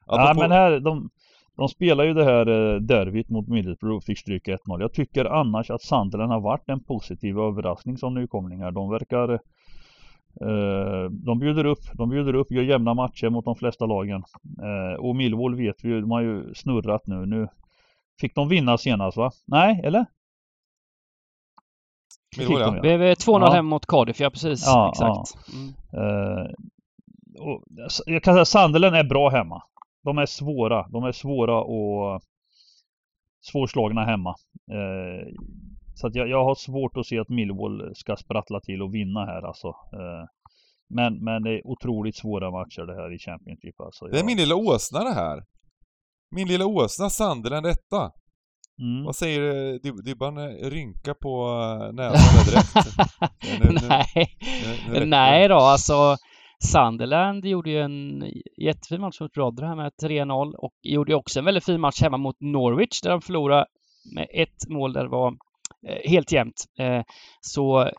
Ja 0.07 0.33
men 0.37 0.51
här, 0.51 0.79
de, 0.79 1.09
de 1.57 1.69
spelar 1.69 2.03
ju 2.03 2.13
det 2.13 2.23
här 2.23 2.47
eh, 2.75 2.79
derbyt 2.81 3.29
mot 3.29 3.47
Middlesbrough, 3.47 4.05
fick 4.05 4.19
stryk 4.19 4.47
1-0. 4.47 4.57
Jag 4.79 4.93
tycker 4.93 5.25
annars 5.25 5.69
att 5.69 5.81
Sunderland 5.81 6.31
har 6.31 6.41
varit 6.41 6.69
en 6.69 6.83
positiv 6.83 7.39
överraskning 7.39 7.97
som 7.97 8.13
nykomlingar. 8.13 8.71
De 8.71 8.89
verkar 8.89 9.29
Eh, 9.33 9.39
de 11.09 11.39
bjuder 11.39 11.65
upp, 11.65 11.79
de 11.93 12.09
bjuder 12.09 12.35
upp, 12.35 12.51
gör 12.51 12.63
jämna 12.63 12.93
matcher 12.93 13.29
mot 13.29 13.45
de 13.45 13.55
flesta 13.55 13.85
lagen. 13.85 14.23
Eh, 14.63 14.99
och 14.99 15.15
Millwall 15.15 15.55
vet 15.55 15.75
vi 15.83 15.89
ju, 15.89 16.01
de 16.01 16.11
har 16.11 16.21
ju 16.21 16.53
snurrat 16.53 17.07
nu. 17.07 17.25
Nu 17.25 17.47
fick 18.21 18.35
de 18.35 18.49
vinna 18.49 18.77
senast 18.77 19.17
va? 19.17 19.31
Nej, 19.45 19.81
eller? 19.83 20.05
Millwall, 22.37 22.75
ja. 22.75 22.81
Blev 22.81 23.01
eh, 23.03 23.15
2-0 23.15 23.41
Ja. 23.41 23.51
hem 23.51 23.65
mot 23.65 23.85
Cardiff, 23.85 24.19
ja 24.19 24.29
precis. 24.29 24.63
Ja, 24.65 24.89
Exakt. 24.91 25.53
Mm. 25.53 25.73
Eh, 25.93 26.47
och 27.39 27.63
jag 28.05 28.23
kan 28.23 28.33
säga 28.33 28.45
Sunderland 28.45 28.95
är 28.95 29.03
bra 29.03 29.29
hemma. 29.29 29.63
De 30.03 30.17
är 30.17 30.25
svåra. 30.25 30.87
De 30.87 31.03
är 31.03 31.11
svåra 31.11 31.61
och 31.61 32.21
svårslagna 33.41 34.05
hemma. 34.05 34.35
Eh, 34.71 35.27
så 35.95 36.07
att 36.07 36.15
jag, 36.15 36.29
jag 36.29 36.43
har 36.45 36.55
svårt 36.55 36.97
att 36.97 37.05
se 37.05 37.19
att 37.19 37.29
Millwall 37.29 37.91
ska 37.95 38.15
sprattla 38.15 38.59
till 38.59 38.81
och 38.81 38.93
vinna 38.95 39.19
här 39.25 39.47
alltså. 39.47 39.67
Eh, 39.67 40.23
men, 40.89 41.23
men 41.23 41.43
det 41.43 41.49
är 41.49 41.67
otroligt 41.67 42.15
svåra 42.15 42.51
matcher 42.51 42.81
det 42.87 42.95
här 43.01 43.13
i 43.15 43.19
Championship 43.19 43.81
alltså. 43.85 44.05
Det 44.05 44.19
är 44.19 44.23
min 44.25 44.37
lilla 44.37 44.55
åsna 44.55 44.99
det 45.03 45.13
här. 45.13 45.43
Min 46.35 46.47
lilla 46.47 46.65
åsna, 46.65 47.09
Sunderland 47.09 47.65
etta. 47.65 48.11
Mm. 48.81 49.05
Vad 49.05 49.15
säger 49.15 49.41
du? 49.41 49.79
Dib- 49.83 50.01
Dibban 50.05 50.37
eh, 50.37 50.69
rynka 50.69 51.13
på 51.13 51.47
eh, 51.81 51.93
näsan 51.93 52.45
direkt. 52.45 52.75
Nu- 53.63 53.73
nu- 53.81 53.87
Nej. 53.89 54.05
nu- 54.87 54.99
nu 54.99 55.05
Nej 55.05 55.41
det. 55.47 55.53
då, 55.53 55.59
alltså 55.59 56.15
Sunderland 56.63 57.45
gjorde 57.45 57.69
ju 57.69 57.79
en 57.81 58.23
jättefin 58.61 59.01
match 59.01 59.21
mot 59.21 59.37
Rotherham 59.37 59.77
här 59.79 59.83
med 59.83 59.91
3-0 60.03 60.53
och 60.55 60.73
gjorde 60.83 61.11
ju 61.11 61.15
också 61.15 61.39
en 61.39 61.45
väldigt 61.45 61.65
fin 61.65 61.81
match 61.81 62.01
hemma 62.01 62.17
mot 62.17 62.35
Norwich 62.39 63.01
där 63.03 63.09
de 63.09 63.21
förlorade 63.21 63.65
med 64.15 64.27
ett 64.33 64.69
mål 64.69 64.93
där 64.93 65.03
det 65.03 65.09
var 65.09 65.33
helt 66.05 66.31
jämnt. 66.31 66.65
Eh, 66.79 67.03
så 67.41 67.91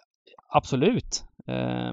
absolut. 0.48 1.24
Eh, 1.48 1.92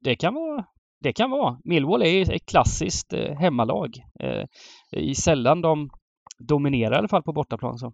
det 0.00 0.16
kan 0.16 0.34
vara 0.34 0.64
det 1.04 1.12
kan 1.12 1.30
vara. 1.30 1.58
Millwall 1.64 2.02
är 2.02 2.34
ett 2.34 2.46
klassiskt 2.46 3.12
eh, 3.12 3.36
hemmalag. 3.36 3.90
Eh, 4.20 4.44
i 4.92 5.14
sällan 5.14 5.60
de 5.60 5.90
dominerar 6.38 6.94
i 6.94 6.98
alla 6.98 7.08
fall 7.08 7.22
på 7.22 7.32
bortaplan. 7.32 7.78
Så. 7.78 7.92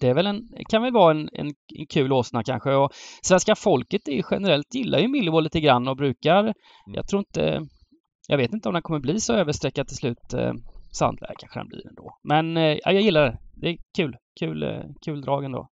Det 0.00 0.08
är 0.08 0.14
väl 0.14 0.26
en, 0.26 0.48
kan 0.68 0.82
väl 0.82 0.92
vara 0.92 1.10
en, 1.10 1.28
en, 1.32 1.46
en 1.74 1.86
kul 1.86 2.12
åsna 2.12 2.42
kanske. 2.42 2.74
Och 2.74 2.92
svenska 3.22 3.54
folket 3.54 4.08
är 4.08 4.24
generellt 4.30 4.74
gillar 4.74 4.98
ju 4.98 5.08
Millwall 5.08 5.44
lite 5.44 5.60
grann 5.60 5.88
och 5.88 5.96
brukar, 5.96 6.54
jag 6.86 7.08
tror 7.08 7.20
inte, 7.20 7.60
jag 8.28 8.36
vet 8.36 8.52
inte 8.52 8.68
om 8.68 8.72
den 8.72 8.82
kommer 8.82 9.00
bli 9.00 9.20
så 9.20 9.32
överstreckad 9.32 9.88
till 9.88 9.96
slut. 9.96 10.34
Eh, 10.34 10.52
Sandberg 10.92 11.34
kanske 11.38 11.60
den 11.60 11.68
blir 11.68 11.88
ändå. 11.88 12.18
Men 12.22 12.56
eh, 12.56 12.78
ja, 12.84 12.92
jag 12.92 13.02
gillar 13.02 13.22
det. 13.22 13.38
Det 13.54 13.68
är 13.68 13.76
kul. 13.96 14.16
Kul, 14.40 14.62
eh, 14.62 14.82
kul 15.04 15.20
drag 15.20 15.44
ändå. 15.44 15.68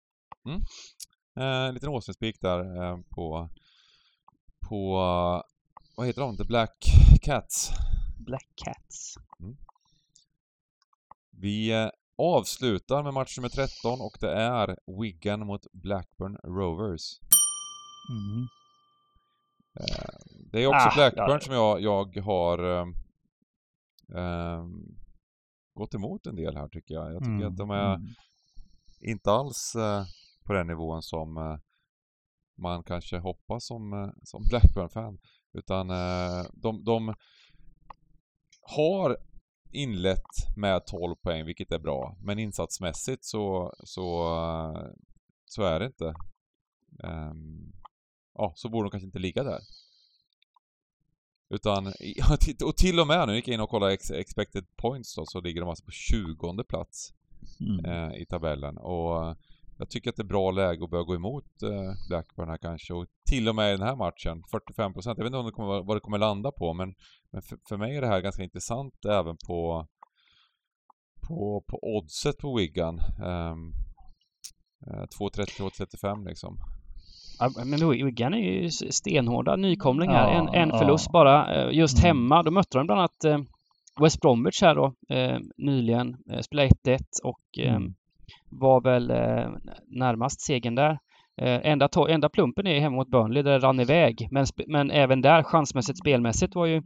Eh, 1.37 1.65
en 1.67 1.73
liten 1.73 1.89
åsnespik 1.89 2.41
där 2.41 2.83
eh, 2.83 2.97
på... 3.09 3.49
På... 4.69 4.95
vad 5.97 6.07
heter 6.07 6.21
de? 6.21 6.37
The 6.37 6.43
Black 6.43 6.85
Cats. 7.21 7.71
Black 8.19 8.47
Cats. 8.55 9.15
Vi 11.31 11.71
eh, 11.71 11.89
avslutar 12.17 13.03
med 13.03 13.13
match 13.13 13.37
nummer 13.37 13.49
13 13.49 14.01
och 14.01 14.17
det 14.19 14.31
är 14.31 14.77
Wigan 15.01 15.47
mot 15.47 15.65
Blackburn 15.71 16.37
Rovers. 16.43 17.19
Mm. 18.09 18.47
Eh, 19.79 20.15
det 20.51 20.63
är 20.63 20.67
också 20.67 20.87
Ah, 20.89 20.93
Blackburn 20.95 21.29
ja. 21.29 21.39
som 21.39 21.53
jag, 21.53 21.81
jag 21.81 22.17
har 22.17 22.81
eh, 24.15 24.65
gått 25.73 25.93
emot 25.93 26.27
en 26.27 26.35
del 26.35 26.57
här 26.57 26.67
tycker 26.67 26.93
jag. 26.93 27.13
Jag 27.13 27.21
tycker 27.23 27.31
Mm, 27.31 27.47
att 27.47 27.57
de 27.57 27.69
är 27.71 27.95
mm. 27.95 28.07
inte 29.01 29.31
alls 29.31 29.75
eh, 29.75 30.05
på 30.45 30.53
den 30.53 30.67
nivån 30.67 31.01
som 31.01 31.37
eh, 31.37 31.57
man 32.57 32.83
kanske 32.83 33.17
hoppas 33.17 33.65
som, 33.65 33.93
eh, 33.93 34.09
som 34.23 34.43
Blackburn-fan. 34.49 35.19
Utan 35.53 35.89
eh, 35.89 36.45
de, 36.53 36.83
de 36.83 37.13
har 38.61 39.17
inlett 39.71 40.57
med 40.57 40.85
12 40.85 41.15
poäng, 41.15 41.45
vilket 41.45 41.71
är 41.71 41.79
bra. 41.79 42.17
Men 42.21 42.39
insatsmässigt 42.39 43.25
så, 43.25 43.73
så, 43.83 44.27
så 45.45 45.63
är 45.63 45.79
det 45.79 45.85
inte. 45.85 46.13
Ehm, 47.03 47.71
ja, 48.33 48.53
så 48.55 48.69
borde 48.69 48.85
de 48.87 48.91
kanske 48.91 49.05
inte 49.05 49.19
ligga 49.19 49.43
där. 49.43 49.59
Utan, 51.49 51.87
och 52.65 52.77
till 52.77 52.99
och 52.99 53.07
med 53.07 53.27
nu 53.27 53.35
gick 53.35 53.47
jag 53.47 53.53
in 53.53 53.59
och 53.61 53.69
kollade 53.69 53.93
ex- 53.93 54.11
expected 54.11 54.65
points 54.75 55.15
då, 55.15 55.25
så 55.25 55.41
ligger 55.41 55.61
de 55.61 55.69
alltså 55.69 55.85
på 55.85 55.91
20 55.91 56.63
plats 56.63 57.13
Mm. 57.59 57.85
eh, 57.85 58.21
i 58.21 58.25
tabellen. 58.25 58.77
Och 58.77 59.37
jag 59.77 59.89
tycker 59.89 60.09
att 60.09 60.15
det 60.15 60.21
är 60.21 60.27
bra 60.27 60.51
läge 60.51 60.83
att 60.83 60.89
börja 60.89 61.03
gå 61.03 61.15
emot 61.15 61.63
eh, 61.63 62.07
Blackburn 62.09 62.49
här 62.49 62.57
kanske. 62.57 62.93
Och 62.93 63.05
till 63.29 63.49
och 63.49 63.55
med 63.55 63.73
i 63.73 63.77
den 63.77 63.87
här 63.87 63.95
matchen, 63.95 64.43
45% 64.51 65.01
Jag 65.05 65.15
vet 65.15 65.25
inte 65.25 65.37
om 65.37 65.45
det 65.45 65.51
kommer, 65.51 65.83
vad 65.83 65.97
det 65.97 66.01
kommer 66.01 66.17
landa 66.17 66.51
på, 66.51 66.73
men, 66.73 66.93
men 67.31 67.41
för, 67.41 67.57
för 67.69 67.77
mig 67.77 67.97
är 67.97 68.01
det 68.01 68.07
här 68.07 68.21
ganska 68.21 68.43
intressant 68.43 69.05
även 69.05 69.37
på 69.47 69.87
på, 71.27 71.63
på 71.67 71.79
oddset 71.81 72.37
på 72.37 72.55
Wigan. 72.57 72.99
Um, 73.23 73.73
2.30-2.35 75.19 76.27
liksom. 76.27 76.57
Ja, 77.39 77.51
men 77.65 77.89
Wigan 77.89 78.33
är 78.33 78.37
ju 78.37 78.69
stenhårda 78.71 79.55
nykomling 79.55 80.09
här. 80.09 80.33
Ja, 80.33 80.39
en, 80.39 80.61
en 80.61 80.69
ja. 80.69 80.77
förlust 80.79 81.11
bara. 81.11 81.55
Eh, 81.55 81.77
Just 81.77 81.97
Mm. 81.97 82.07
hemma, 82.07 82.43
då 82.43 82.51
mötte 82.51 82.77
de 82.77 82.85
bland 82.87 82.99
annat 82.99 83.23
eh, 83.23 83.39
West 84.01 84.21
Bromwich 84.21 84.61
här 84.61 84.75
då 84.75 84.93
eh, 85.15 85.39
nyligen. 85.57 86.17
Eh, 86.31 86.39
spelade 86.39 86.69
1-1 86.69 86.99
och 87.23 87.59
eh, 87.59 87.75
Mm. 87.75 87.93
Var 88.51 88.81
väl 88.81 89.11
eh, 89.11 89.47
närmast 89.99 90.41
segern 90.41 90.75
där. 90.75 90.97
Eh, 91.41 91.59
enda, 91.71 91.87
to- 91.87 92.09
enda 92.09 92.29
plumpen 92.29 92.67
är 92.67 92.79
hemma 92.79 92.95
mot 92.95 93.09
Burnley 93.11 93.43
där 93.43 93.51
det 93.51 93.59
rann 93.67 93.79
iväg. 93.79 94.27
Men, 94.31 94.43
sp- 94.45 94.65
men 94.67 94.91
även 94.91 95.21
där 95.21 95.43
chansmässigt 95.43 95.99
spelmässigt 95.99 96.55
var 96.55 96.65
ju 96.65 96.81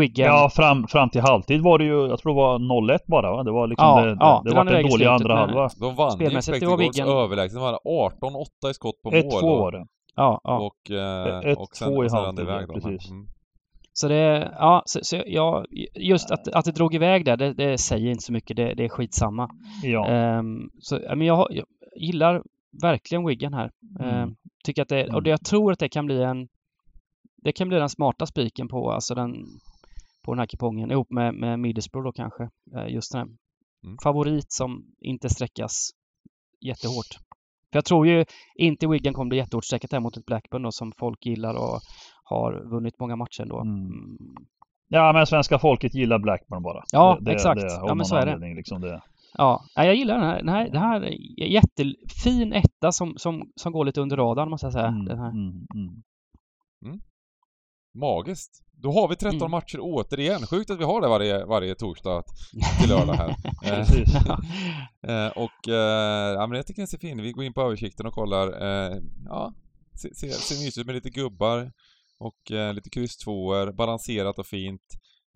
Wigan 0.00 0.26
Ja, 0.26 0.50
fram, 0.50 0.86
fram 0.86 1.10
till 1.10 1.20
halvtid 1.20 1.60
var 1.62 1.78
det 1.78 1.84
ju, 1.84 2.06
jag 2.08 2.18
tror 2.18 2.32
det 2.32 2.36
var 2.36 2.58
0-1 2.58 2.98
bara 3.06 3.30
va? 3.36 3.42
Det 3.42 3.50
var 3.52 3.66
liksom 3.66 3.86
Ja, 3.86 4.00
det, 4.04 4.10
det, 4.10 4.16
ja, 4.20 4.40
det, 4.44 4.50
det 4.50 4.56
var 4.56 4.64
rann 4.64 4.68
iväg 4.68 4.80
en 4.80 4.86
i 4.86 4.90
dålig 4.90 5.06
slutet, 5.06 5.20
andra 5.20 5.34
men- 5.34 5.48
halva. 5.48 5.68
De 5.80 5.94
vann 5.96 6.18
ju 6.20 6.24
Wigan. 7.08 7.08
överlägset. 7.08 7.56
De 7.58 7.64
hade 7.64 7.78
18-8 7.84 8.70
i 8.70 8.74
skott 8.74 9.02
på 9.02 9.10
1-2 9.10 9.42
mål. 9.42 9.60
var 9.60 9.72
det. 9.72 9.84
Ja, 10.16 10.40
ja. 10.44 10.58
Och, 10.58 10.90
eh, 10.96 11.50
Ett, 11.50 11.58
och 11.58 11.76
sen, 11.76 11.88
två 11.88 12.04
i 12.04 12.08
halvtid, 12.08 12.46
precis. 12.74 13.10
Mm. 13.10 13.26
Så 13.96 14.08
det, 14.08 14.54
ja, 14.58 14.82
så, 14.86 14.98
så 15.02 15.22
jag, 15.26 15.66
just 15.94 16.30
att, 16.30 16.48
att 16.48 16.64
det 16.64 16.72
drog 16.72 16.94
iväg 16.94 17.24
där, 17.24 17.36
det, 17.36 17.52
det 17.52 17.78
säger 17.78 18.10
inte 18.10 18.22
så 18.22 18.32
mycket. 18.32 18.56
Det, 18.56 18.74
det 18.74 18.84
är 18.84 18.88
skitsamma. 18.88 19.50
Ja. 19.82 20.08
Ehm, 20.08 20.70
så, 20.80 21.00
ja, 21.02 21.14
men 21.14 21.26
jag, 21.26 21.46
jag 21.50 21.66
gillar 21.96 22.42
verkligen 22.82 23.26
Wigan 23.26 23.54
här. 23.54 23.70
Mm. 24.00 24.10
Ehm, 24.10 24.36
tycker 24.64 24.82
att 24.82 24.88
det, 24.88 25.14
och 25.14 25.22
det, 25.22 25.30
jag 25.30 25.44
tror 25.44 25.72
att 25.72 25.78
det 25.78 25.88
kan 25.88 26.06
bli 26.06 26.22
en 26.22 26.48
det 27.36 27.52
kan 27.52 27.68
bli 27.68 27.78
den 27.78 27.88
smarta 27.88 28.26
spiken 28.26 28.68
på, 28.68 28.90
alltså 28.90 29.14
den, 29.14 29.34
på 30.24 30.32
den 30.32 30.38
här 30.38 30.46
kupongen 30.46 30.90
ihop 30.90 31.10
med, 31.10 31.34
med 31.34 31.58
Middlesbrough 31.58 32.06
då 32.06 32.12
kanske. 32.12 32.42
Eh, 32.76 32.94
Just 32.94 33.12
den 33.12 33.18
här 33.18 33.28
Mm. 33.84 33.96
favorit 34.02 34.52
som 34.52 34.84
inte 35.00 35.28
sträckas 35.28 35.90
jättehårt. 36.60 37.06
För 37.72 37.76
jag 37.76 37.84
tror 37.84 38.06
ju 38.06 38.24
inte 38.54 38.86
Wigan 38.88 39.14
kommer 39.14 39.28
bli 39.28 39.38
jättehårt 39.38 39.64
sträckat 39.64 39.92
här 39.92 40.00
mot 40.00 40.16
ett 40.16 40.26
Blackburn 40.26 40.62
då 40.62 40.72
som 40.72 40.92
folk 40.98 41.26
gillar 41.26 41.54
och 41.54 41.80
har 42.24 42.70
vunnit 42.70 42.98
många 42.98 43.16
matcher 43.16 43.42
ändå. 43.42 43.60
Mm. 43.60 43.76
Mm. 43.86 44.16
ja, 44.88 45.12
men 45.12 45.26
svenska 45.26 45.58
folket 45.58 45.94
gillar 45.94 46.18
Blackburn 46.18 46.62
bara. 46.62 46.82
Ja, 46.92 47.18
det, 47.20 47.32
exakt. 47.32 47.60
Det, 47.60 47.66
Ja, 47.86 47.94
men 47.94 48.06
så 48.06 48.16
är 48.16 48.26
det. 48.26 48.54
Liksom 48.54 48.80
det. 48.80 49.02
Ja, 49.38 49.64
nej, 49.76 49.86
jag 49.86 49.96
gillar 49.96 50.14
den 50.14 50.24
här. 50.24 50.36
Den 50.38 50.48
här, 50.48 50.68
den 50.68 50.82
här 50.82 51.04
är 51.04 51.46
jättefin 51.46 52.52
etta 52.52 52.92
som, 52.92 53.14
som, 53.16 53.42
som 53.56 53.72
går 53.72 53.84
lite 53.84 54.00
under 54.00 54.16
radarn 54.16 54.50
måste 54.50 54.66
jag 54.66 54.72
säga. 54.72 54.86
Mm, 54.86 55.04
Den 55.04 55.18
här. 55.18 55.30
mm, 55.30 55.66
mm. 56.84 57.00
Magiskt. 57.94 58.60
Då 58.72 58.92
har 58.92 59.08
vi 59.08 59.16
13 59.16 59.36
Mm. 59.40 59.50
matcher 59.50 59.78
återigen. 59.80 60.46
Sjukt 60.46 60.70
att 60.70 60.80
vi 60.80 60.84
har 60.84 61.00
det 61.00 61.08
varje, 61.08 61.44
varje 61.44 61.74
torsdag 61.74 62.22
till 62.80 62.88
lördag 62.88 63.14
här. 63.14 63.28
Eh, 63.64 63.76
Precis. 63.76 64.14
Eh, 65.08 65.28
och 65.28 65.68
eh, 65.68 66.34
ja, 66.34 66.46
men 66.46 66.56
jag 66.56 66.66
tycker 66.66 66.82
den 66.82 66.86
ser 66.86 66.98
fin 66.98 67.22
Vi 67.22 67.32
går 67.32 67.44
in 67.44 67.52
på 67.54 67.62
översikten 67.62 68.06
och 68.06 68.12
kollar. 68.12 68.46
Eh, 68.46 68.96
ja, 69.24 69.52
ser, 70.02 70.14
ser, 70.14 70.28
ser 70.28 70.54
mysigt 70.54 70.78
ut 70.78 70.86
med 70.86 70.94
lite 70.94 71.10
gubbar 71.10 71.72
och 72.24 72.50
eh, 72.50 72.74
lite 72.74 72.90
krysstvåor, 72.90 73.72
balanserat 73.72 74.38
och 74.38 74.46
fint. 74.46 74.82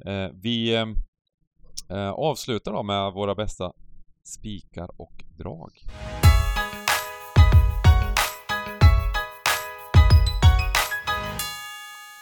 Eh, 0.05 0.29
vi 0.35 0.75
eh, 1.89 2.11
avslutar 2.11 2.73
då 2.73 2.83
med 2.83 3.13
våra 3.13 3.35
bästa 3.35 3.73
spikar 4.25 5.01
och 5.01 5.25
drag. 5.39 5.71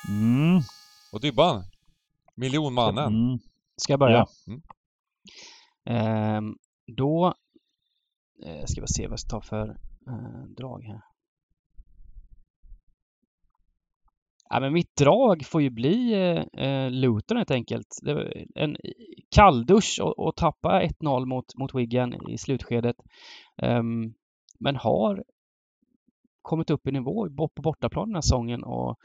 Mm. 0.09 0.61
Och 1.13 1.21
Dybban, 1.21 1.65
miljonmannen. 2.35 3.15
Mm. 3.15 3.39
Ska 3.77 3.93
jag 3.93 4.01
börja? 4.01 4.17
Ja. 4.17 4.29
Mm. 4.47 4.63
Ehm, 5.85 6.55
då 6.97 7.35
eh, 8.45 8.65
ska 8.67 8.81
vi 8.81 8.87
se 8.87 9.03
vad 9.03 9.13
jag 9.13 9.21
ska 9.21 9.31
ta 9.31 9.41
för 9.41 9.69
eh, 10.09 10.45
drag 10.57 10.83
här. 10.83 11.01
Ja, 14.49 14.61
men 14.61 14.73
mitt 14.73 14.97
drag 14.97 15.47
får 15.47 15.63
ju 15.63 15.71
bli 15.71 16.13
eh, 16.13 16.65
eh 16.65 16.91
Luton 16.91 17.37
helt 17.37 17.51
enkelt. 17.51 17.99
Det 18.03 18.15
var 18.15 18.45
en 18.55 18.77
kalldusch 19.31 20.01
och, 20.03 20.19
och 20.19 20.37
tappa 20.37 20.83
1-0 20.83 21.27
mot, 21.27 21.57
mot 21.59 21.75
Wigan 21.75 22.31
i 22.31 22.39
slutskedet. 22.39 22.97
Um, 23.63 24.15
men 24.61 24.77
har 24.77 25.25
kommit 26.43 26.71
upp 26.71 26.87
i 26.87 26.93
nivå 26.93 27.29
på 27.37 27.63
bortaplan 27.63 28.09
den 28.09 28.15
här 28.15 28.23
säsongen 28.23 28.65
och 28.65 28.97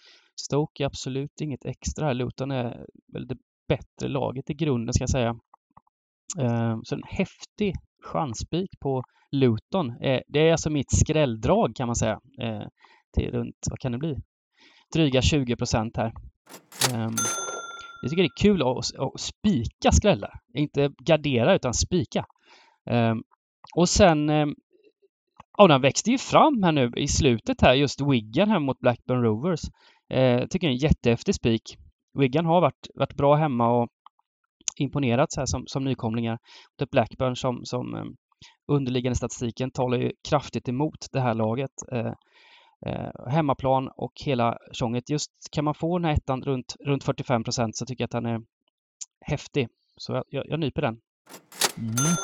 Stoke 0.42 0.84
är 0.84 0.86
absolut 0.86 1.42
inget 1.42 1.66
extra 1.66 2.06
här. 2.06 2.14
Luton 2.14 2.52
är 2.52 2.86
väl 3.14 3.28
det 3.28 3.38
bättre 3.68 4.08
laget 4.08 4.50
i 4.50 4.54
grunden 4.54 4.94
ska 4.94 5.02
jag 5.02 5.10
säga. 5.10 5.36
Um, 6.38 6.84
så 6.84 6.96
en 6.96 7.04
häftig 7.06 7.74
chansspik 8.04 8.80
på 8.80 9.04
Luton. 9.32 9.90
Eh, 9.90 10.22
det 10.28 10.40
är 10.40 10.52
alltså 10.52 10.70
mitt 10.70 10.92
skrälldrag 10.92 11.76
kan 11.76 11.88
man 11.88 11.96
säga. 11.96 12.20
Eh, 12.42 12.64
till 13.14 13.32
runt, 13.32 13.56
vad 13.70 13.80
kan 13.80 13.92
det 13.92 13.98
bli? 13.98 14.18
Dryga 14.94 15.22
20 15.22 15.56
procent 15.56 15.98
här. 15.98 16.14
Ehm, 16.94 17.16
jag 18.02 18.10
tycker 18.12 18.24
det 18.24 18.28
är 18.28 18.42
kul 18.42 18.62
att, 18.62 18.78
att 18.78 19.20
spika 19.20 19.92
skrällar. 19.92 20.40
Inte 20.54 20.92
gardera 20.98 21.56
utan 21.56 21.74
spika. 21.74 22.26
Ehm, 22.90 23.24
och 23.76 23.90
sen 23.90 24.30
ehm, 24.30 24.56
Ja, 25.58 25.68
den 25.68 25.82
växte 25.82 26.12
ju 26.12 26.18
fram 26.18 26.64
här 26.64 26.72
nu 26.72 26.92
i 26.98 27.08
slutet 27.08 27.62
här, 27.62 27.74
just 27.74 28.02
Wiggan 28.02 28.50
här 28.50 28.60
mot 28.60 28.80
Blackburn 28.80 29.22
Rovers. 29.22 29.62
Eh, 30.10 30.48
tycker 30.48 30.68
det 30.68 30.72
är 30.72 30.76
en 30.76 30.78
jättehäftig 30.78 31.36
spik. 31.36 31.78
Wiggan 32.20 32.46
har 32.46 32.62
varit, 32.62 32.88
varit 32.96 33.14
bra 33.14 33.36
hemma 33.36 33.82
och 33.82 33.90
imponerat 34.78 35.32
så 35.32 35.42
här 35.42 35.46
som, 35.46 35.68
som 35.68 35.84
nykomlingar. 35.84 36.40
Det 36.78 36.92
Blackburn 36.92 37.36
som, 37.36 37.66
som 37.66 37.96
um, 37.96 38.16
underliggande 38.72 39.16
statistiken 39.16 39.72
talar 39.72 39.98
ju 39.98 40.12
kraftigt 40.30 40.70
emot 40.70 41.08
det 41.12 41.22
här 41.22 41.34
laget. 41.34 41.72
Eh, 41.92 42.14
eh, 42.86 43.28
hemmaplan 43.28 43.88
och 43.88 44.14
hela 44.26 44.58
tjonget. 44.72 45.10
Just 45.10 45.32
kan 45.52 45.66
man 45.66 45.74
få 45.76 45.98
den 45.98 46.06
här 46.06 46.14
ettan 46.14 46.42
runt, 46.42 46.76
runt 46.80 47.04
45 47.04 47.44
procent 47.44 47.76
så 47.76 47.86
tycker 47.86 48.02
jag 48.02 48.06
att 48.06 48.24
den 48.24 48.26
är 48.26 48.42
häftig. 49.22 49.68
Så 49.98 50.14
jag, 50.14 50.24
jag, 50.30 50.46
jag 50.48 50.60
nyper 50.60 50.82
den. 50.82 51.02
Mm. 51.78 52.16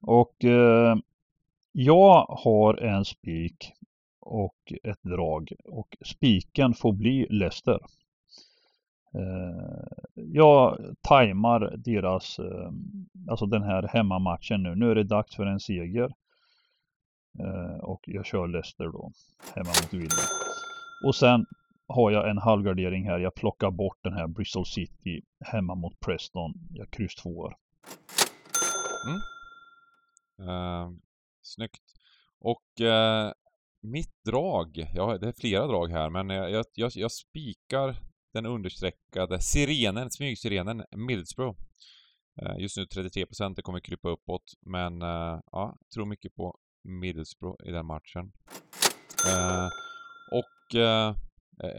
Och 0.00 0.44
eh, 0.44 0.96
jag 1.72 2.26
har 2.28 2.74
en 2.74 3.04
spik 3.04 3.72
och 4.20 4.72
ett 4.82 5.02
drag 5.02 5.52
och 5.64 5.96
spiken 6.04 6.74
får 6.74 6.92
bli 6.92 7.26
Leicester. 7.30 7.78
Eh, 9.14 10.12
jag 10.14 10.78
tajmar 11.00 11.74
deras, 11.76 12.38
eh, 12.38 12.70
alltså 13.28 13.46
den 13.46 13.62
här 13.62 13.82
hemmamatchen 13.82 14.62
nu. 14.62 14.74
Nu 14.74 14.90
är 14.90 14.94
det 14.94 15.04
dags 15.04 15.36
för 15.36 15.46
en 15.46 15.60
seger. 15.60 16.12
Eh, 17.40 17.84
och 17.84 18.00
jag 18.06 18.26
kör 18.26 18.48
Leicester 18.48 18.84
då, 18.84 19.12
hemma 19.54 19.68
mot 19.68 19.92
Villa. 19.92 20.22
Och 21.04 21.14
sen 21.14 21.46
har 21.86 22.10
jag 22.10 22.30
en 22.30 22.38
halvgardering 22.38 23.04
här. 23.04 23.18
Jag 23.18 23.34
plockar 23.34 23.70
bort 23.70 23.98
den 24.02 24.12
här 24.12 24.26
Bristol 24.26 24.66
City 24.66 25.22
hemma 25.44 25.74
mot 25.74 26.00
Preston. 26.00 26.52
Jag 26.70 26.90
kryss 26.90 27.14
tvåor. 27.14 27.56
Mm. 29.08 29.20
Uh, 30.48 30.92
snyggt. 31.42 31.82
Och 32.40 32.80
uh, 32.80 33.32
mitt 33.82 34.24
drag, 34.24 34.90
ja 34.94 35.18
det 35.18 35.28
är 35.28 35.32
flera 35.40 35.66
drag 35.66 35.88
här 35.88 36.10
men 36.10 36.28
jag, 36.28 36.64
jag, 36.74 36.90
jag 36.94 37.12
spikar 37.12 37.96
den 38.32 38.46
understreckade 38.46 39.40
sirenen, 39.40 40.10
smygsirenen 40.10 40.84
Middlesbrough. 40.96 41.58
Uh, 42.42 42.58
just 42.58 42.76
nu 42.76 42.84
33% 42.84 43.54
det 43.56 43.62
kommer 43.62 43.80
krypa 43.80 44.08
uppåt 44.08 44.52
men 44.60 45.00
ja, 45.52 45.76
tror 45.94 46.06
mycket 46.06 46.34
på 46.34 46.58
Middlesbrough 46.84 47.68
i 47.68 47.70
den 47.70 47.86
matchen. 47.86 48.32
Eh, 49.26 49.68
och 50.32 50.80
eh, 50.80 51.14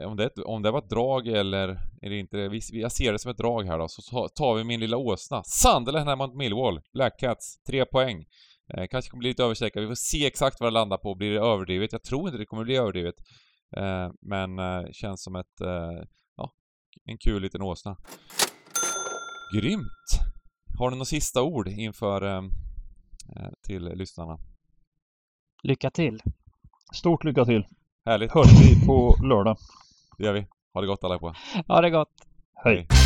om 0.08 0.18
det, 0.18 0.30
om 0.46 0.62
det 0.62 0.72
var 0.72 0.80
ett 0.80 0.90
drag 0.90 1.28
eller 1.28 1.68
är 2.02 2.10
det 2.10 2.20
inte 2.20 2.38
det? 2.38 2.62
Jag 2.72 2.92
ser 2.92 3.12
det 3.12 3.20
som 3.20 3.32
ett 3.32 3.38
drag 3.38 3.64
här 3.64 3.80
då, 3.80 3.88
så 3.88 4.28
tar 4.28 4.56
vi 4.56 4.64
min 4.64 4.80
lilla 4.80 4.98
åsna. 4.98 5.44
Sunderland 5.44 6.10
hemma 6.10 6.28
mot 6.28 6.36
Millwall. 6.36 6.82
Black 6.94 7.20
Cats, 7.20 7.64
tre 7.68 7.86
poäng. 7.86 8.26
Eh, 8.74 8.86
kanske 8.92 9.12
kommer 9.12 9.20
bli 9.20 9.30
lite 9.30 9.44
överstreckat, 9.44 9.84
Vi 9.84 9.88
får 9.88 9.96
se 9.96 10.26
exakt 10.26 10.60
vad 10.60 10.68
det 10.68 10.74
landar 10.74 10.98
på. 10.98 11.16
Blir 11.16 11.32
det 11.32 11.40
överdrivet? 11.40 11.92
Jag 11.92 12.04
tror 12.04 12.28
inte 12.28 12.38
det 12.38 12.46
kommer 12.46 12.64
bli 12.64 12.76
överdrivet. 12.76 13.16
Eh, 13.78 14.10
men 14.22 14.60
eh, 14.60 14.84
känns 14.92 15.24
som 15.24 15.36
ett, 15.36 15.62
eh, 15.62 16.04
ja, 16.38 16.52
en 17.06 17.18
kul 17.18 17.42
liten 17.42 17.62
åsna. 17.62 17.98
Grymt! 19.56 20.10
Har 20.80 20.90
du 20.90 20.96
några 20.96 21.06
sista 21.06 21.44
ord 21.44 21.68
inför 21.68 22.22
eh, 22.22 22.44
eh 23.36 23.52
till 23.68 23.84
lyssnarna? 23.84 24.38
Lycka 25.66 25.90
till! 25.90 26.22
Stort 26.94 27.24
lycka 27.24 27.46
till! 27.46 27.66
Härligt! 28.06 28.32
Hörs 28.32 28.48
vi 28.62 28.86
på 28.86 29.16
lördag! 29.24 29.58
Det 30.18 30.24
gör 30.24 30.34
vi. 30.34 30.46
Ha 30.74 30.82
det 30.82 30.88
gott 30.88 31.04
allihopa! 31.04 31.36
Ha 31.68 31.82
det 31.82 31.90
gott! 31.90 32.10
Hej. 32.64 32.76
Hej. 32.90 33.03